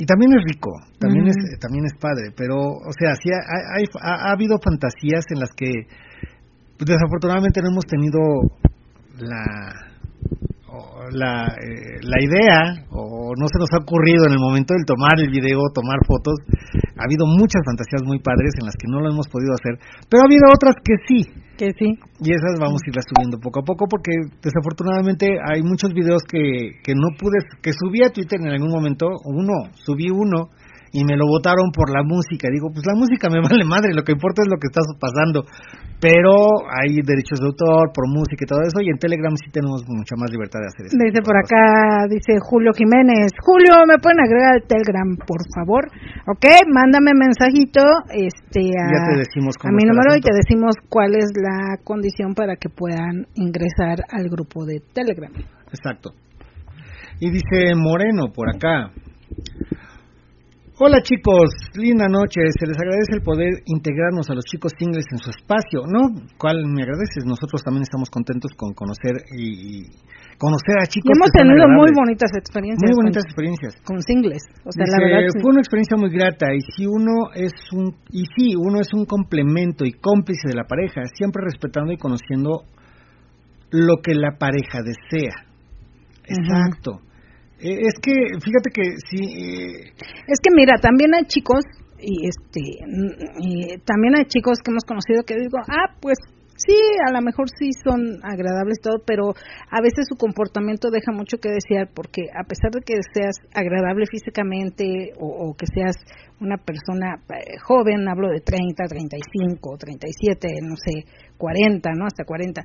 y 0.01 0.07
también 0.07 0.33
es 0.33 0.43
rico, 0.49 0.73
también 0.99 1.29
es 1.29 1.37
también 1.61 1.85
es 1.85 1.93
padre, 2.01 2.33
pero 2.35 2.57
o 2.57 2.93
sea, 2.99 3.15
sí 3.21 3.29
ha, 3.29 3.37
ha, 4.01 4.33
habido 4.33 4.57
fantasías 4.57 5.27
en 5.29 5.41
las 5.41 5.51
que 5.53 5.69
pues, 6.79 6.89
desafortunadamente 6.89 7.61
no 7.61 7.69
hemos 7.69 7.85
tenido 7.85 8.19
la 9.21 9.91
la, 11.13 11.53
eh, 11.61 11.99
la 12.01 12.19
idea 12.23 12.87
o 12.91 13.35
no 13.37 13.47
se 13.49 13.59
nos 13.59 13.69
ha 13.75 13.83
ocurrido 13.83 14.25
en 14.27 14.33
el 14.33 14.39
momento 14.39 14.73
del 14.73 14.87
tomar 14.87 15.19
el 15.19 15.29
video, 15.29 15.69
tomar 15.75 15.99
fotos. 16.07 16.39
Ha 16.97 17.05
habido 17.05 17.27
muchas 17.27 17.61
fantasías 17.67 18.03
muy 18.05 18.21
padres 18.21 18.55
en 18.61 18.67
las 18.67 18.77
que 18.77 18.89
no 18.89 19.01
lo 19.01 19.11
hemos 19.11 19.29
podido 19.29 19.53
hacer, 19.53 19.77
pero 20.09 20.23
ha 20.23 20.29
habido 20.31 20.49
otras 20.49 20.77
que 20.81 20.95
sí. 21.09 21.29
Que 21.61 21.75
sí. 21.79 21.93
Y 22.21 22.33
esas 22.33 22.59
vamos 22.59 22.81
a 22.81 22.89
irlas 22.89 23.05
subiendo 23.05 23.39
poco 23.39 23.61
a 23.61 23.63
poco 23.63 23.85
porque 23.87 24.13
desafortunadamente 24.41 25.37
hay 25.45 25.61
muchos 25.61 25.93
videos 25.93 26.23
que, 26.25 26.81
que 26.83 26.95
no 26.95 27.09
pude, 27.19 27.37
que 27.61 27.75
subí 27.75 28.03
a 28.03 28.09
Twitter 28.09 28.41
en 28.41 28.49
algún 28.49 28.71
momento, 28.71 29.05
uno, 29.27 29.69
subí 29.75 30.09
uno 30.09 30.49
y 30.93 31.05
me 31.05 31.17
lo 31.17 31.27
votaron 31.27 31.71
por 31.71 31.91
la 31.91 32.03
música. 32.03 32.51
Digo, 32.51 32.71
pues 32.73 32.83
la 32.87 32.99
música 32.99 33.31
me 33.31 33.41
vale 33.47 33.65
madre, 33.65 33.95
lo 33.95 34.03
que 34.03 34.13
importa 34.13 34.43
es 34.43 34.49
lo 34.51 34.59
que 34.59 34.69
está 34.69 34.83
pasando. 34.99 35.47
Pero 36.01 36.65
hay 36.65 36.97
derechos 37.05 37.45
de 37.45 37.47
autor 37.53 37.93
por 37.93 38.09
música 38.09 38.41
y 38.41 38.49
todo 38.49 38.65
eso, 38.65 38.81
y 38.81 38.89
en 38.89 38.97
Telegram 38.97 39.37
sí 39.37 39.53
tenemos 39.53 39.85
mucha 39.85 40.17
más 40.17 40.33
libertad 40.33 40.65
de 40.65 40.73
hacer 40.73 40.89
eso. 40.89 40.97
Dice 40.97 41.21
por 41.21 41.37
acá, 41.37 42.09
dice 42.09 42.41
Julio 42.41 42.73
Jiménez, 42.73 43.37
Julio, 43.45 43.85
¿me 43.85 44.01
pueden 44.01 44.25
agregar 44.25 44.57
al 44.57 44.65
Telegram, 44.65 45.09
por 45.29 45.45
favor? 45.53 45.93
Ok, 46.25 46.73
mándame 46.73 47.13
mensajito 47.13 47.85
este, 48.17 48.73
a, 48.81 48.89
a 48.89 49.71
mi 49.77 49.85
número 49.85 50.17
y 50.17 50.25
te 50.25 50.33
decimos 50.33 50.73
cuál 50.89 51.13
es 51.21 51.29
la 51.37 51.77
condición 51.85 52.33
para 52.33 52.57
que 52.57 52.71
puedan 52.73 53.29
ingresar 53.37 54.01
al 54.09 54.29
grupo 54.33 54.65
de 54.65 54.81
Telegram. 54.95 55.33
Exacto. 55.69 56.17
Y 57.21 57.31
dice 57.31 57.75
Moreno 57.77 58.33
por 58.33 58.49
acá, 58.49 58.91
Hola 60.83 60.97
chicos, 61.05 61.53
linda 61.77 62.09
noche. 62.09 62.41
Se 62.57 62.65
les 62.65 62.81
agradece 62.81 63.13
el 63.13 63.21
poder 63.21 63.53
integrarnos 63.69 64.31
a 64.31 64.35
los 64.35 64.49
chicos 64.49 64.73
singles 64.81 65.05
en 65.13 65.19
su 65.19 65.29
espacio. 65.29 65.85
¿No? 65.85 66.09
¿Cuál 66.41 66.65
me 66.65 66.81
agradeces? 66.81 67.29
Nosotros 67.29 67.61
también 67.61 67.83
estamos 67.85 68.09
contentos 68.09 68.57
con 68.57 68.73
conocer 68.73 69.29
y, 69.37 69.85
conocer 70.41 70.81
a 70.81 70.89
chicos. 70.89 71.13
hemos 71.13 71.29
tenido 71.37 71.69
muy 71.69 71.93
bonitas 71.93 72.33
experiencias. 72.33 72.81
Muy 72.81 72.97
bonitas 72.97 73.25
experiencias. 73.29 73.77
Con 73.85 74.01
singles. 74.01 74.41
O 74.65 74.73
sea, 74.73 74.89
la 74.89 75.05
verdad. 75.05 75.29
Fue 75.37 75.53
una 75.53 75.61
experiencia 75.61 76.01
muy 76.01 76.09
grata 76.09 76.49
y 76.57 76.65
si 76.73 76.87
uno 76.89 77.29
es 77.37 77.53
un 77.77 77.93
y 78.09 78.25
sí, 78.33 78.57
uno 78.57 78.81
es 78.81 78.89
un 78.97 79.05
complemento 79.05 79.85
y 79.85 79.93
cómplice 79.93 80.49
de 80.49 80.57
la 80.57 80.65
pareja, 80.65 81.05
siempre 81.13 81.45
respetando 81.45 81.93
y 81.93 81.99
conociendo 81.99 82.65
lo 83.69 84.01
que 84.01 84.15
la 84.17 84.41
pareja 84.41 84.81
desea. 84.81 85.45
Exacto. 86.25 87.05
Eh, 87.63 87.79
es 87.87 87.95
que, 88.03 88.13
fíjate 88.43 88.71
que 88.73 88.83
sí. 89.09 89.21
Eh, 89.21 89.93
es 90.27 90.39
que 90.43 90.51
mira, 90.55 90.79
también 90.81 91.15
hay 91.15 91.25
chicos, 91.27 91.65
y 91.99 92.27
este, 92.27 92.61
y 93.41 93.79
también 93.85 94.15
hay 94.17 94.25
chicos 94.25 94.59
que 94.65 94.71
hemos 94.71 94.85
conocido 94.85 95.23
que 95.25 95.35
digo, 95.37 95.59
ah, 95.69 95.97
pues 96.01 96.17
sí, 96.67 96.77
a 97.07 97.13
lo 97.13 97.21
mejor 97.23 97.49
sí 97.49 97.71
son 97.73 98.21
agradables 98.23 98.81
todo, 98.83 99.03
pero 99.07 99.33
a 99.71 99.81
veces 99.81 100.07
su 100.09 100.17
comportamiento 100.17 100.91
deja 100.91 101.13
mucho 101.13 101.39
que 101.39 101.49
desear 101.49 101.89
porque 101.95 102.29
a 102.33 102.45
pesar 102.45 102.71
de 102.73 102.81
que 102.85 102.95
seas 103.13 103.37
agradable 103.55 104.07
físicamente 104.07 105.13
o, 105.19 105.55
que 105.57 105.67
seas 105.67 105.97
una 106.41 106.57
persona 106.57 107.21
eh, 107.29 107.59
joven, 107.63 108.09
hablo 108.09 108.29
de 108.29 108.41
30, 108.41 108.85
35, 108.85 109.77
37, 109.77 110.49
no 110.63 110.77
sé, 110.77 111.05
40, 111.37 111.91
¿no? 111.97 112.07
Hasta 112.07 112.25
40. 112.25 112.63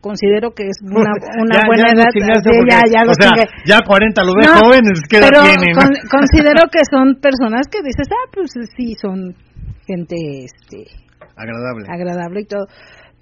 Considero 0.00 0.52
que 0.52 0.64
es 0.68 0.78
una, 0.82 1.12
una 1.40 1.60
buena 1.66 1.92
edad. 1.92 2.08
ya, 2.12 2.80
ya, 2.88 3.04
lo 3.04 3.12
o 3.12 3.14
sea, 3.14 3.32
ya 3.64 3.80
40 3.84 4.24
lo 4.24 4.32
ve 4.32 4.46
joven, 4.46 4.84
es 4.92 5.02
que 5.08 5.20
pero 5.20 5.40
considero 6.08 6.68
que 6.72 6.80
son 6.90 7.20
personas 7.20 7.68
que 7.70 7.82
dices, 7.82 8.08
ah, 8.10 8.28
pues 8.32 8.52
sí, 8.76 8.94
son 9.00 9.34
gente 9.86 10.16
este 10.44 10.88
agradable. 11.36 11.86
Agradable 11.88 12.40
y 12.40 12.46
todo 12.46 12.66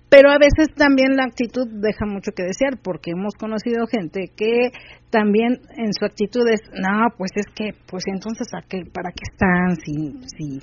pero 0.09 0.31
a 0.31 0.39
veces 0.39 0.75
también 0.77 1.17
la 1.17 1.25
actitud 1.25 1.67
deja 1.67 2.07
mucho 2.07 2.33
que 2.33 2.45
desear 2.45 2.79
porque 2.83 3.11
hemos 3.13 3.35
conocido 3.35 3.87
gente 3.87 4.31
que 4.37 4.71
también 5.11 5.61
en 5.77 5.93
su 5.93 6.05
actitud 6.05 6.47
es 6.49 6.61
no 6.73 7.09
pues 7.17 7.31
es 7.35 7.47
que 7.55 7.71
pues 7.87 8.05
entonces 8.07 8.49
¿a 8.55 8.63
qué, 8.69 8.83
para 8.93 9.11
qué 9.11 9.25
están 9.31 9.77
si 9.77 10.15
si 10.37 10.61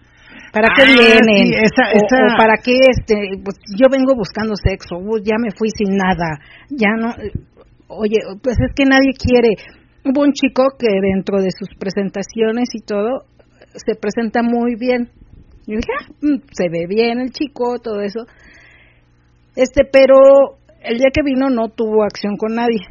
para 0.51 0.69
qué 0.75 0.83
ah, 0.83 0.95
vienen 0.97 1.53
O, 1.53 2.37
para 2.37 2.55
qué 2.63 2.77
este 2.89 3.15
pues 3.43 3.57
yo 3.77 3.87
vengo 3.91 4.15
buscando 4.15 4.55
sexo 4.55 4.95
ya 5.23 5.35
me 5.37 5.51
fui 5.51 5.69
sin 5.69 5.97
nada 5.97 6.39
ya 6.69 6.95
no 6.97 7.13
oye 7.87 8.17
pues 8.41 8.55
es 8.59 8.73
que 8.75 8.85
nadie 8.85 9.11
quiere 9.13 9.55
hubo 10.05 10.21
un 10.21 10.33
chico 10.33 10.63
que 10.77 10.87
dentro 11.13 11.41
de 11.41 11.49
sus 11.51 11.69
presentaciones 11.77 12.69
y 12.73 12.81
todo 12.81 13.25
se 13.75 13.95
presenta 13.95 14.41
muy 14.43 14.75
bien. 14.75 15.09
Y 15.65 15.75
dije 15.75 15.91
ah, 15.99 16.11
mm, 16.21 16.41
se 16.51 16.69
ve 16.69 16.87
bien 16.87 17.19
el 17.19 17.31
chico 17.31 17.79
todo 17.81 18.01
eso 18.01 18.25
este, 19.55 19.83
pero 19.91 20.57
el 20.83 20.97
día 20.97 21.09
que 21.13 21.23
vino 21.23 21.49
no 21.49 21.69
tuvo 21.69 22.03
acción 22.03 22.37
con 22.37 22.55
nadie. 22.55 22.81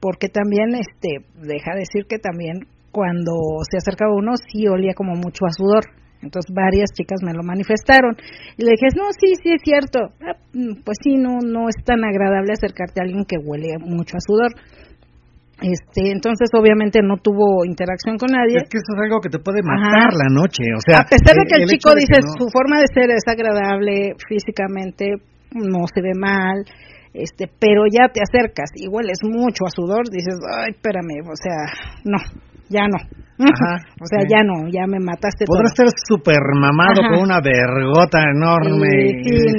Porque 0.00 0.28
también, 0.28 0.74
este, 0.74 1.24
deja 1.40 1.74
decir 1.76 2.06
que 2.08 2.18
también 2.18 2.66
cuando 2.90 3.32
se 3.70 3.78
acercaba 3.78 4.14
uno 4.14 4.32
sí 4.36 4.66
olía 4.66 4.94
como 4.94 5.14
mucho 5.14 5.46
a 5.46 5.52
sudor. 5.52 5.84
Entonces 6.22 6.54
varias 6.54 6.90
chicas 6.94 7.18
me 7.22 7.34
lo 7.34 7.42
manifestaron. 7.42 8.14
Y 8.56 8.62
le 8.62 8.70
dije, 8.72 8.94
no, 8.94 9.10
sí, 9.10 9.34
sí 9.42 9.50
es 9.54 9.62
cierto. 9.64 10.14
Ah, 10.22 10.38
mm, 10.54 10.82
pues 10.84 10.98
sí, 11.02 11.16
no, 11.16 11.40
no 11.42 11.68
es 11.68 11.74
tan 11.84 12.04
agradable 12.04 12.52
acercarte 12.52 13.00
a 13.00 13.04
alguien 13.04 13.24
que 13.24 13.38
huele 13.42 13.78
mucho 13.80 14.16
a 14.16 14.22
sudor. 14.22 14.52
Este, 15.62 16.10
entonces 16.10 16.50
obviamente 16.58 16.98
no 17.02 17.18
tuvo 17.18 17.64
interacción 17.64 18.18
con 18.18 18.30
nadie. 18.34 18.58
Es 18.58 18.70
que 18.70 18.78
eso 18.78 18.92
es 18.94 19.00
algo 19.02 19.20
que 19.20 19.30
te 19.30 19.38
puede 19.38 19.62
matar 19.62 20.10
la 20.10 20.26
noche, 20.30 20.66
o 20.74 20.82
sea, 20.82 21.06
a 21.06 21.06
pesar 21.06 21.38
de 21.38 21.46
que 21.46 21.62
el, 21.62 21.68
chico 21.70 21.94
dice 21.94 22.18
su 22.18 22.50
forma 22.50 22.82
de 22.82 22.90
ser 22.90 23.10
es 23.14 23.22
agradable 23.30 24.18
físicamente, 24.26 25.22
no 25.54 25.86
se 25.92 26.00
ve 26.00 26.12
mal, 26.14 26.64
este, 27.14 27.46
pero 27.60 27.82
ya 27.90 28.08
te 28.08 28.20
acercas 28.20 28.70
y 28.74 28.88
hueles 28.88 29.18
mucho 29.22 29.64
a 29.66 29.70
sudor, 29.70 30.08
dices, 30.10 30.38
ay, 30.58 30.72
espérame, 30.72 31.20
o 31.28 31.36
sea, 31.36 31.68
no, 32.04 32.18
ya 32.68 32.88
no. 32.88 32.98
o 33.42 34.06
sea, 34.06 34.24
ya 34.28 34.44
no, 34.44 34.68
ya 34.70 34.86
me 34.86 34.98
mataste. 34.98 35.44
Podrás 35.46 35.72
estar 35.72 35.88
súper 36.08 36.40
mamado 36.54 37.02
con 37.10 37.22
una 37.22 37.40
vergota 37.40 38.22
enorme. 38.22 38.88
y 39.20 39.52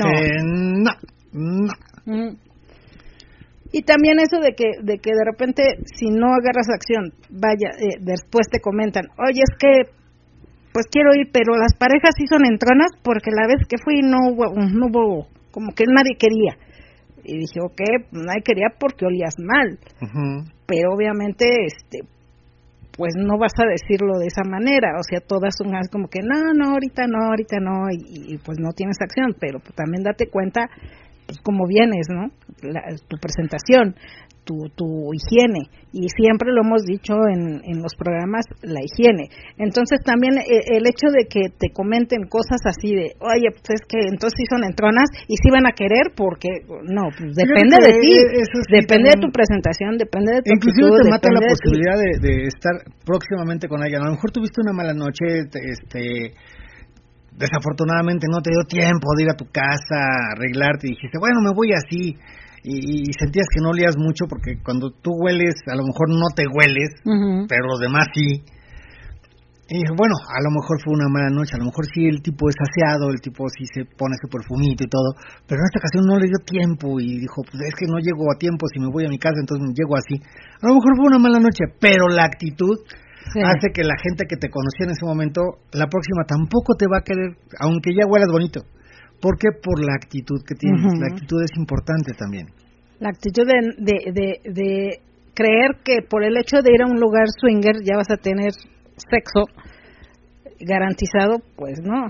no. 0.81 0.91
no, 1.33 1.73
mm. 2.05 2.37
Y 3.71 3.81
también 3.81 4.19
eso 4.19 4.39
de 4.39 4.53
que, 4.55 4.69
de 4.83 4.99
que 4.99 5.11
de 5.11 5.25
repente, 5.25 5.63
si 5.85 6.09
no 6.09 6.27
agarras 6.27 6.69
acción, 6.69 7.11
vaya, 7.29 7.73
eh, 7.81 7.97
después 7.99 8.47
te 8.49 8.61
comentan, 8.61 9.05
oye, 9.17 9.41
es 9.41 9.57
que, 9.57 9.91
pues 10.71 10.85
quiero 10.91 11.13
ir, 11.15 11.29
pero 11.33 11.57
las 11.57 11.73
parejas 11.77 12.13
sí 12.15 12.25
son 12.27 12.45
entronas 12.45 12.91
porque 13.03 13.31
la 13.31 13.47
vez 13.47 13.65
que 13.67 13.77
fui 13.83 14.01
no 14.01 14.29
hubo, 14.29 14.53
no 14.53 14.87
hubo 14.87 15.27
como 15.53 15.71
que 15.73 15.85
nadie 15.87 16.17
quería. 16.17 16.57
Y 17.23 17.37
dije, 17.37 17.61
ok, 17.63 18.11
nadie 18.11 18.41
quería 18.43 18.67
porque 18.77 19.05
olías 19.05 19.35
mal. 19.37 19.79
Pero 20.65 20.91
obviamente, 20.93 21.45
este, 21.65 21.99
pues 22.97 23.13
no 23.15 23.37
vas 23.37 23.53
a 23.57 23.69
decirlo 23.69 24.19
de 24.19 24.27
esa 24.27 24.43
manera. 24.43 24.99
O 24.99 25.03
sea, 25.07 25.21
todas 25.21 25.55
son 25.55 25.71
como 25.89 26.09
que, 26.09 26.19
no, 26.19 26.53
no, 26.53 26.73
ahorita 26.73 27.07
no, 27.07 27.29
ahorita 27.29 27.57
no, 27.61 27.87
y, 27.91 28.37
pues 28.39 28.59
no 28.59 28.71
tienes 28.75 28.97
acción. 28.99 29.35
Pero 29.39 29.59
pues, 29.59 29.73
también 29.75 30.03
date 30.03 30.27
cuenta 30.27 30.67
pues 31.25 31.39
cómo 31.39 31.65
vienes, 31.67 32.07
¿no? 32.09 32.27
tu 33.07 33.17
presentación, 33.17 33.95
tu, 34.43 34.69
tu 34.75 35.11
higiene. 35.13 35.69
Y 35.93 36.09
siempre 36.09 36.49
lo 36.51 36.61
hemos 36.65 36.83
dicho 36.83 37.13
en, 37.29 37.61
en 37.63 37.81
los 37.81 37.93
programas 37.95 38.45
la 38.61 38.81
higiene. 38.81 39.29
Entonces 39.57 40.01
también 40.03 40.38
eh, 40.38 40.73
el, 40.73 40.88
hecho 40.88 41.07
de 41.13 41.26
que 41.30 41.53
te 41.53 41.69
comenten 41.72 42.26
cosas 42.27 42.61
así 42.65 42.95
de 42.95 43.13
oye 43.22 43.53
pues 43.53 43.77
es 43.77 43.84
que 43.88 44.09
entonces 44.09 44.34
sí 44.38 44.45
son 44.49 44.63
entronas 44.65 45.05
y 45.27 45.38
sí 45.38 45.49
van 45.51 45.68
a 45.68 45.73
querer 45.77 46.13
porque 46.15 46.49
no 46.68 47.13
pues 47.13 47.35
depende 47.38 47.77
de 47.77 47.93
ti 48.01 48.13
depende 48.73 49.13
de 49.13 49.22
tu 49.22 49.30
presentación 49.30 49.97
depende 49.97 50.34
de 50.34 50.41
tu 50.41 50.49
inclusive 50.49 50.89
te 50.97 51.09
mata 51.09 51.30
la 51.30 51.45
posibilidad 51.45 51.97
de, 51.97 52.47
estar 52.47 52.73
próximamente 53.05 53.68
con 53.68 53.81
alguien. 53.81 54.01
A 54.01 54.05
lo 54.05 54.18
mejor 54.18 54.31
tuviste 54.31 54.61
una 54.61 54.73
mala 54.73 54.93
noche 54.93 55.45
este 55.45 56.34
desafortunadamente 57.38 58.27
no 58.30 58.41
te 58.41 58.49
dio 58.49 58.65
tiempo 58.65 59.13
de 59.18 59.23
ir 59.23 59.30
a 59.30 59.38
tu 59.38 59.45
casa 59.45 60.34
arreglarte 60.34 60.88
y 60.88 60.97
dijiste 60.97 61.18
bueno 61.18 61.41
me 61.41 61.53
voy 61.53 61.73
así 61.73 62.18
y, 62.64 63.11
sentías 63.19 63.48
que 63.52 63.61
no 63.61 63.69
olías 63.69 63.95
mucho 63.98 64.26
porque 64.27 64.56
cuando 64.64 64.91
tú 64.91 65.11
hueles, 65.19 65.56
a 65.68 65.76
lo 65.76 65.84
mejor 65.84 66.10
no 66.10 66.31
te 66.34 66.48
hueles, 66.48 66.95
pero 67.48 67.68
los 67.68 67.80
demás 67.80 68.07
sí. 68.15 68.40
Y 69.68 69.80
dije, 69.80 69.95
bueno, 69.95 70.15
a 70.27 70.40
lo 70.44 70.52
mejor 70.52 70.76
fue 70.84 70.94
una 70.94 71.07
mala 71.07 71.31
noche, 71.31 71.56
a 71.56 71.60
lo 71.60 71.72
mejor 71.72 71.88
sí 71.88 72.06
el 72.06 72.22
tipo 72.22 72.48
es 72.48 72.56
aseado, 72.60 73.10
el 73.10 73.19
tipo 73.19 73.48
sí 73.48 73.64
se 73.68 73.84
pone 73.84 74.15
su 74.19 74.27
perfumito 74.27 74.84
y 74.84 74.91
todo, 74.91 75.15
pero 75.48 75.60
en 75.60 75.68
esta 75.68 75.80
ocasión 75.80 76.03
no 76.03 76.19
le 76.19 76.27
dio 76.27 76.40
tiempo 76.44 76.99
y 76.99 77.19
dijo, 77.19 77.44
pues 77.48 77.64
es 77.68 77.76
que 77.76 77.88
no 77.88 77.99
llego 77.99 78.27
a 78.31 78.38
tiempo 78.38 78.68
si 78.68 78.80
me 78.80 78.91
voy 78.91 79.07
a 79.07 79.10
mi 79.10 79.18
casa, 79.18 79.40
entonces 79.40 79.72
llego 79.76 79.95
así. 79.95 80.19
A 80.19 80.68
lo 80.68 80.76
mejor 80.76 80.91
fue 80.99 81.07
una 81.07 81.19
mala 81.19 81.40
noche, 81.40 81.64
pero 81.80 82.07
la 82.07 82.27
actitud 82.27 82.76
hace 83.44 83.72
que 83.73 83.84
la 83.84 83.95
gente 83.98 84.27
que 84.27 84.35
te 84.35 84.52
conocía 84.52 84.85
en 84.88 84.91
ese 84.91 85.06
momento, 85.06 85.41
la 85.72 85.88
próxima 85.88 86.27
tampoco 86.27 86.76
te 86.76 86.85
va 86.88 86.99
a 86.99 87.07
querer, 87.07 87.40
aunque 87.60 87.95
ya 87.95 88.06
huelas 88.06 88.30
bonito. 88.31 88.68
¿Por 89.23 89.39
qué? 89.39 89.55
Por 89.55 89.79
la 89.79 89.95
actitud 89.95 90.43
que 90.45 90.53
tienes. 90.53 90.99
La 90.99 91.07
actitud 91.07 91.41
es 91.41 91.55
importante 91.55 92.11
también. 92.11 92.47
La 92.99 93.07
actitud 93.07 93.47
de, 93.47 93.55
de, 93.79 94.51
de, 94.51 94.99
creer 95.33 95.79
que 95.81 96.01
por 96.03 96.25
el 96.25 96.35
hecho 96.35 96.57
de 96.61 96.71
ir 96.75 96.81
a 96.83 96.91
un 96.91 96.99
lugar 96.99 97.27
swinger 97.39 97.81
ya 97.83 97.95
vas 97.95 98.11
a 98.11 98.17
tener 98.17 98.51
sexo 98.97 99.47
garantizado, 100.59 101.39
pues 101.55 101.79
no. 101.81 102.07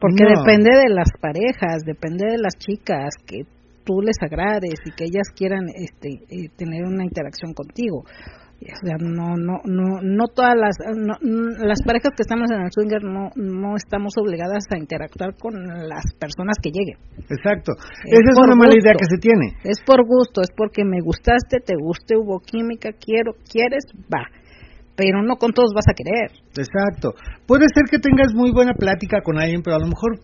Porque 0.00 0.24
depende 0.26 0.70
de 0.76 0.90
las 0.92 1.08
parejas, 1.20 1.84
depende 1.86 2.26
de 2.32 2.38
las 2.38 2.58
chicas, 2.58 3.14
que 3.24 3.46
tú 3.84 4.02
les 4.02 4.16
agrades 4.20 4.74
y 4.84 4.90
que 4.90 5.04
ellas 5.04 5.30
quieran 5.36 5.66
este, 5.72 6.18
eh, 6.28 6.50
tener 6.56 6.82
una 6.84 7.04
interacción 7.04 7.54
contigo. 7.54 8.02
O 8.56 8.86
sea, 8.86 8.96
no, 8.98 9.36
no, 9.36 9.60
no, 9.64 10.00
no 10.00 10.24
todas 10.28 10.56
las, 10.56 10.76
las 11.60 11.82
parejas 11.84 12.16
que 12.16 12.22
estamos 12.24 12.50
en 12.50 12.62
el 12.62 12.72
swinger 12.72 13.04
no, 13.04 13.28
no 13.36 13.76
estamos 13.76 14.14
obligadas 14.16 14.64
a 14.72 14.78
interactuar 14.78 15.36
con 15.36 15.54
las 15.86 16.04
personas 16.18 16.56
que 16.62 16.70
lleguen. 16.70 16.96
Exacto. 17.28 17.72
Esa 17.76 18.30
es 18.32 18.38
una 18.38 18.56
mala 18.56 18.72
idea 18.72 18.96
que 18.96 19.04
se 19.04 19.20
tiene. 19.20 19.60
Es 19.62 19.78
por 19.84 20.04
gusto, 20.06 20.40
es 20.40 20.48
porque 20.56 20.84
me 20.84 21.00
gustaste, 21.04 21.60
te 21.60 21.74
guste, 21.76 22.16
hubo 22.16 22.40
química, 22.40 22.90
quiero, 22.92 23.32
quieres, 23.44 23.84
va. 24.08 24.24
Pero 24.96 25.22
no 25.22 25.36
con 25.36 25.52
todos 25.52 25.74
vas 25.74 25.86
a 25.88 25.94
querer. 25.94 26.32
Exacto. 26.56 27.12
Puede 27.46 27.66
ser 27.74 27.84
que 27.90 27.98
tengas 27.98 28.32
muy 28.34 28.52
buena 28.52 28.72
plática 28.72 29.20
con 29.20 29.38
alguien, 29.38 29.60
pero 29.62 29.76
a 29.76 29.80
lo 29.80 29.86
mejor 29.86 30.18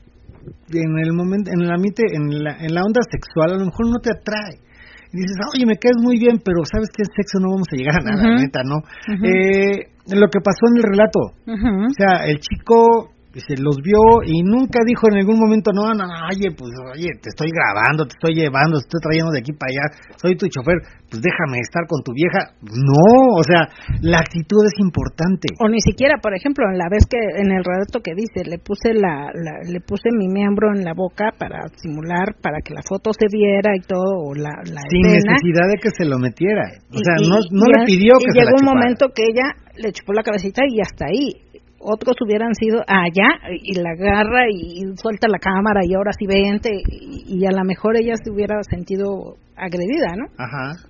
en 0.73 0.99
el 0.99 1.13
momento, 1.13 1.51
en 1.53 1.69
la, 1.69 1.77
en 1.77 2.43
la, 2.43 2.57
en 2.59 2.75
la 2.75 2.83
onda 2.83 3.01
sexual, 3.11 3.53
a 3.53 3.59
lo 3.59 3.67
mejor 3.67 3.93
no 3.93 4.01
te 4.01 4.11
atrae 4.11 4.72
y 5.13 5.19
dices, 5.19 5.37
oye, 5.55 5.67
me 5.67 5.77
quedas 5.77 6.01
muy 6.01 6.19
bien, 6.19 6.41
pero 6.43 6.65
sabes 6.65 6.89
que 6.89 7.03
en 7.03 7.13
sexo 7.15 7.39
no 7.39 7.51
vamos 7.51 7.69
a 7.71 7.77
llegar 7.77 8.01
a 8.01 8.05
nada, 8.05 8.37
neta, 8.37 8.63
¿no? 8.65 8.83
eh, 9.27 9.93
lo 10.09 10.29
que 10.29 10.41
pasó 10.41 10.67
en 10.71 10.79
el 10.79 10.83
relato, 10.83 11.21
o 11.47 11.95
sea, 11.97 12.27
el 12.27 12.39
chico 12.41 13.13
se 13.41 13.57
los 13.57 13.77
vio 13.81 14.21
y 14.27 14.43
nunca 14.43 14.81
dijo 14.85 15.09
en 15.09 15.25
algún 15.25 15.39
momento, 15.41 15.73
no, 15.73 15.95
no, 15.95 16.05
no, 16.05 16.17
oye, 16.29 16.53
pues, 16.53 16.69
oye, 16.93 17.09
te 17.17 17.33
estoy 17.33 17.49
grabando, 17.49 18.05
te 18.05 18.13
estoy 18.19 18.35
llevando, 18.37 18.77
te 18.77 18.85
estoy 18.85 19.01
trayendo 19.01 19.33
de 19.33 19.41
aquí 19.41 19.53
para 19.57 19.73
allá, 19.73 19.85
soy 20.21 20.37
tu 20.37 20.47
chofer, 20.49 20.77
pues 21.09 21.23
déjame 21.23 21.61
estar 21.65 21.89
con 21.89 22.05
tu 22.05 22.13
vieja. 22.13 22.53
No, 22.61 23.41
o 23.41 23.45
sea, 23.45 23.69
la 24.01 24.21
actitud 24.21 24.61
es 24.69 24.77
importante. 24.81 25.49
O 25.61 25.69
ni 25.69 25.81
siquiera, 25.81 26.21
por 26.21 26.37
ejemplo, 26.37 26.69
en 26.69 26.77
la 26.77 26.89
vez 26.93 27.09
que, 27.09 27.17
en 27.17 27.53
el 27.53 27.65
relato 27.65 28.01
que 28.05 28.13
dice, 28.13 28.45
le 28.45 28.59
puse 28.59 28.93
la, 28.93 29.33
le 29.33 29.81
puse 29.81 30.13
mi 30.13 30.29
miembro 30.29 30.75
en 30.75 30.85
la 30.85 30.93
boca 30.93 31.33
para 31.39 31.69
simular, 31.81 32.37
para 32.43 32.61
que 32.61 32.75
la 32.75 32.83
foto 32.83 33.13
se 33.13 33.27
viera 33.33 33.73
y 33.77 33.81
todo, 33.81 34.29
o 34.29 34.35
la, 34.35 34.61
la 34.69 34.83
Sin 34.89 35.09
necesidad 35.09 35.69
de 35.73 35.81
que 35.81 35.91
se 35.97 36.05
lo 36.05 36.19
metiera. 36.19 36.69
O 36.93 37.01
sea, 37.01 37.17
no, 37.17 37.41
no 37.51 37.65
le 37.65 37.85
pidió 37.87 38.13
que 38.21 38.33
se 38.33 38.45
llegó 38.45 38.57
un 38.61 38.69
momento 38.69 39.09
que 39.15 39.25
ella 39.25 39.57
le 39.77 39.93
chupó 39.93 40.13
la 40.13 40.23
cabecita 40.23 40.63
y 40.69 40.81
hasta 40.81 41.07
ahí 41.07 41.52
otros 41.83 42.17
hubieran 42.25 42.55
sido 42.55 42.81
allá 42.87 43.29
y 43.63 43.75
la 43.75 43.91
agarra 43.91 44.47
y 44.51 44.83
suelta 44.97 45.29
la 45.29 45.39
cámara 45.39 45.81
y 45.85 45.95
ahora 45.95 46.13
sí 46.17 46.27
vente 46.27 46.71
y, 46.87 47.45
a 47.47 47.51
lo 47.51 47.65
mejor 47.65 47.97
ella 47.97 48.15
se 48.23 48.31
hubiera 48.31 48.57
sentido 48.63 49.37
agredida, 49.57 50.15
¿no? 50.17 50.27
Ajá. 50.39 50.89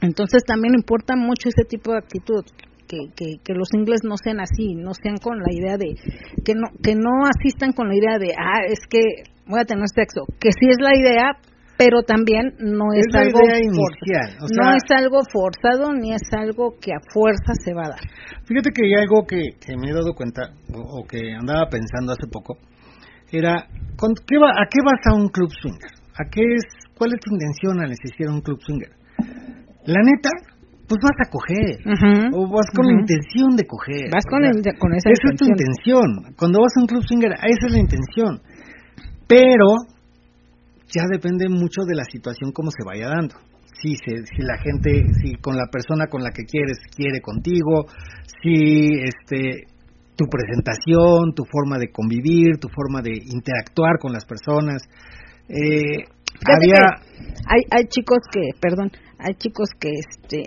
Entonces 0.00 0.42
también 0.44 0.74
importa 0.74 1.14
mucho 1.16 1.48
ese 1.48 1.64
tipo 1.68 1.92
de 1.92 1.98
actitud. 1.98 2.44
Que, 2.88 3.08
que, 3.16 3.38
que, 3.42 3.54
los 3.54 3.68
ingleses 3.72 4.04
no 4.04 4.16
sean 4.22 4.40
así, 4.40 4.74
no 4.74 4.92
sean 4.92 5.16
con 5.16 5.38
la 5.38 5.50
idea 5.50 5.78
de 5.78 5.94
que 6.44 6.52
no 6.54 6.68
que 6.82 6.94
no 6.94 7.24
asistan 7.24 7.72
con 7.72 7.88
la 7.88 7.96
idea 7.96 8.18
de 8.18 8.34
ah 8.36 8.66
es 8.68 8.80
que 8.86 9.32
voy 9.46 9.60
a 9.60 9.64
tener 9.64 9.88
sexo, 9.88 10.26
que 10.38 10.50
sí 10.52 10.68
es 10.68 10.76
la 10.78 10.94
idea, 10.94 11.32
pero 11.78 12.02
también 12.02 12.54
no 12.58 12.92
es, 12.92 13.06
algo 13.14 13.40
inicial, 13.40 14.38
no 14.38 14.74
es 14.74 14.84
algo 14.90 15.20
forzado 15.30 15.92
ni 15.92 16.12
es 16.12 16.22
algo 16.32 16.76
que 16.80 16.92
a 16.92 17.00
fuerza 17.12 17.52
se 17.64 17.74
va 17.74 17.82
a 17.86 17.90
dar. 17.90 18.00
Fíjate 18.44 18.70
que 18.70 18.86
hay 18.86 18.94
algo 19.02 19.26
que, 19.26 19.40
me 19.76 19.90
he 19.90 19.94
dado 19.94 20.14
cuenta 20.14 20.52
o, 20.72 21.04
que 21.04 21.32
andaba 21.32 21.68
pensando 21.70 22.12
hace 22.12 22.28
poco 22.30 22.58
era 23.32 23.66
qué 23.66 24.36
va, 24.38 24.50
a 24.50 24.68
qué 24.68 24.80
vas 24.84 25.00
a 25.08 25.16
un 25.16 25.28
club 25.28 25.48
swinger, 25.50 25.90
a 26.20 26.28
qué 26.30 26.42
es 26.42 26.64
cuál 26.94 27.14
es 27.14 27.20
tu 27.20 27.32
intención 27.32 27.80
al 27.80 27.90
asistir 27.90 28.28
a 28.28 28.32
un 28.32 28.42
club 28.42 28.60
swinger. 28.60 28.92
La 29.86 30.00
neta, 30.04 30.30
pues 30.86 31.00
vas 31.00 31.16
a 31.16 31.30
coger 31.30 31.80
o 32.32 32.46
vas 32.46 32.68
con 32.76 32.86
la 32.86 33.00
intención 33.00 33.56
de 33.56 33.64
coger. 33.64 34.12
Vas 34.12 34.24
con, 34.28 34.44
con 34.78 34.94
esa 34.94 35.08
Esa 35.10 35.32
es 35.32 35.36
tu 35.40 35.46
intención. 35.48 36.36
Cuando 36.36 36.60
vas 36.60 36.72
a 36.76 36.80
un 36.82 36.86
club 36.86 37.02
swinger, 37.08 37.32
esa 37.32 37.66
es 37.66 37.72
la 37.72 37.80
intención. 37.80 38.42
Pero 39.26 39.66
ya 40.94 41.04
depende 41.10 41.48
mucho 41.48 41.82
de 41.86 41.94
la 41.94 42.04
situación 42.04 42.52
como 42.52 42.70
se 42.70 42.84
vaya 42.84 43.08
dando. 43.08 43.34
Si, 43.82 43.96
si 43.96 44.42
la 44.42 44.58
gente, 44.58 45.02
si 45.20 45.34
con 45.36 45.56
la 45.56 45.66
persona 45.66 46.06
con 46.06 46.22
la 46.22 46.30
que 46.30 46.44
quieres 46.44 46.78
quiere 46.94 47.20
contigo, 47.20 47.86
si 48.42 49.00
este 49.02 49.66
tu 50.14 50.26
presentación, 50.26 51.34
tu 51.34 51.44
forma 51.50 51.78
de 51.78 51.90
convivir, 51.90 52.58
tu 52.58 52.68
forma 52.68 53.00
de 53.00 53.12
interactuar 53.12 53.98
con 53.98 54.12
las 54.12 54.24
personas. 54.24 54.82
Eh, 55.48 56.04
había 56.46 57.02
hay 57.48 57.62
hay 57.70 57.84
chicos 57.88 58.18
que, 58.30 58.50
perdón, 58.60 58.90
hay 59.18 59.34
chicos 59.34 59.70
que 59.80 59.90
este 59.90 60.44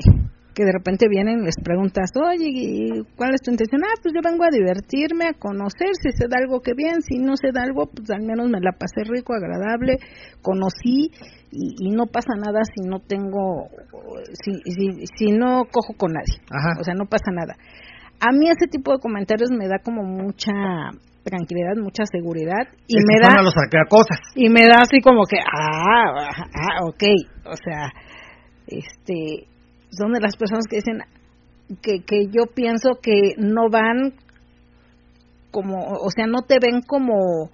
que 0.55 0.63
de 0.63 0.71
repente 0.71 1.07
vienen 1.09 1.41
y 1.41 1.45
les 1.45 1.59
preguntas, 1.61 2.09
oye, 2.15 3.03
¿cuál 3.15 3.35
es 3.35 3.41
tu 3.41 3.51
intención? 3.51 3.83
Ah, 3.83 3.99
pues 4.01 4.15
yo 4.15 4.21
vengo 4.23 4.45
a 4.45 4.49
divertirme, 4.49 5.27
a 5.27 5.33
conocer, 5.37 5.91
si 6.01 6.09
se 6.15 6.27
da 6.27 6.39
algo 6.39 6.61
que 6.61 6.71
bien, 6.73 7.01
si 7.01 7.19
no 7.19 7.35
se 7.35 7.51
da 7.53 7.63
algo, 7.63 7.91
pues 7.91 8.09
al 8.09 8.23
menos 8.23 8.49
me 8.49 8.61
la 8.61 8.71
pasé 8.71 9.03
rico, 9.03 9.33
agradable, 9.35 9.99
conocí 10.41 11.11
y, 11.51 11.91
no 11.91 12.07
pasa 12.07 12.33
nada 12.35 12.63
si 12.63 12.87
no 12.87 12.99
tengo, 12.99 13.67
si, 14.43 14.53
si, 14.65 15.05
si 15.17 15.31
no 15.31 15.65
cojo 15.71 15.93
con 15.97 16.13
nadie, 16.13 16.39
o 16.79 16.83
sea, 16.83 16.95
no 16.95 17.05
pasa 17.05 17.31
nada. 17.31 17.55
A 18.19 18.31
mí 18.31 18.47
ese 18.47 18.67
tipo 18.71 18.93
de 18.93 18.99
comentarios 18.99 19.51
me 19.51 19.67
da 19.67 19.79
como 19.83 20.03
mucha 20.03 20.53
tranquilidad, 21.23 21.75
mucha 21.75 22.05
seguridad 22.05 22.67
y 22.87 22.95
me 23.03 23.19
da 23.19 23.41
los 23.41 23.53
cosas. 23.89 24.19
y 24.35 24.47
me 24.47 24.61
da 24.61 24.83
así 24.83 25.01
como 25.01 25.25
que 25.25 25.37
ah, 25.37 26.31
ah, 26.31 26.85
ok, 26.87 27.03
o 27.45 27.57
sea, 27.57 27.91
este 28.67 29.47
son 29.97 30.13
de 30.13 30.21
las 30.21 30.35
personas 30.35 30.65
que 30.69 30.77
dicen 30.77 30.99
que, 31.81 32.03
que 32.05 32.27
yo 32.27 32.45
pienso 32.53 32.99
que 33.01 33.33
no 33.37 33.69
van 33.69 34.13
como, 35.51 35.85
o 35.85 36.11
sea, 36.11 36.27
no 36.27 36.41
te 36.41 36.57
ven 36.61 36.81
como, 36.81 37.49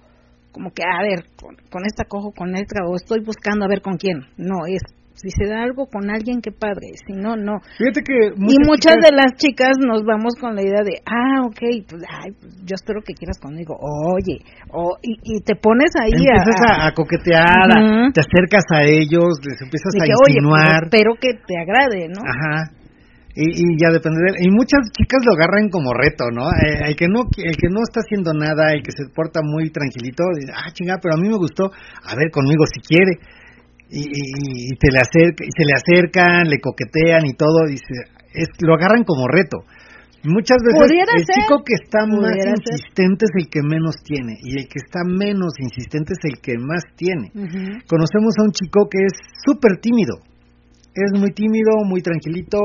como 0.50 0.72
que, 0.72 0.82
a 0.82 1.02
ver, 1.02 1.26
con, 1.36 1.86
esta 1.86 2.04
cojo, 2.04 2.32
con 2.32 2.56
esta, 2.56 2.84
o 2.84 2.96
estoy 2.96 3.20
buscando 3.20 3.64
a 3.64 3.68
ver 3.68 3.80
con 3.80 3.96
quién. 3.96 4.26
No, 4.36 4.66
es 4.66 4.82
si 5.14 5.30
se 5.30 5.46
da 5.46 5.62
algo 5.62 5.86
con 5.86 6.10
alguien, 6.10 6.40
qué 6.40 6.50
padre, 6.50 6.92
si 7.06 7.12
no, 7.12 7.36
no. 7.36 7.60
Fíjate 7.78 8.02
que 8.02 8.32
y 8.36 8.56
muchas 8.66 8.96
de 9.02 9.12
las 9.14 9.36
chicas 9.36 9.76
nos 9.78 10.04
vamos 10.04 10.34
con 10.40 10.56
la 10.56 10.62
idea 10.62 10.82
de, 10.82 11.00
ah, 11.06 11.46
ok, 11.46 11.60
pues, 11.88 12.02
ay, 12.08 12.32
pues, 12.40 12.56
yo 12.64 12.74
espero 12.74 13.02
que 13.02 13.14
quieras 13.14 13.38
conmigo, 13.40 13.76
oye, 13.78 14.40
o, 14.72 14.96
y, 15.02 15.40
te 15.42 15.54
pones 15.56 15.92
ahí 16.00 16.12
empiezas 16.12 16.60
a, 16.68 16.86
a, 16.86 16.94
coquetear, 16.94 17.68
te 18.12 18.20
acercas 18.20 18.64
a 18.72 18.82
ellos, 18.84 19.40
les 19.44 19.60
empiezas 19.60 19.94
a 19.94 19.98
pues, 19.98 20.10
insinuar. 20.28 20.84
espero 20.84 21.14
que 21.20 21.34
te 21.34 21.54
agrade, 21.58 22.08
¿no? 22.08 22.22
Ajá. 22.22 22.72
Y, 23.34 23.48
y, 23.48 23.64
ya 23.80 23.88
depende 23.88 24.20
de 24.20 24.28
él. 24.28 24.36
Y 24.44 24.50
muchas 24.50 24.92
chicas 24.92 25.24
lo 25.24 25.32
agarran 25.32 25.70
como 25.70 25.94
reto, 25.94 26.28
¿no? 26.30 26.52
Eh, 26.52 26.92
el 26.92 26.96
que 26.96 27.08
no 27.08 27.24
el 27.24 27.56
que 27.56 27.68
no 27.72 27.80
está 27.80 28.00
haciendo 28.00 28.34
nada, 28.34 28.74
el 28.74 28.82
que 28.82 28.92
se 28.92 29.08
porta 29.08 29.40
muy 29.42 29.70
tranquilito, 29.70 30.22
dice, 30.36 30.52
ah, 30.52 30.70
chingada, 30.72 31.00
pero 31.00 31.14
a 31.14 31.16
mí 31.16 31.28
me 31.28 31.38
gustó, 31.38 31.72
a 31.72 32.14
ver 32.14 32.30
conmigo 32.30 32.64
si 32.68 32.80
quiere 32.80 33.16
y, 33.92 34.74
te 34.80 34.88
le 34.90 35.00
acerca, 35.00 35.44
y 35.44 35.52
se 35.52 35.64
le 35.64 35.74
acercan, 35.76 36.48
le 36.48 36.58
coquetean 36.60 37.26
y 37.26 37.34
todo, 37.34 37.68
y 37.68 37.74
es, 37.74 38.48
lo 38.60 38.74
agarran 38.74 39.04
como 39.04 39.28
reto. 39.28 39.58
Muchas 40.24 40.58
veces 40.62 40.92
el 40.92 41.26
chico 41.26 41.64
que 41.66 41.74
está 41.74 42.06
más 42.06 42.36
insistente 42.38 43.26
es 43.26 43.42
el 43.42 43.50
que 43.50 43.60
menos 43.60 43.96
tiene 44.04 44.38
y 44.40 44.56
el 44.56 44.68
que 44.68 44.78
está 44.78 45.02
menos 45.02 45.52
insistente 45.58 46.12
es 46.12 46.22
el 46.30 46.40
que 46.40 46.54
más 46.58 46.84
tiene. 46.94 47.32
Conocemos 47.88 48.32
a 48.38 48.44
un 48.44 48.52
chico 48.52 48.88
que 48.88 48.98
es 49.02 49.12
súper 49.44 49.78
tímido, 49.82 50.14
es 50.94 51.18
muy 51.18 51.32
tímido, 51.32 51.72
muy 51.84 52.02
tranquilito, 52.02 52.58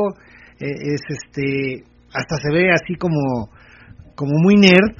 eh, 0.59 0.93
es 0.93 1.01
este, 1.09 1.83
hasta 2.13 2.37
se 2.37 2.53
ve 2.53 2.69
así 2.69 2.93
como, 2.95 3.49
como 4.15 4.37
muy 4.37 4.55
nerd, 4.55 4.93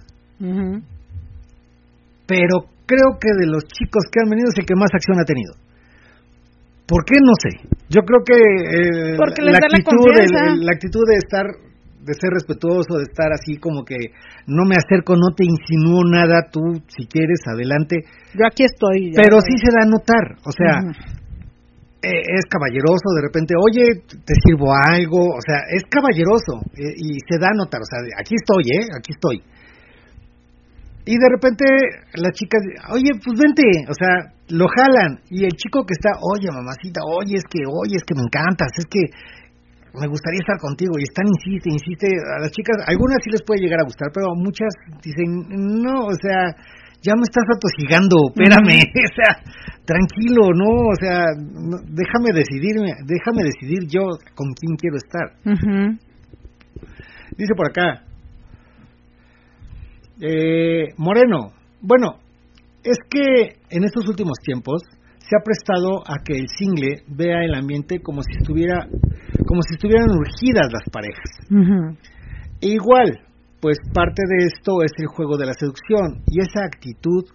pero 2.25 2.65
creo 2.87 3.19
que 3.21 3.29
de 3.39 3.45
los 3.45 3.65
chicos 3.65 4.03
que 4.11 4.19
han 4.23 4.29
venido 4.31 4.49
es 4.49 4.57
el 4.57 4.65
que 4.65 4.75
más 4.75 4.89
acción 4.93 5.19
ha 5.19 5.25
tenido. 5.25 5.66
¿Por 6.87 7.03
qué? 7.03 7.15
No 7.19 7.35
sé. 7.35 7.67
Yo 7.89 8.01
creo 8.01 8.23
que 8.23 8.35
eh, 8.35 9.17
la, 9.17 9.59
actitud, 9.59 10.63
la 10.63 10.71
actitud 10.71 11.03
de 11.07 11.17
estar 11.19 11.45
de 12.07 12.13
ser 12.15 12.31
respetuoso, 12.31 12.95
de 12.97 13.03
estar 13.03 13.35
así 13.35 13.59
como 13.59 13.83
que 13.83 14.15
no 14.47 14.63
me 14.63 14.79
acerco, 14.79 15.19
no 15.19 15.35
te 15.35 15.43
insinúo 15.43 16.07
nada, 16.07 16.47
tú 16.49 16.63
si 16.87 17.05
quieres, 17.05 17.43
adelante. 17.51 18.07
Yo 18.31 18.47
aquí 18.47 18.63
estoy. 18.63 19.11
Pero 19.11 19.43
sí 19.43 19.59
se 19.59 19.67
da 19.75 19.83
a 19.83 19.91
notar, 19.91 20.39
o 20.47 20.51
sea, 20.55 20.79
eh, 21.99 22.23
es 22.23 22.47
caballeroso, 22.47 23.11
de 23.11 23.21
repente, 23.27 23.53
oye, 23.59 24.07
te 24.07 24.33
sirvo 24.39 24.71
algo, 24.71 25.35
o 25.35 25.43
sea, 25.43 25.67
es 25.67 25.83
caballeroso 25.91 26.63
eh, 26.79 26.95
y 26.95 27.19
se 27.27 27.35
da 27.37 27.51
a 27.51 27.59
notar, 27.59 27.83
o 27.83 27.89
sea, 27.91 27.99
aquí 28.15 28.35
estoy, 28.39 28.63
¿eh? 28.71 28.87
Aquí 28.95 29.11
estoy. 29.11 29.43
Y 31.03 31.15
de 31.15 31.27
repente 31.29 31.63
la 32.15 32.31
chica, 32.31 32.57
oye, 32.91 33.11
pues 33.19 33.39
vente, 33.39 33.63
o 33.87 33.93
sea, 33.93 34.31
lo 34.49 34.67
jalan. 34.67 35.19
Y 35.29 35.43
el 35.43 35.51
chico 35.55 35.85
que 35.85 35.93
está, 35.93 36.11
oye, 36.21 36.49
mamacita, 36.51 37.01
oye, 37.03 37.35
es 37.35 37.45
que, 37.49 37.59
oye, 37.67 37.95
es 37.97 38.03
que 38.03 38.15
me 38.15 38.23
encantas, 38.23 38.71
es 38.77 38.85
que 38.85 39.01
me 39.99 40.07
gustaría 40.07 40.39
estar 40.39 40.57
contigo 40.59 40.93
y 40.99 41.03
están 41.03 41.25
insiste, 41.25 41.69
insiste, 41.73 42.07
a 42.07 42.39
las 42.41 42.51
chicas, 42.51 42.77
algunas 42.85 43.17
sí 43.23 43.31
les 43.31 43.41
puede 43.41 43.61
llegar 43.61 43.79
a 43.81 43.85
gustar, 43.85 44.09
pero 44.13 44.35
muchas 44.35 44.69
dicen, 45.01 45.81
no, 45.81 46.05
o 46.05 46.13
sea, 46.21 46.53
ya 47.01 47.13
me 47.15 47.25
estás 47.25 47.45
atosigando, 47.49 48.29
espérame, 48.29 48.77
o 49.09 49.13
sea, 49.15 49.41
tranquilo, 49.85 50.53
no, 50.53 50.91
o 50.91 50.95
sea, 50.99 51.25
déjame 51.89 52.29
decidirme, 52.33 52.93
déjame 53.05 53.43
decidir 53.43 53.87
yo 53.89 54.05
con 54.35 54.53
quién 54.53 54.75
quiero 54.77 54.97
estar. 54.97 55.33
Dice 57.37 57.53
por 57.55 57.69
acá, 57.69 58.03
eh, 60.21 60.89
Moreno, 60.97 61.53
bueno, 61.81 62.19
es 62.87 62.97
que 63.09 63.59
en 63.69 63.83
estos 63.83 64.07
últimos 64.07 64.37
tiempos 64.43 64.81
se 65.19 65.35
ha 65.35 65.43
prestado 65.43 65.99
a 66.07 66.23
que 66.23 66.33
el 66.39 66.47
single 66.47 67.03
vea 67.07 67.43
el 67.43 67.53
ambiente 67.53 67.99
como 67.99 68.21
si 68.23 68.31
estuviera 68.39 68.87
como 69.45 69.61
si 69.61 69.75
estuvieran 69.75 70.09
urgidas 70.09 70.71
las 70.71 70.83
parejas. 70.91 71.31
E 72.61 72.67
igual, 72.67 73.19
pues 73.59 73.77
parte 73.93 74.23
de 74.27 74.45
esto 74.47 74.83
es 74.83 74.91
el 74.97 75.07
juego 75.07 75.37
de 75.37 75.45
la 75.45 75.53
seducción 75.53 76.23
y 76.27 76.41
esa 76.41 76.65
actitud 76.65 77.25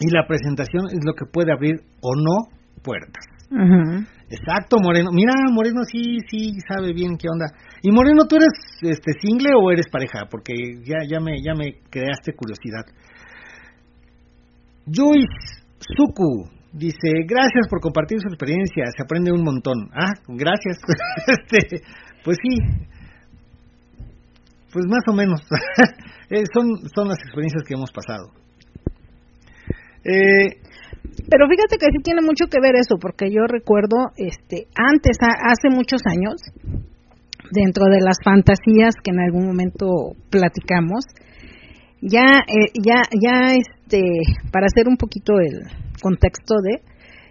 y 0.00 0.10
la 0.10 0.26
presentación 0.26 0.86
es 0.86 1.00
lo 1.04 1.14
que 1.14 1.26
puede 1.26 1.52
abrir 1.52 1.80
o 2.00 2.14
no 2.16 2.52
puertas. 2.82 3.24
Exacto, 4.30 4.78
Moreno. 4.82 5.10
Mira, 5.12 5.32
Moreno 5.52 5.80
sí, 5.84 6.18
sí 6.30 6.54
sabe 6.66 6.92
bien 6.94 7.18
qué 7.18 7.28
onda. 7.28 7.46
Y 7.82 7.92
Moreno, 7.92 8.24
¿tú 8.28 8.36
eres 8.36 8.48
este 8.80 9.12
single 9.20 9.50
o 9.60 9.70
eres 9.70 9.88
pareja? 9.92 10.24
Porque 10.30 10.54
ya, 10.84 11.04
ya 11.06 11.20
me, 11.20 11.36
ya 11.44 11.52
me 11.54 11.80
creaste 11.90 12.32
curiosidad. 12.32 12.86
Joyce 14.86 15.62
Suku 15.96 16.48
Dice, 16.72 17.28
gracias 17.28 17.68
por 17.68 17.80
compartir 17.80 18.18
su 18.18 18.28
experiencia, 18.28 18.84
se 18.96 19.02
aprende 19.02 19.30
un 19.30 19.44
montón. 19.44 19.90
Ah, 19.92 20.14
gracias. 20.26 20.78
este, 21.50 21.84
pues 22.24 22.38
sí, 22.40 22.56
pues 24.72 24.86
más 24.88 25.02
o 25.08 25.12
menos. 25.12 25.40
Eh, 26.30 26.44
son, 26.54 26.64
son 26.96 27.08
las 27.08 27.18
experiencias 27.18 27.62
que 27.68 27.74
hemos 27.74 27.92
pasado. 27.92 28.32
Eh, 30.02 30.56
pero 31.28 31.46
fíjate 31.46 31.76
que 31.76 31.92
sí 31.92 32.02
tiene 32.02 32.22
mucho 32.22 32.46
que 32.46 32.56
ver 32.58 32.74
eso, 32.76 32.96
porque 32.98 33.30
yo 33.30 33.42
recuerdo, 33.46 34.08
este, 34.16 34.66
antes, 34.74 35.18
hace 35.20 35.68
muchos 35.68 36.00
años, 36.08 36.40
dentro 37.50 37.84
de 37.84 38.00
las 38.00 38.16
fantasías 38.24 38.94
que 39.04 39.10
en 39.10 39.20
algún 39.20 39.46
momento 39.46 40.16
platicamos, 40.30 41.04
ya, 42.02 42.44
eh, 42.46 42.68
ya, 42.84 43.02
ya, 43.18 43.54
este, 43.54 44.02
para 44.52 44.66
hacer 44.66 44.88
un 44.88 44.98
poquito 44.98 45.38
el, 45.40 45.62
contexto 46.02 46.56
de 46.60 46.82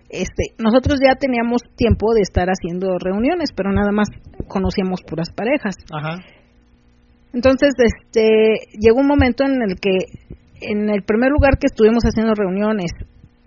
este, 0.09 0.55
nosotros 0.57 0.99
ya 1.01 1.15
teníamos 1.15 1.61
tiempo 1.75 2.13
de 2.13 2.21
estar 2.21 2.47
haciendo 2.49 2.97
reuniones, 2.99 3.51
pero 3.55 3.71
nada 3.71 3.91
más 3.91 4.09
conocíamos 4.47 5.01
puras 5.07 5.29
parejas. 5.31 5.75
Entonces, 7.31 7.71
este, 7.77 8.67
llegó 8.77 8.99
un 8.99 9.07
momento 9.07 9.45
en 9.45 9.61
el 9.61 9.79
que, 9.79 10.11
en 10.59 10.89
el 10.89 11.03
primer 11.03 11.31
lugar 11.31 11.57
que 11.57 11.67
estuvimos 11.67 12.03
haciendo 12.03 12.33
reuniones, 12.35 12.91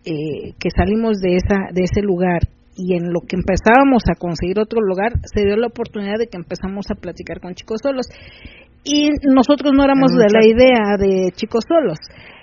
eh, 0.06 0.54
que 0.58 0.70
salimos 0.74 1.18
de 1.18 1.36
esa, 1.36 1.68
de 1.70 1.82
ese 1.84 2.00
lugar 2.00 2.40
y 2.76 2.96
en 2.96 3.12
lo 3.12 3.20
que 3.20 3.36
empezábamos 3.36 4.02
a 4.10 4.18
conseguir 4.18 4.58
otro 4.58 4.80
lugar, 4.80 5.12
se 5.32 5.44
dio 5.44 5.56
la 5.56 5.66
oportunidad 5.66 6.16
de 6.18 6.28
que 6.28 6.38
empezamos 6.38 6.86
a 6.90 6.94
platicar 6.94 7.40
con 7.40 7.54
chicos 7.54 7.80
solos. 7.82 8.06
Y 8.84 9.08
nosotros 9.34 9.72
no 9.74 9.82
éramos 9.82 10.12
de 10.12 10.28
la 10.30 10.44
idea 10.44 10.96
de 10.98 11.32
chicos 11.32 11.64
solos. 11.66 11.98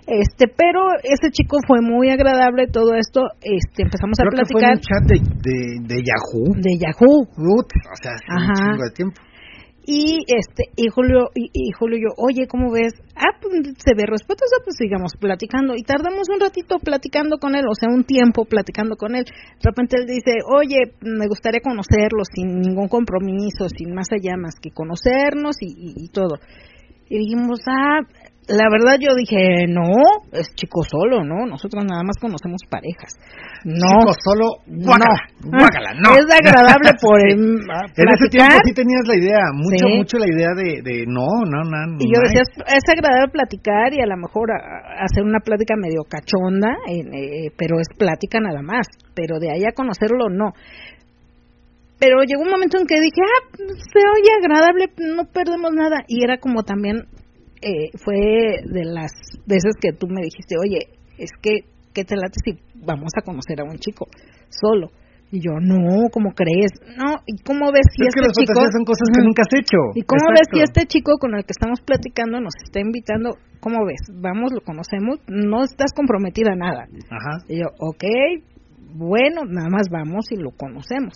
Este, 0.08 0.48
pero 0.48 0.82
ese 1.04 1.30
chico 1.32 1.58
fue 1.66 1.80
muy 1.82 2.10
agradable 2.10 2.68
todo 2.68 2.96
esto, 2.96 3.22
este, 3.42 3.84
empezamos 3.84 4.18
a 4.20 4.24
platicar. 4.24 4.50
Que 4.50 4.54
fue 4.54 4.74
un 4.74 4.82
chat 4.82 5.04
de, 5.08 5.18
de, 5.88 6.02
Yahoo. 6.02 6.56
De 6.58 6.78
Yahoo. 6.78 7.22
o 7.22 7.96
sea, 8.02 8.14
hace 8.14 8.64
un 8.74 8.78
de 8.78 8.92
tiempo. 8.96 9.22
Y 9.94 10.24
este, 10.26 10.72
y 10.78 10.88
Julio, 10.88 11.32
y, 11.36 11.70
Julio 11.78 12.00
yo, 12.00 12.16
oye, 12.16 12.48
¿cómo 12.48 12.72
ves? 12.72 12.94
Ah, 13.14 13.36
pues 13.42 13.52
se 13.76 13.94
ve 13.94 14.06
respetuoso, 14.08 14.64
pues 14.64 14.78
sigamos 14.80 15.12
platicando. 15.20 15.76
Y 15.76 15.84
tardamos 15.84 16.30
un 16.34 16.40
ratito 16.40 16.80
platicando 16.80 17.40
con 17.40 17.56
él, 17.56 17.66
o 17.70 17.76
sea, 17.76 17.90
un 17.90 18.06
tiempo 18.06 18.46
platicando 18.46 18.96
con 18.96 19.18
él. 19.18 19.26
De 19.26 19.62
repente 19.62 19.98
él 20.00 20.08
dice, 20.08 20.40
oye, 20.48 20.96
me 21.02 21.28
gustaría 21.28 21.60
conocerlo 21.60 22.24
sin 22.24 22.62
ningún 22.62 22.88
compromiso, 22.88 23.68
sin 23.68 23.94
más 23.94 24.08
allá 24.14 24.38
más 24.38 24.56
que 24.62 24.72
conocernos 24.72 25.58
y, 25.60 26.06
y 26.06 26.08
todo. 26.08 26.40
Y 27.10 27.18
dijimos, 27.18 27.60
ah, 27.68 28.00
la 28.48 28.68
verdad 28.70 28.98
yo 29.00 29.14
dije, 29.16 29.68
no, 29.68 29.86
es 30.34 30.50
chico 30.56 30.82
solo, 30.84 31.24
¿no? 31.24 31.46
Nosotros 31.46 31.86
nada 31.86 32.04
más 32.04 32.18
conocemos 32.20 32.62
parejas. 32.70 33.14
No. 33.64 34.02
Chico 34.02 34.14
solo, 34.18 34.46
guácala, 34.66 35.22
no. 35.46 35.58
guácala, 35.58 35.94
no. 35.94 36.18
Es 36.18 36.26
agradable 36.26 36.92
por 37.00 37.22
En 37.30 38.08
ese 38.10 38.28
tiempo 38.30 38.56
sí 38.66 38.74
tenías 38.74 39.06
la 39.08 39.16
idea, 39.16 39.40
mucho, 39.54 39.86
mucho 39.96 40.18
la 40.18 40.28
idea 40.28 40.52
de, 40.58 40.82
de 40.82 41.06
no, 41.06 41.46
no, 41.46 41.64
no. 41.64 41.98
Y 42.00 42.10
yo 42.10 42.20
decía, 42.20 42.42
es, 42.42 42.86
agradable 42.90 43.32
platicar 43.32 43.94
y 43.94 44.02
a 44.02 44.08
lo 44.08 44.18
mejor 44.18 44.50
hacer 44.52 45.24
una 45.24 45.40
plática 45.40 45.76
medio 45.78 46.02
cachonda, 46.10 46.76
eh, 46.90 47.52
pero 47.58 47.80
es 47.80 47.88
plática 47.98 48.40
nada 48.40 48.62
más. 48.62 48.88
Pero 49.14 49.40
de 49.40 49.52
ahí 49.52 49.64
a 49.66 49.74
conocerlo, 49.74 50.30
no 50.30 50.54
pero 52.02 52.24
llegó 52.24 52.42
un 52.42 52.50
momento 52.50 52.80
en 52.80 52.88
que 52.88 53.00
dije, 53.00 53.22
ah, 53.22 53.46
se 53.54 54.00
oye 54.00 54.34
agradable, 54.42 54.90
no 54.98 55.26
perdemos 55.26 55.72
nada. 55.72 55.98
Y 56.08 56.24
era 56.24 56.40
como 56.40 56.64
también 56.64 57.06
eh, 57.62 57.90
fue 58.04 58.62
de 58.66 58.86
las 58.86 59.12
veces 59.46 59.74
que 59.80 59.94
tú 59.94 60.08
me 60.08 60.22
dijiste, 60.22 60.56
oye, 60.60 60.88
es 61.18 61.32
que, 61.42 61.66
¿qué 61.94 62.04
te 62.04 62.16
late 62.16 62.38
si 62.44 62.58
vamos 62.76 63.12
a 63.18 63.22
conocer 63.22 63.62
a 63.62 63.64
un 63.64 63.78
chico 63.78 64.08
solo? 64.50 64.90
Y 65.32 65.40
yo, 65.40 65.52
no, 65.62 66.10
¿cómo 66.12 66.32
crees? 66.36 66.72
No, 66.98 67.16
¿y 67.26 67.42
cómo 67.44 67.72
ves 67.72 67.88
si 67.96 68.04
es 68.04 68.10
este 68.10 68.20
que 68.20 68.46
chico... 68.46 68.60
son 68.70 68.84
cosas 68.84 69.08
que 69.16 69.24
nunca 69.24 69.44
has 69.48 69.54
hecho. 69.56 69.78
¿Y 69.96 70.04
cómo 70.04 70.28
ves 70.36 70.48
si 70.52 70.60
este 70.60 70.86
chico 70.88 71.18
con 71.20 71.36
el 71.36 71.46
que 71.46 71.56
estamos 71.56 71.80
platicando 71.80 72.42
nos 72.42 72.54
está 72.62 72.82
invitando? 72.82 73.38
¿Cómo 73.62 73.86
ves? 73.86 74.12
Vamos, 74.12 74.52
lo 74.52 74.60
conocemos, 74.60 75.20
no 75.28 75.64
estás 75.64 75.94
comprometida 75.96 76.52
a 76.52 76.58
nada. 76.58 76.84
Ajá. 77.10 77.46
Y 77.48 77.60
yo, 77.60 77.68
ok, 77.80 78.04
bueno, 78.94 79.46
nada 79.48 79.70
más 79.70 79.88
vamos 79.90 80.26
y 80.32 80.36
lo 80.36 80.52
conocemos. 80.52 81.16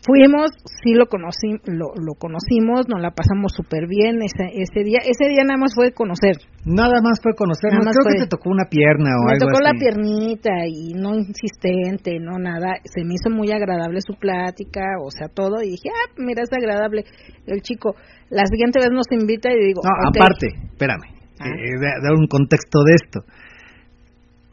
Fuimos, 0.00 0.48
sí 0.64 0.94
lo, 0.96 1.12
conocí, 1.12 1.60
lo, 1.68 1.92
lo 1.92 2.16
conocimos, 2.16 2.88
nos 2.88 3.02
la 3.04 3.10
pasamos 3.12 3.52
súper 3.52 3.84
bien 3.86 4.22
ese, 4.22 4.48
ese 4.56 4.80
día. 4.80 5.04
Ese 5.04 5.28
día 5.28 5.44
nada 5.44 5.60
más 5.60 5.74
fue 5.74 5.92
conocer. 5.92 6.40
Nada 6.64 7.04
más 7.04 7.20
fue 7.20 7.36
conocer, 7.36 7.68
no 7.76 7.84
creo 7.84 8.08
que 8.08 8.24
te 8.24 8.28
tocó 8.28 8.48
una 8.48 8.64
pierna 8.64 9.12
o 9.20 9.28
me 9.28 9.32
algo 9.36 9.52
tocó 9.52 9.60
la 9.60 9.76
piernita 9.76 10.64
y 10.64 10.96
no 10.96 11.14
insistente, 11.14 12.16
no 12.18 12.40
nada. 12.40 12.80
Se 12.84 13.04
me 13.04 13.12
hizo 13.12 13.28
muy 13.28 13.52
agradable 13.52 14.00
su 14.00 14.16
plática, 14.16 14.80
o 15.04 15.10
sea, 15.10 15.28
todo. 15.28 15.60
Y 15.60 15.76
dije, 15.76 15.92
ah, 15.92 16.16
mira, 16.16 16.44
es 16.48 16.52
agradable 16.52 17.04
el 17.46 17.60
chico. 17.60 17.94
La 18.30 18.46
siguiente 18.46 18.80
vez 18.80 18.88
nos 18.92 19.12
invita 19.12 19.52
y 19.52 19.66
digo, 19.68 19.82
No, 19.84 19.92
aparte, 20.08 20.48
espérame, 20.48 21.12
ah. 21.40 21.44
eh, 21.44 21.76
dar 22.00 22.16
un 22.16 22.26
contexto 22.26 22.80
de 22.88 22.94
esto. 22.96 23.20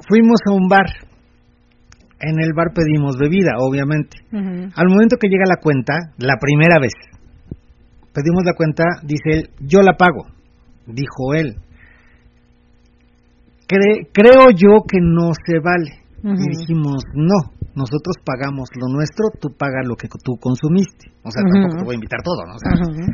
Fuimos 0.09 0.39
a 0.51 0.53
un 0.53 0.67
bar 0.67 1.06
en 2.19 2.39
el 2.39 2.53
bar 2.53 2.73
pedimos 2.73 3.17
bebida, 3.17 3.53
obviamente. 3.59 4.17
Al 4.31 4.87
momento 4.89 5.17
que 5.19 5.29
llega 5.29 5.43
la 5.47 5.61
cuenta, 5.61 5.93
la 6.17 6.37
primera 6.39 6.79
vez, 6.81 6.93
pedimos 8.13 8.43
la 8.43 8.53
cuenta, 8.53 8.83
dice 9.03 9.29
él, 9.29 9.49
yo 9.59 9.81
la 9.81 9.93
pago, 9.93 10.25
dijo 10.87 11.33
él. 11.35 11.55
creo 13.67 14.49
yo 14.55 14.83
que 14.87 14.99
no 15.01 15.31
se 15.45 15.59
vale. 15.59 16.07
Y 16.23 16.49
dijimos, 16.49 17.03
no, 17.13 17.53
nosotros 17.75 18.17
pagamos 18.25 18.69
lo 18.75 18.87
nuestro, 18.91 19.27
tú 19.39 19.49
pagas 19.55 19.87
lo 19.87 19.95
que 19.95 20.07
tú 20.23 20.35
consumiste. 20.41 21.11
O 21.27 21.31
sea, 21.31 21.43
tampoco 21.43 21.75
te 21.77 21.85
voy 21.85 21.95
a 21.95 21.99
invitar 21.99 22.21
todo, 22.23 22.41
¿no? 22.47 22.55
O 22.55 22.61
sea, 22.63 22.71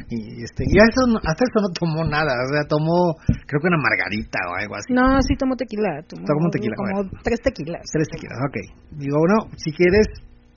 y, 0.09 0.43
este, 0.45 0.63
y 0.69 0.77
eso, 0.77 1.01
hasta 1.17 1.41
eso 1.41 1.57
no 1.57 1.69
tomó 1.73 2.05
nada, 2.05 2.29
o 2.29 2.47
sea, 2.53 2.61
tomó, 2.69 3.17
creo 3.25 3.57
que 3.57 3.67
una 3.67 3.81
margarita 3.81 4.37
o 4.49 4.55
algo 4.61 4.75
así. 4.77 4.93
No, 4.93 5.17
sí 5.25 5.33
tomó 5.33 5.55
tequila. 5.57 6.05
Tomó, 6.05 6.49
tequila. 6.53 6.75
Como 6.77 7.09
tres 7.23 7.41
tequilas. 7.41 7.81
Tres 7.91 8.07
tequilas, 8.07 8.37
ok. 8.45 8.57
Digo, 9.01 9.17
no, 9.25 9.49
si 9.57 9.73
quieres, 9.73 10.05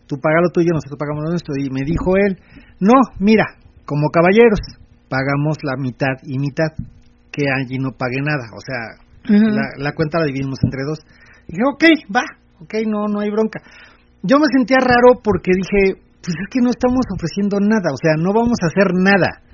tú 0.06 0.20
pagas 0.20 0.44
lo 0.44 0.50
tuyo, 0.52 0.76
nosotros 0.76 1.00
pagamos 1.00 1.24
lo 1.24 1.30
nuestro. 1.30 1.54
Y 1.56 1.70
me 1.70 1.82
dijo 1.84 2.16
él, 2.16 2.36
no, 2.80 2.94
mira, 3.18 3.46
como 3.84 4.08
caballeros, 4.12 4.60
pagamos 5.08 5.56
la 5.62 5.80
mitad 5.80 6.20
y 6.22 6.38
mitad, 6.38 6.76
que 7.32 7.48
allí 7.48 7.78
no 7.78 7.92
pague 7.92 8.20
nada. 8.20 8.52
O 8.52 8.60
sea, 8.60 9.00
la, 9.32 9.64
la 9.78 9.92
cuenta 9.92 10.18
la 10.20 10.26
dividimos 10.26 10.58
entre 10.62 10.82
dos. 10.84 11.00
Y 11.48 11.56
dije, 11.56 11.64
ok, 11.72 11.84
va, 12.14 12.24
ok, 12.60 12.74
no, 12.86 13.06
no 13.08 13.20
hay 13.20 13.30
bronca. 13.30 13.60
Yo 14.22 14.38
me 14.38 14.46
sentía 14.50 14.78
raro 14.80 15.20
porque 15.22 15.52
dije, 15.54 16.02
pues 16.26 16.42
es 16.42 16.48
que 16.50 16.58
no 16.58 16.74
estamos 16.74 17.06
ofreciendo 17.14 17.62
nada, 17.62 17.94
o 17.94 17.98
sea, 18.02 18.18
no 18.18 18.34
vamos 18.34 18.58
a 18.58 18.66
hacer 18.66 18.90
nada. 18.98 19.46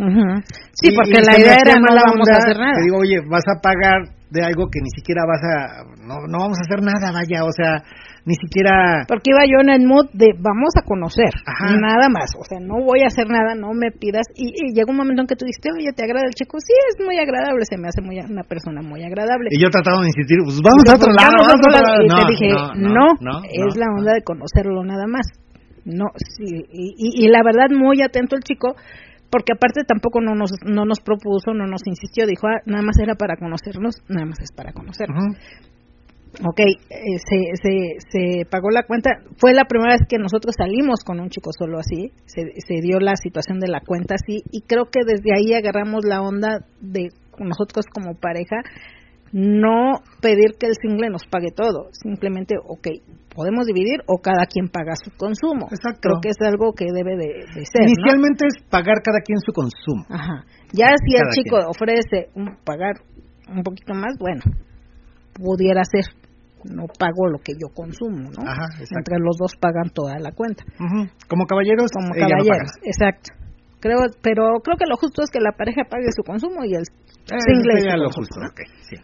Sí, 0.73 0.89
porque 0.97 1.21
la 1.21 1.37
idea 1.37 1.61
era 1.61 1.77
no 1.77 1.93
vamos 1.93 2.25
a 2.33 2.41
hacer 2.41 2.57
nada. 2.57 2.81
Te 2.81 2.89
digo, 2.89 2.97
oye, 2.97 3.21
vas 3.29 3.45
a 3.45 3.61
pagar 3.61 4.09
de 4.33 4.41
algo 4.41 4.73
que 4.73 4.81
ni 4.81 4.89
siquiera 4.89 5.29
vas 5.29 5.45
a, 5.45 5.85
no, 6.01 6.25
no 6.25 6.49
vamos 6.49 6.57
a 6.57 6.65
hacer 6.65 6.81
nada, 6.81 7.13
vaya, 7.13 7.45
o 7.45 7.53
sea, 7.53 7.85
ni 8.25 8.33
siquiera... 8.41 9.05
Porque 9.05 9.37
iba 9.37 9.45
yo 9.45 9.61
en 9.61 9.69
el 9.69 9.85
mood 9.85 10.09
de 10.17 10.33
vamos 10.33 10.73
a 10.81 10.89
conocer, 10.89 11.29
nada 11.77 12.09
más, 12.09 12.33
o 12.41 12.45
sea, 12.49 12.57
no 12.57 12.81
voy 12.81 13.05
a 13.05 13.13
hacer 13.13 13.29
nada, 13.29 13.53
no 13.53 13.77
me 13.77 13.93
pidas, 13.93 14.25
y, 14.33 14.73
llega 14.73 14.89
un 14.89 14.97
momento 14.97 15.21
en 15.21 15.29
que 15.29 15.37
tú 15.37 15.45
dijiste, 15.45 15.69
oye, 15.77 15.93
¿te 15.93 16.09
agrada 16.09 16.25
el 16.25 16.33
chico? 16.33 16.57
Sí, 16.65 16.73
es 16.73 16.97
muy 17.05 17.21
agradable, 17.21 17.69
se 17.69 17.77
me 17.77 17.93
hace 17.93 18.01
muy 18.01 18.17
una 18.25 18.49
persona 18.49 18.81
muy 18.81 19.05
agradable. 19.05 19.53
Y 19.53 19.61
yo 19.61 19.69
trataba 19.69 20.01
de 20.01 20.09
insistir, 20.09 20.41
pues 20.41 20.57
vamos 20.65 20.89
a 20.89 20.97
otro 20.97 21.13
pues, 21.13 21.21
lado, 21.21 21.37
vamos 21.37 21.53
a 21.53 21.57
otro 21.61 21.69
lado. 21.69 21.93
Y 22.01 22.09
te 22.09 22.25
dije, 22.33 22.49
no, 22.81 23.13
es 23.45 23.77
la 23.77 23.93
onda 23.93 24.17
de 24.17 24.25
conocerlo 24.25 24.81
nada 24.81 25.05
más. 25.05 25.29
No, 25.85 26.07
sí, 26.17 26.45
y, 26.71 27.25
y, 27.25 27.29
la 27.29 27.43
verdad 27.43 27.71
muy 27.71 28.03
atento 28.03 28.37
el 28.37 28.43
chico, 28.43 28.77
porque 29.31 29.53
aparte 29.53 29.83
tampoco 29.85 30.21
no 30.21 30.35
nos, 30.35 30.53
no 30.65 30.85
nos 30.85 31.01
propuso, 31.01 31.55
no 31.55 31.67
nos 31.67 31.87
insistió, 31.87 32.27
dijo, 32.27 32.47
ah, 32.47 32.61
nada 32.67 32.83
más 32.83 32.99
era 32.99 33.15
para 33.15 33.37
conocernos, 33.37 33.97
nada 34.09 34.27
más 34.27 34.39
es 34.41 34.53
para 34.53 34.73
conocernos. 34.73 35.37
Ok, 36.41 36.61
eh, 36.61 36.75
se, 36.89 37.39
se, 37.61 37.97
se 38.09 38.47
pagó 38.47 38.71
la 38.71 38.85
cuenta. 38.85 39.11
Fue 39.37 39.53
la 39.53 39.67
primera 39.67 39.93
vez 39.93 40.07
que 40.09 40.17
nosotros 40.17 40.55
salimos 40.57 41.05
con 41.05 41.21
un 41.21 41.29
chico 41.29 41.51
solo 41.53 41.79
así. 41.79 42.11
Se, 42.25 42.41
se 42.67 42.81
dio 42.81 43.01
la 43.01 43.17
situación 43.17 43.61
de 43.61 43.69
la 43.69 43.81
cuenta 43.81 44.15
así. 44.15 44.43
Y 44.51 44.63
creo 44.63 44.87
que 44.87 45.01
desde 45.05 45.35
ahí 45.37 45.53
agarramos 45.53 46.07
la 46.07 46.23
onda 46.23 46.65
de 46.81 47.11
nosotros 47.39 47.85
como 47.93 48.15
pareja 48.19 48.63
no 49.33 49.97
pedir 50.21 50.61
que 50.61 50.67
el 50.67 50.75
single 50.81 51.09
nos 51.09 51.25
pague 51.25 51.49
todo, 51.57 51.89
simplemente, 51.93 52.55
ok, 52.63 52.87
podemos 53.35 53.67
dividir 53.67 54.01
o 54.07 54.21
cada 54.21 54.45
quien 54.45 54.69
paga 54.69 54.93
su 54.95 55.11
consumo. 55.17 55.69
Exacto. 55.73 56.01
Creo 56.01 56.21
que 56.21 56.29
es 56.29 56.41
algo 56.45 56.73
que 56.73 56.85
debe 56.93 57.17
de, 57.17 57.65
ser. 57.65 57.89
Inicialmente 57.89 58.47
es 58.47 58.63
pagar 58.69 59.01
cada 59.03 59.21
quien 59.25 59.41
su 59.41 59.53
consumo. 59.53 60.05
Ajá. 60.11 60.45
Ya 60.73 60.93
si 61.01 61.17
el 61.17 61.31
chico 61.33 61.57
ofrece 61.67 62.29
un, 62.35 62.57
pagar 62.65 63.01
un 63.49 63.63
poquito 63.63 63.95
más, 63.95 64.15
bueno, 64.21 64.43
pudiera 65.35 65.83
ser 65.85 66.05
no 66.65 66.87
pago 66.87 67.27
lo 67.27 67.39
que 67.39 67.55
yo 67.59 67.75
consumo, 67.75 68.31
¿no? 68.31 68.43
Ajá, 68.47 68.71
Entre 68.79 69.19
los 69.19 69.37
dos 69.37 69.57
pagan 69.59 69.91
toda 69.91 70.15
la 70.21 70.31
cuenta. 70.31 70.63
Como 71.27 71.47
caballeros, 71.47 71.91
como 71.91 72.15
caballeros, 72.15 72.71
exacto. 72.85 73.35
Creo, 73.81 73.99
pero 74.23 74.63
creo 74.63 74.77
que 74.77 74.87
lo 74.87 74.97
justo 74.97 75.23
es 75.25 75.31
que 75.31 75.41
la 75.41 75.51
pareja 75.59 75.83
pague 75.91 76.07
su 76.15 76.23
consumo 76.23 76.63
y 76.63 76.75
el 76.75 76.83
eh, 76.83 77.41
single 77.51 77.97
lo 77.97 78.11
justo, 78.13 78.39
sí. 78.87 78.95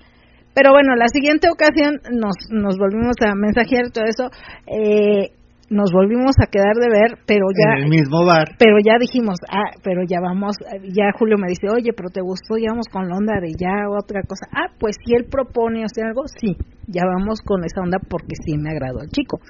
Pero 0.54 0.72
bueno, 0.72 0.96
la 0.96 1.08
siguiente 1.08 1.48
ocasión 1.50 2.00
nos 2.10 2.34
nos 2.50 2.78
volvimos 2.78 3.16
a 3.24 3.34
mensajear 3.34 3.90
todo 3.90 4.04
eso. 4.04 4.30
Eh, 4.66 5.30
nos 5.70 5.92
volvimos 5.92 6.32
a 6.40 6.48
quedar 6.48 6.74
de 6.80 6.88
ver, 6.88 7.18
pero 7.26 7.44
ya... 7.52 7.76
En 7.76 7.84
el 7.84 7.90
mismo 7.90 8.24
bar. 8.24 8.56
Pero 8.58 8.76
ya 8.80 8.96
dijimos, 8.98 9.36
ah, 9.52 9.76
pero 9.84 10.00
ya 10.08 10.20
vamos, 10.20 10.56
ya 10.96 11.12
Julio 11.18 11.36
me 11.36 11.48
dice, 11.48 11.68
oye, 11.68 11.92
pero 11.92 12.08
te 12.08 12.22
gustó, 12.22 12.56
ya 12.56 12.72
vamos 12.72 12.88
con 12.88 13.08
la 13.08 13.16
onda 13.16 13.34
de 13.40 13.52
ya 13.52 13.88
otra 13.88 14.22
cosa. 14.22 14.48
Ah, 14.52 14.72
pues 14.78 14.96
si 15.04 15.14
él 15.14 15.26
propone 15.28 15.84
hacer 15.84 16.06
algo, 16.06 16.24
sí, 16.40 16.56
ya 16.86 17.04
vamos 17.04 17.40
con 17.44 17.64
esa 17.64 17.82
onda 17.82 17.98
porque 18.00 18.34
sí 18.44 18.56
me 18.56 18.70
agradó 18.72 19.00
el 19.04 19.12
chico. 19.12 19.40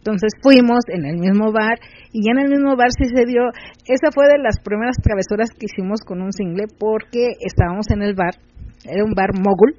Entonces 0.00 0.32
fuimos 0.40 0.88
en 0.88 1.04
el 1.04 1.18
mismo 1.18 1.52
bar 1.52 1.76
y 2.12 2.24
ya 2.24 2.32
en 2.32 2.48
el 2.48 2.48
mismo 2.48 2.76
bar 2.76 2.88
sí 2.96 3.04
se 3.12 3.26
dio, 3.26 3.52
esa 3.84 4.08
fue 4.12 4.26
de 4.32 4.40
las 4.40 4.56
primeras 4.64 4.96
travesuras 5.02 5.50
que 5.52 5.66
hicimos 5.68 6.00
con 6.00 6.22
un 6.22 6.32
single 6.32 6.64
porque 6.78 7.36
estábamos 7.40 7.90
en 7.92 8.02
el 8.02 8.14
bar, 8.14 8.40
era 8.84 9.04
un 9.04 9.14
bar 9.14 9.30
mogul, 9.34 9.74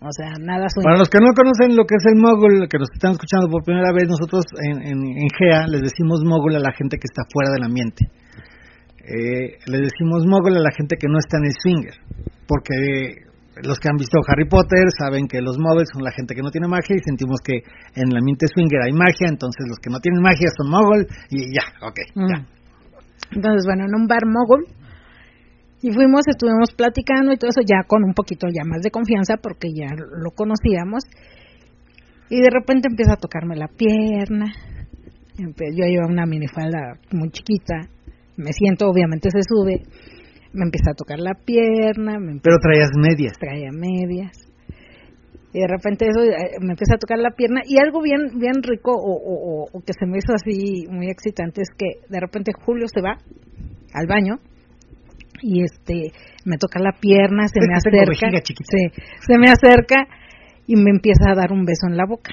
o 0.00 0.12
sea, 0.16 0.32
nada 0.40 0.64
Para 0.82 0.96
los 0.96 1.10
que 1.10 1.20
no 1.20 1.28
conocen 1.36 1.76
lo 1.76 1.84
que 1.84 1.96
es 2.00 2.04
el 2.08 2.16
mogul, 2.16 2.64
que 2.72 2.78
nos 2.80 2.88
están 2.88 3.12
escuchando 3.12 3.52
por 3.52 3.62
primera 3.62 3.92
vez, 3.92 4.08
nosotros 4.08 4.44
en, 4.64 4.80
en, 4.80 5.28
GEA 5.28 5.68
les 5.68 5.82
decimos 5.82 6.24
mogul 6.24 6.56
a 6.56 6.58
la 6.58 6.72
gente 6.72 6.96
que 6.96 7.04
está 7.04 7.20
fuera 7.28 7.52
del 7.52 7.68
ambiente. 7.68 8.08
Eh, 9.04 9.60
les 9.68 9.92
decimos 9.92 10.24
mogul 10.24 10.56
a 10.56 10.64
la 10.64 10.72
gente 10.72 10.96
que 10.96 11.06
no 11.06 11.18
está 11.18 11.36
en 11.36 11.44
el 11.44 11.52
swinger, 11.52 11.96
porque 12.48 13.28
los 13.60 13.78
que 13.78 13.88
han 13.92 14.00
visto 14.00 14.16
Harry 14.24 14.48
Potter 14.48 14.88
saben 14.96 15.28
que 15.28 15.42
los 15.42 15.58
moguls 15.58 15.92
son 15.92 16.00
la 16.02 16.12
gente 16.12 16.34
que 16.34 16.40
no 16.40 16.50
tiene 16.50 16.66
magia 16.66 16.96
y 16.96 17.04
sentimos 17.04 17.40
que 17.44 17.60
en 17.60 18.08
el 18.08 18.16
ambiente 18.16 18.48
swinger 18.48 18.80
hay 18.80 18.92
magia, 18.96 19.28
entonces 19.28 19.68
los 19.68 19.76
que 19.84 19.90
no 19.90 20.00
tienen 20.00 20.22
magia 20.22 20.48
son 20.56 20.70
mogul 20.70 21.04
y 21.28 21.52
ya, 21.52 21.68
ok, 21.84 21.98
ya. 22.16 22.40
Mm. 22.40 22.46
Entonces, 23.36 23.62
bueno, 23.68 23.84
en 23.84 23.94
un 23.94 24.06
bar 24.08 24.24
mogul 24.24 24.64
y 25.82 25.92
fuimos, 25.92 26.22
estuvimos 26.28 26.72
platicando 26.76 27.32
y 27.32 27.36
todo 27.36 27.50
eso 27.50 27.62
ya 27.64 27.86
con 27.86 28.04
un 28.04 28.12
poquito 28.12 28.46
ya 28.52 28.64
más 28.64 28.82
de 28.82 28.90
confianza 28.90 29.36
porque 29.42 29.72
ya 29.72 29.88
lo 29.96 30.30
conocíamos. 30.32 31.04
Y 32.28 32.40
de 32.40 32.50
repente 32.50 32.88
empieza 32.90 33.14
a 33.14 33.16
tocarme 33.16 33.56
la 33.56 33.66
pierna. 33.66 34.52
Yo 35.38 35.84
llevo 35.86 36.06
una 36.06 36.26
minifalda 36.26 37.00
muy 37.12 37.30
chiquita. 37.30 37.88
Me 38.36 38.52
siento, 38.52 38.88
obviamente 38.88 39.30
se 39.30 39.40
sube. 39.42 39.82
Me 40.52 40.64
empieza 40.64 40.92
a 40.92 40.94
tocar 40.94 41.18
la 41.18 41.32
pierna. 41.34 42.18
Pero 42.42 42.56
traías 42.60 42.90
medias. 42.94 43.32
Traía 43.40 43.70
medias. 43.72 44.36
Y 45.52 45.60
de 45.60 45.66
repente 45.66 46.06
eso 46.06 46.22
eh, 46.22 46.60
me 46.60 46.72
empieza 46.72 46.96
a 46.96 46.98
tocar 46.98 47.18
la 47.18 47.30
pierna. 47.30 47.62
Y 47.64 47.78
algo 47.78 48.02
bien 48.02 48.38
bien 48.38 48.62
rico 48.62 48.92
o, 48.92 49.66
o 49.72 49.80
que 49.80 49.94
se 49.98 50.06
me 50.06 50.18
hizo 50.18 50.34
así 50.34 50.86
muy 50.90 51.08
excitante 51.08 51.62
es 51.62 51.70
que 51.76 52.06
de 52.08 52.20
repente 52.20 52.52
Julio 52.52 52.86
se 52.86 53.00
va 53.00 53.16
al 53.94 54.06
baño 54.06 54.38
y 55.42 55.62
este 55.62 56.12
me 56.44 56.56
toca 56.56 56.80
la 56.80 56.92
pierna, 56.92 57.48
se 57.48 57.60
me 57.60 57.74
acerca, 57.74 58.30
se, 58.44 59.02
se 59.20 59.38
me 59.38 59.50
acerca 59.50 60.06
y 60.66 60.76
me 60.76 60.90
empieza 60.90 61.30
a 61.30 61.34
dar 61.34 61.52
un 61.52 61.64
beso 61.64 61.86
en 61.88 61.96
la 61.96 62.06
boca. 62.06 62.32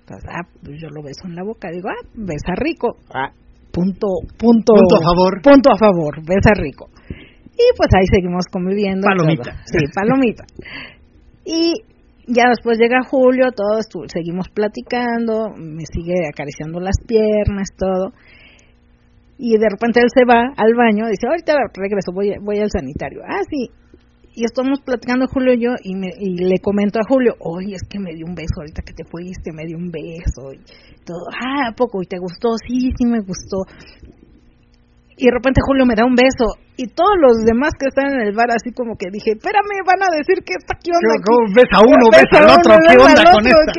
Entonces, 0.00 0.30
ah, 0.30 0.46
pues 0.62 0.80
yo 0.80 0.88
lo 0.88 1.02
beso 1.02 1.26
en 1.26 1.34
la 1.34 1.42
boca, 1.42 1.68
digo, 1.70 1.88
ah, 1.88 2.06
besa 2.14 2.54
rico, 2.56 2.96
ah, 3.12 3.32
punto, 3.72 4.06
punto, 4.38 4.72
punto 4.74 4.96
a 4.96 5.02
favor, 5.02 5.42
punto 5.42 5.70
a 5.72 5.76
favor, 5.76 6.14
besa 6.24 6.54
rico. 6.54 6.88
Y 7.52 7.74
pues 7.76 7.88
ahí 7.96 8.06
seguimos 8.12 8.44
conviviendo. 8.52 9.06
Palomita. 9.06 9.56
Sí, 9.64 9.78
palomita. 9.94 10.44
y 11.44 11.72
ya 12.28 12.48
después 12.48 12.78
llega 12.78 13.04
Julio, 13.08 13.46
todos 13.54 13.86
seguimos 14.12 14.48
platicando, 14.48 15.50
me 15.56 15.86
sigue 15.86 16.26
acariciando 16.28 16.80
las 16.80 16.96
piernas, 17.06 17.68
todo 17.76 18.12
y 19.38 19.58
de 19.58 19.68
repente 19.68 20.00
él 20.00 20.08
se 20.12 20.24
va 20.24 20.52
al 20.56 20.74
baño, 20.74 21.08
dice, 21.08 21.28
ahorita 21.28 21.54
regreso, 21.74 22.12
voy, 22.12 22.32
voy 22.40 22.58
al 22.58 22.70
sanitario. 22.70 23.20
Ah, 23.26 23.42
sí. 23.48 23.70
Y 24.36 24.44
estamos 24.44 24.80
platicando 24.84 25.26
Julio 25.28 25.54
y 25.54 25.64
yo 25.64 25.70
y, 25.82 25.94
me, 25.94 26.08
y 26.12 26.44
le 26.44 26.58
comento 26.60 27.00
a 27.00 27.08
Julio, 27.08 27.34
oye, 27.40 27.74
es 27.74 27.88
que 27.88 27.98
me 27.98 28.12
dio 28.12 28.26
un 28.26 28.34
beso 28.34 28.60
ahorita 28.60 28.82
que 28.82 28.92
te 28.92 29.04
fuiste, 29.04 29.52
me 29.52 29.64
dio 29.64 29.78
un 29.78 29.90
beso 29.90 30.52
y 30.52 30.60
todo. 31.04 31.24
Ah, 31.32 31.68
¿a 31.68 31.72
poco? 31.72 32.02
¿Y 32.02 32.06
te 32.06 32.18
gustó? 32.18 32.52
Sí, 32.68 32.92
sí 32.96 33.06
me 33.06 33.20
gustó. 33.20 33.64
Y 35.16 35.24
de 35.24 35.32
repente 35.32 35.64
Julio 35.64 35.86
me 35.86 35.96
da 35.96 36.04
un 36.04 36.14
beso 36.14 36.60
y 36.76 36.92
todos 36.92 37.16
los 37.16 37.40
demás 37.48 37.72
que 37.80 37.88
están 37.88 38.12
en 38.12 38.28
el 38.28 38.36
bar 38.36 38.52
así 38.52 38.72
como 38.76 38.96
que 39.00 39.08
dije, 39.10 39.32
espérame, 39.32 39.80
van 39.88 40.04
a 40.04 40.12
decir 40.12 40.44
que 40.44 40.52
está 40.60 40.76
qué 40.76 40.92
onda. 40.92 41.16
Aquí? 41.16 41.32
Besa 41.56 41.80
uno, 41.80 42.04
besa 42.12 42.36
al 42.44 42.48
otro, 42.52 42.76
¿qué 42.76 42.96
onda 43.00 43.24
con 43.32 43.44
esta? 43.48 43.72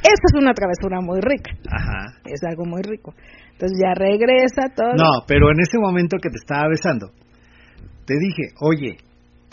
Esa 0.00 0.24
es 0.32 0.34
una 0.40 0.54
travesura 0.54 1.04
muy 1.04 1.20
rica. 1.20 1.52
Ajá. 1.68 2.16
Es 2.24 2.40
algo 2.48 2.64
muy 2.64 2.80
rico. 2.80 3.12
Entonces 3.60 3.76
ya 3.76 3.92
regresa 3.92 4.72
todo. 4.74 4.96
No, 4.96 5.20
pero 5.28 5.52
en 5.52 5.60
ese 5.60 5.76
momento 5.76 6.16
que 6.16 6.32
te 6.32 6.40
estaba 6.40 6.64
besando, 6.72 7.12
te 8.08 8.16
dije, 8.16 8.56
oye, 8.64 8.96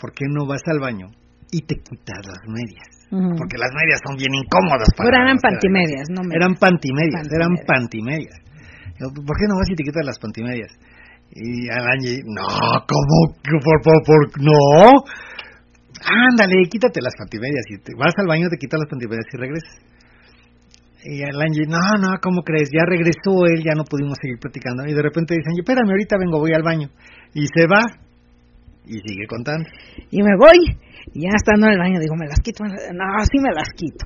¿por 0.00 0.16
qué 0.16 0.24
no 0.32 0.48
vas 0.48 0.64
al 0.64 0.80
baño 0.80 1.12
y 1.52 1.60
te 1.60 1.76
quitas 1.76 2.24
las 2.24 2.40
medias? 2.48 2.88
Porque 3.12 3.60
las 3.60 3.68
medias 3.76 4.00
son 4.08 4.16
bien 4.16 4.32
incómodas 4.32 4.88
para 4.96 5.12
Pero 5.12 5.24
eran 5.28 5.36
pantimedias, 5.36 6.08
no 6.08 6.24
Eran 6.32 6.56
pantimedias, 6.56 7.28
eran 7.28 7.52
pantimedias. 7.68 8.40
¿Por 8.96 9.36
qué 9.36 9.44
no 9.44 9.60
vas 9.60 9.68
y 9.68 9.76
te 9.76 9.84
quitas 9.84 10.04
las 10.04 10.18
pantimedias? 10.18 10.72
Y 11.36 11.68
al 11.68 11.84
Angie, 11.84 12.24
no, 12.24 12.48
¿cómo? 12.88 13.36
Por, 13.44 13.76
por, 13.84 13.96
por, 14.08 14.20
no. 14.40 15.04
Ándale, 16.32 16.64
quítate 16.70 17.00
las 17.04 17.12
pantimedias. 17.16 17.64
Y 17.68 17.78
te 17.84 17.92
vas 17.94 18.14
al 18.16 18.26
baño, 18.26 18.48
te 18.48 18.56
quitas 18.56 18.80
las 18.80 18.88
pantimedias 18.88 19.28
y 19.32 19.36
regresas. 19.36 19.76
Y 21.04 21.22
el 21.22 21.40
Angie, 21.40 21.66
no, 21.66 21.78
no, 22.00 22.18
¿cómo 22.20 22.42
crees? 22.42 22.70
Ya 22.72 22.84
regresó 22.84 23.46
él, 23.46 23.62
ya 23.62 23.74
no 23.74 23.84
pudimos 23.84 24.18
seguir 24.20 24.38
platicando. 24.38 24.84
Y 24.86 24.94
de 24.94 25.02
repente 25.02 25.34
dice 25.34 25.48
Angie, 25.48 25.62
espérame, 25.62 25.90
ahorita 25.90 26.16
vengo, 26.18 26.38
voy 26.38 26.52
al 26.52 26.62
baño. 26.62 26.88
Y 27.34 27.46
se 27.46 27.66
va. 27.66 27.82
Y 28.84 28.94
sigue 29.06 29.26
contando. 29.28 29.68
Y 30.10 30.22
me 30.22 30.34
voy, 30.38 30.58
y 31.14 31.22
ya 31.22 31.32
estando 31.36 31.66
en 31.66 31.72
el 31.72 31.78
baño, 31.78 32.00
digo, 32.00 32.16
¿me 32.16 32.26
las 32.26 32.40
quito? 32.40 32.64
No, 32.64 33.04
sí 33.24 33.38
me 33.40 33.52
las 33.54 33.70
quito. 33.76 34.04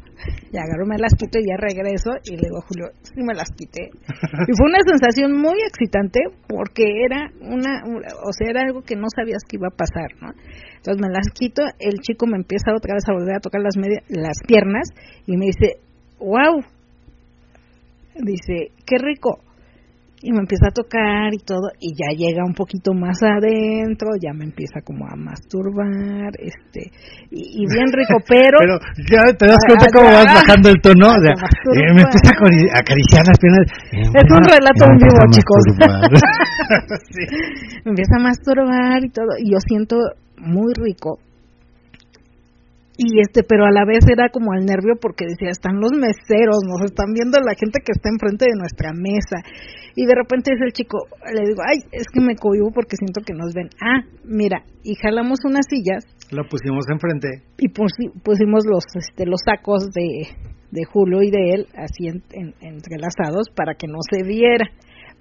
Y 0.52 0.56
agarro, 0.56 0.86
me 0.86 0.98
las 0.98 1.14
quito 1.14 1.38
y 1.38 1.46
ya 1.48 1.56
regreso 1.58 2.10
y 2.24 2.36
le 2.36 2.46
digo 2.46 2.58
a 2.58 2.66
Julio, 2.66 2.86
sí 3.02 3.22
me 3.22 3.34
las 3.34 3.50
quité. 3.56 3.90
Y 4.48 4.52
fue 4.54 4.66
una 4.68 4.82
sensación 4.86 5.34
muy 5.34 5.58
excitante 5.66 6.20
porque 6.46 6.84
era 7.04 7.30
una, 7.40 7.82
o 8.22 8.32
sea, 8.32 8.50
era 8.50 8.62
algo 8.62 8.82
que 8.82 8.96
no 8.96 9.06
sabías 9.14 9.42
que 9.48 9.56
iba 9.56 9.68
a 9.68 9.76
pasar, 9.76 10.10
¿no? 10.20 10.30
Entonces 10.76 11.00
me 11.00 11.12
las 11.12 11.26
quito, 11.34 11.62
el 11.78 11.98
chico 12.00 12.26
me 12.26 12.36
empieza 12.36 12.74
otra 12.74 12.94
vez 12.94 13.04
a 13.08 13.14
volver 13.14 13.36
a 13.36 13.40
tocar 13.40 13.60
las, 13.62 13.76
media, 13.76 14.02
las 14.08 14.38
piernas 14.46 14.88
y 15.26 15.36
me 15.36 15.46
dice, 15.46 15.78
wow, 16.18 16.62
dice, 18.14 18.70
qué 18.86 18.98
rico 18.98 19.40
y 20.22 20.30
me 20.30 20.38
empieza 20.38 20.68
a 20.68 20.70
tocar 20.70 21.34
y 21.34 21.38
todo 21.42 21.74
y 21.80 21.94
ya 21.98 22.14
llega 22.14 22.44
un 22.46 22.54
poquito 22.54 22.94
más 22.94 23.18
adentro 23.22 24.10
ya 24.22 24.32
me 24.32 24.44
empieza 24.44 24.80
como 24.84 25.04
a 25.04 25.16
masturbar 25.16 26.30
este 26.38 26.92
y, 27.30 27.66
bien 27.66 27.90
rico 27.90 28.22
pero 28.28 28.60
pero 28.62 28.78
ya 29.10 29.24
te 29.34 29.46
das 29.46 29.58
cuenta 29.66 29.86
cómo 29.90 30.06
vas 30.06 30.30
bajando 30.30 30.68
el 30.70 30.80
tono 30.80 31.10
o 31.10 31.18
sea, 31.18 31.34
eh, 31.74 31.90
me 31.90 32.06
empieza 32.06 32.30
a 32.30 32.38
acariciar 32.78 33.26
las 33.26 33.34
piernas. 33.38 33.66
Eh, 33.92 34.06
es 34.06 34.30
un 34.30 34.44
relato 34.46 34.86
en 34.86 34.98
vivo 34.98 35.18
chicos. 35.30 35.64
me 37.84 37.90
empieza 37.90 38.14
a 38.16 38.22
masturbar 38.22 39.04
y 39.04 39.10
todo 39.10 39.36
y 39.38 39.50
yo 39.50 39.58
siento 39.58 39.98
muy 40.38 40.72
rico 40.74 41.18
y 42.96 43.20
este 43.20 43.42
pero 43.42 43.64
a 43.64 43.72
la 43.72 43.84
vez 43.84 44.04
era 44.10 44.28
como 44.28 44.54
el 44.54 44.64
nervio 44.64 44.94
porque 45.00 45.24
decía 45.26 45.50
están 45.50 45.80
los 45.80 45.92
meseros 45.92 46.60
nos 46.66 46.84
están 46.84 47.12
viendo 47.12 47.40
la 47.40 47.54
gente 47.54 47.80
que 47.84 47.92
está 47.92 48.10
enfrente 48.10 48.46
de 48.46 48.58
nuestra 48.58 48.92
mesa 48.92 49.40
y 49.96 50.04
de 50.06 50.14
repente 50.14 50.52
es 50.52 50.60
el 50.60 50.72
chico 50.72 50.98
le 51.32 51.48
digo 51.48 51.62
ay 51.64 51.88
es 51.92 52.06
que 52.12 52.20
me 52.20 52.36
cohibo 52.36 52.70
porque 52.72 52.96
siento 52.96 53.20
que 53.24 53.32
nos 53.32 53.54
ven 53.54 53.70
ah 53.80 54.04
mira 54.24 54.64
y 54.82 54.94
jalamos 54.96 55.40
unas 55.44 55.66
sillas 55.68 56.04
lo 56.32 56.48
pusimos 56.48 56.86
enfrente. 56.88 57.28
Y 57.58 57.68
pusimos 57.68 58.64
los 58.66 58.84
este 58.96 59.26
los 59.26 59.40
sacos 59.44 59.90
de 59.92 60.26
de 60.70 60.84
Julio 60.90 61.22
y 61.22 61.30
de 61.30 61.50
él 61.52 61.66
así 61.76 62.08
entrelazados 62.08 63.50
para 63.54 63.74
que 63.74 63.86
no 63.86 63.98
se 64.10 64.26
viera. 64.26 64.64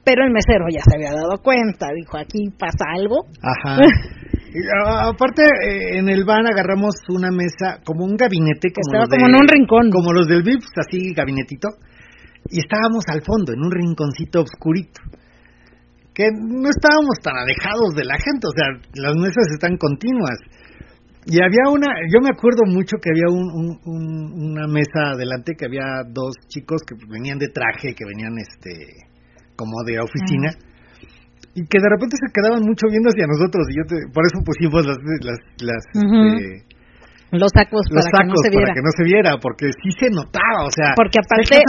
Pero 0.05 0.23
el 0.23 0.31
mesero 0.31 0.65
ya 0.71 0.79
se 0.81 0.95
había 0.95 1.11
dado 1.11 1.43
cuenta 1.43 1.87
dijo 1.93 2.17
aquí 2.17 2.49
pasa 2.57 2.85
algo 2.95 3.25
ajá 3.43 3.81
aparte, 5.07 5.43
eh, 5.43 5.99
en 5.99 6.09
el 6.09 6.25
van 6.25 6.45
agarramos 6.45 6.95
una 7.09 7.29
mesa, 7.31 7.79
como 7.85 8.03
un 8.05 8.15
gabinete. 8.15 8.71
Como 8.71 9.03
Estaba 9.03 9.07
como 9.07 9.27
en 9.27 9.35
un 9.35 9.47
rincón. 9.47 9.89
Como 9.91 10.13
los 10.13 10.27
del 10.27 10.43
VIPS, 10.43 10.71
así 10.75 11.13
gabinetito. 11.13 11.69
Y 12.49 12.59
estábamos 12.59 13.05
al 13.07 13.21
fondo, 13.21 13.53
en 13.53 13.61
un 13.61 13.71
rinconcito 13.71 14.41
oscurito. 14.41 15.01
Que 16.13 16.27
no 16.31 16.69
estábamos 16.69 17.15
tan 17.23 17.37
alejados 17.37 17.95
de 17.95 18.03
la 18.03 18.17
gente, 18.17 18.47
o 18.47 18.51
sea, 18.51 18.67
las 18.95 19.15
mesas 19.15 19.47
están 19.53 19.77
continuas. 19.77 20.37
Y 21.25 21.39
había 21.39 21.71
una, 21.71 21.87
yo 22.11 22.19
me 22.19 22.29
acuerdo 22.29 22.65
mucho 22.65 22.97
que 22.97 23.11
había 23.11 23.29
un, 23.29 23.79
una 23.85 24.67
mesa 24.67 25.13
adelante, 25.13 25.53
que 25.57 25.65
había 25.65 26.03
dos 26.09 26.33
chicos 26.47 26.81
que 26.85 26.95
venían 27.07 27.37
de 27.37 27.47
traje, 27.47 27.93
que 27.93 28.03
venían 28.03 28.33
este 28.39 29.07
como 29.55 29.83
de 29.85 29.99
oficina 29.99 30.49
y 31.53 31.67
que 31.67 31.79
de 31.79 31.89
repente 31.89 32.15
se 32.15 32.31
quedaban 32.31 32.63
mucho 32.63 32.87
viendo 32.87 33.09
hacia 33.09 33.27
nosotros 33.27 33.67
y 33.69 33.75
yo 33.75 33.83
por 34.13 34.23
eso 34.23 34.39
pusimos 34.43 34.85
las 34.87 34.97
las, 35.21 35.39
las 35.59 35.83
este, 35.91 36.63
los 37.31 37.51
sacos, 37.55 37.87
los 37.91 38.03
para, 38.11 38.23
que 38.23 38.27
no 38.27 38.35
se 38.35 38.49
viera. 38.51 38.67
para 38.67 38.75
que 38.75 38.83
no 38.83 38.91
se 38.91 39.03
viera 39.03 39.31
porque 39.39 39.65
sí 39.71 39.89
se 39.99 40.07
notaba 40.11 40.67
o 40.67 40.71
sea 40.71 40.95
porque 40.95 41.19
aparte 41.19 41.59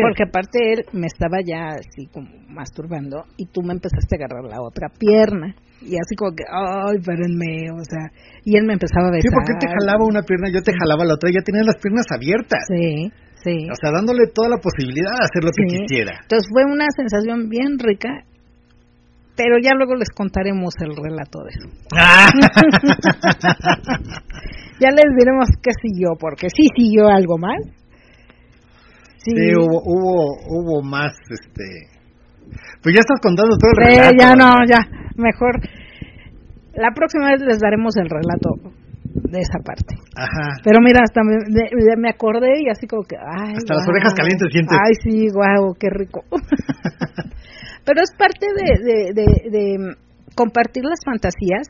porque 0.00 0.24
aparte 0.24 0.58
él 0.72 0.80
me 0.92 1.06
estaba 1.06 1.40
ya 1.44 1.76
así 1.76 2.08
como 2.12 2.28
masturbando 2.48 3.24
y 3.36 3.46
tú 3.48 3.60
me 3.62 3.72
empezaste 3.72 4.16
a 4.16 4.24
agarrar 4.24 4.44
la 4.44 4.60
otra 4.60 4.88
pierna 4.88 5.56
y 5.80 5.96
así 5.96 6.16
como 6.16 6.32
que 6.36 6.44
ay 6.44 7.00
espérenme 7.00 7.68
o 7.72 7.84
sea 7.84 8.12
y 8.44 8.56
él 8.56 8.64
me 8.64 8.76
empezaba 8.76 9.08
a 9.08 9.12
besar 9.12 9.28
sí 9.28 9.32
porque 9.32 9.56
te 9.60 9.68
jalaba 9.68 10.04
una 10.04 10.22
pierna 10.22 10.48
yo 10.52 10.60
te 10.60 10.72
jalaba 10.72 11.04
la 11.04 11.14
otra 11.16 11.28
y 11.28 11.36
ya 11.36 11.44
tenías 11.44 11.64
las 11.64 11.80
piernas 11.80 12.08
abiertas 12.12 12.64
sí 12.68 13.12
Sí. 13.40 13.56
O 13.72 13.76
sea, 13.80 13.90
dándole 13.90 14.28
toda 14.34 14.50
la 14.50 14.58
posibilidad 14.58 15.16
de 15.16 15.24
hacer 15.24 15.40
lo 15.40 15.48
que 15.56 15.64
quisiera. 15.64 16.12
Entonces 16.20 16.44
fue 16.52 16.64
una 16.68 16.84
sensación 16.94 17.48
bien 17.48 17.78
rica 17.78 18.28
pero 19.40 19.56
ya 19.62 19.72
luego 19.74 19.94
les 19.94 20.10
contaremos 20.10 20.74
el 20.80 20.94
relato 20.94 21.42
de 21.44 21.48
eso. 21.48 21.66
ya 24.80 24.90
les 24.90 25.16
diremos 25.16 25.48
qué 25.62 25.70
siguió, 25.80 26.10
porque 26.20 26.48
sí 26.54 26.66
siguió 26.76 27.08
algo 27.08 27.38
más. 27.38 27.62
Sí, 29.16 29.32
hubo, 29.56 29.80
hubo, 29.82 30.36
hubo 30.46 30.82
más, 30.82 31.16
este... 31.30 31.88
Pues 32.82 32.94
ya 32.94 33.00
estás 33.00 33.18
contando 33.22 33.56
todo 33.56 33.70
el 33.78 33.86
relato. 33.86 34.14
ya 34.18 34.34
no, 34.34 34.50
ya, 34.68 34.86
mejor. 35.16 35.58
La 36.74 36.90
próxima 36.94 37.30
vez 37.30 37.40
les 37.40 37.60
daremos 37.60 37.96
el 37.96 38.10
relato 38.10 38.56
de 39.12 39.40
esa 39.40 39.58
parte. 39.64 39.94
Ajá. 40.14 40.60
Pero 40.62 40.78
mira, 40.80 41.00
hasta 41.02 41.22
me, 41.22 41.38
me 41.96 42.10
acordé 42.10 42.62
y 42.62 42.68
así 42.70 42.86
como 42.86 43.02
que, 43.02 43.16
ay, 43.16 43.54
hasta 43.56 43.74
las 43.74 43.88
orejas 43.88 44.14
calientes 44.14 44.48
sientes. 44.52 44.78
Ay, 44.78 44.94
sí, 45.02 45.28
guau, 45.32 45.74
qué 45.78 45.88
rico. 45.90 46.22
Pero 47.84 48.02
es 48.02 48.12
parte 48.16 48.46
de, 48.54 49.12
de, 49.50 49.96
compartir 50.34 50.84
las 50.84 51.00
fantasías, 51.04 51.66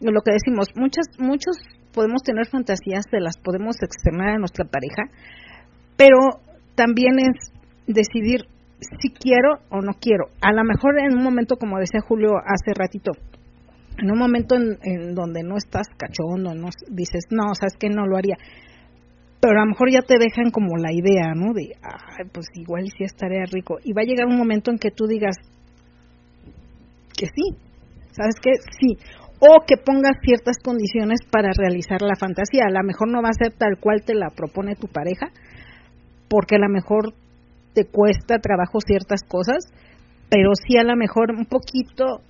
lo 0.00 0.20
que 0.22 0.32
decimos, 0.32 0.68
muchas, 0.74 1.06
muchos 1.18 1.56
podemos 1.92 2.22
tener 2.22 2.46
fantasías, 2.46 3.04
se 3.10 3.20
las 3.20 3.36
podemos 3.38 3.76
externar 3.82 4.34
a 4.34 4.38
nuestra 4.38 4.64
pareja, 4.64 5.04
pero 5.96 6.18
también 6.74 7.18
es 7.18 7.52
decidir 7.86 8.46
si 9.00 9.12
quiero 9.12 9.60
o 9.70 9.80
no 9.80 9.92
quiero. 10.00 10.26
A 10.40 10.52
lo 10.52 10.64
mejor 10.64 10.98
en 10.98 11.18
un 11.18 11.22
momento, 11.22 11.56
como 11.56 11.78
decía 11.78 12.00
Julio 12.00 12.30
hace 12.38 12.72
ratito, 12.74 13.12
en 13.98 14.10
un 14.10 14.18
momento 14.18 14.56
en, 14.56 15.14
donde 15.14 15.42
no 15.42 15.56
estás 15.56 15.88
cachondo, 15.96 16.54
no 16.54 16.68
dices, 16.90 17.24
no, 17.30 17.54
sabes 17.54 17.74
que 17.78 17.88
no 17.88 18.06
lo 18.06 18.16
haría. 18.16 18.36
Pero 19.40 19.58
a 19.58 19.64
lo 19.64 19.70
mejor 19.70 19.90
ya 19.90 20.02
te 20.02 20.18
dejan 20.18 20.50
como 20.50 20.76
la 20.76 20.92
idea, 20.92 21.34
¿no? 21.34 21.52
De, 21.54 21.74
ay, 21.82 22.28
pues 22.32 22.46
igual 22.54 22.84
sí 22.96 23.04
estaría 23.04 23.44
rico. 23.50 23.78
Y 23.82 23.92
va 23.92 24.02
a 24.02 24.04
llegar 24.04 24.26
un 24.26 24.38
momento 24.38 24.70
en 24.70 24.78
que 24.78 24.90
tú 24.90 25.06
digas, 25.06 25.36
que 27.16 27.26
sí, 27.26 27.56
¿sabes 28.12 28.34
qué? 28.42 28.52
Sí. 28.78 28.96
O 29.40 29.64
que 29.66 29.76
pongas 29.76 30.16
ciertas 30.22 30.56
condiciones 30.62 31.20
para 31.30 31.50
realizar 31.56 32.02
la 32.02 32.16
fantasía. 32.16 32.64
A 32.66 32.70
lo 32.70 32.86
mejor 32.86 33.08
no 33.08 33.22
va 33.22 33.30
a 33.30 33.44
ser 33.44 33.52
tal 33.52 33.78
cual 33.80 34.02
te 34.04 34.14
la 34.14 34.28
propone 34.28 34.76
tu 34.76 34.88
pareja, 34.88 35.28
porque 36.28 36.56
a 36.56 36.58
lo 36.58 36.68
mejor 36.68 37.14
te 37.72 37.86
cuesta 37.86 38.38
trabajo 38.38 38.80
ciertas 38.80 39.22
cosas, 39.26 39.64
pero 40.28 40.50
sí 40.54 40.76
a 40.76 40.84
lo 40.84 40.96
mejor 40.96 41.32
un 41.32 41.46
poquito 41.46 42.20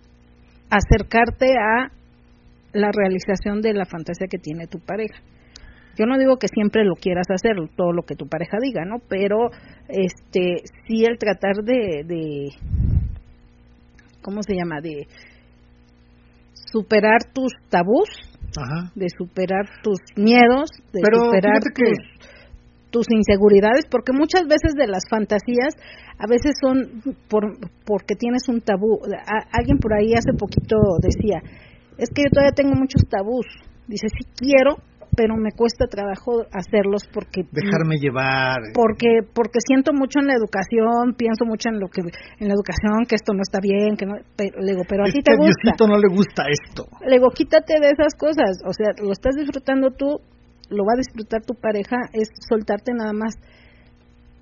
acercarte 0.71 1.55
a 1.59 1.91
la 2.73 2.91
realización 2.93 3.61
de 3.61 3.75
la 3.75 3.85
fantasía 3.85 4.29
que 4.29 4.39
tiene 4.39 4.67
tu 4.67 4.79
pareja. 4.79 5.21
Yo 5.99 6.07
no 6.07 6.19
digo 6.19 6.37
que 6.37 6.49
siempre 6.49 6.85
lo 6.85 6.95
quieras 6.95 7.27
hacer, 7.31 7.57
todo 7.77 7.93
lo 7.93 8.03
que 8.05 8.15
tu 8.15 8.27
pareja 8.27 8.59
diga, 8.63 8.85
¿no? 8.85 8.99
Pero 9.09 9.51
este 9.89 10.63
sí 10.87 11.05
el 11.05 11.19
tratar 11.19 11.57
de, 11.65 12.05
de 12.07 12.49
¿cómo 14.23 14.43
se 14.43 14.55
llama? 14.55 14.81
De 14.81 15.07
superar 16.55 17.25
tus 17.35 17.53
tabús, 17.69 18.09
de 18.95 19.09
superar 19.09 19.67
tus 19.83 19.99
miedos, 20.17 20.71
de 20.93 21.01
superar 21.13 21.61
tus, 21.75 21.99
inseguridades, 23.11 23.87
porque 23.91 24.13
muchas 24.13 24.43
veces 24.43 24.75
de 24.75 24.87
las 24.87 25.05
fantasías 25.09 25.75
a 26.19 26.27
veces 26.27 26.53
son 26.61 27.03
por, 27.29 27.57
porque 27.85 28.15
tienes 28.15 28.49
un 28.49 28.61
tabú. 28.61 29.01
alguien 29.53 29.79
por 29.79 29.95
ahí 29.95 30.13
hace 30.15 30.33
poquito 30.37 30.77
decía, 31.01 31.41
es 31.97 32.09
que 32.11 32.23
yo 32.25 32.31
todavía 32.31 32.53
tengo 32.53 32.75
muchos 32.75 33.03
tabús. 33.09 33.47
Dice, 33.87 34.07
sí 34.09 34.25
quiero, 34.37 34.77
pero 35.17 35.37
me 35.37 35.51
cuesta 35.53 35.87
trabajo 35.87 36.47
hacerlos 36.53 37.03
porque 37.13 37.43
dejarme 37.51 37.97
llevar 37.99 38.73
porque 38.75 39.27
porque 39.35 39.59
siento 39.67 39.93
mucho 39.93 40.21
en 40.21 40.27
la 40.27 40.35
educación 40.35 41.15
pienso 41.17 41.45
mucho 41.45 41.69
en 41.69 41.81
lo 41.81 41.89
que 41.89 42.01
en 42.03 42.49
la 42.49 42.55
educación 42.55 43.07
que 43.09 43.17
esto 43.17 43.35
no 43.35 43.43
está 43.43 43.59
bien 43.61 43.97
que 43.97 44.07
no 44.07 44.15
pero, 44.37 44.61
le 44.61 44.73
digo 44.73 44.85
pero 44.89 45.05
a 45.05 45.11
ti 45.11 45.21
te 45.23 45.37
gusta 45.37 45.75
no 45.87 45.99
le 45.99 46.09
gusta 46.09 46.45
esto 46.47 46.87
le 47.05 47.19
digo 47.19 47.29
quítate 47.31 47.81
de 47.81 47.91
esas 47.91 48.15
cosas 48.15 48.63
o 48.65 48.73
sea 48.73 48.95
lo 49.03 49.13
estás 49.13 49.35
disfrutando 49.35 49.91
tú 49.91 50.21
lo 50.71 50.85
va 50.85 50.95
a 50.95 51.03
disfrutar 51.03 51.43
tu 51.43 51.55
pareja 51.55 51.97
es 52.13 52.29
soltarte 52.49 52.93
nada 52.95 53.13
más. 53.13 53.35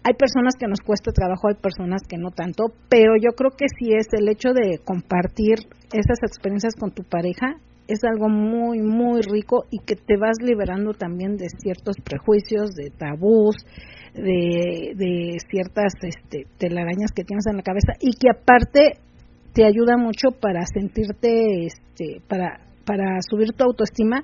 Hay 0.05 0.15
personas 0.15 0.55
que 0.59 0.69
nos 0.69 0.81
cuesta 0.81 1.13
trabajo, 1.13 1.49
hay 1.49 1.57
personas 1.57 2.03
que 2.09 2.17
no 2.17 2.31
tanto, 2.31 2.67
pero 2.89 3.15
yo 3.21 3.33
creo 3.33 3.51
que 3.51 3.67
sí 3.69 3.93
es 3.93 4.07
el 4.13 4.29
hecho 4.29 4.53
de 4.53 4.79
compartir 4.79 5.59
esas 5.93 6.23
experiencias 6.23 6.75
con 6.77 6.93
tu 6.93 7.03
pareja 7.03 7.57
es 7.89 8.05
algo 8.05 8.29
muy, 8.29 8.81
muy 8.81 9.23
rico 9.23 9.65
y 9.71 9.79
que 9.79 9.97
te 9.97 10.19
vas 10.19 10.37
liberando 10.43 10.93
también 10.93 11.37
de 11.37 11.49
ciertos 11.49 11.97
prejuicios, 12.05 12.75
de 12.75 12.91
tabús, 12.91 13.57
de, 14.15 14.93
de 14.95 15.39
ciertas 15.51 15.95
este, 16.03 16.45
telarañas 16.59 17.13
que 17.13 17.25
tienes 17.25 17.47
en 17.47 17.57
la 17.57 17.63
cabeza 17.63 17.95
y 18.01 18.13
que 18.19 18.29
aparte 18.31 18.99
te 19.55 19.65
ayuda 19.65 19.97
mucho 19.97 20.31
para 20.39 20.61
sentirte, 20.67 21.65
este, 21.65 22.21
para, 22.29 22.61
para 22.85 23.21
subir 23.23 23.53
tu 23.55 23.65
autoestima 23.65 24.23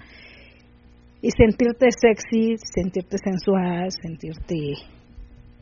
y 1.25 1.31
sentirte 1.31 1.87
sexy, 1.91 2.57
sentirte 2.59 3.17
sensual, 3.17 3.89
sentirte 3.91 4.75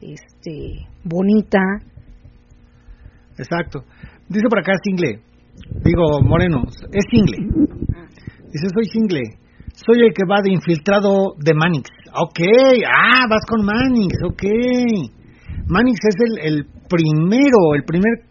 este, 0.01 0.89
bonita. 1.05 1.61
Exacto. 3.39 3.85
Dice 4.29 4.49
por 4.51 4.59
acá 4.59 4.73
Single, 4.83 5.21
digo 5.85 6.21
Moreno, 6.23 6.65
es 6.93 7.05
Single 7.09 7.79
Dice, 8.53 8.69
soy 8.75 8.85
single. 8.93 9.23
Soy 9.73 10.05
el 10.05 10.13
que 10.13 10.27
va 10.29 10.43
de 10.43 10.53
infiltrado 10.53 11.33
de 11.39 11.55
Manix. 11.55 11.89
Ok, 12.13 12.41
ah, 12.85 13.25
vas 13.31 13.47
con 13.49 13.65
Manix, 13.65 14.15
ok. 14.27 14.43
Manix 15.69 15.99
es 16.05 16.17
el, 16.27 16.55
el 16.55 16.67
primero, 16.89 17.75
el 17.75 17.85
primer 17.85 18.25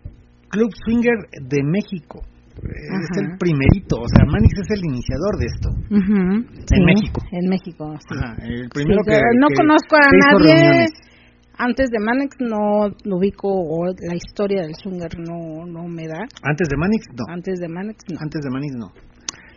club 0.49 0.69
swinger 0.85 1.15
de 1.41 1.63
México. 1.63 2.21
Es 2.57 3.17
el 3.17 3.37
primerito, 3.37 4.01
o 4.01 4.07
sea, 4.07 4.25
Manix 4.25 4.53
es 4.59 4.77
el 4.77 4.85
iniciador 4.85 5.37
de 5.39 5.45
esto. 5.45 5.69
en 5.89 6.85
México. 6.85 7.21
En 7.31 7.49
México, 7.49 7.95
sí. 7.97 8.15
el 8.43 8.69
primero 8.69 9.01
que, 9.05 9.19
No 9.39 9.47
conozco 9.55 9.95
a 9.95 10.09
nadie 10.11 10.87
antes 11.57 11.89
de 11.91 11.99
Manix 11.99 12.37
no 12.39 12.89
lo 13.03 13.17
ubico 13.17 13.47
o 13.47 13.85
la 13.85 14.15
historia 14.15 14.63
del 14.63 14.73
swinger 14.73 15.11
no 15.19 15.65
no 15.65 15.87
me 15.87 16.07
da. 16.07 16.25
Antes 16.41 16.67
de 16.69 16.77
Manix 16.77 17.05
no. 17.13 17.23
Antes 17.29 17.59
de 17.59 17.67
Manix 17.67 17.99
no. 18.09 18.17
Antes 18.19 18.41
de 18.41 18.49
Manix 18.49 18.73
no. 18.75 18.87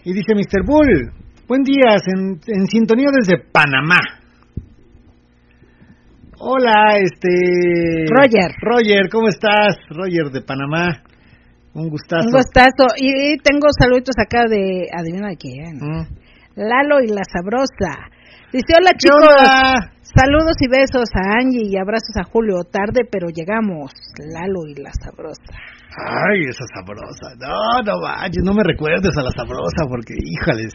Y 0.04 0.12
dice 0.12 0.34
Mr. 0.34 0.66
Bull, 0.66 1.12
buen 1.48 1.62
día, 1.62 1.96
en, 2.14 2.38
en 2.46 2.66
sintonía 2.66 3.08
desde 3.10 3.42
Panamá. 3.50 4.00
Hola, 6.38 6.98
este... 6.98 8.04
Roger. 8.10 8.52
Roger, 8.60 9.08
¿cómo 9.10 9.28
estás? 9.28 9.76
Roger 9.88 10.30
de 10.30 10.42
Panamá. 10.42 11.02
Un 11.74 11.90
gustazo. 11.90 12.26
Un 12.26 12.32
gustazo. 12.32 12.86
Y, 12.96 13.36
tengo 13.38 13.66
saluditos 13.78 14.14
acá 14.18 14.46
de, 14.48 14.88
adivina 14.94 15.28
de 15.28 15.36
quién. 15.36 15.76
Mm. 15.78 16.06
Lalo 16.56 17.00
y 17.02 17.08
la 17.08 17.22
sabrosa. 17.26 18.14
Dice, 18.52 18.78
hola 18.78 18.92
chicos. 18.96 19.90
Saludos 20.14 20.54
y 20.60 20.68
besos 20.70 21.10
a 21.18 21.42
Angie 21.42 21.66
y 21.66 21.76
abrazos 21.76 22.14
a 22.14 22.22
Julio. 22.22 22.62
Tarde, 22.70 23.02
pero 23.10 23.26
llegamos. 23.26 23.90
Lalo 24.22 24.62
y 24.70 24.78
la 24.78 24.92
sabrosa. 24.94 25.50
Ay, 25.98 26.46
esa 26.48 26.62
sabrosa. 26.74 27.34
No, 27.38 27.82
no 27.82 28.00
vayas, 28.00 28.44
no 28.44 28.54
me 28.54 28.62
recuerdes 28.62 29.10
a 29.16 29.22
la 29.22 29.30
sabrosa 29.34 29.82
porque, 29.88 30.14
híjales. 30.14 30.72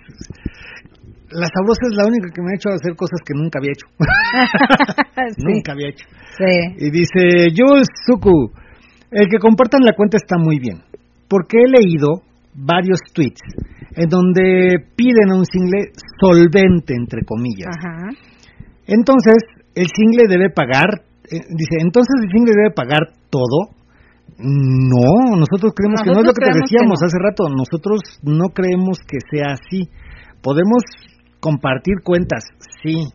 La 1.31 1.47
sabrosa 1.47 1.87
es 1.87 1.95
la 1.95 2.07
única 2.07 2.27
que 2.35 2.41
me 2.41 2.51
ha 2.51 2.55
hecho 2.55 2.69
hacer 2.75 2.95
cosas 2.97 3.19
que 3.23 3.33
nunca 3.33 3.59
había 3.59 3.71
hecho. 3.71 3.87
Nunca 5.47 5.71
había 5.71 5.89
hecho. 5.89 6.05
Sí. 6.35 6.75
Y 6.79 6.89
dice, 6.91 7.53
Jules 7.55 7.87
Suku, 8.05 8.51
el 9.11 9.27
que 9.29 9.39
compartan 9.39 9.81
la 9.83 9.93
cuenta 9.93 10.17
está 10.17 10.37
muy 10.37 10.59
bien. 10.59 10.88
Porque 11.29 11.57
he 11.57 11.69
leído 11.69 12.23
varios 12.53 12.99
tweets 13.13 13.41
en 13.95 14.09
donde 14.09 14.75
piden 14.95 15.31
a 15.31 15.37
un 15.37 15.45
single 15.45 15.91
solvente, 16.19 16.93
entre 16.95 17.23
comillas. 17.23 17.75
Ajá 17.77 18.09
entonces, 18.89 19.37
el 19.75 19.85
single 19.85 20.25
debe 20.27 20.49
pagar, 20.49 21.05
eh, 21.29 21.45
dice, 21.45 21.77
entonces 21.79 22.09
el 22.25 22.31
single 22.33 22.53
debe 22.57 22.73
pagar 22.73 23.13
todo. 23.29 23.77
No, 24.39 25.37
nosotros 25.37 25.73
creemos 25.75 26.01
que 26.01 26.09
no 26.09 26.21
es 26.21 26.25
lo 26.25 26.33
que 26.33 26.45
te 26.45 26.57
decíamos 26.57 26.97
hace 27.03 27.17
rato, 27.21 27.49
nosotros 27.49 28.01
no 28.23 28.49
creemos 28.49 28.97
que 29.05 29.17
sea 29.29 29.53
así. 29.53 29.89
Podemos 30.41 30.81
compartir 31.39 32.01
cuentas, 32.03 32.45
sí. 32.81 33.05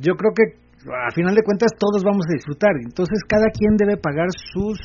Yo 0.00 0.14
creo 0.14 0.32
que 0.32 0.56
a 0.88 1.10
final 1.12 1.34
de 1.34 1.42
cuentas 1.42 1.72
todos 1.78 2.02
vamos 2.02 2.24
a 2.28 2.34
disfrutar, 2.34 2.72
entonces 2.82 3.20
cada 3.28 3.50
quien 3.52 3.76
debe 3.76 3.96
pagar 3.96 4.28
sus 4.32 4.78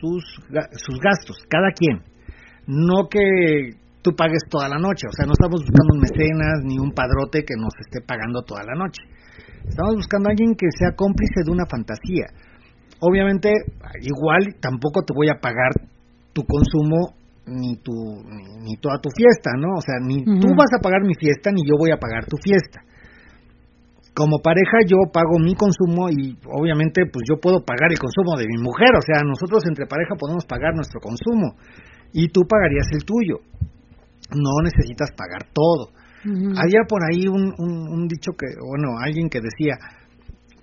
sus 0.00 0.24
sus 0.72 0.98
gastos, 1.00 1.36
cada 1.48 1.70
quien. 1.72 2.02
No 2.66 3.08
que 3.08 3.74
tú 4.02 4.14
pagues 4.14 4.42
toda 4.48 4.68
la 4.68 4.78
noche. 4.78 5.06
O 5.08 5.12
sea, 5.12 5.26
no 5.26 5.32
estamos 5.32 5.60
buscando 5.62 5.94
un 5.94 6.00
mecenas 6.00 6.64
ni 6.64 6.78
un 6.78 6.92
padrote 6.92 7.44
que 7.44 7.54
nos 7.56 7.74
esté 7.80 8.00
pagando 8.00 8.42
toda 8.42 8.62
la 8.64 8.74
noche. 8.74 9.02
Estamos 9.66 9.96
buscando 9.96 10.28
a 10.28 10.32
alguien 10.32 10.54
que 10.54 10.66
sea 10.78 10.96
cómplice 10.96 11.44
de 11.44 11.50
una 11.52 11.66
fantasía. 11.66 12.26
Obviamente, 13.00 13.52
igual 14.02 14.56
tampoco 14.60 15.02
te 15.02 15.14
voy 15.14 15.28
a 15.28 15.40
pagar 15.40 15.70
tu 16.32 16.42
consumo 16.42 17.14
ni 17.46 17.76
tu 17.76 17.92
ni, 17.94 18.76
toda 18.76 18.98
tu 19.00 19.08
fiesta, 19.10 19.50
¿no? 19.56 19.78
O 19.78 19.80
sea, 19.80 19.96
ni 20.02 20.24
tú 20.24 20.48
vas 20.56 20.72
a 20.76 20.82
pagar 20.82 21.02
mi 21.02 21.14
fiesta 21.14 21.50
ni 21.50 21.62
yo 21.64 21.76
voy 21.78 21.90
a 21.90 21.96
pagar 21.96 22.26
tu 22.26 22.36
fiesta. 22.36 22.80
Como 24.18 24.42
pareja 24.42 24.82
yo 24.82 24.98
pago 25.14 25.38
mi 25.38 25.54
consumo 25.54 26.10
y 26.10 26.34
obviamente 26.50 27.06
pues 27.06 27.22
yo 27.22 27.38
puedo 27.38 27.62
pagar 27.62 27.94
el 27.94 28.02
consumo 28.02 28.34
de 28.34 28.50
mi 28.50 28.58
mujer, 28.58 28.90
o 28.98 29.04
sea, 29.06 29.22
nosotros 29.22 29.62
entre 29.70 29.86
pareja 29.86 30.18
podemos 30.18 30.44
pagar 30.44 30.74
nuestro 30.74 30.98
consumo 30.98 31.54
y 32.10 32.26
tú 32.26 32.42
pagarías 32.42 32.90
el 32.98 33.06
tuyo. 33.06 33.38
No 34.34 34.58
necesitas 34.66 35.14
pagar 35.14 35.46
todo. 35.54 35.94
Había 36.26 36.82
por 36.88 36.98
ahí 37.06 37.28
un, 37.30 37.54
un, 37.56 38.08
dicho 38.08 38.32
que, 38.36 38.46
bueno, 38.58 38.98
alguien 39.00 39.30
que 39.30 39.38
decía, 39.38 39.78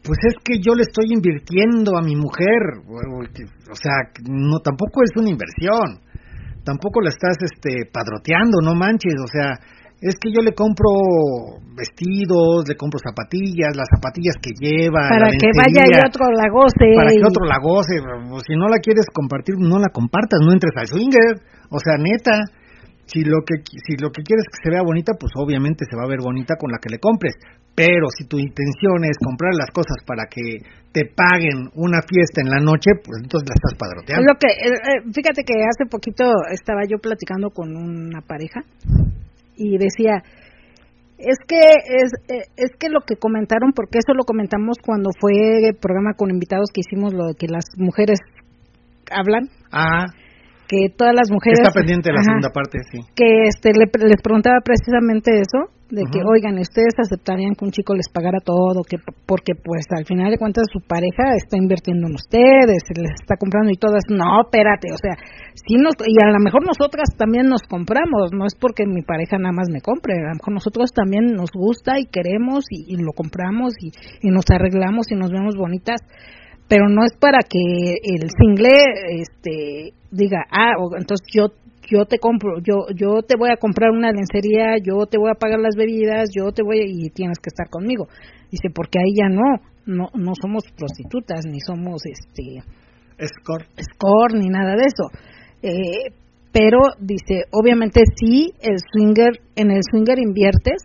pues 0.04 0.20
es 0.28 0.36
que 0.44 0.60
yo 0.60 0.76
le 0.76 0.84
estoy 0.84 1.08
invirtiendo 1.16 1.98
a 1.98 2.04
mi 2.04 2.16
mujer, 2.16 2.84
o 2.86 3.76
sea, 3.76 4.12
no 4.30 4.60
tampoco 4.60 5.02
es 5.02 5.16
una 5.16 5.32
inversión, 5.32 6.04
tampoco 6.66 7.00
la 7.00 7.10
estás 7.10 7.38
este 7.40 7.90
padroteando, 7.90 8.60
no 8.62 8.76
manches, 8.76 9.16
o 9.16 9.28
sea, 9.32 9.58
es 10.06 10.16
que 10.22 10.30
yo 10.30 10.42
le 10.46 10.54
compro 10.54 10.86
vestidos, 11.74 12.70
le 12.70 12.78
compro 12.78 13.02
zapatillas, 13.02 13.74
las 13.74 13.90
zapatillas 13.90 14.38
que 14.38 14.54
lleva. 14.54 15.10
Para 15.10 15.34
que 15.34 15.50
vaya 15.50 15.82
y 15.82 15.98
otro 15.98 16.30
la 16.30 16.46
goce. 16.54 16.94
Para 16.94 17.10
que 17.10 17.26
otro 17.26 17.44
la 17.50 17.58
goce. 17.58 17.98
Si 18.46 18.54
no 18.54 18.70
la 18.70 18.78
quieres 18.78 19.10
compartir, 19.10 19.58
no 19.58 19.82
la 19.82 19.90
compartas, 19.90 20.40
no 20.46 20.54
entres 20.54 20.78
al 20.78 20.86
swinger. 20.86 21.42
O 21.74 21.80
sea, 21.82 21.98
neta 21.98 22.46
si 23.06 23.26
lo 23.26 23.42
que 23.46 23.62
si 23.66 23.98
lo 23.98 24.10
que 24.10 24.22
quieres 24.22 24.46
que 24.46 24.62
se 24.62 24.70
vea 24.70 24.86
bonita, 24.86 25.14
pues 25.18 25.34
obviamente 25.38 25.86
se 25.90 25.98
va 25.98 26.06
a 26.06 26.10
ver 26.10 26.22
bonita 26.22 26.54
con 26.54 26.70
la 26.70 26.78
que 26.78 26.90
le 26.90 27.00
compres. 27.00 27.34
Pero 27.74 28.08
si 28.14 28.30
tu 28.30 28.38
intención 28.38 29.04
es 29.10 29.18
comprar 29.18 29.58
las 29.58 29.70
cosas 29.74 29.98
para 30.06 30.30
que 30.30 30.62
te 30.94 31.10
paguen 31.10 31.70
una 31.76 32.00
fiesta 32.06 32.42
en 32.46 32.50
la 32.50 32.62
noche, 32.62 32.94
pues 33.04 33.20
entonces 33.22 33.50
la 33.50 33.58
estás 33.58 33.74
padroteando. 33.74 34.22
lo 34.22 34.38
que 34.38 34.48
eh, 34.54 34.70
eh, 34.70 35.02
fíjate 35.12 35.44
que 35.44 35.66
hace 35.66 35.90
poquito 35.90 36.30
estaba 36.54 36.86
yo 36.88 36.98
platicando 37.02 37.50
con 37.50 37.76
una 37.76 38.22
pareja 38.22 38.62
y 39.58 39.78
decía 39.78 40.24
es 41.18 41.38
que 41.48 41.58
es, 41.58 42.12
eh, 42.28 42.50
es 42.58 42.72
que 42.78 42.90
lo 42.90 43.00
que 43.02 43.16
comentaron 43.16 43.72
porque 43.74 44.00
eso 44.00 44.14
lo 44.14 44.24
comentamos 44.24 44.78
cuando 44.84 45.12
fue 45.20 45.32
el 45.70 45.76
programa 45.76 46.14
con 46.14 46.30
invitados 46.30 46.68
que 46.74 46.82
hicimos 46.82 47.14
lo 47.14 47.28
de 47.28 47.36
que 47.36 47.48
las 47.48 47.66
mujeres 47.78 48.20
hablan. 49.10 49.50
Ah 49.72 50.06
que 50.68 50.90
todas 50.90 51.14
las 51.14 51.30
mujeres 51.30 51.60
está 51.62 51.72
pendiente 51.72 52.12
la 52.12 52.24
segunda 52.24 52.50
parte 52.50 52.80
sí 52.92 52.98
que 53.16 53.46
este 53.46 53.70
les 53.78 54.22
preguntaba 54.22 54.58
precisamente 54.66 55.38
eso 55.38 55.70
de 55.90 56.02
que 56.10 56.20
oigan 56.26 56.58
ustedes 56.58 56.98
aceptarían 56.98 57.54
que 57.54 57.66
un 57.66 57.70
chico 57.70 57.94
les 57.94 58.10
pagara 58.10 58.40
todo 58.44 58.82
que 58.82 58.98
porque 59.28 59.54
pues 59.54 59.86
al 59.96 60.06
final 60.06 60.32
de 60.32 60.38
cuentas 60.38 60.66
su 60.74 60.82
pareja 60.82 61.38
está 61.38 61.58
invirtiendo 61.58 62.08
en 62.08 62.16
ustedes 62.16 62.82
les 62.90 63.14
está 63.22 63.38
comprando 63.38 63.70
y 63.70 63.78
todas 63.78 64.02
no 64.10 64.42
espérate 64.42 64.90
o 64.92 64.98
sea 64.98 65.14
sí 65.54 65.78
nos 65.78 65.94
y 66.02 66.18
a 66.26 66.32
lo 66.34 66.40
mejor 66.40 66.66
nosotras 66.66 67.14
también 67.18 67.46
nos 67.46 67.62
compramos 67.70 68.34
no 68.34 68.46
es 68.48 68.56
porque 68.56 68.88
mi 68.88 69.04
pareja 69.04 69.38
nada 69.38 69.54
más 69.54 69.70
me 69.70 69.82
compre 69.82 70.18
a 70.18 70.34
lo 70.34 70.42
mejor 70.42 70.54
nosotros 70.54 70.90
también 70.90 71.38
nos 71.38 71.52
gusta 71.54 72.00
y 72.00 72.06
queremos 72.06 72.66
y, 72.70 72.92
y 72.92 72.98
lo 72.98 73.14
compramos 73.14 73.74
y, 73.80 73.92
y 74.26 74.32
nos 74.32 74.46
arreglamos 74.50 75.12
y 75.12 75.16
nos 75.16 75.30
vemos 75.32 75.56
bonitas 75.56 76.02
pero 76.68 76.90
no 76.90 77.06
es 77.06 77.14
para 77.20 77.46
que 77.46 77.62
el 78.02 78.26
single 78.42 78.74
este 79.22 79.94
diga 80.10 80.46
ah 80.50 80.74
entonces 80.98 81.28
yo 81.32 81.54
yo 81.90 82.06
te 82.06 82.20
compro 82.20 82.60
yo 82.60 82.88
yo 82.96 83.22
te 83.22 83.36
voy 83.38 83.50
a 83.52 83.58
comprar 83.58 83.92
una 83.92 84.12
lencería 84.12 84.78
yo 84.84 85.06
te 85.06 85.18
voy 85.18 85.32
a 85.32 85.40
pagar 85.40 85.60
las 85.60 85.76
bebidas 85.76 86.30
yo 86.36 86.52
te 86.52 86.64
voy 86.64 86.82
y 86.86 87.10
tienes 87.10 87.40
que 87.40 87.50
estar 87.50 87.70
conmigo. 87.70 88.08
Dice 88.52 88.70
porque 88.74 89.00
ahí 89.00 89.14
ya 89.16 89.30
no 89.30 89.62
no 89.86 90.10
no 90.14 90.34
somos 90.42 90.64
prostitutas 90.78 91.46
ni 91.46 91.60
somos 91.60 92.02
este 92.06 92.64
score 93.28 93.66
score 93.80 94.34
ni 94.34 94.50
nada 94.50 94.76
de 94.76 94.86
eso. 94.86 95.10
Eh, 95.62 96.14
pero 96.52 96.80
dice 97.00 97.46
obviamente 97.52 98.02
sí 98.16 98.54
el 98.62 98.78
swinger 98.80 99.42
en 99.56 99.72
el 99.72 99.82
swinger 99.90 100.20
inviertes 100.20 100.84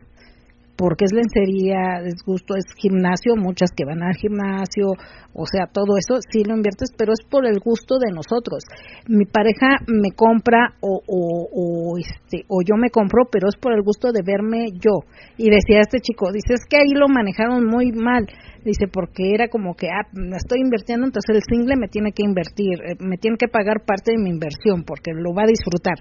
porque 0.80 1.04
es 1.04 1.12
lencería, 1.12 2.00
es 2.06 2.24
gusto, 2.24 2.56
es 2.56 2.64
gimnasio, 2.74 3.36
muchas 3.36 3.68
que 3.76 3.84
van 3.84 4.02
al 4.02 4.16
gimnasio, 4.16 4.96
o 5.34 5.44
sea, 5.44 5.66
todo 5.70 5.98
eso 6.00 6.16
sí 6.32 6.42
lo 6.42 6.56
inviertes, 6.56 6.88
pero 6.96 7.12
es 7.12 7.20
por 7.28 7.44
el 7.44 7.60
gusto 7.60 7.98
de 7.98 8.10
nosotros. 8.10 8.64
Mi 9.06 9.26
pareja 9.26 9.76
me 9.86 10.16
compra 10.16 10.72
o, 10.80 11.02
o, 11.04 11.98
este, 11.98 12.46
o 12.48 12.62
yo 12.64 12.80
me 12.80 12.88
compro, 12.88 13.28
pero 13.30 13.48
es 13.48 13.56
por 13.60 13.74
el 13.74 13.82
gusto 13.82 14.10
de 14.10 14.22
verme 14.24 14.72
yo. 14.72 15.04
Y 15.36 15.50
decía 15.50 15.80
este 15.84 16.00
chico, 16.00 16.32
dice, 16.32 16.54
es 16.54 16.64
que 16.64 16.78
ahí 16.78 16.96
lo 16.96 17.08
manejaron 17.08 17.66
muy 17.66 17.92
mal. 17.92 18.24
Dice, 18.64 18.88
porque 18.90 19.34
era 19.34 19.48
como 19.48 19.74
que, 19.74 19.88
ah, 19.88 20.08
estoy 20.34 20.60
invirtiendo, 20.62 21.04
entonces 21.04 21.36
el 21.36 21.42
single 21.44 21.76
me 21.76 21.88
tiene 21.88 22.12
que 22.12 22.24
invertir, 22.24 22.80
eh, 22.80 22.96
me 23.00 23.18
tiene 23.18 23.36
que 23.36 23.48
pagar 23.48 23.84
parte 23.84 24.12
de 24.12 24.18
mi 24.18 24.30
inversión, 24.30 24.84
porque 24.84 25.12
lo 25.12 25.34
va 25.34 25.42
a 25.42 25.52
disfrutar 25.52 26.00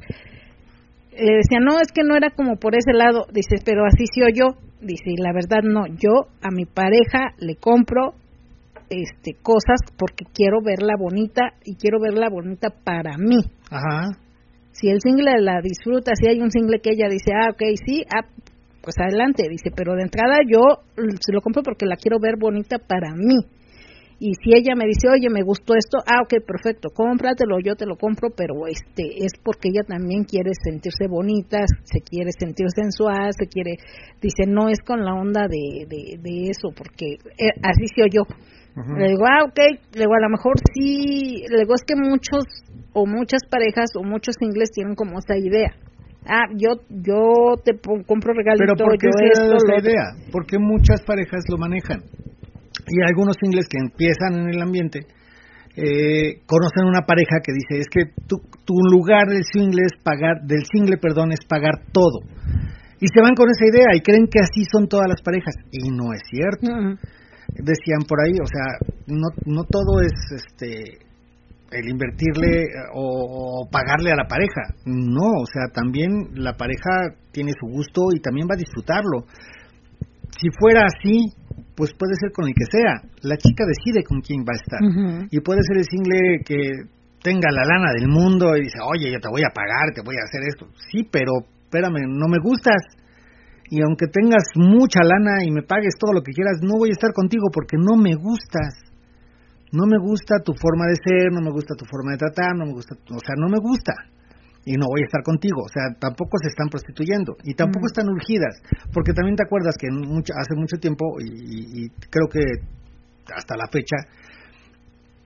le 1.20 1.36
decía, 1.36 1.60
no, 1.60 1.82
es 1.82 1.92
que 1.92 2.04
no 2.04 2.16
era 2.16 2.30
como 2.30 2.56
por 2.56 2.76
ese 2.76 2.94
lado, 2.94 3.26
dice, 3.34 3.58
pero 3.66 3.84
así 3.86 4.06
sí 4.08 4.22
o 4.24 4.30
yo, 4.30 4.56
dice, 4.82 5.12
la 5.18 5.34
verdad 5.34 5.62
no, 5.64 5.88
yo 5.88 6.28
a 6.42 6.52
mi 6.52 6.66
pareja 6.66 7.34
le 7.40 7.56
compro 7.56 8.14
este 8.90 9.34
cosas 9.42 9.80
porque 9.98 10.26
quiero 10.34 10.62
verla 10.64 10.96
bonita 10.98 11.54
y 11.64 11.76
quiero 11.76 12.00
verla 12.00 12.30
bonita 12.30 12.70
para 12.84 13.18
mí. 13.18 13.38
Ajá. 13.70 14.18
Si 14.72 14.90
el 14.90 15.00
single 15.02 15.42
la 15.42 15.62
disfruta, 15.62 16.14
si 16.16 16.28
hay 16.28 16.42
un 16.42 16.52
single 16.52 16.80
que 16.80 16.92
ella 16.92 17.08
dice, 17.10 17.32
ah, 17.34 17.52
ok, 17.52 17.62
sí, 17.86 18.04
ah, 18.10 18.26
pues 18.82 18.96
adelante, 18.98 19.44
dice, 19.50 19.72
pero 19.76 19.96
de 19.96 20.04
entrada 20.04 20.38
yo 20.48 20.62
se 20.96 21.34
lo 21.34 21.42
compro 21.42 21.64
porque 21.64 21.86
la 21.86 21.98
quiero 21.98 22.18
ver 22.20 22.36
bonita 22.40 22.78
para 22.80 23.14
mí. 23.16 23.46
Y 24.20 24.34
si 24.36 24.54
ella 24.54 24.76
me 24.76 24.86
dice, 24.86 25.08
oye, 25.08 25.30
me 25.30 25.44
gustó 25.44 25.76
esto, 25.76 26.00
ah, 26.06 26.22
ok, 26.24 26.46
perfecto, 26.46 26.90
cómpratelo, 26.94 27.58
yo 27.64 27.76
te 27.76 27.86
lo 27.86 27.96
compro, 27.96 28.30
pero 28.36 28.68
este 28.68 29.24
es 29.24 29.32
porque 29.42 29.70
ella 29.70 29.84
también 29.88 30.26
quiere 30.26 30.52
sentirse 30.62 31.08
bonita, 31.08 31.60
se 31.84 32.02
quiere 32.02 32.32
sentir 32.38 32.68
sensual, 32.76 33.32
se 33.32 33.48
quiere, 33.48 33.78
dice, 34.22 34.44
no 34.46 34.68
es 34.68 34.80
con 34.86 35.06
la 35.06 35.14
onda 35.14 35.48
de, 35.48 35.88
de, 35.88 36.50
eso, 36.50 36.70
porque 36.76 37.16
eh, 37.38 37.56
así 37.64 37.88
se 37.96 38.04
oyó. 38.04 38.24
Le 38.76 39.10
digo, 39.10 39.24
ah, 39.26 39.44
ok, 39.44 39.60
le 39.94 40.00
digo, 40.00 40.14
a 40.14 40.22
lo 40.22 40.30
mejor 40.30 40.56
sí, 40.74 41.44
le 41.50 41.60
digo, 41.60 41.74
es 41.76 41.84
que 41.84 41.96
muchos 41.96 42.44
o 42.94 43.06
muchas 43.06 43.42
parejas 43.50 43.92
o 43.96 44.04
muchos 44.04 44.36
ingleses 44.42 44.72
tienen 44.72 44.96
como 44.96 45.20
esa 45.20 45.38
idea. 45.38 45.76
Ah, 46.26 46.46
yo 46.56 46.80
yo 46.90 47.56
te 47.64 47.74
compro 48.06 48.34
regalitos, 48.34 48.76
Pero 48.78 48.90
¿por 48.90 48.98
qué 48.98 49.08
yo 49.08 49.58
la 49.68 49.80
idea? 49.80 50.32
Porque 50.32 50.60
muchas 50.60 51.02
parejas 51.02 51.44
lo 51.50 51.58
manejan. 51.58 52.04
Y 52.88 53.02
algunos 53.08 53.36
ingleses 53.44 53.70
que 53.70 53.80
empiezan 53.80 54.34
en 54.36 54.50
el 54.50 54.62
ambiente 54.62 55.00
eh, 55.76 56.42
conocen 56.46 56.86
una 56.86 57.06
pareja 57.06 57.40
que 57.44 57.54
dice, 57.54 57.82
es 57.82 57.88
que 57.90 58.12
tu, 58.28 58.38
tu 58.66 58.76
lugar 58.92 59.28
del 59.28 59.44
single 59.44 59.84
es 59.86 59.94
pagar, 60.04 60.42
del 60.44 60.64
single, 60.66 60.98
perdón, 60.98 61.32
es 61.32 61.46
pagar 61.48 61.86
todo. 61.92 62.20
Y 63.00 63.08
se 63.08 63.22
van 63.22 63.36
con 63.36 63.48
esa 63.50 63.66
idea 63.66 63.96
y 63.96 64.02
creen 64.02 64.28
que 64.28 64.40
así 64.40 64.66
son 64.70 64.88
todas 64.88 65.08
las 65.08 65.22
parejas. 65.22 65.56
Y 65.72 65.90
no 65.90 66.12
es 66.14 66.22
cierto 66.30 66.68
decían 67.56 68.06
por 68.08 68.20
ahí, 68.22 68.34
o 68.34 68.48
sea, 68.48 68.68
no, 69.08 69.28
no 69.46 69.64
todo 69.64 70.02
es 70.02 70.14
este 70.32 71.06
el 71.72 71.88
invertirle 71.88 72.66
o, 72.96 73.68
pagarle 73.72 74.12
a 74.12 74.16
la 74.16 74.28
pareja. 74.28 74.74
No, 74.86 75.30
o 75.38 75.46
sea, 75.46 75.72
también 75.72 76.10
la 76.34 76.58
pareja 76.58 77.14
tiene 77.32 77.52
su 77.60 77.68
gusto 77.68 78.02
y 78.16 78.20
también 78.22 78.48
va 78.50 78.56
a 78.56 78.58
disfrutarlo. 78.58 79.28
Si 80.32 80.50
fuera 80.60 80.88
así, 80.88 81.26
pues 81.80 81.96
puede 81.96 82.20
ser 82.20 82.36
con 82.36 82.44
el 82.44 82.52
que 82.52 82.68
sea. 82.68 83.00
La 83.24 83.40
chica 83.40 83.64
decide 83.64 84.04
con 84.04 84.20
quién 84.20 84.44
va 84.44 84.52
a 84.52 84.60
estar. 84.60 84.84
Y 85.32 85.40
puede 85.40 85.64
ser 85.64 85.80
el 85.80 85.88
single 85.88 86.44
que 86.44 86.60
tenga 87.24 87.48
la 87.56 87.64
lana 87.64 87.96
del 87.96 88.12
mundo 88.12 88.52
y 88.60 88.68
dice, 88.68 88.84
oye, 88.84 89.08
yo 89.08 89.20
te 89.24 89.32
voy 89.32 89.48
a 89.48 89.56
pagar, 89.56 89.96
te 89.96 90.04
voy 90.04 90.20
a 90.20 90.28
hacer 90.28 90.44
esto. 90.44 90.68
Sí, 90.92 91.08
pero 91.08 91.48
espérame, 91.64 92.04
no 92.04 92.28
me 92.28 92.44
gustas 92.44 92.84
y 93.70 93.82
aunque 93.82 94.08
tengas 94.12 94.44
mucha 94.56 95.00
lana 95.06 95.46
y 95.46 95.52
me 95.52 95.62
pagues 95.62 95.94
todo 96.00 96.12
lo 96.12 96.22
que 96.22 96.34
quieras, 96.34 96.58
no 96.62 96.76
voy 96.78 96.90
a 96.90 96.98
estar 96.98 97.14
contigo 97.14 97.48
porque 97.54 97.78
no 97.78 97.96
me 97.96 98.16
gustas. 98.16 98.76
No 99.72 99.86
me 99.86 100.02
gusta 100.02 100.42
tu 100.44 100.54
forma 100.58 100.90
de 100.90 100.98
ser, 100.98 101.32
no 101.32 101.42
me 101.42 101.52
gusta 101.52 101.76
tu 101.78 101.86
forma 101.86 102.12
de 102.12 102.18
tratar, 102.18 102.58
no 102.58 102.66
me 102.66 102.74
gusta, 102.74 102.96
o 102.98 103.22
sea, 103.24 103.38
no 103.38 103.48
me 103.48 103.62
gusta. 103.62 103.94
Y 104.70 104.78
no 104.78 104.86
voy 104.86 105.02
a 105.02 105.10
estar 105.10 105.24
contigo, 105.26 105.66
o 105.66 105.72
sea, 105.74 105.98
tampoco 105.98 106.38
se 106.38 106.54
están 106.54 106.70
prostituyendo 106.70 107.34
y 107.42 107.56
tampoco 107.58 107.90
mm. 107.90 107.92
están 107.92 108.08
urgidas, 108.14 108.62
porque 108.94 109.18
también 109.18 109.36
te 109.36 109.42
acuerdas 109.42 109.74
que 109.74 109.90
hace 109.90 110.54
mucho 110.54 110.78
tiempo, 110.78 111.18
y, 111.18 111.90
creo 112.14 112.30
que 112.30 112.46
hasta 113.34 113.58
la 113.58 113.66
fecha, 113.66 113.98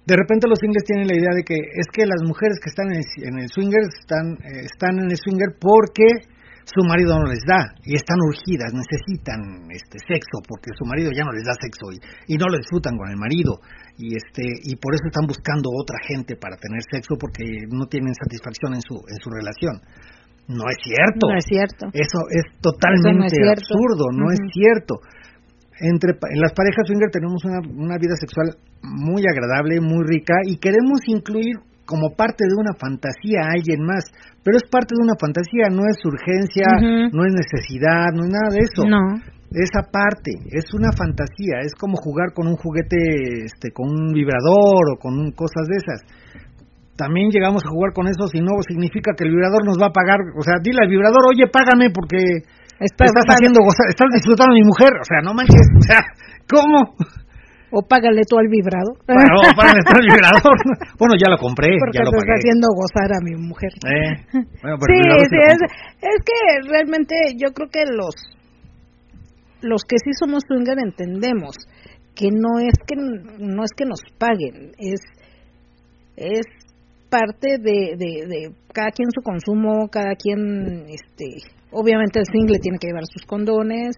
de 0.07 0.15
repente 0.15 0.47
los 0.47 0.59
swingers 0.59 0.87
tienen 0.87 1.07
la 1.11 1.19
idea 1.19 1.35
de 1.35 1.43
que 1.43 1.59
es 1.59 1.87
que 1.91 2.05
las 2.05 2.23
mujeres 2.23 2.55
que 2.63 2.71
están 2.71 2.87
en 2.87 3.03
el, 3.03 3.07
en 3.19 3.35
el 3.43 3.49
swinger 3.51 3.83
están, 3.83 4.31
eh, 4.47 4.63
están 4.63 4.99
en 5.03 5.11
el 5.11 5.17
swinger 5.19 5.59
porque 5.59 6.07
su 6.65 6.81
marido 6.87 7.19
no 7.19 7.27
les 7.27 7.43
da 7.47 7.75
y 7.83 7.95
están 7.95 8.17
urgidas, 8.23 8.71
necesitan 8.73 9.67
este 9.69 9.99
sexo 9.99 10.39
porque 10.47 10.71
su 10.77 10.85
marido 10.85 11.11
ya 11.11 11.23
no 11.23 11.31
les 11.31 11.43
da 11.43 11.53
sexo 11.59 11.91
y, 11.91 11.99
y, 12.33 12.37
no 12.37 12.47
lo 12.47 12.57
disfrutan 12.57 12.95
con 12.95 13.09
el 13.11 13.17
marido 13.17 13.59
y 13.97 14.15
este 14.15 14.47
y 14.63 14.75
por 14.77 14.95
eso 14.95 15.05
están 15.07 15.27
buscando 15.27 15.69
otra 15.75 15.97
gente 16.07 16.35
para 16.35 16.55
tener 16.55 16.81
sexo 16.89 17.15
porque 17.19 17.43
no 17.69 17.85
tienen 17.87 18.15
satisfacción 18.15 18.73
en 18.75 18.81
su 18.81 18.95
en 18.95 19.17
su 19.19 19.29
relación. 19.29 19.75
No 20.47 20.67
es 20.67 20.77
cierto. 20.83 21.23
No 21.27 21.37
es 21.37 21.45
cierto. 21.47 21.87
Eso 21.93 22.19
es 22.31 22.43
totalmente 22.59 23.39
absurdo, 23.47 24.11
no 24.11 24.27
es 24.31 24.39
cierto. 24.51 24.99
Entre 25.79 26.11
en 26.11 26.39
las 26.39 26.53
parejas 26.53 26.83
swinger 26.85 27.09
tenemos 27.11 27.43
una, 27.45 27.59
una 27.59 27.97
vida 27.97 28.15
sexual 28.19 28.55
muy 28.83 29.23
agradable, 29.23 29.79
muy 29.79 30.03
rica 30.05 30.35
y 30.45 30.57
queremos 30.57 30.99
incluir 31.07 31.55
como 31.85 32.15
parte 32.15 32.45
de 32.47 32.55
una 32.55 32.73
fantasía 32.79 33.43
a 33.43 33.53
alguien 33.55 33.83
más, 33.83 34.07
pero 34.43 34.57
es 34.57 34.63
parte 34.69 34.95
de 34.95 35.03
una 35.03 35.15
fantasía, 35.19 35.67
no 35.71 35.83
es 35.87 35.99
urgencia, 36.03 36.67
no 37.11 37.21
es 37.25 37.33
necesidad, 37.33 38.11
no 38.15 38.23
es 38.23 38.31
nada 38.31 38.49
de 38.51 38.61
eso. 38.63 38.83
No. 38.87 39.19
Esa 39.53 39.85
parte, 39.85 40.33
es 40.49 40.73
una 40.73 40.89
fantasía, 40.91 41.61
es 41.61 41.75
como 41.77 41.95
jugar 41.95 42.33
con 42.33 42.47
un 42.47 42.57
juguete, 42.57 43.45
este, 43.45 43.69
con 43.71 43.85
un 43.87 44.11
vibrador 44.11 44.81
o 44.91 44.97
con 44.97 45.13
cosas 45.31 45.69
de 45.69 45.77
esas. 45.77 45.99
También 46.97 47.29
llegamos 47.29 47.61
a 47.65 47.69
jugar 47.69 47.93
con 47.93 48.07
eso, 48.07 48.25
si 48.27 48.41
no 48.41 48.57
significa 48.65 49.13
que 49.17 49.25
el 49.25 49.31
vibrador 49.31 49.65
nos 49.65 49.77
va 49.77 49.87
a 49.87 49.95
pagar, 49.95 50.19
o 50.37 50.41
sea, 50.41 50.55
dile 50.61 50.81
al 50.81 50.89
vibrador, 50.89 51.21
oye, 51.29 51.45
págame 51.49 51.89
porque 51.93 52.17
estás, 52.79 53.13
estás 53.13 53.29
haciendo 53.29 53.61
gozar, 53.61 53.89
estás 53.89 54.09
disfrutando 54.13 54.53
a 54.53 54.57
mi 54.57 54.65
mujer, 54.65 54.93
o 54.97 55.05
sea, 55.05 55.21
no 55.21 55.33
manches, 55.33 55.67
o 55.77 55.81
sea, 55.81 56.01
¿cómo? 56.49 56.97
O 57.75 57.81
págale 57.81 58.21
tú 58.29 58.37
al 58.37 58.47
vibrador. 58.47 58.93
Bueno, 59.09 59.33
págale 59.57 59.81
tú 59.81 59.93
al 59.97 60.05
vibrador. 60.05 60.57
bueno, 60.99 61.13
ya 61.17 61.29
lo 61.33 61.37
compré, 61.41 61.73
Porque 61.81 61.97
ya 61.97 62.05
lo 62.05 62.13
pagué. 62.13 62.21
está 62.21 62.35
haciendo 62.37 62.67
gozar 62.77 63.09
a 63.09 63.19
mi 63.25 63.33
mujer. 63.33 63.73
Eh, 63.81 64.13
bueno, 64.61 64.77
sí, 64.85 64.97
sí, 65.25 65.37
es, 65.41 65.59
es, 66.05 66.17
que 66.21 66.39
realmente 66.69 67.15
yo 67.35 67.49
creo 67.49 67.69
que 67.73 67.85
los 67.89 68.13
los 69.61 69.81
que 69.87 69.95
sí 69.97 70.11
somos 70.19 70.43
swinger 70.47 70.77
entendemos 70.77 71.55
que 72.13 72.29
no 72.29 72.59
es 72.59 72.75
que 72.85 72.95
no 72.95 73.63
es 73.63 73.71
que 73.75 73.85
nos 73.85 74.01
paguen, 74.19 74.73
es 74.77 75.01
es 76.15 76.45
parte 77.09 77.57
de, 77.59 77.95
de, 77.97 78.27
de 78.27 78.39
cada 78.73 78.89
quien 78.91 79.09
su 79.09 79.21
consumo, 79.21 79.87
cada 79.89 80.15
quien 80.15 80.85
este 80.89 81.41
obviamente 81.71 82.19
el 82.19 82.25
single 82.31 82.59
tiene 82.59 82.77
que 82.77 82.87
llevar 82.87 83.05
sus 83.05 83.25
condones, 83.25 83.95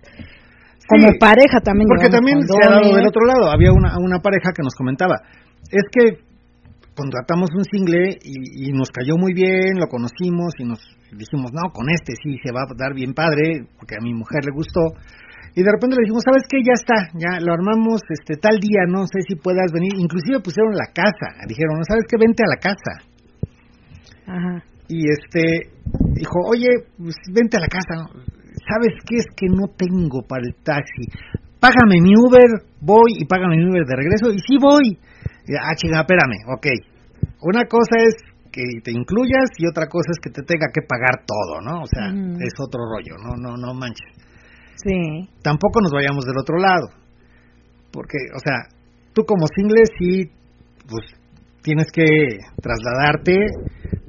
como 0.87 1.07
pareja 1.19 1.59
también. 1.61 1.87
Porque 1.87 2.09
también 2.09 2.41
se 2.41 2.53
ha 2.65 2.69
dado 2.69 2.95
del 2.95 3.07
otro 3.07 3.25
lado. 3.25 3.51
Había 3.51 3.71
una, 3.71 3.97
una 3.97 4.19
pareja 4.19 4.51
que 4.55 4.63
nos 4.63 4.75
comentaba, 4.75 5.15
es 5.71 5.85
que 5.91 6.25
contratamos 6.95 7.49
un 7.53 7.63
single 7.65 8.17
y, 8.23 8.71
nos 8.71 8.89
cayó 8.89 9.17
muy 9.17 9.33
bien, 9.33 9.77
lo 9.77 9.87
conocimos 9.87 10.55
y 10.57 10.63
nos 10.63 10.79
dijimos, 11.11 11.51
no, 11.51 11.71
con 11.71 11.89
este 11.89 12.13
sí 12.23 12.37
se 12.43 12.51
va 12.51 12.63
a 12.63 12.73
dar 12.77 12.95
bien 12.95 13.13
padre, 13.13 13.67
porque 13.77 13.95
a 13.99 14.03
mi 14.03 14.13
mujer 14.13 14.45
le 14.45 14.55
gustó. 14.55 14.95
Y 15.55 15.63
de 15.63 15.71
repente 15.71 15.95
le 15.95 16.03
dijimos, 16.03 16.23
¿sabes 16.23 16.43
qué? 16.49 16.57
Ya 16.63 16.75
está, 16.75 17.11
ya 17.15 17.39
lo 17.39 17.53
armamos 17.53 18.01
este 18.09 18.35
tal 18.35 18.59
día, 18.59 18.87
no 18.87 19.07
sé 19.07 19.23
si 19.27 19.35
puedas 19.35 19.71
venir. 19.71 19.91
Inclusive 19.95 20.39
pusieron 20.39 20.73
la 20.73 20.91
casa, 20.91 21.35
dijeron, 21.47 21.83
¿sabes 21.83 22.03
qué? 22.09 22.17
Vente 22.19 22.43
a 22.43 22.51
la 22.51 22.59
casa. 22.59 22.93
Ajá. 24.27 24.63
Y 24.87 25.07
este, 25.09 25.71
dijo, 26.13 26.39
oye, 26.51 26.67
pues 26.97 27.15
vente 27.31 27.57
a 27.57 27.61
la 27.61 27.67
casa. 27.67 28.11
¿Sabes 28.67 28.93
qué 29.07 29.15
es 29.17 29.27
que 29.35 29.47
no 29.47 29.67
tengo 29.77 30.21
para 30.27 30.43
el 30.45 30.55
taxi? 30.63 31.07
Págame 31.59 32.01
mi 32.01 32.13
Uber, 32.13 32.65
voy 32.81 33.17
y 33.17 33.25
págame 33.25 33.57
mi 33.57 33.69
Uber 33.69 33.85
de 33.85 33.95
regreso 33.95 34.31
y 34.33 34.39
sí 34.39 34.57
voy. 34.59 34.97
ah, 35.59 35.75
chinga, 35.75 36.01
espérame, 36.01 36.37
ok. 36.53 36.67
Una 37.41 37.65
cosa 37.65 37.95
es 38.05 38.15
que 38.51 38.63
te 38.83 38.91
incluyas 38.91 39.51
y 39.57 39.67
otra 39.67 39.87
cosa 39.87 40.11
es 40.11 40.19
que 40.19 40.29
te 40.29 40.43
tenga 40.43 40.67
que 40.73 40.81
pagar 40.87 41.25
todo, 41.25 41.61
¿no? 41.61 41.83
O 41.83 41.87
sea, 41.87 42.07
es 42.07 42.53
otro 42.59 42.81
rollo, 42.87 43.15
no, 43.19 43.35
no, 43.35 43.57
no 43.57 43.73
manches. 43.73 44.07
Sí. 44.75 45.27
Tampoco 45.41 45.81
nos 45.81 45.91
vayamos 45.91 46.25
del 46.25 46.37
otro 46.37 46.57
lado. 46.57 46.87
Porque, 47.91 48.17
o 48.35 48.39
sea, 48.39 48.67
tú 49.13 49.23
como 49.25 49.47
single 49.55 49.83
sí, 49.97 50.31
pues 50.87 51.03
tienes 51.65 51.89
que 51.91 52.37
trasladarte 52.61 53.33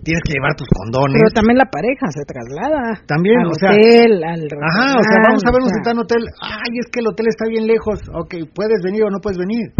tienes 0.06 0.22
que 0.22 0.38
llevar 0.38 0.54
tus 0.54 0.70
condones. 0.70 1.18
Pero 1.18 1.34
también 1.34 1.58
la 1.58 1.66
pareja 1.66 2.06
se 2.14 2.22
traslada. 2.22 3.02
También, 3.10 3.42
al 3.42 3.50
o 3.50 3.58
sea. 3.58 3.74
Hotel, 3.74 4.22
al 4.22 4.46
Ajá, 4.46 5.02
o 5.02 5.02
sea, 5.02 5.18
vamos 5.18 5.42
a 5.42 5.50
vernos 5.50 5.72
en 5.74 5.82
tal 5.82 5.98
hotel. 5.98 6.22
Ay, 6.38 6.72
es 6.78 6.86
que 6.94 7.02
el 7.02 7.10
hotel 7.10 7.26
está 7.26 7.50
bien 7.50 7.66
lejos. 7.66 7.98
Ok, 8.14 8.54
¿puedes 8.54 8.78
venir 8.86 9.02
o 9.02 9.10
no 9.10 9.18
puedes 9.18 9.36
venir? 9.36 9.74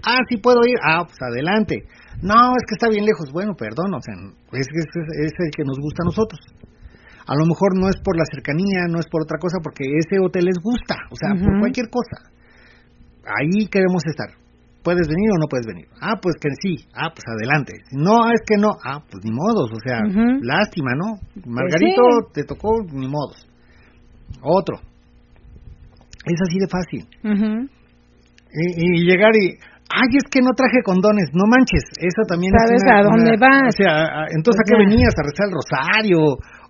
Ah, 0.00 0.24
sí 0.28 0.40
puedo 0.40 0.64
ir. 0.64 0.80
Ah, 0.80 1.04
pues 1.04 1.20
adelante. 1.20 1.84
No, 2.24 2.56
es 2.56 2.64
que 2.64 2.74
está 2.80 2.88
bien 2.88 3.04
lejos. 3.04 3.28
Bueno, 3.32 3.52
perdón, 3.52 3.92
o 3.92 4.00
sea, 4.00 4.16
es, 4.56 4.66
es, 4.72 4.88
es 5.28 5.32
el 5.36 5.50
que 5.52 5.64
nos 5.64 5.76
gusta 5.76 6.00
a 6.04 6.08
nosotros. 6.08 6.40
A 7.28 7.34
lo 7.36 7.44
mejor 7.44 7.76
no 7.76 7.88
es 7.88 7.96
por 8.00 8.16
la 8.16 8.24
cercanía, 8.24 8.88
no 8.88 9.00
es 9.00 9.08
por 9.08 9.22
otra 9.22 9.38
cosa, 9.38 9.58
porque 9.62 9.84
ese 9.84 10.20
hotel 10.20 10.44
les 10.44 10.60
gusta, 10.60 10.96
o 11.08 11.16
sea, 11.16 11.32
por 11.32 11.58
cualquier 11.60 11.88
cosa. 11.88 12.32
Ahí 13.24 13.66
queremos 13.68 14.04
estar. 14.04 14.43
¿Puedes 14.84 15.08
venir 15.08 15.30
o 15.32 15.40
no 15.40 15.48
puedes 15.48 15.66
venir? 15.66 15.88
Ah, 15.98 16.20
pues 16.20 16.36
que 16.38 16.50
sí. 16.60 16.84
Ah, 16.94 17.08
pues 17.08 17.24
adelante. 17.24 17.72
No, 17.90 18.30
es 18.30 18.42
que 18.46 18.58
no. 18.60 18.76
Ah, 18.84 19.00
pues 19.00 19.24
ni 19.24 19.32
modos. 19.32 19.72
O 19.72 19.80
sea, 19.80 20.04
lástima, 20.42 20.92
¿no? 20.94 21.16
Margarito 21.46 22.02
te 22.34 22.44
tocó 22.44 22.68
ni 22.92 23.08
modos. 23.08 23.48
Otro. 24.42 24.76
Es 26.26 26.40
así 26.40 26.58
de 26.60 26.68
fácil. 26.68 27.08
y, 28.52 29.08
llegar 29.08 29.32
y, 29.34 29.56
ay, 29.88 30.08
es 30.20 30.28
que 30.30 30.40
no 30.40 30.52
traje 30.52 30.84
condones. 30.84 31.30
No 31.32 31.48
manches, 31.48 31.84
eso 31.96 32.22
también 32.28 32.52
¿Sabes 32.52 32.82
es 32.84 32.92
a 32.92 33.02
dónde 33.02 33.36
vas? 33.40 33.72
O 33.72 33.76
sea, 33.76 34.28
entonces, 34.36 34.60
¿a 34.60 34.68
qué 34.68 34.76
venías? 34.76 35.14
¿A 35.16 35.24
rezar 35.24 35.48
el 35.48 35.56
rosario? 35.56 36.20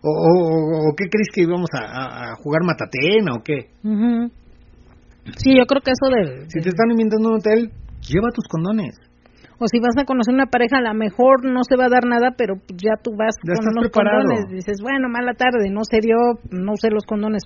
¿O, 0.07 0.11
o, 0.11 0.95
qué 0.97 1.09
crees 1.11 1.29
que 1.35 1.43
íbamos 1.43 1.71
a, 1.75 2.35
jugar 2.37 2.63
matatena 2.63 3.35
o 3.35 3.43
qué? 3.43 3.71
Sí, 5.39 5.57
yo 5.57 5.65
creo 5.67 5.83
que 5.83 5.91
eso 5.91 6.15
de... 6.15 6.45
Si 6.51 6.61
te 6.61 6.69
están 6.69 6.91
invitando 6.91 7.29
a 7.29 7.33
un 7.33 7.39
hotel, 7.39 7.73
lleva 8.07 8.31
tus 8.33 8.47
condones. 8.49 8.95
O 9.59 9.69
si 9.71 9.79
vas 9.79 9.95
a 9.97 10.05
conocer 10.05 10.35
una 10.35 10.47
pareja, 10.47 10.79
a 10.79 10.83
lo 10.83 10.95
mejor 10.95 11.47
no 11.47 11.63
se 11.63 11.77
va 11.77 11.87
a 11.87 11.93
dar 11.93 12.05
nada, 12.07 12.35
pero 12.37 12.55
ya 12.75 12.99
tú 12.99 13.15
vas 13.17 13.39
con 13.39 13.55
unos 13.71 13.91
condones. 13.91 14.51
Dices, 14.51 14.83
bueno, 14.83 15.09
mala 15.09 15.35
tarde, 15.35 15.71
no 15.71 15.85
se 15.87 16.01
dio, 16.03 16.17
no 16.51 16.73
usé 16.75 16.91
los 16.91 17.07
condones. 17.07 17.45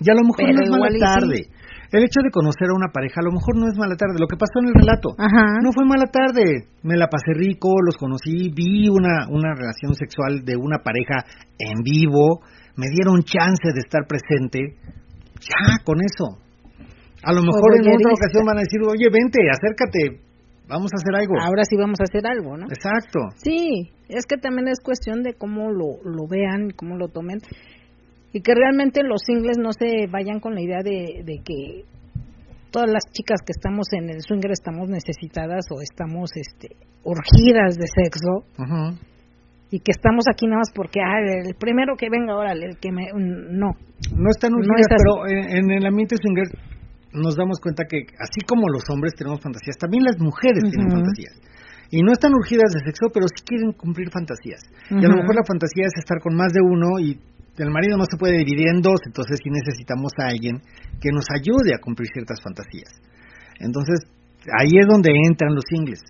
Ya 0.00 0.12
a 0.12 0.18
lo 0.20 0.26
mejor 0.28 0.52
no 0.52 0.60
es 0.60 0.70
mala 0.70 0.98
tarde. 0.98 1.48
el 1.92 2.04
hecho 2.04 2.20
de 2.20 2.30
conocer 2.30 2.68
a 2.68 2.76
una 2.76 2.92
pareja 2.92 3.22
a 3.22 3.24
lo 3.24 3.32
mejor 3.32 3.56
no 3.56 3.68
es 3.70 3.78
mala 3.78 3.96
tarde, 3.96 4.20
lo 4.20 4.26
que 4.26 4.36
pasó 4.36 4.60
en 4.60 4.68
el 4.68 4.74
relato. 4.74 5.16
No 5.62 5.72
fue 5.72 5.86
mala 5.86 6.06
tarde, 6.12 6.68
me 6.82 6.96
la 6.96 7.08
pasé 7.08 7.32
rico, 7.32 7.70
los 7.80 7.96
conocí, 7.96 8.52
vi 8.52 8.88
una, 8.90 9.30
una 9.30 9.54
relación 9.54 9.94
sexual 9.94 10.44
de 10.44 10.56
una 10.60 10.84
pareja 10.84 11.24
en 11.56 11.80
vivo, 11.82 12.44
me 12.76 12.90
dieron 12.92 13.22
chance 13.22 13.64
de 13.72 13.80
estar 13.80 14.04
presente, 14.04 14.76
ya, 15.40 15.80
con 15.84 15.98
eso. 16.04 16.43
A 17.24 17.32
lo 17.32 17.42
mejor 17.42 17.76
en 17.76 17.88
otra 17.88 18.12
ocasión 18.12 18.44
van 18.44 18.58
a 18.58 18.64
decir, 18.64 18.80
oye, 18.84 19.08
vente, 19.10 19.40
acércate, 19.50 20.20
vamos 20.68 20.90
a 20.92 21.00
hacer 21.00 21.14
algo. 21.16 21.34
Ahora 21.40 21.64
sí 21.64 21.76
vamos 21.76 21.98
a 22.00 22.04
hacer 22.04 22.26
algo, 22.26 22.56
¿no? 22.56 22.66
Exacto. 22.66 23.20
Sí, 23.36 23.90
es 24.08 24.26
que 24.26 24.36
también 24.36 24.68
es 24.68 24.80
cuestión 24.80 25.22
de 25.22 25.34
cómo 25.34 25.70
lo, 25.72 26.02
lo 26.04 26.26
vean, 26.28 26.70
cómo 26.76 26.96
lo 26.96 27.08
tomen. 27.08 27.38
Y 28.32 28.40
que 28.40 28.54
realmente 28.54 29.02
los 29.02 29.22
singles 29.24 29.58
no 29.58 29.72
se 29.72 30.06
vayan 30.10 30.40
con 30.40 30.54
la 30.54 30.60
idea 30.60 30.82
de, 30.82 31.22
de 31.24 31.38
que 31.44 31.84
todas 32.74 32.90
las 32.90 33.04
chicas 33.12 33.38
que 33.46 33.52
estamos 33.54 33.86
en 33.92 34.10
el 34.10 34.20
swinger 34.20 34.50
estamos 34.50 34.88
necesitadas 34.88 35.64
o 35.70 35.80
estamos 35.80 36.30
este 36.34 36.74
urgidas 37.04 37.76
de 37.78 37.86
sexo 37.86 38.42
y 39.70 39.78
que 39.78 39.92
estamos 39.92 40.24
aquí 40.26 40.46
nada 40.46 40.58
más 40.58 40.72
porque 40.74 40.98
ah, 40.98 41.22
el 41.22 41.54
primero 41.54 41.94
que 41.96 42.10
venga 42.10 42.34
ahora 42.34 42.52
el 42.52 42.76
que 42.80 42.90
me 42.90 43.06
no 43.14 43.70
no 44.10 44.28
están 44.28 44.54
urgidas 44.54 44.90
pero 44.90 45.28
en, 45.30 45.70
el 45.70 45.86
ambiente 45.86 46.16
swinger 46.16 46.48
nos 47.14 47.36
damos 47.36 47.58
cuenta 47.60 47.84
que 47.88 48.04
así 48.18 48.40
como 48.46 48.68
los 48.68 48.82
hombres 48.90 49.14
tenemos 49.14 49.40
fantasías 49.40 49.76
también 49.78 50.04
las 50.04 50.18
mujeres 50.18 50.62
tienen 50.70 50.90
fantasías 50.90 51.34
y 51.90 52.02
no 52.02 52.12
están 52.12 52.34
urgidas 52.34 52.74
de 52.74 52.80
sexo 52.84 53.08
pero 53.14 53.26
sí 53.30 53.42
quieren 53.46 53.72
cumplir 53.72 54.10
fantasías 54.10 54.60
y 54.90 55.04
a 55.04 55.08
lo 55.08 55.16
mejor 55.16 55.34
la 55.36 55.46
fantasía 55.46 55.86
es 55.86 55.94
estar 55.96 56.20
con 56.20 56.34
más 56.34 56.52
de 56.52 56.60
uno 56.60 56.98
y 56.98 57.18
el 57.62 57.70
marido 57.70 57.96
no 57.96 58.04
se 58.10 58.16
puede 58.18 58.38
dividir 58.38 58.68
en 58.68 58.82
dos, 58.82 58.98
entonces 59.06 59.38
sí 59.42 59.50
necesitamos 59.50 60.10
a 60.18 60.26
alguien 60.26 60.58
que 61.00 61.10
nos 61.12 61.24
ayude 61.30 61.74
a 61.74 61.78
cumplir 61.78 62.08
ciertas 62.12 62.42
fantasías. 62.42 62.90
Entonces, 63.60 64.10
ahí 64.58 64.74
es 64.74 64.86
donde 64.88 65.10
entran 65.28 65.54
los 65.54 65.62
singles. 65.68 66.00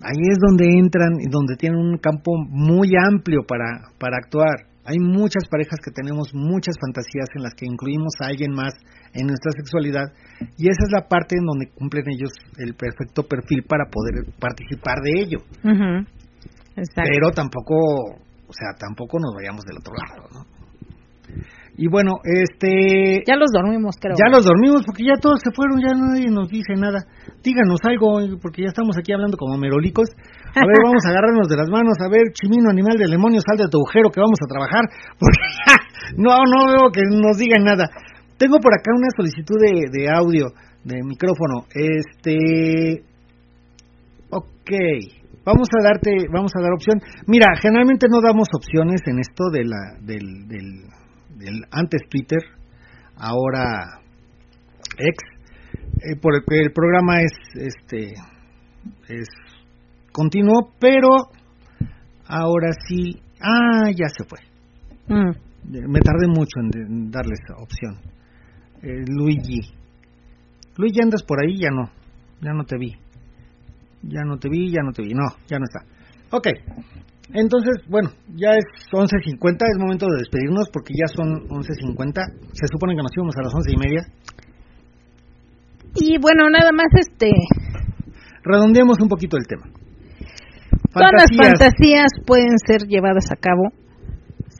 Ahí 0.00 0.22
es 0.32 0.38
donde 0.40 0.64
entran 0.64 1.20
y 1.20 1.28
donde 1.28 1.56
tienen 1.56 1.78
un 1.78 1.98
campo 1.98 2.32
muy 2.48 2.88
amplio 2.96 3.42
para, 3.46 3.92
para 3.98 4.16
actuar. 4.16 4.69
Hay 4.90 4.98
muchas 4.98 5.46
parejas 5.48 5.78
que 5.84 5.92
tenemos 5.92 6.34
muchas 6.34 6.74
fantasías 6.80 7.28
en 7.36 7.44
las 7.44 7.54
que 7.54 7.64
incluimos 7.64 8.12
a 8.20 8.26
alguien 8.26 8.50
más 8.52 8.74
en 9.14 9.28
nuestra 9.28 9.52
sexualidad 9.52 10.12
y 10.58 10.68
esa 10.68 10.82
es 10.82 10.90
la 10.90 11.06
parte 11.06 11.36
en 11.38 11.46
donde 11.46 11.70
cumplen 11.70 12.04
ellos 12.08 12.32
el 12.58 12.74
perfecto 12.74 13.22
perfil 13.22 13.62
para 13.68 13.84
poder 13.86 14.34
participar 14.40 14.98
de 14.98 15.22
ello. 15.22 15.38
Pero 16.74 17.30
tampoco, 17.30 17.76
o 18.48 18.52
sea, 18.52 18.74
tampoco 18.78 19.20
nos 19.20 19.32
vayamos 19.32 19.64
del 19.64 19.78
otro 19.78 19.94
lado, 19.94 20.28
¿no? 20.34 20.59
Y 21.80 21.88
bueno, 21.88 22.20
este... 22.28 23.24
Ya 23.24 23.40
los 23.40 23.48
dormimos, 23.56 23.96
creo. 23.96 24.12
Ya 24.12 24.28
los 24.28 24.44
dormimos 24.44 24.84
porque 24.84 25.00
ya 25.00 25.16
todos 25.16 25.40
se 25.40 25.48
fueron, 25.48 25.80
ya 25.80 25.96
nadie 25.96 26.28
nos 26.28 26.52
dice 26.52 26.76
nada. 26.76 27.08
Díganos 27.40 27.80
algo, 27.88 28.20
porque 28.36 28.60
ya 28.60 28.68
estamos 28.68 29.00
aquí 29.00 29.16
hablando 29.16 29.40
como 29.40 29.56
merolicos. 29.56 30.12
A 30.12 30.60
ver, 30.60 30.76
vamos 30.84 31.00
a 31.06 31.08
agarrarnos 31.08 31.48
de 31.48 31.56
las 31.56 31.72
manos, 31.72 31.96
a 32.04 32.12
ver, 32.12 32.36
chimino, 32.36 32.68
animal 32.68 33.00
del 33.00 33.08
demonio, 33.08 33.40
sal 33.40 33.56
de 33.56 33.72
tu 33.72 33.80
agujero 33.80 34.12
que 34.12 34.20
vamos 34.20 34.36
a 34.44 34.50
trabajar, 34.52 34.84
porque 35.16 36.20
no, 36.20 36.36
no 36.44 36.68
veo 36.68 36.92
que 36.92 37.00
nos 37.08 37.40
digan 37.40 37.64
nada. 37.64 37.88
Tengo 38.36 38.60
por 38.60 38.76
acá 38.76 38.92
una 38.92 39.08
solicitud 39.16 39.56
de, 39.56 39.88
de 39.88 40.04
audio, 40.12 40.52
de 40.84 41.00
micrófono. 41.00 41.64
Este... 41.72 43.08
Ok, 44.28 44.68
vamos 45.48 45.68
a 45.72 45.80
darte, 45.80 46.28
vamos 46.28 46.52
a 46.52 46.60
dar 46.60 46.76
opción. 46.76 47.00
Mira, 47.24 47.56
generalmente 47.56 48.04
no 48.12 48.20
damos 48.20 48.48
opciones 48.52 49.00
en 49.08 49.16
esto 49.16 49.48
de 49.48 49.64
la, 49.64 49.96
del, 50.04 50.44
del 50.44 50.99
antes 51.70 52.02
Twitter, 52.08 52.40
ahora 53.16 54.00
ex, 54.98 55.16
eh, 56.02 56.18
el 56.20 56.72
programa 56.72 57.22
es 57.22 57.32
este 57.54 58.14
es 59.08 59.28
continuo, 60.12 60.72
pero 60.78 61.08
ahora 62.26 62.70
sí, 62.86 63.20
ah, 63.40 63.90
ya 63.90 64.08
se 64.08 64.24
fue. 64.24 64.38
Mm. 65.08 65.30
Me 65.88 66.00
tardé 66.00 66.26
mucho 66.28 66.60
en, 66.60 67.10
darle 67.10 67.34
esa 67.34 67.60
opción. 67.62 68.00
Eh, 68.82 69.04
Luigi. 69.06 69.60
Luigi, 70.76 71.02
¿andas 71.02 71.22
por 71.22 71.38
ahí? 71.42 71.58
Ya 71.58 71.70
no, 71.70 71.90
ya 72.40 72.52
no 72.52 72.64
te 72.64 72.76
vi. 72.78 72.96
Ya 74.02 74.22
no 74.24 74.38
te 74.38 74.48
vi, 74.48 74.70
ya 74.70 74.82
no 74.82 74.92
te 74.92 75.02
vi. 75.02 75.12
No, 75.12 75.26
ya 75.48 75.58
no 75.58 75.64
está. 75.64 75.84
Ok, 76.32 76.46
entonces, 77.32 77.84
bueno, 77.88 78.10
ya 78.34 78.56
es 78.56 78.64
11.50, 78.92 79.56
es 79.62 79.78
momento 79.78 80.06
de 80.06 80.18
despedirnos 80.18 80.68
porque 80.72 80.94
ya 80.94 81.06
son 81.06 81.48
11.50. 81.48 82.26
Se 82.52 82.66
supone 82.70 82.94
que 82.96 83.02
nos 83.02 83.12
íbamos 83.16 83.36
a 83.36 83.42
las 83.42 83.54
once 83.54 83.72
y 83.72 83.76
media. 83.76 84.02
Y 85.94 86.18
bueno, 86.18 86.48
nada 86.50 86.72
más 86.72 86.88
este... 86.98 87.30
Redondeemos 88.42 88.98
un 89.00 89.08
poquito 89.08 89.36
el 89.36 89.46
tema. 89.46 89.66
Todas 90.92 91.12
las 91.12 91.30
fantasías 91.36 92.10
pueden 92.26 92.58
ser 92.66 92.88
llevadas 92.88 93.30
a 93.30 93.36
cabo, 93.36 93.70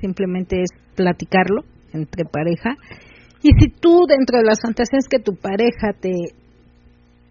simplemente 0.01 0.63
es 0.63 0.71
platicarlo 0.95 1.63
entre 1.93 2.25
pareja. 2.25 2.77
Y 3.43 3.51
si 3.59 3.69
tú 3.69 4.07
dentro 4.07 4.39
de 4.39 4.45
las 4.45 4.61
fantasías 4.63 5.07
que 5.11 5.19
tu 5.19 5.35
pareja 5.35 5.93
te, 5.99 6.13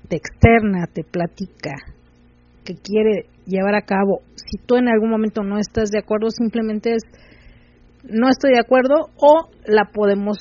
te 0.09 0.15
externa, 0.17 0.87
te 0.91 1.03
platica, 1.03 1.75
que 2.65 2.73
quiere 2.73 3.27
llevar 3.49 3.75
a 3.75 3.81
cabo. 3.81 4.21
Si 4.35 4.57
tú 4.65 4.75
en 4.77 4.87
algún 4.87 5.09
momento 5.09 5.43
no 5.43 5.57
estás 5.57 5.89
de 5.89 5.99
acuerdo, 5.99 6.29
simplemente 6.29 6.93
es 6.93 7.03
no 8.03 8.29
estoy 8.29 8.53
de 8.53 8.59
acuerdo 8.59 9.09
o 9.17 9.49
la 9.65 9.89
podemos 9.93 10.37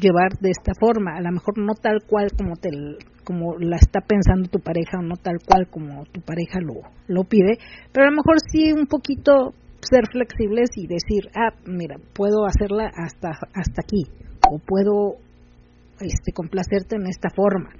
llevar 0.00 0.38
de 0.40 0.50
esta 0.50 0.72
forma, 0.78 1.16
a 1.16 1.20
lo 1.20 1.32
mejor 1.32 1.58
no 1.58 1.74
tal 1.74 1.98
cual 2.06 2.30
como 2.36 2.54
te 2.56 2.70
como 3.24 3.58
la 3.58 3.76
está 3.76 4.00
pensando 4.00 4.48
tu 4.48 4.60
pareja 4.60 4.98
o 4.98 5.02
no 5.02 5.16
tal 5.16 5.38
cual 5.46 5.68
como 5.68 6.04
tu 6.06 6.20
pareja 6.20 6.60
lo 6.60 6.74
lo 7.08 7.24
pide, 7.24 7.58
pero 7.92 8.06
a 8.06 8.10
lo 8.10 8.16
mejor 8.16 8.36
sí 8.50 8.72
un 8.72 8.86
poquito 8.86 9.54
ser 9.80 10.04
flexibles 10.10 10.70
y 10.76 10.86
decir, 10.86 11.30
ah, 11.34 11.54
mira, 11.66 11.96
puedo 12.14 12.46
hacerla 12.46 12.90
hasta 12.94 13.30
hasta 13.54 13.82
aquí 13.82 14.04
o 14.48 14.58
puedo 14.58 15.16
este 16.00 16.32
complacerte 16.32 16.96
en 16.96 17.06
esta 17.06 17.28
forma 17.30 17.70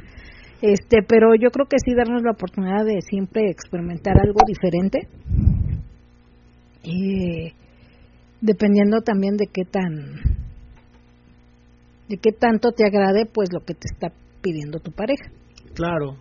este 0.62 0.98
pero 1.06 1.34
yo 1.34 1.50
creo 1.50 1.66
que 1.66 1.78
sí 1.84 1.94
darnos 1.94 2.22
la 2.22 2.32
oportunidad 2.32 2.84
de 2.84 3.00
siempre 3.02 3.50
experimentar 3.50 4.14
algo 4.18 4.40
diferente. 4.46 5.08
Y 6.82 7.52
dependiendo 8.40 9.00
también 9.00 9.36
de 9.36 9.46
qué 9.46 9.64
tan 9.64 10.40
de 12.08 12.16
qué 12.16 12.32
tanto 12.32 12.72
te 12.72 12.84
agrade 12.84 13.26
pues 13.26 13.50
lo 13.52 13.60
que 13.60 13.74
te 13.74 13.86
está 13.92 14.08
pidiendo 14.42 14.80
tu 14.80 14.90
pareja. 14.90 15.30
Claro. 15.74 16.16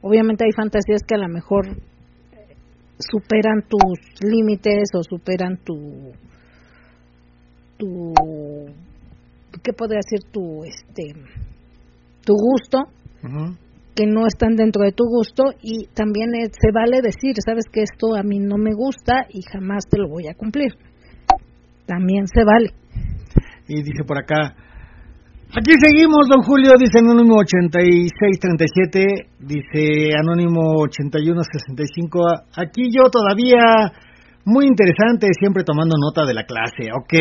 Obviamente 0.00 0.44
hay 0.44 0.52
fantasías 0.52 1.02
que 1.06 1.14
a 1.14 1.18
lo 1.18 1.28
mejor 1.28 1.66
superan 2.98 3.62
tus 3.68 4.22
límites 4.22 4.90
o 4.94 5.02
superan 5.02 5.58
tu 5.64 6.12
tu 7.76 8.12
qué 9.62 9.72
podría 9.72 9.98
decir 9.98 10.30
tu 10.30 10.64
este 10.64 11.14
tu 12.24 12.34
gusto 12.34 12.78
que 13.94 14.06
no 14.06 14.26
están 14.26 14.56
dentro 14.56 14.82
de 14.82 14.92
tu 14.92 15.04
gusto 15.04 15.44
y 15.62 15.86
también 15.94 16.30
se 16.32 16.72
vale 16.72 17.02
decir, 17.02 17.34
sabes 17.44 17.64
que 17.70 17.82
esto 17.82 18.16
a 18.16 18.22
mí 18.22 18.38
no 18.38 18.56
me 18.56 18.72
gusta 18.74 19.26
y 19.28 19.42
jamás 19.42 19.84
te 19.88 19.98
lo 19.98 20.08
voy 20.08 20.28
a 20.28 20.34
cumplir. 20.34 20.72
También 21.86 22.26
se 22.26 22.44
vale. 22.44 22.72
Y 23.68 23.82
dice 23.82 24.04
por 24.06 24.18
acá, 24.18 24.54
aquí 25.50 25.72
seguimos, 25.78 26.28
don 26.28 26.42
Julio, 26.42 26.72
dice 26.78 26.98
Anónimo 27.00 27.36
8637, 27.36 29.06
dice 29.40 30.16
Anónimo 30.18 30.80
8165, 30.80 32.20
aquí 32.56 32.88
yo 32.90 33.10
todavía 33.10 33.92
muy 34.44 34.66
interesante, 34.66 35.28
siempre 35.38 35.64
tomando 35.64 35.94
nota 36.00 36.26
de 36.26 36.34
la 36.34 36.44
clase. 36.44 36.90
Ok. 36.96 37.14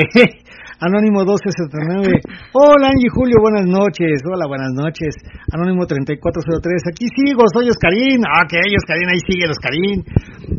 Anónimo 0.82 1.22
1279. 1.22 2.26
Hola 2.58 2.90
Angie 2.90 3.14
Julio, 3.14 3.38
buenas 3.38 3.70
noches. 3.70 4.18
Hola, 4.26 4.49
buenas 4.49 4.74
noches. 4.74 5.14
Anónimo 5.53 5.86
3403. 5.86 6.90
Aquí 6.90 7.06
sigo, 7.06 7.45
soy 7.53 7.70
Oscarín. 7.70 8.26
Ok, 8.26 8.58
Oscarín, 8.58 9.14
ahí 9.14 9.22
sigue 9.22 9.45
el 9.45 9.53
Oscarín. 9.53 10.02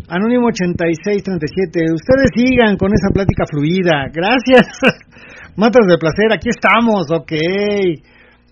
Anónimo 0.06 0.46
8637. 0.46 1.90
Ustedes 1.90 2.30
sigan 2.38 2.78
con 2.78 2.94
esa 2.94 3.10
plática 3.10 3.50
fluida. 3.50 4.14
Gracias. 4.14 4.70
Matas 5.58 5.90
de 5.90 5.98
placer, 5.98 6.30
aquí 6.30 6.54
estamos. 6.54 7.10
Ok. 7.10 7.34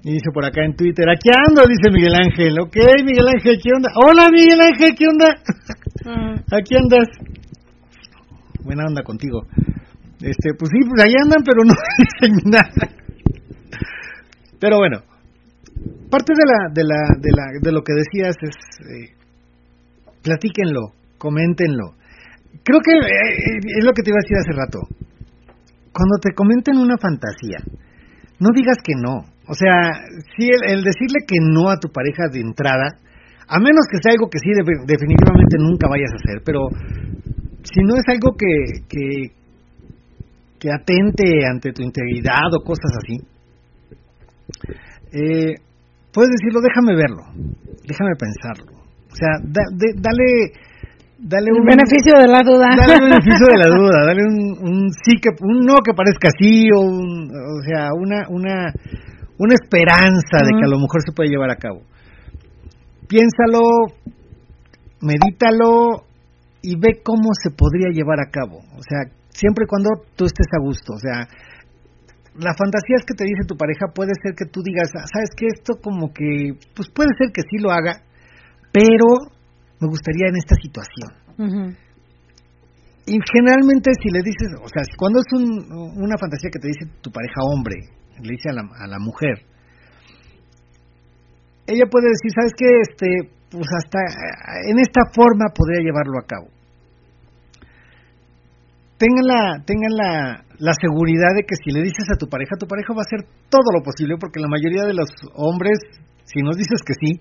Y 0.02 0.10
dice 0.10 0.34
por 0.34 0.42
acá 0.42 0.66
en 0.66 0.74
Twitter, 0.74 1.06
aquí 1.06 1.30
ando, 1.30 1.62
dice 1.70 1.86
Miguel 1.94 2.18
Ángel. 2.18 2.58
Ok, 2.58 2.82
Miguel 3.06 3.30
Ángel, 3.30 3.60
¿qué 3.62 3.70
onda? 3.70 3.94
Hola 3.94 4.26
Miguel 4.32 4.58
Ángel, 4.58 4.90
¿qué 4.98 5.06
onda? 5.06 5.28
Mm. 6.02 6.34
Aquí 6.50 6.74
andas 6.74 7.06
buena 8.64 8.86
onda 8.86 9.02
contigo. 9.02 9.46
Este, 10.22 10.52
pues 10.58 10.70
sí, 10.70 10.88
pues 10.88 11.02
ahí 11.02 11.14
andan, 11.22 11.42
pero 11.44 11.64
no 11.64 11.72
dicen 11.98 12.36
nada. 12.44 12.92
Pero 14.60 14.76
bueno, 14.76 15.00
parte 16.10 16.34
de 16.36 16.44
la, 16.44 16.68
de 16.72 16.84
la, 16.84 17.00
de 17.18 17.30
la, 17.32 17.44
de 17.62 17.72
lo 17.72 17.82
que 17.82 17.94
decías 17.94 18.36
es, 18.42 18.56
eh, 18.84 19.14
platíquenlo, 20.22 20.92
coméntenlo. 21.16 21.96
Creo 22.62 22.80
que 22.84 22.92
eh, 22.92 23.78
es 23.78 23.84
lo 23.84 23.92
que 23.92 24.02
te 24.02 24.10
iba 24.10 24.18
a 24.18 24.24
decir 24.24 24.36
hace 24.36 24.52
rato. 24.52 24.78
Cuando 25.92 26.18
te 26.20 26.34
comenten 26.34 26.76
una 26.76 26.98
fantasía, 26.98 27.64
no 28.38 28.50
digas 28.54 28.76
que 28.84 28.94
no. 28.96 29.24
O 29.48 29.54
sea, 29.54 30.04
sí, 30.36 30.48
el, 30.68 30.84
decirle 30.84 31.24
que 31.26 31.40
no 31.40 31.70
a 31.70 31.80
tu 31.80 31.88
pareja 31.88 32.28
de 32.30 32.40
entrada, 32.40 33.00
a 33.48 33.58
menos 33.58 33.82
que 33.90 33.98
sea 34.02 34.12
algo 34.12 34.28
que 34.30 34.38
sí 34.38 34.50
definitivamente 34.86 35.56
nunca 35.58 35.88
vayas 35.88 36.12
a 36.12 36.20
hacer, 36.22 36.42
pero 36.44 36.68
si 37.64 37.82
no 37.82 37.96
es 37.96 38.04
algo 38.06 38.36
que, 38.36 39.32
que 40.60 40.68
atente 40.70 41.24
ante 41.50 41.72
tu 41.72 41.82
integridad 41.82 42.52
o 42.52 42.62
cosas 42.62 42.92
así, 43.00 43.16
eh, 45.12 45.54
puedes 46.12 46.30
decirlo, 46.36 46.60
déjame 46.60 46.94
verlo, 46.94 47.24
déjame 47.88 48.14
pensarlo. 48.18 48.78
O 49.10 49.16
sea, 49.16 49.40
dale 49.42 50.52
dale 51.18 51.52
un 51.52 51.64
beneficio 51.64 52.16
de 52.18 52.28
la 52.28 52.40
duda. 52.44 52.68
Dale 52.76 52.94
un 52.94 53.10
beneficio 53.10 53.46
de 53.50 53.58
la 53.58 53.68
duda, 53.76 54.06
dale 54.06 54.22
un, 54.22 54.90
sí 54.92 55.16
que 55.20 55.30
un 55.40 55.60
no 55.60 55.76
que 55.84 55.94
parezca 55.94 56.28
sí 56.38 56.68
o 56.70 56.80
o 56.80 57.62
sea, 57.64 57.88
una 57.96 58.28
una 58.28 58.72
una 59.38 59.54
esperanza 59.54 60.44
de 60.44 60.52
que 60.58 60.64
a 60.64 60.68
lo 60.68 60.78
mejor 60.78 61.02
se 61.04 61.12
puede 61.12 61.30
llevar 61.30 61.50
a 61.50 61.56
cabo. 61.56 61.82
Piénsalo, 63.08 63.96
medítalo 65.00 66.04
y 66.62 66.78
ve 66.78 67.00
cómo 67.02 67.30
se 67.32 67.50
podría 67.50 67.88
llevar 67.90 68.20
a 68.20 68.30
cabo. 68.30 68.58
O 68.76 68.82
sea, 68.82 69.10
siempre 69.30 69.64
y 69.64 69.68
cuando 69.68 69.90
tú 70.16 70.24
estés 70.26 70.46
a 70.52 70.62
gusto, 70.62 70.92
o 70.94 70.98
sea, 70.98 71.26
la 72.38 72.54
fantasía 72.54 72.96
es 72.98 73.04
que 73.04 73.14
te 73.14 73.24
dice 73.24 73.46
tu 73.46 73.56
pareja 73.56 73.90
puede 73.94 74.12
ser 74.22 74.34
que 74.34 74.46
tú 74.46 74.62
digas, 74.62 74.90
ah, 74.94 75.06
sabes 75.06 75.30
que 75.36 75.46
esto 75.46 75.80
como 75.82 76.12
que, 76.12 76.54
pues 76.74 76.88
puede 76.90 77.10
ser 77.18 77.32
que 77.32 77.42
sí 77.42 77.58
lo 77.58 77.70
haga, 77.70 78.02
pero 78.72 79.34
me 79.80 79.88
gustaría 79.88 80.28
en 80.28 80.36
esta 80.36 80.54
situación. 80.54 81.76
Y 83.06 83.16
generalmente 83.32 83.90
si 84.00 84.10
le 84.12 84.22
dices, 84.22 84.54
o 84.62 84.68
sea, 84.68 84.84
cuando 84.96 85.18
es 85.18 85.26
una 85.34 86.16
fantasía 86.18 86.50
que 86.52 86.60
te 86.60 86.68
dice 86.68 87.00
tu 87.00 87.10
pareja 87.10 87.42
hombre, 87.42 87.76
le 88.22 88.30
dice 88.30 88.50
a 88.50 88.52
la, 88.52 88.62
a 88.62 88.86
la 88.86 88.98
mujer, 89.00 89.40
ella 91.66 91.86
puede 91.90 92.08
decir, 92.10 92.30
¿sabes 92.34 92.52
qué? 92.56 92.68
Este, 92.82 93.06
pues 93.50 93.66
hasta 93.74 93.98
en 94.68 94.78
esta 94.78 95.02
forma 95.14 95.46
podría 95.54 95.82
llevarlo 95.82 96.18
a 96.18 96.26
cabo. 96.26 96.59
Tengan 99.00 99.24
la, 99.24 99.42
tengan 99.64 99.96
la, 99.96 100.12
la 100.60 100.74
seguridad 100.76 101.32
de 101.32 101.48
que 101.48 101.56
si 101.56 101.72
le 101.72 101.80
dices 101.80 102.04
a 102.12 102.20
tu 102.20 102.28
pareja, 102.28 102.60
tu 102.60 102.68
pareja 102.68 102.92
va 102.92 103.00
a 103.00 103.08
hacer 103.08 103.24
todo 103.48 103.64
lo 103.72 103.80
posible, 103.80 104.20
porque 104.20 104.44
la 104.44 104.52
mayoría 104.52 104.84
de 104.84 104.92
los 104.92 105.08
hombres, 105.32 105.80
si 106.28 106.44
nos 106.44 106.60
dices 106.60 106.84
que 106.84 106.92
sí, 107.00 107.16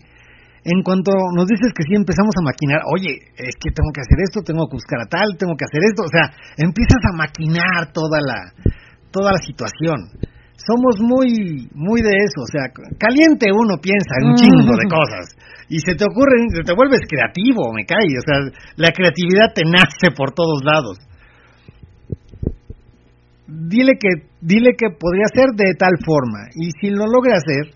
en 0.68 0.84
cuanto 0.84 1.16
nos 1.32 1.48
dices 1.48 1.72
que 1.72 1.88
sí 1.88 1.96
empezamos 1.96 2.36
a 2.36 2.44
maquinar, 2.44 2.84
oye, 2.92 3.32
es 3.32 3.56
que 3.56 3.72
tengo 3.72 3.96
que 3.96 4.04
hacer 4.04 4.20
esto, 4.28 4.44
tengo 4.44 4.68
que 4.68 4.76
buscar 4.76 5.00
a 5.00 5.08
tal, 5.08 5.40
tengo 5.40 5.56
que 5.56 5.64
hacer 5.64 5.88
esto, 5.88 6.04
o 6.04 6.12
sea, 6.12 6.36
empiezas 6.60 7.00
a 7.08 7.16
maquinar 7.16 7.96
toda 7.96 8.20
la 8.20 8.52
toda 9.16 9.32
la 9.32 9.42
situación. 9.42 10.12
Somos 10.60 11.00
muy 11.00 11.72
muy 11.72 12.04
de 12.04 12.12
eso, 12.12 12.44
o 12.44 12.50
sea, 12.52 12.68
caliente 13.00 13.56
uno 13.56 13.80
piensa 13.80 14.20
en 14.20 14.24
un 14.28 14.36
chingo 14.36 14.76
de 14.76 14.88
cosas 14.92 15.32
y 15.72 15.80
se 15.80 15.96
te 15.96 16.04
ocurre, 16.04 16.44
te 16.52 16.76
vuelves 16.76 17.08
creativo, 17.08 17.72
me 17.72 17.88
cae, 17.88 18.12
o 18.20 18.26
sea, 18.28 18.52
la 18.76 18.92
creatividad 18.92 19.56
te 19.56 19.64
nace 19.64 20.12
por 20.12 20.36
todos 20.36 20.60
lados. 20.68 21.00
Dile 23.50 23.94
que 24.00 24.10
dile 24.42 24.76
que 24.78 24.90
podría 24.92 25.26
ser 25.34 25.50
de 25.56 25.74
tal 25.74 25.94
forma 26.06 26.50
y 26.56 26.70
si 26.80 26.90
lo 26.90 27.06
logra 27.06 27.38
hacer, 27.38 27.74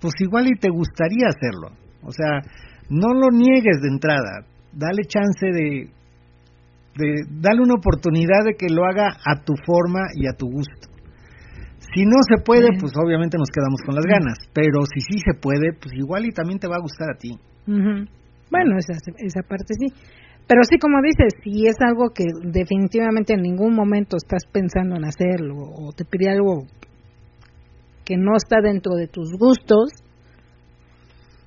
pues 0.00 0.14
igual 0.20 0.46
y 0.48 0.58
te 0.58 0.70
gustaría 0.70 1.28
hacerlo. 1.28 1.76
O 2.02 2.12
sea, 2.12 2.40
no 2.88 3.12
lo 3.12 3.30
niegues 3.30 3.82
de 3.82 3.88
entrada, 3.88 4.46
dale 4.72 5.02
chance 5.06 5.46
de, 5.46 5.90
de, 6.96 7.14
dale 7.28 7.60
una 7.60 7.74
oportunidad 7.74 8.44
de 8.44 8.54
que 8.54 8.72
lo 8.72 8.84
haga 8.86 9.08
a 9.08 9.44
tu 9.44 9.54
forma 9.66 10.00
y 10.14 10.26
a 10.26 10.32
tu 10.32 10.46
gusto. 10.46 10.88
Si 11.94 12.04
no 12.04 12.16
se 12.28 12.42
puede, 12.42 12.68
pues 12.78 12.92
obviamente 12.96 13.38
nos 13.38 13.48
quedamos 13.48 13.80
con 13.84 13.94
las 13.94 14.04
ganas, 14.04 14.38
pero 14.52 14.84
si 14.84 15.00
sí 15.00 15.18
se 15.24 15.38
puede, 15.38 15.72
pues 15.72 15.94
igual 15.94 16.26
y 16.26 16.32
también 16.32 16.58
te 16.58 16.68
va 16.68 16.76
a 16.76 16.82
gustar 16.82 17.10
a 17.10 17.18
ti. 17.18 17.38
Bueno, 18.50 18.76
esa, 18.78 18.92
esa 19.18 19.42
parte 19.42 19.74
sí. 19.78 19.86
Pero 20.48 20.62
sí, 20.64 20.78
como 20.78 21.02
dices, 21.02 21.34
si 21.44 21.66
es 21.66 21.76
algo 21.80 22.08
que 22.14 22.24
definitivamente 22.42 23.34
en 23.34 23.42
ningún 23.42 23.74
momento 23.74 24.16
estás 24.16 24.46
pensando 24.50 24.96
en 24.96 25.04
hacerlo 25.04 25.56
o 25.56 25.92
te 25.92 26.06
pide 26.06 26.30
algo 26.30 26.64
que 28.02 28.16
no 28.16 28.34
está 28.34 28.62
dentro 28.62 28.94
de 28.94 29.08
tus 29.08 29.30
gustos, 29.38 29.90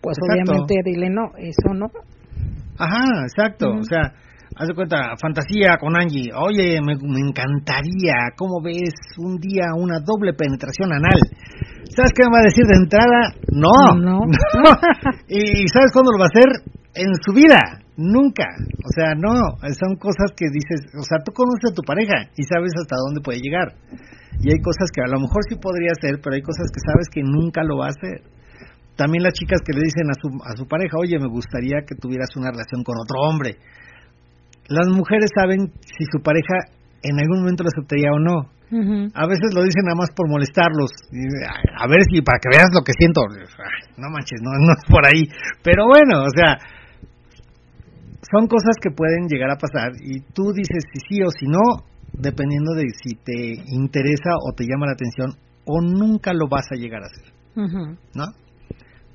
pues 0.01 0.17
obviamente 0.21 0.75
dile 0.85 1.09
no, 1.09 1.31
eso 1.35 1.73
no. 1.73 1.87
Ajá, 2.77 3.25
exacto, 3.25 3.71
o 3.73 3.83
sea, 3.83 4.13
haz 4.55 4.67
de 4.67 4.75
cuenta, 4.75 5.15
fantasía 5.19 5.77
con 5.79 5.95
Angie, 5.95 6.29
oye, 6.35 6.79
me, 6.81 6.93
encantaría, 6.93 8.37
¿cómo 8.37 8.61
ves 8.61 8.93
un 9.17 9.37
día 9.39 9.73
una 9.75 9.97
doble 9.99 10.33
penetración 10.33 10.93
anal? 10.93 11.19
¿Sabes 11.95 12.11
qué 12.13 12.23
me 12.25 12.33
va 12.33 12.39
a 12.39 12.49
decir 12.49 12.65
de 12.65 12.77
entrada? 12.77 13.33
No, 13.51 13.97
no. 13.97 14.19
¿Y 15.27 15.67
sabes 15.73 15.91
cuándo 15.91 16.11
lo 16.11 16.19
va 16.19 16.25
a 16.25 16.33
hacer? 16.33 16.69
En 16.93 17.09
su 17.25 17.33
vida, 17.33 17.80
nunca. 18.01 18.49
O 18.83 18.89
sea, 18.89 19.13
no, 19.15 19.37
son 19.77 19.95
cosas 19.95 20.33
que 20.35 20.49
dices, 20.49 20.89
o 20.97 21.03
sea, 21.05 21.21
tú 21.23 21.31
conoces 21.31 21.71
a 21.71 21.75
tu 21.75 21.83
pareja 21.83 22.33
y 22.35 22.43
sabes 22.43 22.73
hasta 22.75 22.97
dónde 22.97 23.21
puede 23.21 23.39
llegar. 23.39 23.77
Y 24.41 24.49
hay 24.49 24.59
cosas 24.59 24.89
que 24.89 25.01
a 25.01 25.11
lo 25.11 25.21
mejor 25.21 25.45
sí 25.47 25.55
podría 25.55 25.93
hacer, 25.93 26.19
pero 26.21 26.35
hay 26.35 26.41
cosas 26.41 26.67
que 26.73 26.81
sabes 26.81 27.07
que 27.13 27.21
nunca 27.21 27.63
lo 27.63 27.77
va 27.77 27.87
a 27.87 27.95
hacer 27.95 28.25
también 29.01 29.23
las 29.23 29.33
chicas 29.33 29.61
que 29.65 29.73
le 29.73 29.81
dicen 29.81 30.05
a 30.11 30.15
su, 30.19 30.29
a 30.45 30.55
su 30.55 30.67
pareja, 30.67 30.93
oye, 31.01 31.17
me 31.17 31.25
gustaría 31.27 31.81
que 31.87 31.95
tuvieras 31.95 32.29
una 32.35 32.51
relación 32.51 32.83
con 32.83 33.01
otro 33.01 33.17
hombre. 33.25 33.57
Las 34.69 34.87
mujeres 34.93 35.31
saben 35.33 35.73
si 35.81 36.05
su 36.05 36.21
pareja 36.21 36.69
en 37.01 37.17
algún 37.17 37.41
momento 37.41 37.63
lo 37.63 37.73
aceptaría 37.73 38.13
o 38.13 38.19
no. 38.19 38.61
A 38.71 39.27
veces 39.27 39.51
lo 39.51 39.67
dicen 39.67 39.83
nada 39.83 39.99
más 39.99 40.15
por 40.15 40.29
molestarlos. 40.29 40.91
A 41.75 41.87
ver 41.91 41.99
si 42.07 42.21
para 42.21 42.39
que 42.39 42.55
veas 42.55 42.71
lo 42.71 42.85
que 42.85 42.93
siento. 42.95 43.19
No 43.97 44.07
manches, 44.13 44.39
no, 44.39 44.51
no 44.63 44.71
es 44.71 44.85
por 44.87 45.03
ahí. 45.03 45.27
Pero 45.61 45.87
bueno, 45.91 46.23
o 46.23 46.31
sea, 46.31 46.55
son 48.31 48.47
cosas 48.47 48.75
que 48.81 48.91
pueden 48.91 49.27
llegar 49.27 49.51
a 49.51 49.57
pasar 49.57 49.91
y 50.01 50.21
tú 50.33 50.53
dices 50.53 50.83
si 50.93 50.99
sí 51.07 51.23
o 51.23 51.29
si 51.29 51.47
no, 51.47 51.85
dependiendo 52.13 52.73
de 52.73 52.87
si 53.03 53.15
te 53.15 53.53
interesa 53.67 54.31
o 54.39 54.53
te 54.55 54.65
llama 54.65 54.87
la 54.87 54.93
atención 54.93 55.35
o 55.65 55.81
nunca 55.81 56.33
lo 56.33 56.47
vas 56.47 56.65
a 56.71 56.75
llegar 56.75 57.01
a 57.03 57.07
hacer. 57.07 57.33
¿No? 58.15 58.25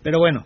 Pero 0.02 0.18
bueno, 0.18 0.44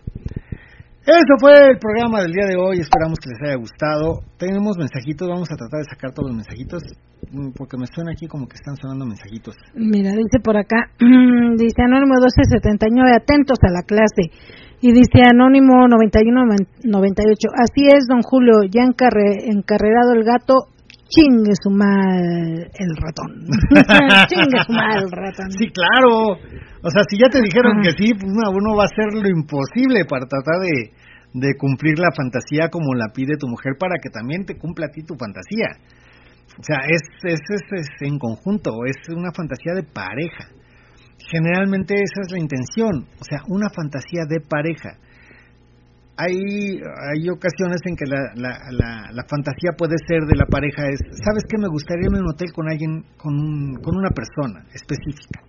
eso 1.10 1.34
fue 1.40 1.52
el 1.72 1.78
programa 1.78 2.20
del 2.22 2.32
día 2.32 2.47
de 2.47 2.56
hoy. 2.56 2.78
Esperamos 2.78 3.18
que 3.18 3.30
les 3.30 3.40
haya 3.42 3.56
gustado. 3.56 4.20
Tenemos 4.38 4.76
mensajitos, 4.78 5.26
vamos 5.28 5.51
a 5.51 5.56
tratar 5.56 5.80
de 5.80 5.88
sacar 5.90 6.12
todos 6.12 6.28
los 6.28 6.36
mensajitos 6.36 6.82
mm, 7.32 7.56
porque 7.56 7.76
me 7.76 7.86
suena 7.88 8.12
aquí 8.12 8.28
como 8.28 8.47
que 8.47 8.55
están 8.55 8.76
sonando 8.76 9.06
mensajitos. 9.06 9.56
Mira, 9.74 10.12
dice 10.12 10.38
por 10.44 10.56
acá, 10.56 10.92
dice 11.56 11.82
Anónimo 11.82 12.14
1279, 12.20 13.16
atentos 13.16 13.59
a 13.64 13.72
la 13.72 13.82
clase. 13.82 14.30
Y 14.82 14.93
dice 14.93 15.20
Anónimo 15.28 15.86
9198, 15.89 17.48
así 17.52 17.85
es, 17.86 18.07
don 18.09 18.23
Julio, 18.23 18.65
ya 18.70 18.82
encarrerado 18.82 20.15
el 20.16 20.24
gato, 20.24 20.73
chingue 21.11 21.52
su 21.61 21.69
mal 21.70 22.65
el 22.73 22.93
ratón. 22.97 23.44
chingue 24.28 24.59
su 24.65 24.73
mal 24.73 25.05
el 25.05 25.11
ratón. 25.11 25.51
Sí, 25.52 25.69
claro. 25.69 26.39
O 26.82 26.89
sea, 26.89 27.02
si 27.11 27.19
ya 27.19 27.28
te 27.28 27.43
dijeron 27.43 27.82
que 27.82 27.90
sí, 27.93 28.15
pues 28.15 28.32
uno, 28.32 28.77
va 28.77 28.85
a 28.85 28.89
hacer 28.89 29.12
lo 29.12 29.28
imposible 29.28 30.07
para 30.09 30.24
tratar 30.24 30.65
de, 30.65 30.97
de 31.35 31.55
cumplir 31.59 31.98
la 31.98 32.09
fantasía 32.16 32.70
como 32.70 32.94
la 32.94 33.12
pide 33.12 33.36
tu 33.36 33.48
mujer 33.48 33.74
para 33.78 34.01
que 34.01 34.09
también 34.09 34.47
te 34.47 34.57
cumpla 34.57 34.86
a 34.86 34.90
ti 34.90 35.02
tu 35.02 35.15
fantasía. 35.15 35.77
O 36.59 36.62
sea, 36.62 36.78
es, 36.89 37.02
es, 37.24 37.40
es, 37.73 37.89
en 38.01 38.19
conjunto, 38.19 38.70
es 38.86 38.97
una 39.15 39.31
fantasía 39.32 39.74
de 39.74 39.82
pareja. 39.82 40.48
Generalmente 41.31 41.94
esa 41.94 42.20
es 42.27 42.32
la 42.32 42.40
intención, 42.40 43.07
o 43.20 43.24
sea, 43.24 43.40
una 43.48 43.70
fantasía 43.70 44.24
de 44.28 44.40
pareja 44.40 44.98
hay, 46.20 46.77
hay 46.77 47.23
ocasiones 47.32 47.81
en 47.89 47.97
que 47.97 48.05
la, 48.05 48.20
la, 48.36 48.52
la, 49.09 49.24
fantasía 49.24 49.73
puede 49.73 49.97
ser 50.05 50.20
de 50.28 50.36
la 50.36 50.44
pareja 50.44 50.85
es, 50.85 51.01
¿sabes 51.24 51.48
qué? 51.48 51.57
Me 51.57 51.69
gustaría 51.69 52.05
irme 52.05 52.19
a 52.19 52.28
un 52.28 52.32
hotel 52.36 52.52
con 52.52 52.69
alguien, 52.69 53.09
con, 53.16 53.81
con 53.81 53.97
una 53.97 54.12
persona 54.12 54.61
específica. 54.74 55.40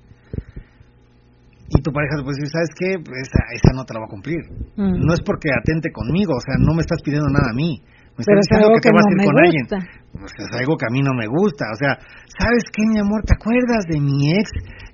Y 1.67 1.81
tu 1.81 1.91
pareja 1.91 2.23
puede 2.23 2.39
decir, 2.39 2.51
¿sabes 2.51 2.71
qué? 2.75 2.89
Esa, 2.95 3.41
esa 3.51 3.71
no 3.75 3.83
te 3.83 3.95
la 3.95 3.99
va 3.99 4.07
a 4.07 4.11
cumplir. 4.11 4.39
Mm. 4.75 5.03
No 5.03 5.11
es 5.11 5.19
porque 5.23 5.51
atente 5.51 5.91
conmigo, 5.91 6.35
o 6.35 6.43
sea, 6.43 6.55
no 6.59 6.71
me 6.75 6.83
estás 6.83 7.03
pidiendo 7.03 7.27
nada 7.27 7.51
a 7.51 7.55
mí. 7.55 7.79
Me 8.15 8.23
estás 8.23 8.43
diciendo 8.43 8.75
que, 8.75 8.83
te 8.83 8.91
vas 8.91 9.07
a 9.07 9.11
ir 9.11 9.19
con 9.23 9.37
alguien. 9.39 9.65
Pues 10.11 10.31
es 10.35 10.51
algo 10.55 10.75
que 10.75 10.87
a 10.87 10.91
mí 10.91 10.99
no 10.99 11.15
me 11.15 11.27
gusta. 11.27 11.63
O 11.71 11.77
sea, 11.79 11.95
¿sabes 12.27 12.63
qué, 12.71 12.83
mi 12.91 12.99
amor? 12.99 13.23
¿Te 13.23 13.35
acuerdas 13.35 13.87
de 13.87 13.99
mi 14.03 14.35
ex 14.35 14.51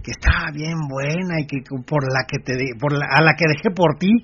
que 0.08 0.16
estaba 0.16 0.56
bien 0.56 0.88
buena 0.88 1.36
y 1.44 1.46
que 1.52 1.60
por 1.68 2.08
la 2.08 2.24
que 2.24 2.40
te 2.40 2.56
por 2.80 2.96
la, 2.96 3.12
a 3.12 3.20
la 3.20 3.36
que 3.36 3.44
dejé 3.44 3.76
por 3.76 4.00
ti? 4.00 4.24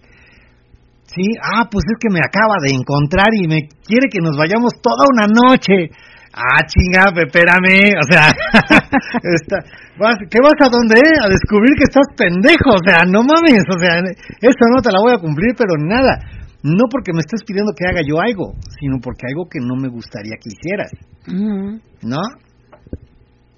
Sí, 1.12 1.28
ah, 1.44 1.68
pues 1.68 1.84
es 1.92 2.00
que 2.00 2.08
me 2.08 2.24
acaba 2.24 2.56
de 2.64 2.72
encontrar 2.72 3.28
y 3.36 3.52
me 3.52 3.68
quiere 3.84 4.08
que 4.08 4.24
nos 4.24 4.40
vayamos 4.40 4.80
toda 4.80 5.04
una 5.12 5.28
noche. 5.28 5.92
Ah, 6.32 6.64
chinga, 6.66 7.12
espérame, 7.14 8.00
o 8.00 8.06
sea, 8.10 8.32
está, 9.22 9.60
vas, 10.00 10.18
¿qué 10.32 10.40
vas 10.42 10.58
a 10.64 10.72
dónde? 10.72 10.98
A 11.22 11.28
descubrir 11.28 11.76
que 11.78 11.84
estás 11.84 12.08
pendejo, 12.18 12.74
o 12.74 12.82
sea, 12.82 13.06
no 13.06 13.22
mames, 13.22 13.68
o 13.70 13.78
sea, 13.78 14.00
eso 14.42 14.64
no 14.74 14.82
te 14.82 14.90
la 14.90 15.04
voy 15.04 15.14
a 15.14 15.22
cumplir, 15.22 15.54
pero 15.54 15.76
nada. 15.78 16.18
No 16.64 16.88
porque 16.90 17.12
me 17.14 17.20
estés 17.20 17.44
pidiendo 17.46 17.74
que 17.78 17.86
haga 17.86 18.02
yo 18.08 18.22
algo, 18.24 18.56
sino 18.80 18.98
porque 19.04 19.28
algo 19.28 19.46
que 19.52 19.60
no 19.60 19.76
me 19.76 19.90
gustaría 19.90 20.40
que 20.42 20.50
hicieras. 20.50 20.92
¿No? 22.02 22.24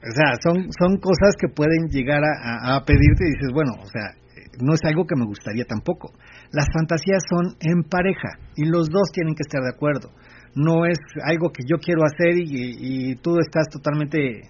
O 0.05 0.13
sea, 0.13 0.37
son, 0.43 0.69
son 0.77 0.97
cosas 0.97 1.33
que 1.39 1.47
pueden 1.47 1.89
llegar 1.89 2.21
a, 2.23 2.75
a, 2.75 2.85
pedirte 2.85 3.25
y 3.25 3.33
dices, 3.33 3.49
bueno, 3.53 3.71
o 3.81 3.87
sea, 3.87 4.13
no 4.61 4.73
es 4.73 4.81
algo 4.85 5.05
que 5.05 5.15
me 5.15 5.25
gustaría 5.25 5.65
tampoco. 5.65 6.13
Las 6.51 6.67
fantasías 6.71 7.23
son 7.27 7.55
en 7.59 7.83
pareja 7.83 8.37
y 8.55 8.65
los 8.65 8.89
dos 8.89 9.09
tienen 9.11 9.33
que 9.33 9.41
estar 9.41 9.61
de 9.61 9.73
acuerdo. 9.73 10.11
No 10.55 10.85
es 10.85 10.99
algo 11.23 11.49
que 11.49 11.63
yo 11.67 11.77
quiero 11.77 12.03
hacer 12.05 12.37
y, 12.37 13.15
tú 13.15 13.39
estás 13.39 13.67
totalmente 13.67 14.43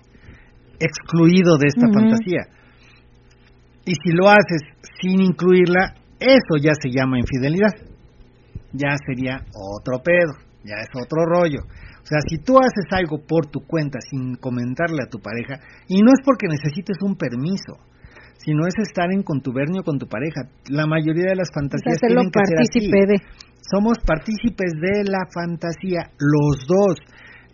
excluido 0.79 1.57
de 1.57 1.67
esta 1.67 1.87
fantasía. 1.87 2.43
Y 3.85 3.93
si 3.93 4.11
lo 4.11 4.27
haces 4.29 4.61
sin 4.99 5.21
incluirla, 5.21 5.95
eso 6.19 6.61
ya 6.61 6.73
se 6.73 6.89
llama 6.89 7.17
infidelidad. 7.17 7.71
Ya 8.73 8.95
sería 9.07 9.39
otro 9.55 10.03
pedo, 10.03 10.33
ya 10.63 10.75
es 10.81 10.89
otro 10.93 11.25
rollo. 11.25 11.61
O 12.05 12.07
sea, 12.07 12.19
si 12.29 12.37
tú 12.37 12.59
haces 12.59 12.85
algo 12.91 13.25
por 13.25 13.47
tu 13.47 13.65
cuenta 13.65 13.97
sin 13.99 14.35
comentarle 14.35 15.01
a 15.01 15.09
tu 15.09 15.17
pareja, 15.17 15.57
y 15.87 16.03
no 16.03 16.11
es 16.13 16.21
porque 16.23 16.45
necesites 16.45 16.97
un 17.01 17.15
permiso, 17.15 17.81
sino 18.37 18.67
es 18.67 18.75
estar 18.77 19.11
en 19.11 19.23
contubernio 19.23 19.81
con 19.81 19.97
tu 19.97 20.05
pareja. 20.05 20.45
La 20.69 20.85
mayoría 20.85 21.31
de 21.31 21.35
las 21.35 21.49
fantasías 21.51 21.97
tienen 21.97 22.29
que 22.29 22.45
ser 22.45 22.59
así. 22.61 22.91
De... 22.91 23.17
Somos 23.57 23.97
partícipes 24.05 24.73
de 24.79 25.09
la 25.09 25.25
fantasía, 25.33 26.11
los 26.19 26.67
dos. 26.67 27.01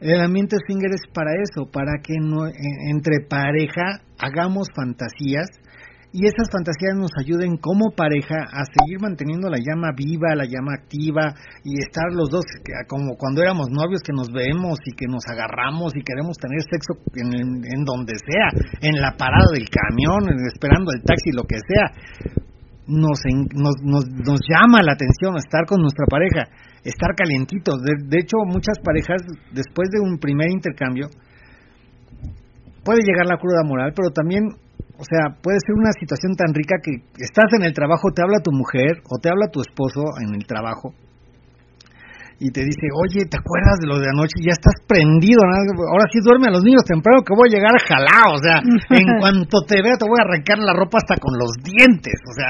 El 0.02 0.20
ambiente 0.20 0.58
swinger 0.68 0.92
es 0.92 1.08
para 1.14 1.32
eso, 1.40 1.72
para 1.72 2.02
que 2.04 2.16
no, 2.20 2.48
eh, 2.48 2.52
entre 2.90 3.22
pareja 3.30 4.04
hagamos 4.20 4.68
fantasías 4.76 5.48
y 6.14 6.28
esas 6.28 6.52
fantasías 6.52 7.00
nos 7.00 7.12
ayuden 7.16 7.56
como 7.56 7.96
pareja 7.96 8.36
a 8.52 8.68
seguir 8.68 9.00
manteniendo 9.00 9.48
la 9.50 9.60
llama 9.64 9.96
viva, 9.96 10.36
la 10.36 10.44
llama 10.44 10.76
activa 10.76 11.32
y 11.64 11.80
estar 11.80 12.12
los 12.12 12.30
dos 12.30 12.44
como 12.88 13.16
cuando 13.16 13.42
éramos 13.42 13.70
novios 13.72 14.02
que 14.04 14.12
nos 14.12 14.28
vemos 14.28 14.80
y 14.84 14.92
que 14.92 15.08
nos 15.08 15.24
agarramos 15.32 15.96
y 15.96 16.04
queremos 16.04 16.36
tener 16.36 16.60
sexo 16.68 17.00
en, 17.16 17.86
donde 17.86 18.20
sea, 18.20 18.52
en 18.82 19.00
la 19.00 19.16
parada 19.16 19.56
del 19.56 19.72
camión, 19.72 20.28
esperando 20.52 20.92
el 20.92 21.02
taxi, 21.02 21.32
lo 21.32 21.44
que 21.44 21.60
sea. 21.64 21.88
Nos, 22.88 23.24
nos, 23.56 23.76
nos, 23.82 24.04
nos 24.12 24.40
llama 24.44 24.84
la 24.84 24.94
atención 24.94 25.38
estar 25.38 25.64
con 25.66 25.80
nuestra 25.80 26.08
pareja, 26.10 26.52
estar 26.84 27.16
calientitos. 27.16 27.80
de 27.80 28.20
hecho, 28.20 28.36
muchas 28.46 28.80
parejas, 28.84 29.22
después 29.54 29.88
de 29.92 30.02
un 30.02 30.18
primer 30.18 30.52
intercambio, 30.52 31.08
puede 32.84 33.00
llegar 33.04 33.28
la 33.28 33.38
cruda 33.38 33.64
moral, 33.64 33.94
pero 33.96 34.12
también 34.12 34.44
o 35.02 35.06
sea, 35.10 35.34
puede 35.42 35.58
ser 35.66 35.74
una 35.74 35.90
situación 35.98 36.38
tan 36.38 36.54
rica 36.54 36.78
que 36.78 37.02
estás 37.18 37.50
en 37.58 37.66
el 37.66 37.74
trabajo, 37.74 38.14
te 38.14 38.22
habla 38.22 38.38
tu 38.46 38.54
mujer 38.54 39.02
o 39.10 39.18
te 39.18 39.34
habla 39.34 39.50
tu 39.50 39.66
esposo 39.66 40.14
en 40.22 40.38
el 40.38 40.46
trabajo 40.46 40.94
y 42.38 42.50
te 42.54 42.62
dice, 42.62 42.86
oye, 42.94 43.26
¿te 43.26 43.38
acuerdas 43.38 43.82
de 43.82 43.90
lo 43.90 43.98
de 43.98 44.10
anoche? 44.10 44.38
Ya 44.46 44.54
estás 44.54 44.78
prendido, 44.86 45.42
ahora 45.42 46.06
sí 46.10 46.22
duerme 46.22 46.50
a 46.50 46.58
los 46.58 46.62
niños 46.62 46.86
temprano 46.86 47.26
que 47.26 47.34
voy 47.34 47.50
a 47.50 47.54
llegar 47.54 47.74
jalado, 47.82 48.38
o 48.38 48.42
sea, 48.42 48.62
en 48.98 49.10
cuanto 49.18 49.66
te 49.66 49.82
vea 49.82 49.98
te 49.98 50.06
voy 50.06 50.22
a 50.22 50.26
arrancar 50.30 50.62
la 50.62 50.74
ropa 50.78 51.02
hasta 51.02 51.18
con 51.18 51.34
los 51.34 51.58
dientes, 51.66 52.18
o 52.22 52.34
sea, 52.38 52.50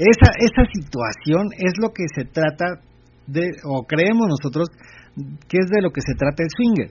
esa, 0.00 0.32
esa 0.40 0.64
situación 0.64 1.52
es 1.60 1.76
lo 1.76 1.92
que 1.92 2.08
se 2.08 2.24
trata 2.24 2.80
de, 3.28 3.52
o 3.68 3.84
creemos 3.84 4.32
nosotros, 4.32 4.72
que 5.44 5.60
es 5.60 5.68
de 5.68 5.84
lo 5.84 5.92
que 5.92 6.00
se 6.00 6.16
trata 6.16 6.40
el 6.40 6.52
swinger 6.52 6.88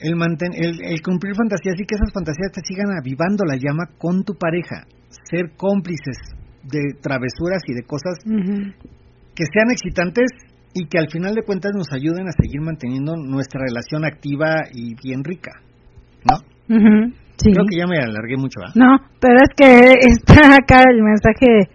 el, 0.00 0.80
el, 0.82 1.02
cumplir 1.02 1.34
fantasías 1.34 1.74
y 1.78 1.84
que 1.84 1.94
esas 1.94 2.12
fantasías 2.12 2.52
te 2.52 2.60
sigan 2.64 2.88
avivando 2.98 3.44
la 3.44 3.56
llama 3.56 3.84
con 3.98 4.24
tu 4.24 4.34
pareja, 4.34 4.86
ser 5.28 5.52
cómplices 5.56 6.16
de 6.62 6.94
travesuras 7.00 7.62
y 7.66 7.74
de 7.74 7.82
cosas 7.82 8.14
que 8.24 9.44
sean 9.52 9.70
excitantes 9.70 10.30
y 10.74 10.86
que 10.86 10.98
al 10.98 11.08
final 11.10 11.34
de 11.34 11.42
cuentas 11.42 11.72
nos 11.74 11.92
ayuden 11.92 12.28
a 12.28 12.32
seguir 12.32 12.60
manteniendo 12.60 13.16
nuestra 13.16 13.60
relación 13.66 14.04
activa 14.04 14.64
y 14.72 14.94
bien 14.94 15.24
rica, 15.24 15.52
¿no? 16.24 16.36
sí. 17.36 17.52
Creo 17.52 17.66
que 17.66 17.78
ya 17.78 17.86
me 17.86 17.98
alargué 17.98 18.36
mucho. 18.36 18.60
No, 18.74 18.98
pero 19.20 19.36
es 19.36 19.50
que 19.56 19.92
está 20.08 20.56
acá 20.56 20.84
el 20.88 21.02
mensaje 21.02 21.68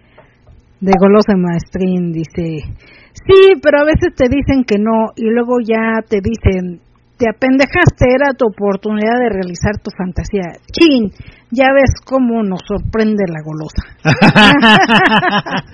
de 0.80 0.92
Golosa 0.98 1.36
Maestrín, 1.36 2.12
dice, 2.12 2.64
sí, 3.12 3.60
pero 3.62 3.80
a 3.80 3.84
veces 3.84 4.14
te 4.14 4.28
dicen 4.28 4.64
que 4.64 4.78
no 4.78 5.12
y 5.16 5.30
luego 5.30 5.58
ya 5.60 6.02
te 6.08 6.20
dicen, 6.20 6.80
te 7.16 7.28
apendejaste, 7.28 8.04
era 8.12 8.36
tu 8.36 8.46
oportunidad 8.46 9.18
de 9.20 9.30
realizar 9.30 9.78
tu 9.82 9.90
fantasía. 9.96 10.60
Chin, 10.70 11.10
ya 11.50 11.72
ves 11.72 11.96
cómo 12.04 12.42
nos 12.42 12.60
sorprende 12.66 13.24
la 13.26 13.40
golosa. 13.42 13.82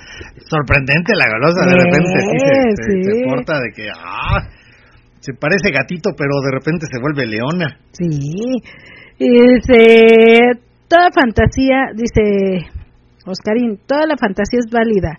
Sorprendente 0.47 1.15
la 1.17 1.27
golosa, 1.29 1.67
de 1.67 1.75
repente 1.75 2.21
sí, 2.87 3.03
se, 3.03 3.25
porta 3.27 3.59
de 3.59 3.73
que, 3.75 3.89
ah, 3.91 4.49
se 5.19 5.35
parece 5.35 5.73
gatito, 5.73 6.11
pero 6.17 6.41
de 6.45 6.53
repente 6.53 6.87
se 6.91 7.01
vuelve 7.01 7.27
leona. 7.27 7.79
Sí, 7.91 8.09
dice, 9.19 10.61
toda 10.87 11.11
fantasía, 11.11 11.91
dice 11.95 12.71
Oscarín, 13.27 13.81
toda 13.87 14.07
la 14.07 14.17
fantasía 14.17 14.61
es 14.61 14.71
válida 14.71 15.19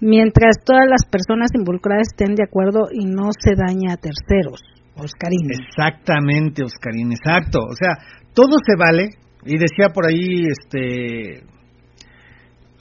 mientras 0.00 0.62
todas 0.64 0.86
las 0.86 1.06
personas 1.10 1.48
involucradas 1.54 2.08
estén 2.12 2.34
de 2.34 2.44
acuerdo 2.44 2.88
y 2.92 3.06
no 3.06 3.30
se 3.32 3.54
daña 3.56 3.94
a 3.94 3.96
terceros. 3.96 4.75
Oscarín. 4.96 5.48
Exactamente, 5.50 6.64
Oscarín, 6.64 7.12
exacto. 7.12 7.60
O 7.60 7.74
sea, 7.76 8.24
todo 8.34 8.56
se 8.64 8.76
vale. 8.78 9.10
Y 9.44 9.58
decía 9.58 9.92
por 9.92 10.06
ahí, 10.06 10.46
este. 10.48 11.44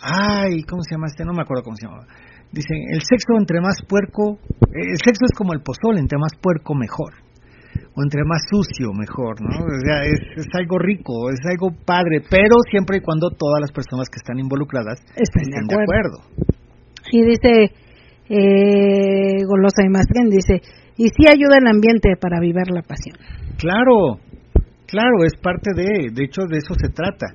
Ay, 0.02 0.64
¿cómo 0.64 0.82
se 0.82 0.96
llama 0.96 1.08
este? 1.08 1.26
No 1.26 1.34
me 1.34 1.44
acuerdo 1.44 1.64
cómo 1.64 1.76
se 1.76 1.88
llama. 1.88 2.08
Dicen, 2.52 2.78
el 2.90 3.02
sexo 3.02 3.38
entre 3.38 3.60
más 3.60 3.76
puerco, 3.88 4.40
el 4.72 4.98
sexo 5.04 5.26
es 5.26 5.36
como 5.38 5.54
el 5.54 5.62
pozol, 5.62 5.98
entre 5.98 6.18
más 6.18 6.32
puerco 6.42 6.74
mejor. 6.74 7.14
O 7.96 8.04
entre 8.04 8.24
más 8.26 8.42
sucio 8.50 8.92
mejor, 8.94 9.42
¿no? 9.42 9.64
O 9.64 9.80
sea, 9.86 10.04
es, 10.04 10.20
es 10.36 10.48
algo 10.54 10.80
rico, 10.80 11.30
es 11.30 11.40
algo 11.46 11.72
padre, 11.86 12.22
pero 12.30 12.56
siempre 12.70 12.98
y 12.98 13.02
cuando 13.02 13.30
todas 13.32 13.62
las 13.62 13.72
personas 13.72 14.10
que 14.10 14.18
están 14.18 14.40
involucradas 14.40 15.00
estén, 15.16 15.52
de, 15.52 15.76
acuerdo. 15.76 16.20
Y 17.12 17.24
dice, 17.24 17.72
eh, 18.30 19.44
Golosa 19.46 19.84
y 19.86 19.90
Mastren, 19.90 20.30
dice, 20.30 20.62
y 20.98 21.08
sí 21.10 21.28
ayuda 21.28 21.58
el 21.60 21.68
ambiente 21.68 22.16
para 22.20 22.40
vivir 22.40 22.70
la 22.72 22.82
pasión. 22.82 23.18
Claro, 23.58 24.20
claro, 24.88 25.24
es 25.26 25.34
parte 25.42 25.72
de, 25.76 26.12
de 26.12 26.24
hecho 26.24 26.44
de 26.48 26.58
eso 26.58 26.74
se 26.76 26.90
trata. 26.90 27.28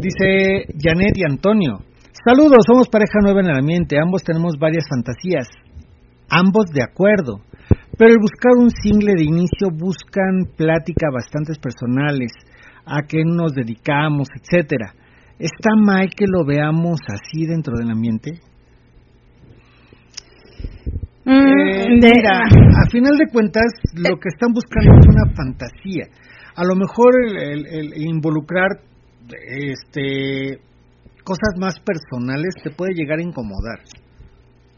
Dice 0.00 0.66
Janet 0.78 1.16
y 1.16 1.24
Antonio, 1.24 1.80
saludos, 2.26 2.64
somos 2.66 2.88
pareja 2.88 3.20
nueva 3.22 3.40
en 3.40 3.50
el 3.50 3.58
ambiente, 3.58 3.98
ambos 3.98 4.22
tenemos 4.22 4.54
varias 4.58 4.84
fantasías, 4.88 5.48
ambos 6.28 6.66
de 6.72 6.82
acuerdo, 6.82 7.40
pero 7.98 8.10
el 8.10 8.18
buscar 8.20 8.52
un 8.58 8.70
single 8.70 9.14
de 9.16 9.24
inicio 9.24 9.68
buscan 9.72 10.50
plática 10.56 11.08
bastantes 11.12 11.58
personales, 11.58 12.32
a 12.84 13.02
qué 13.02 13.22
nos 13.24 13.52
dedicamos, 13.52 14.28
etcétera. 14.40 14.94
¿Está 15.38 15.70
mal 15.76 16.08
que 16.10 16.26
lo 16.26 16.44
veamos 16.44 17.00
así 17.08 17.46
dentro 17.46 17.76
del 17.76 17.90
ambiente? 17.90 18.40
Mm, 21.24 22.00
mira, 22.00 22.42
a 22.42 22.90
final 22.90 23.16
de 23.16 23.30
cuentas, 23.30 23.70
lo 23.94 24.18
que 24.18 24.28
están 24.28 24.52
buscando 24.52 24.98
es 24.98 25.06
una 25.06 25.34
fantasía. 25.34 26.06
A 26.56 26.64
lo 26.64 26.74
mejor 26.74 27.14
el, 27.38 27.92
involucrar 27.96 28.80
este 29.28 30.58
cosas 31.24 31.54
más 31.56 31.78
personales 31.78 32.54
te 32.64 32.70
puede 32.70 32.94
llegar 32.94 33.20
a 33.20 33.22
incomodar. 33.22 33.78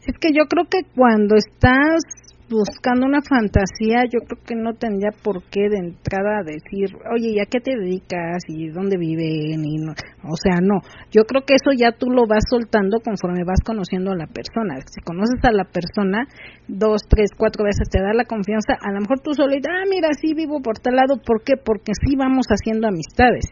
Es 0.05 0.15
que 0.19 0.29
yo 0.31 0.45
creo 0.47 0.65
que 0.69 0.87
cuando 0.95 1.35
estás 1.35 2.03
buscando 2.49 3.05
una 3.05 3.21
fantasía, 3.21 4.05
yo 4.05 4.19
creo 4.21 4.41
que 4.45 4.55
no 4.55 4.73
tendría 4.73 5.09
por 5.23 5.41
qué 5.49 5.69
de 5.69 5.77
entrada 5.77 6.45
decir, 6.45 6.93
oye, 7.09 7.33
¿y 7.33 7.39
a 7.39 7.45
qué 7.49 7.59
te 7.59 7.75
dedicas? 7.75 8.43
¿Y 8.47 8.69
dónde 8.69 8.97
viven? 8.97 9.65
Y 9.65 9.77
no, 9.81 9.93
o 10.23 10.37
sea, 10.37 10.61
no. 10.61 10.81
Yo 11.11 11.23
creo 11.23 11.41
que 11.41 11.55
eso 11.55 11.71
ya 11.75 11.91
tú 11.91 12.09
lo 12.09 12.27
vas 12.27 12.43
soltando 12.49 12.99
conforme 12.99 13.43
vas 13.43 13.61
conociendo 13.65 14.11
a 14.11 14.15
la 14.15 14.27
persona. 14.27 14.77
Si 14.85 15.01
conoces 15.01 15.41
a 15.43 15.51
la 15.51 15.65
persona 15.65 16.27
dos, 16.67 17.01
tres, 17.09 17.31
cuatro 17.35 17.65
veces, 17.65 17.89
te 17.89 18.01
da 18.01 18.13
la 18.13 18.25
confianza, 18.25 18.77
a 18.79 18.91
lo 18.91 19.01
mejor 19.01 19.19
tú 19.21 19.33
solo 19.33 19.49
dices, 19.49 19.69
ah, 19.69 19.85
mira, 19.89 20.09
sí 20.13 20.33
vivo 20.35 20.61
por 20.61 20.77
tal 20.77 20.95
lado. 20.95 21.17
¿Por 21.25 21.43
qué? 21.43 21.57
Porque 21.57 21.93
sí 22.05 22.15
vamos 22.15 22.45
haciendo 22.49 22.87
amistades. 22.87 23.45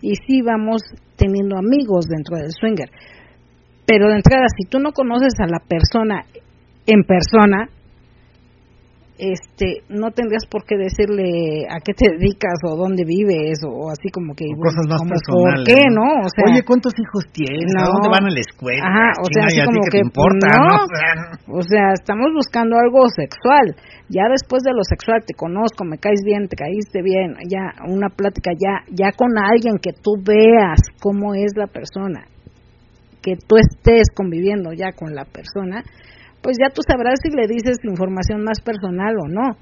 Y 0.00 0.14
sí 0.26 0.42
vamos 0.42 0.82
teniendo 1.16 1.56
amigos 1.56 2.06
dentro 2.08 2.36
del 2.36 2.50
swinger. 2.50 2.90
Pero 3.86 4.08
de 4.08 4.16
entrada, 4.16 4.46
si 4.56 4.68
tú 4.68 4.78
no 4.78 4.92
conoces 4.92 5.34
a 5.38 5.46
la 5.46 5.60
persona 5.60 6.24
en 6.86 7.04
persona, 7.04 7.68
este 9.22 9.86
no 9.88 10.10
tendrías 10.10 10.42
por 10.50 10.66
qué 10.66 10.74
decirle 10.74 11.62
a 11.70 11.78
qué 11.78 11.94
te 11.94 12.10
dedicas 12.10 12.58
o 12.66 12.74
dónde 12.74 13.04
vives 13.06 13.62
o 13.62 13.86
así 13.86 14.10
como 14.10 14.34
que 14.34 14.50
cosas 14.58 14.82
más 14.90 14.98
personales 15.06 15.62
¿por 15.62 15.70
qué 15.70 15.86
no? 15.94 16.26
o 16.26 16.28
sea 16.34 16.42
oye 16.50 16.66
cuántos 16.66 16.90
hijos 16.98 17.30
tienes 17.30 17.70
a 17.78 17.86
dónde 17.86 18.10
van 18.10 18.26
a 18.26 18.34
la 18.34 18.42
escuela 18.42 18.82
ajá 18.82 19.06
o 19.22 19.26
sea 19.30 19.46
así 19.46 19.62
como 19.62 19.86
que, 19.86 19.98
importa, 20.02 20.50
no, 20.58 21.54
o 21.54 21.62
sea 21.62 21.94
estamos 21.94 22.34
buscando 22.34 22.76
algo 22.76 23.06
sexual. 23.08 23.76
Ya 24.08 24.28
después 24.28 24.62
de 24.62 24.72
lo 24.74 24.82
sexual 24.82 25.22
te 25.24 25.34
conozco 25.34 25.84
me 25.84 25.98
caes 25.98 26.20
bien 26.24 26.48
te 26.48 26.56
caíste 26.56 27.02
bien 27.02 27.38
ya 27.48 27.78
una 27.86 28.08
plática 28.10 28.50
ya 28.58 28.82
ya 28.90 29.12
con 29.12 29.38
alguien 29.38 29.78
que 29.78 29.92
tú 29.92 30.18
veas 30.18 30.80
cómo 31.00 31.34
es 31.34 31.52
la 31.54 31.68
persona 31.68 32.26
que 33.22 33.36
tú 33.36 33.56
estés 33.56 34.08
conviviendo 34.14 34.72
ya 34.72 34.92
con 34.92 35.14
la 35.14 35.24
persona 35.24 35.84
pues 36.42 36.56
ya 36.60 36.68
tú 36.74 36.82
sabrás 36.86 37.20
si 37.22 37.30
le 37.30 37.46
dices 37.46 37.78
información 37.84 38.42
más 38.42 38.60
personal 38.60 39.14
o 39.16 39.28
no. 39.28 39.56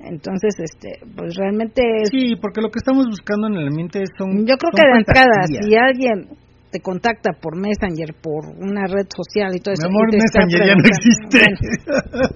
Entonces, 0.00 0.54
este, 0.58 1.00
pues 1.16 1.34
realmente 1.36 1.82
Sí, 2.10 2.36
porque 2.40 2.60
lo 2.60 2.70
que 2.70 2.78
estamos 2.78 3.06
buscando 3.06 3.48
en 3.48 3.54
el 3.54 3.68
ambiente 3.68 4.04
son 4.16 4.46
Yo 4.46 4.56
creo 4.56 4.70
que 4.74 4.82
de 4.82 4.98
entrada, 4.98 5.42
si 5.46 5.74
alguien 5.76 6.28
te 6.70 6.80
contacta 6.80 7.32
por 7.32 7.56
Messenger, 7.56 8.14
por 8.20 8.46
una 8.46 8.86
red 8.86 9.06
social 9.14 9.54
y 9.54 9.60
todo 9.60 9.74
eso. 9.74 9.88
Mi 9.88 9.94
amor, 9.94 10.08
Messenger 10.12 10.66
ya 10.66 10.74
no 10.74 10.84
existe. 10.86 11.40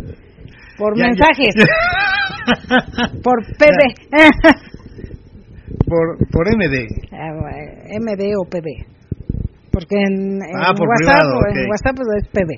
por 0.79 0.99
mensajes. 0.99 1.55
por 3.23 3.45
PB. 3.59 3.81
por, 5.87 6.19
por 6.31 6.49
MD. 6.57 6.89
Ah, 7.13 7.31
MD 8.01 8.35
o 8.37 8.45
PB. 8.49 8.93
Porque 9.71 9.97
en, 9.97 10.41
ah, 10.43 10.73
WhatsApp, 10.73 11.25
en 11.55 11.71
WhatsApp 11.71 11.97
es 12.19 12.29
PB. 12.29 12.51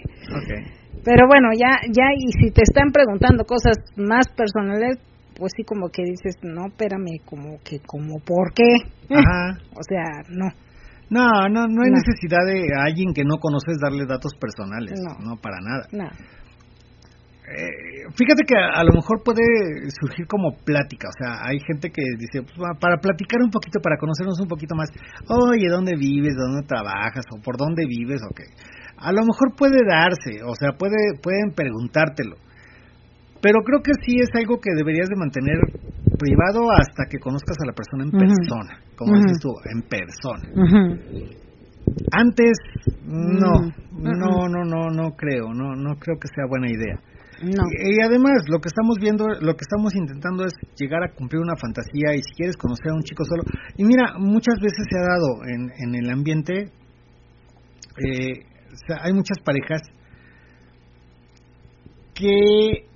Pero 1.05 1.27
bueno, 1.29 1.49
ya, 1.53 1.81
ya, 1.93 2.09
y 2.17 2.33
si 2.41 2.51
te 2.51 2.63
están 2.63 2.91
preguntando 2.91 3.45
cosas 3.45 3.77
más 3.97 4.27
personales, 4.35 4.99
pues 5.37 5.53
sí 5.57 5.65
como 5.65 5.89
que 5.91 6.03
dices, 6.03 6.37
no, 6.43 6.67
espérame, 6.67 7.21
como 7.25 7.59
que, 7.63 7.81
como, 7.87 8.19
¿por 8.25 8.53
qué? 8.55 8.73
Ajá. 9.15 9.59
o 9.75 9.83
sea, 9.83 10.23
no. 10.31 10.49
No, 11.11 11.49
no, 11.49 11.69
no 11.69 11.83
hay 11.85 11.91
necesidad 11.91 12.41
de 12.47 12.65
alguien 12.75 13.13
que 13.13 13.25
no 13.25 13.37
conoces 13.39 13.77
darle 13.79 14.07
datos 14.07 14.33
personales, 14.41 14.99
no, 15.21 15.37
para 15.37 15.57
nada. 15.61 15.87
No. 15.93 16.09
Eh, 17.45 18.09
fíjate 18.17 18.43
que 18.49 18.57
a, 18.57 18.83
lo 18.83 18.93
mejor 18.95 19.23
puede 19.23 19.45
surgir 20.01 20.27
como 20.27 20.57
plática, 20.65 21.09
o 21.09 21.13
sea, 21.13 21.45
hay 21.45 21.61
gente 21.61 21.91
que 21.91 22.03
dice, 22.17 22.41
pues, 22.41 22.57
para 22.81 22.97
platicar 22.97 23.43
un 23.43 23.51
poquito, 23.51 23.81
para 23.83 23.99
conocernos 23.99 24.41
un 24.41 24.49
poquito 24.49 24.75
más, 24.75 24.89
oye, 25.29 25.69
¿dónde 25.69 25.93
vives? 25.95 26.35
¿Dónde 26.35 26.67
trabajas? 26.67 27.27
¿O 27.37 27.43
por 27.43 27.59
dónde 27.59 27.85
vives? 27.87 28.23
¿O 28.25 28.35
qué? 28.35 28.45
A 28.97 29.13
lo 29.13 29.21
mejor 29.21 29.57
puede 29.57 29.79
darse, 29.87 30.43
o 30.45 30.55
sea, 30.55 30.73
puede, 30.79 31.19
pueden 31.23 31.53
preguntártelo, 31.55 32.37
pero 33.43 33.61
creo 33.63 33.83
que 33.83 33.93
sí 34.05 34.17
es 34.21 34.31
algo 34.35 34.59
que 34.59 34.71
deberías 34.75 35.09
de 35.09 35.17
mantener 35.17 35.59
privado 36.19 36.71
hasta 36.71 37.05
que 37.11 37.19
conozcas 37.19 37.57
a 37.61 37.67
la 37.67 37.75
persona 37.75 38.05
en 38.05 38.11
persona, 38.11 38.81
como 38.97 39.17
dices 39.17 39.39
tú, 39.41 39.51
en 39.69 39.83
persona. 39.83 40.49
Antes, 42.13 42.53
no, 43.05 43.53
no, 43.93 44.49
no, 44.49 44.65
no, 44.65 44.89
no 44.89 45.11
creo, 45.17 45.53
no, 45.53 45.75
no 45.77 45.97
creo 45.97 46.17
que 46.19 46.29
sea 46.35 46.47
buena 46.49 46.71
idea. 46.71 46.99
Y, 47.43 48.01
además, 48.01 48.45
lo 48.49 48.61
que 48.61 48.69
estamos 48.69 48.97
viendo, 49.01 49.27
lo 49.27 49.55
que 49.55 49.63
estamos 49.69 49.95
intentando 49.95 50.45
es 50.45 50.55
llegar 50.79 51.03
a 51.03 51.13
cumplir 51.13 51.43
una 51.43 51.57
fantasía 51.57 52.15
y 52.15 52.23
si 52.23 52.35
quieres 52.37 52.57
conocer 52.57 52.93
a 52.93 52.95
un 52.95 53.03
chico 53.03 53.25
solo. 53.25 53.43
Y 53.77 53.85
mira, 53.85 54.15
muchas 54.19 54.55
veces 54.61 54.87
se 54.89 54.97
ha 54.97 55.03
dado 55.03 55.45
en, 55.45 55.71
en 55.85 55.95
el 55.95 56.11
ambiente, 56.11 56.71
eh, 57.99 58.54
hay 59.03 59.13
muchas 59.13 59.39
parejas 59.45 59.83
que 62.15 62.87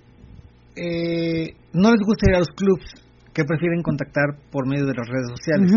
eh, 0.77 1.55
no 1.73 1.91
les 1.91 2.01
gusta 2.01 2.31
ir 2.31 2.37
a 2.37 2.39
los 2.39 2.51
clubs, 2.51 2.87
que 3.35 3.45
prefieren 3.45 3.83
contactar 3.83 4.39
por 4.51 4.67
medio 4.67 4.87
de 4.87 4.95
las 4.95 5.09
redes 5.09 5.29
sociales. 5.37 5.73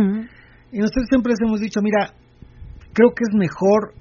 Y 0.71 0.79
nosotros 0.79 1.05
siempre 1.09 1.31
les 1.31 1.39
hemos 1.41 1.59
dicho, 1.59 1.81
mira, 1.81 2.13
creo 2.93 3.09
que 3.09 3.23
es 3.27 3.35
mejor, 3.35 3.93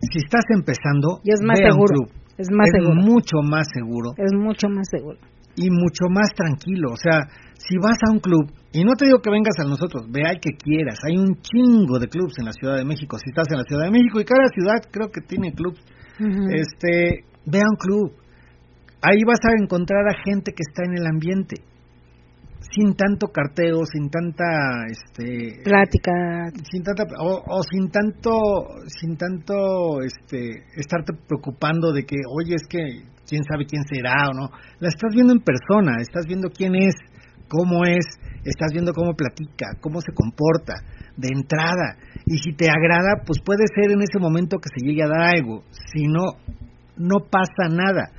si 0.00 0.18
estás 0.18 0.44
empezando, 0.54 1.20
y 1.24 1.32
es 1.32 1.40
más 1.42 1.58
seguro. 1.58 2.06
Es 2.38 2.48
más 2.50 2.68
mucho 3.04 3.36
más 3.42 3.68
seguro. 3.72 4.10
Es 4.16 4.32
mucho 4.32 4.68
más 4.68 4.88
seguro. 4.88 5.18
Y 5.56 5.68
mucho 5.70 6.08
más 6.08 6.30
tranquilo. 6.34 6.92
O 6.92 6.96
sea, 6.96 7.28
si 7.58 7.76
vas 7.76 7.98
a 8.06 8.12
un 8.12 8.20
club, 8.20 8.50
y 8.72 8.84
no 8.84 8.94
te 8.94 9.06
digo 9.06 9.20
que 9.20 9.30
vengas 9.30 9.58
a 9.60 9.68
nosotros, 9.68 10.06
ve 10.10 10.24
al 10.26 10.40
que 10.40 10.56
quieras. 10.56 10.98
Hay 11.06 11.16
un 11.16 11.36
chingo 11.40 11.98
de 11.98 12.08
clubs 12.08 12.34
en 12.38 12.46
la 12.46 12.52
Ciudad 12.52 12.76
de 12.76 12.84
México. 12.84 13.18
Si 13.18 13.30
estás 13.30 13.48
en 13.50 13.58
la 13.58 13.64
Ciudad 13.64 13.84
de 13.84 13.90
México, 13.90 14.20
y 14.20 14.24
cada 14.24 14.48
ciudad 14.48 14.80
creo 14.90 15.10
que 15.10 15.20
tiene 15.20 15.52
clubs, 15.52 15.80
este, 16.50 17.24
ve 17.46 17.58
a 17.58 17.68
un 17.68 17.76
club. 17.76 18.12
Ahí 19.02 19.22
vas 19.26 19.40
a 19.44 19.62
encontrar 19.62 20.06
a 20.08 20.22
gente 20.24 20.52
que 20.52 20.62
está 20.62 20.84
en 20.84 20.96
el 20.96 21.06
ambiente 21.06 21.56
sin 22.70 22.94
tanto 22.94 23.28
carteo, 23.28 23.84
sin 23.84 24.08
tanta 24.08 24.44
este 24.88 25.62
plática, 25.64 26.12
sin 26.70 26.82
tanta 26.82 27.04
o, 27.18 27.62
sin 27.62 27.90
tanto 27.90 28.30
sin 28.86 29.16
tanto 29.16 30.00
este 30.02 30.64
estarte 30.76 31.12
preocupando 31.26 31.92
de 31.92 32.04
que, 32.04 32.16
"Oye, 32.30 32.54
es 32.54 32.66
que 32.68 32.78
quién 33.32 33.44
sabe 33.48 33.64
quién 33.64 33.84
será 33.88 34.28
o 34.28 34.34
no." 34.36 34.52
La 34.80 34.88
estás 34.92 35.14
viendo 35.16 35.32
en 35.32 35.40
persona, 35.40 35.96
estás 36.04 36.26
viendo 36.28 36.50
quién 36.52 36.76
es, 36.76 36.92
cómo 37.48 37.86
es, 37.88 38.04
estás 38.44 38.72
viendo 38.72 38.92
cómo 38.92 39.16
platica, 39.16 39.72
cómo 39.80 40.02
se 40.04 40.12
comporta 40.12 40.84
de 41.16 41.28
entrada. 41.32 41.96
Y 42.26 42.36
si 42.36 42.52
te 42.52 42.68
agrada, 42.68 43.24
pues 43.24 43.40
puede 43.40 43.64
ser 43.72 43.92
en 43.92 44.02
ese 44.02 44.18
momento 44.20 44.58
que 44.58 44.68
se 44.68 44.84
llegue 44.84 45.02
a 45.02 45.08
dar 45.08 45.32
algo. 45.32 45.64
Si 45.72 46.04
no 46.04 46.36
no 46.96 47.20
pasa 47.30 47.72
nada. 47.72 48.12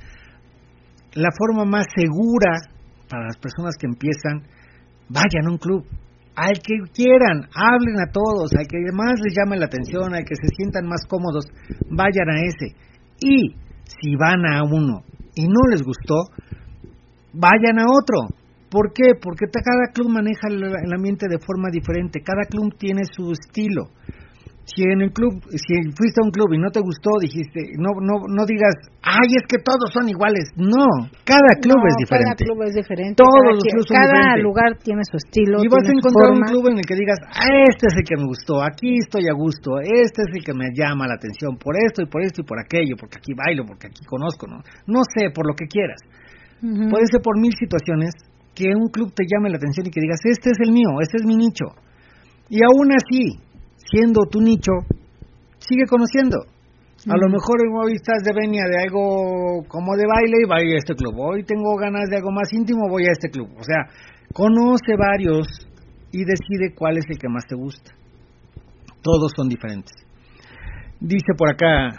La 1.14 1.30
forma 1.36 1.64
más 1.64 1.86
segura 1.94 2.74
para 3.08 3.26
las 3.26 3.38
personas 3.38 3.74
que 3.78 3.86
empiezan, 3.86 4.42
vayan 5.08 5.46
a 5.46 5.50
un 5.50 5.58
club, 5.58 5.86
al 6.34 6.58
que 6.58 6.74
quieran, 6.92 7.46
hablen 7.54 8.00
a 8.00 8.10
todos, 8.10 8.50
al 8.58 8.66
que 8.66 8.78
más 8.92 9.20
les 9.22 9.34
llame 9.36 9.56
la 9.56 9.66
atención, 9.66 10.14
al 10.14 10.24
que 10.24 10.34
se 10.34 10.48
sientan 10.56 10.86
más 10.86 11.06
cómodos, 11.06 11.46
vayan 11.90 12.28
a 12.28 12.40
ese. 12.42 12.74
Y 13.20 13.54
si 14.00 14.16
van 14.16 14.46
a 14.46 14.62
uno 14.64 15.02
y 15.34 15.46
no 15.46 15.68
les 15.70 15.82
gustó, 15.82 16.24
vayan 17.32 17.78
a 17.78 17.86
otro. 17.86 18.36
¿Por 18.70 18.92
qué? 18.92 19.14
Porque 19.20 19.46
cada 19.52 19.92
club 19.92 20.10
maneja 20.10 20.48
el 20.48 20.92
ambiente 20.92 21.26
de 21.28 21.38
forma 21.38 21.68
diferente, 21.70 22.22
cada 22.22 22.44
club 22.48 22.74
tiene 22.76 23.04
su 23.04 23.30
estilo 23.32 23.90
si 24.64 24.82
en 24.82 25.02
el 25.02 25.12
club, 25.12 25.44
si 25.52 25.72
fuiste 25.92 26.20
a 26.20 26.24
un 26.24 26.32
club 26.32 26.52
y 26.54 26.58
no 26.58 26.70
te 26.72 26.80
gustó, 26.80 27.20
dijiste, 27.20 27.76
no 27.76 27.92
no 28.00 28.24
no 28.32 28.46
digas, 28.48 28.72
ay, 29.04 29.28
es 29.36 29.44
que 29.44 29.60
todos 29.60 29.92
son 29.92 30.08
iguales. 30.08 30.48
No, 30.56 30.88
cada 31.24 31.52
club 31.60 31.76
es 31.84 31.96
diferente. 32.00 32.32
Cada 32.32 32.48
club 32.48 32.58
es 32.64 32.74
diferente. 32.74 33.16
Todos 33.20 33.42
los 33.44 33.60
clubes 33.60 33.84
son 33.84 33.96
Cada 34.00 34.40
lugar 34.40 34.80
tiene 34.80 35.04
su 35.04 35.20
estilo. 35.20 35.60
Y 35.60 35.68
vas 35.68 35.84
a 35.84 35.92
encontrar 35.92 36.32
un 36.32 36.44
club 36.48 36.64
en 36.72 36.78
el 36.80 36.86
que 36.86 36.96
digas, 36.96 37.20
ah, 37.28 37.52
este 37.68 37.92
es 37.92 37.94
el 38.00 38.04
que 38.08 38.16
me 38.16 38.24
gustó, 38.24 38.64
aquí 38.64 38.96
estoy 38.96 39.28
a 39.28 39.36
gusto, 39.36 39.76
este 39.84 40.24
es 40.24 40.30
el 40.32 40.42
que 40.42 40.56
me 40.56 40.72
llama 40.72 41.06
la 41.06 41.20
atención, 41.20 41.60
por 41.60 41.76
esto 41.76 42.00
y 42.00 42.08
por 42.08 42.24
esto 42.24 42.40
y 42.40 42.44
por 42.44 42.58
aquello, 42.58 42.96
porque 42.96 43.20
aquí 43.20 43.36
bailo, 43.36 43.68
porque 43.68 43.92
aquí 43.92 44.04
conozco, 44.08 44.48
¿no? 44.48 44.64
No 44.88 45.04
sé, 45.04 45.28
por 45.28 45.46
lo 45.46 45.54
que 45.54 45.68
quieras. 45.68 46.00
Puede 46.64 47.04
ser 47.12 47.20
por 47.20 47.36
mil 47.38 47.52
situaciones 47.52 48.16
que 48.54 48.72
un 48.72 48.88
club 48.88 49.12
te 49.12 49.24
llame 49.28 49.50
la 49.50 49.56
atención 49.56 49.86
y 49.86 49.90
que 49.90 50.00
digas, 50.00 50.20
este 50.24 50.50
es 50.50 50.58
el 50.64 50.72
mío, 50.72 50.88
este 51.02 51.18
es 51.18 51.24
mi 51.26 51.36
nicho. 51.36 51.66
Y 52.48 52.60
aún 52.64 52.88
así, 52.92 53.43
siendo 53.94 54.26
tu 54.26 54.40
nicho, 54.40 54.72
sigue 55.58 55.86
conociendo. 55.88 56.38
A 57.06 57.16
lo 57.16 57.28
mejor 57.28 57.60
hoy 57.84 57.92
estás 57.94 58.24
de 58.24 58.32
venia 58.34 58.64
de 58.64 58.82
algo 58.82 59.62
como 59.68 59.94
de 59.94 60.04
baile 60.06 60.38
y 60.42 60.48
voy 60.48 60.74
a 60.74 60.78
este 60.78 60.94
club. 60.94 61.14
Hoy 61.18 61.44
tengo 61.44 61.76
ganas 61.76 62.08
de 62.10 62.16
algo 62.16 62.32
más 62.32 62.52
íntimo, 62.52 62.88
voy 62.88 63.04
a 63.06 63.12
este 63.12 63.28
club. 63.28 63.48
O 63.56 63.62
sea, 63.62 63.86
conoce 64.32 64.96
varios 64.98 65.46
y 66.10 66.24
decide 66.24 66.74
cuál 66.74 66.96
es 66.98 67.04
el 67.08 67.18
que 67.18 67.28
más 67.28 67.46
te 67.46 67.54
gusta. 67.54 67.92
Todos 69.02 69.32
son 69.36 69.48
diferentes. 69.48 69.92
Dice 70.98 71.34
por 71.36 71.52
acá, 71.52 71.90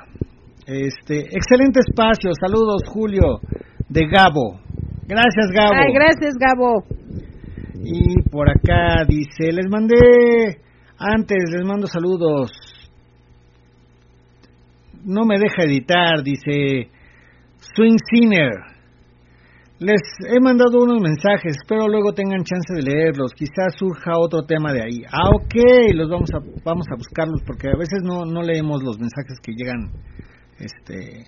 este, 0.66 1.20
excelente 1.32 1.80
espacio, 1.88 2.32
saludos 2.42 2.82
Julio 2.88 3.40
de 3.88 4.08
Gabo. 4.08 4.60
Gracias 5.08 5.48
Gabo. 5.54 5.76
Ay, 5.76 5.94
gracias 5.94 6.34
Gabo. 6.40 6.84
Y 7.84 8.22
por 8.32 8.50
acá 8.50 9.06
dice, 9.08 9.54
les 9.54 9.70
mandé 9.70 10.65
antes 10.98 11.38
les 11.52 11.66
mando 11.66 11.88
saludos. 11.88 12.52
No 15.04 15.26
me 15.26 15.38
deja 15.38 15.64
editar, 15.64 16.24
dice 16.24 16.90
Swing 17.76 17.98
Sinner. 18.10 18.52
Les 19.78 20.02
he 20.30 20.40
mandado 20.40 20.84
unos 20.84 21.02
mensajes, 21.02 21.58
espero 21.62 21.88
luego 21.88 22.14
tengan 22.14 22.44
chance 22.44 22.74
de 22.74 22.82
leerlos. 22.82 23.34
Quizás 23.34 23.76
surja 23.78 24.18
otro 24.18 24.46
tema 24.46 24.72
de 24.72 24.82
ahí. 24.82 25.04
Ah, 25.12 25.30
ok, 25.36 25.94
los 25.94 26.10
vamos 26.10 26.30
a 26.34 26.40
vamos 26.64 26.86
a 26.92 26.96
buscarlos 26.96 27.42
porque 27.46 27.68
a 27.68 27.78
veces 27.78 28.02
no 28.04 28.26
no 28.26 28.42
leemos 28.42 28.82
los 28.82 28.98
mensajes 28.98 29.38
que 29.44 29.52
llegan 29.52 29.92
este 30.60 31.26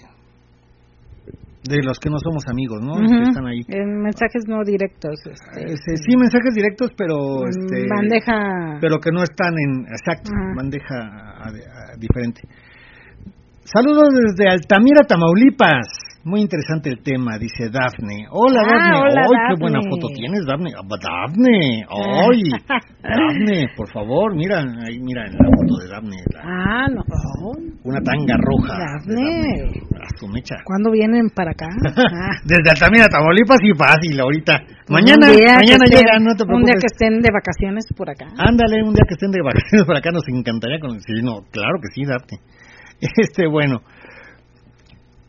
de 1.67 1.83
los 1.83 1.99
que 1.99 2.09
no 2.09 2.17
somos 2.19 2.43
amigos, 2.47 2.79
¿no? 2.81 2.95
están 2.99 3.45
ahí. 3.47 3.61
En 3.67 4.01
mensajes 4.01 4.43
no 4.47 4.63
directos. 4.63 5.19
Este, 5.25 5.73
este, 5.73 5.97
sí, 5.97 6.17
mensajes 6.17 6.53
directos, 6.53 6.91
pero... 6.97 7.43
Mm, 7.43 7.49
este, 7.49 7.87
bandeja... 7.87 8.77
Pero 8.81 8.99
que 8.99 9.11
no 9.11 9.23
están 9.23 9.53
en... 9.57 9.85
Exacto, 9.87 10.31
bandeja 10.55 11.27
diferente. 11.99 12.41
Saludos 13.63 14.09
desde 14.13 14.49
Altamira, 14.49 15.03
Tamaulipas. 15.03 16.06
Muy 16.27 16.41
interesante 16.41 16.89
el 16.89 16.99
tema, 17.01 17.39
dice 17.39 17.71
Dafne. 17.71 18.27
Hola, 18.29 18.59
ah, 18.59 18.67
Dafne. 18.67 18.99
Hola, 18.99 19.21
¡Ay, 19.23 19.47
qué 19.47 19.61
buena 19.63 19.79
foto 19.79 20.07
tienes, 20.11 20.43
Dafne! 20.43 20.71
Ah, 20.75 20.83
¡Dafne! 20.83 21.87
¡Ay! 21.87 22.43
Dafne, 22.99 23.67
por 23.77 23.87
favor, 23.87 24.35
mira, 24.35 24.59
ahí, 24.59 24.99
mira 24.99 25.23
en 25.23 25.39
la 25.39 25.47
foto 25.55 25.79
de 25.79 25.87
Dafne. 25.87 26.17
ah, 26.43 26.83
no. 26.91 26.99
Una 27.85 28.01
tanga 28.03 28.35
roja. 28.43 28.75
Dafne. 28.75 29.71
A 30.03 30.19
su 30.19 30.27
mecha. 30.27 30.55
¿Cuándo 30.65 30.91
vienen 30.91 31.29
para 31.29 31.51
acá? 31.51 31.69
Ah. 31.95 32.35
Desde 32.43 32.75
Altamira, 32.75 33.07
Tamaulipas 33.07 33.63
y 33.63 33.71
fácil, 33.71 34.19
ahorita. 34.19 34.51
Mañana, 34.89 35.31
mañana 35.31 35.85
llegan, 35.87 36.27
no 36.27 36.35
te 36.35 36.43
preocupes. 36.43 36.59
Un 36.59 36.65
día 36.67 36.75
que 36.75 36.91
estén 36.91 37.21
de 37.23 37.31
vacaciones 37.31 37.87
por 37.95 38.09
acá. 38.09 38.27
Ándale, 38.35 38.83
un 38.83 38.91
día 38.91 39.07
que 39.07 39.15
estén 39.15 39.31
de 39.31 39.39
vacaciones 39.39 39.87
por 39.87 39.95
acá, 39.95 40.11
nos 40.11 40.27
encantaría 40.27 40.77
conocer. 40.81 41.23
No, 41.23 41.47
claro 41.55 41.79
que 41.79 41.87
sí, 41.95 42.03
Dafne. 42.03 42.43
Este, 43.15 43.47
bueno. 43.47 43.79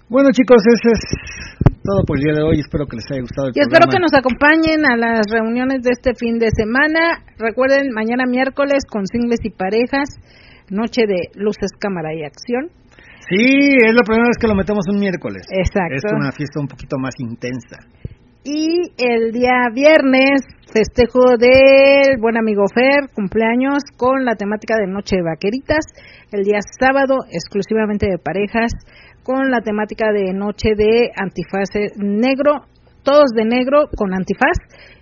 Bueno 0.08 0.30
chicos, 0.32 0.62
eso 0.64 0.88
es 0.92 1.00
todo 1.84 2.00
por 2.06 2.16
el 2.16 2.24
día 2.24 2.34
de 2.34 2.42
hoy. 2.42 2.60
Espero 2.60 2.86
que 2.86 2.96
les 2.96 3.04
haya 3.10 3.20
gustado 3.20 3.48
el 3.48 3.52
y 3.54 3.60
espero 3.60 3.86
que 3.92 4.00
nos 4.00 4.12
acompañen 4.12 4.84
a 4.88 4.96
las 4.96 5.20
reuniones 5.30 5.82
de 5.82 5.90
este 5.92 6.12
fin 6.14 6.38
de 6.38 6.48
semana. 6.50 7.24
Recuerden, 7.38 7.92
mañana 7.92 8.24
miércoles 8.26 8.84
con 8.88 9.06
singles 9.06 9.40
y 9.44 9.50
parejas 9.50 10.08
noche 10.70 11.02
de 11.06 11.28
luces, 11.34 11.70
cámara 11.78 12.14
y 12.14 12.24
acción. 12.24 12.68
Sí, 13.28 13.76
es 13.84 13.94
la 13.94 14.02
primera 14.02 14.28
vez 14.28 14.38
que 14.40 14.48
lo 14.48 14.54
metemos 14.54 14.84
un 14.88 14.98
miércoles. 15.00 15.44
Exacto. 15.50 15.96
Es 15.96 16.04
una 16.12 16.32
fiesta 16.32 16.60
un 16.60 16.68
poquito 16.68 16.96
más 16.98 17.14
intensa. 17.18 17.84
Y 18.44 18.92
el 18.96 19.32
día 19.32 19.68
viernes, 19.74 20.40
festejo 20.72 21.36
del 21.36 22.16
buen 22.20 22.38
amigo 22.38 22.64
Fer, 22.72 23.12
cumpleaños 23.12 23.82
con 23.98 24.24
la 24.24 24.36
temática 24.36 24.76
de 24.78 24.86
Noche 24.86 25.16
de 25.16 25.22
Vaqueritas. 25.22 25.84
El 26.32 26.44
día 26.44 26.60
sábado, 26.80 27.16
exclusivamente 27.30 28.06
de 28.06 28.16
parejas, 28.16 28.72
con 29.28 29.50
la 29.50 29.60
temática 29.60 30.10
de 30.10 30.32
Noche 30.32 30.70
de 30.74 31.12
Antifaz 31.14 31.68
Negro, 31.96 32.64
todos 33.02 33.28
de 33.36 33.44
negro 33.44 33.84
con 33.94 34.14
antifaz. 34.14 34.56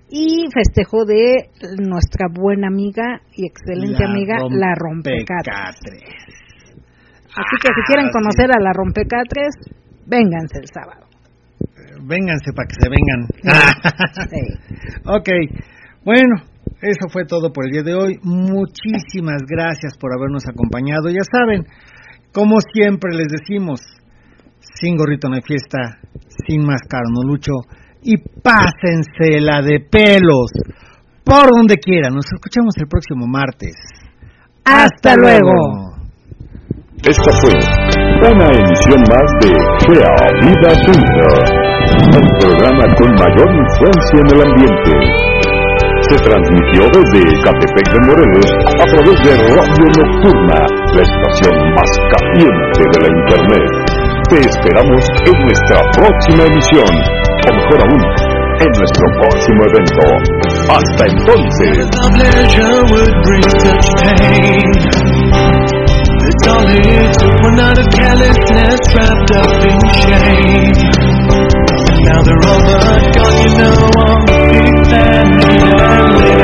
Y 0.09 0.47
festejo 0.53 1.05
de 1.05 1.51
nuestra 1.78 2.27
buena 2.32 2.66
amiga 2.66 3.20
y 3.35 3.47
excelente 3.47 4.05
amiga, 4.05 4.39
la 4.51 4.74
Rompecatres. 4.74 5.55
Así 7.24 7.57
que 7.61 7.69
si 7.74 7.82
quieren 7.86 8.07
ah, 8.07 8.11
conocer 8.12 8.51
a 8.51 8.61
la 8.61 8.73
Rompecatres, 8.73 9.55
vénganse 10.07 10.59
el 10.59 10.66
sábado 10.74 11.07
vénganse 12.07 12.53
para 12.55 12.69
que 12.69 12.74
se 12.78 12.89
vengan. 12.89 13.27
ok, 15.16 15.28
bueno, 16.05 16.36
eso 16.82 17.09
fue 17.11 17.24
todo 17.24 17.53
por 17.53 17.65
el 17.65 17.73
día 17.73 17.82
de 17.82 17.94
hoy. 17.94 18.19
Muchísimas 18.23 19.43
gracias 19.48 19.97
por 19.98 20.12
habernos 20.12 20.47
acompañado. 20.47 21.09
Ya 21.09 21.24
saben, 21.24 21.65
como 22.32 22.59
siempre 22.61 23.16
les 23.16 23.28
decimos, 23.28 23.81
sin 24.75 24.97
gorrito 24.97 25.29
no 25.29 25.37
hay 25.37 25.43
fiesta, 25.43 25.99
sin 26.47 26.65
máscara 26.65 27.05
no 27.13 27.23
lucho 27.23 27.53
y 28.03 28.17
pásense 28.19 29.41
la 29.41 29.63
de 29.63 29.81
pelos 29.81 30.51
por 31.25 31.49
donde 31.51 31.77
quieran. 31.77 32.15
Nos 32.15 32.27
escuchamos 32.33 32.75
el 32.79 32.87
próximo 32.89 33.27
martes. 33.27 33.75
Hasta, 34.65 35.17
luego. 35.17 35.97
Esta 37.03 37.31
fue 37.41 37.53
una 38.33 38.47
emisión 38.47 39.01
más 39.11 39.29
de 39.41 39.51
Sea 39.85 40.11
Vida 40.41 40.75
Twitter 40.85 41.67
el 42.17 42.27
programa 42.39 42.85
con 42.97 43.11
mayor 43.15 43.49
influencia 43.55 44.19
en 44.21 44.29
el 44.35 44.41
ambiente. 44.43 44.93
Se 46.09 46.17
transmitió 46.23 46.83
desde 46.93 47.21
Catepec 47.43 47.87
de 47.93 48.01
Morelos 48.07 48.51
a 48.67 48.85
través 48.85 49.17
de 49.25 49.33
Radio 49.55 49.87
Nocturna, 49.99 50.61
la 50.95 51.03
estación 51.03 51.55
más 51.75 51.91
caliente 52.13 52.81
de 52.93 52.99
la 53.03 53.09
Internet. 53.21 53.86
Te 54.28 54.40
esperamos 54.40 55.03
en 55.24 55.36
nuestra 55.47 55.78
próxima 55.93 56.43
emisión, 56.47 56.90
o 57.47 57.53
mejor 57.55 57.78
aún, 57.86 58.03
en 58.59 58.70
nuestro 58.77 59.07
próximo 59.20 59.61
evento. 59.70 60.03
Hasta 60.69 61.07
entonces. 61.07 61.86
Now 72.03 72.23
they're 72.23 72.44
all 72.47 72.61
but 72.66 73.32
you 73.43 73.51
know, 76.31 76.36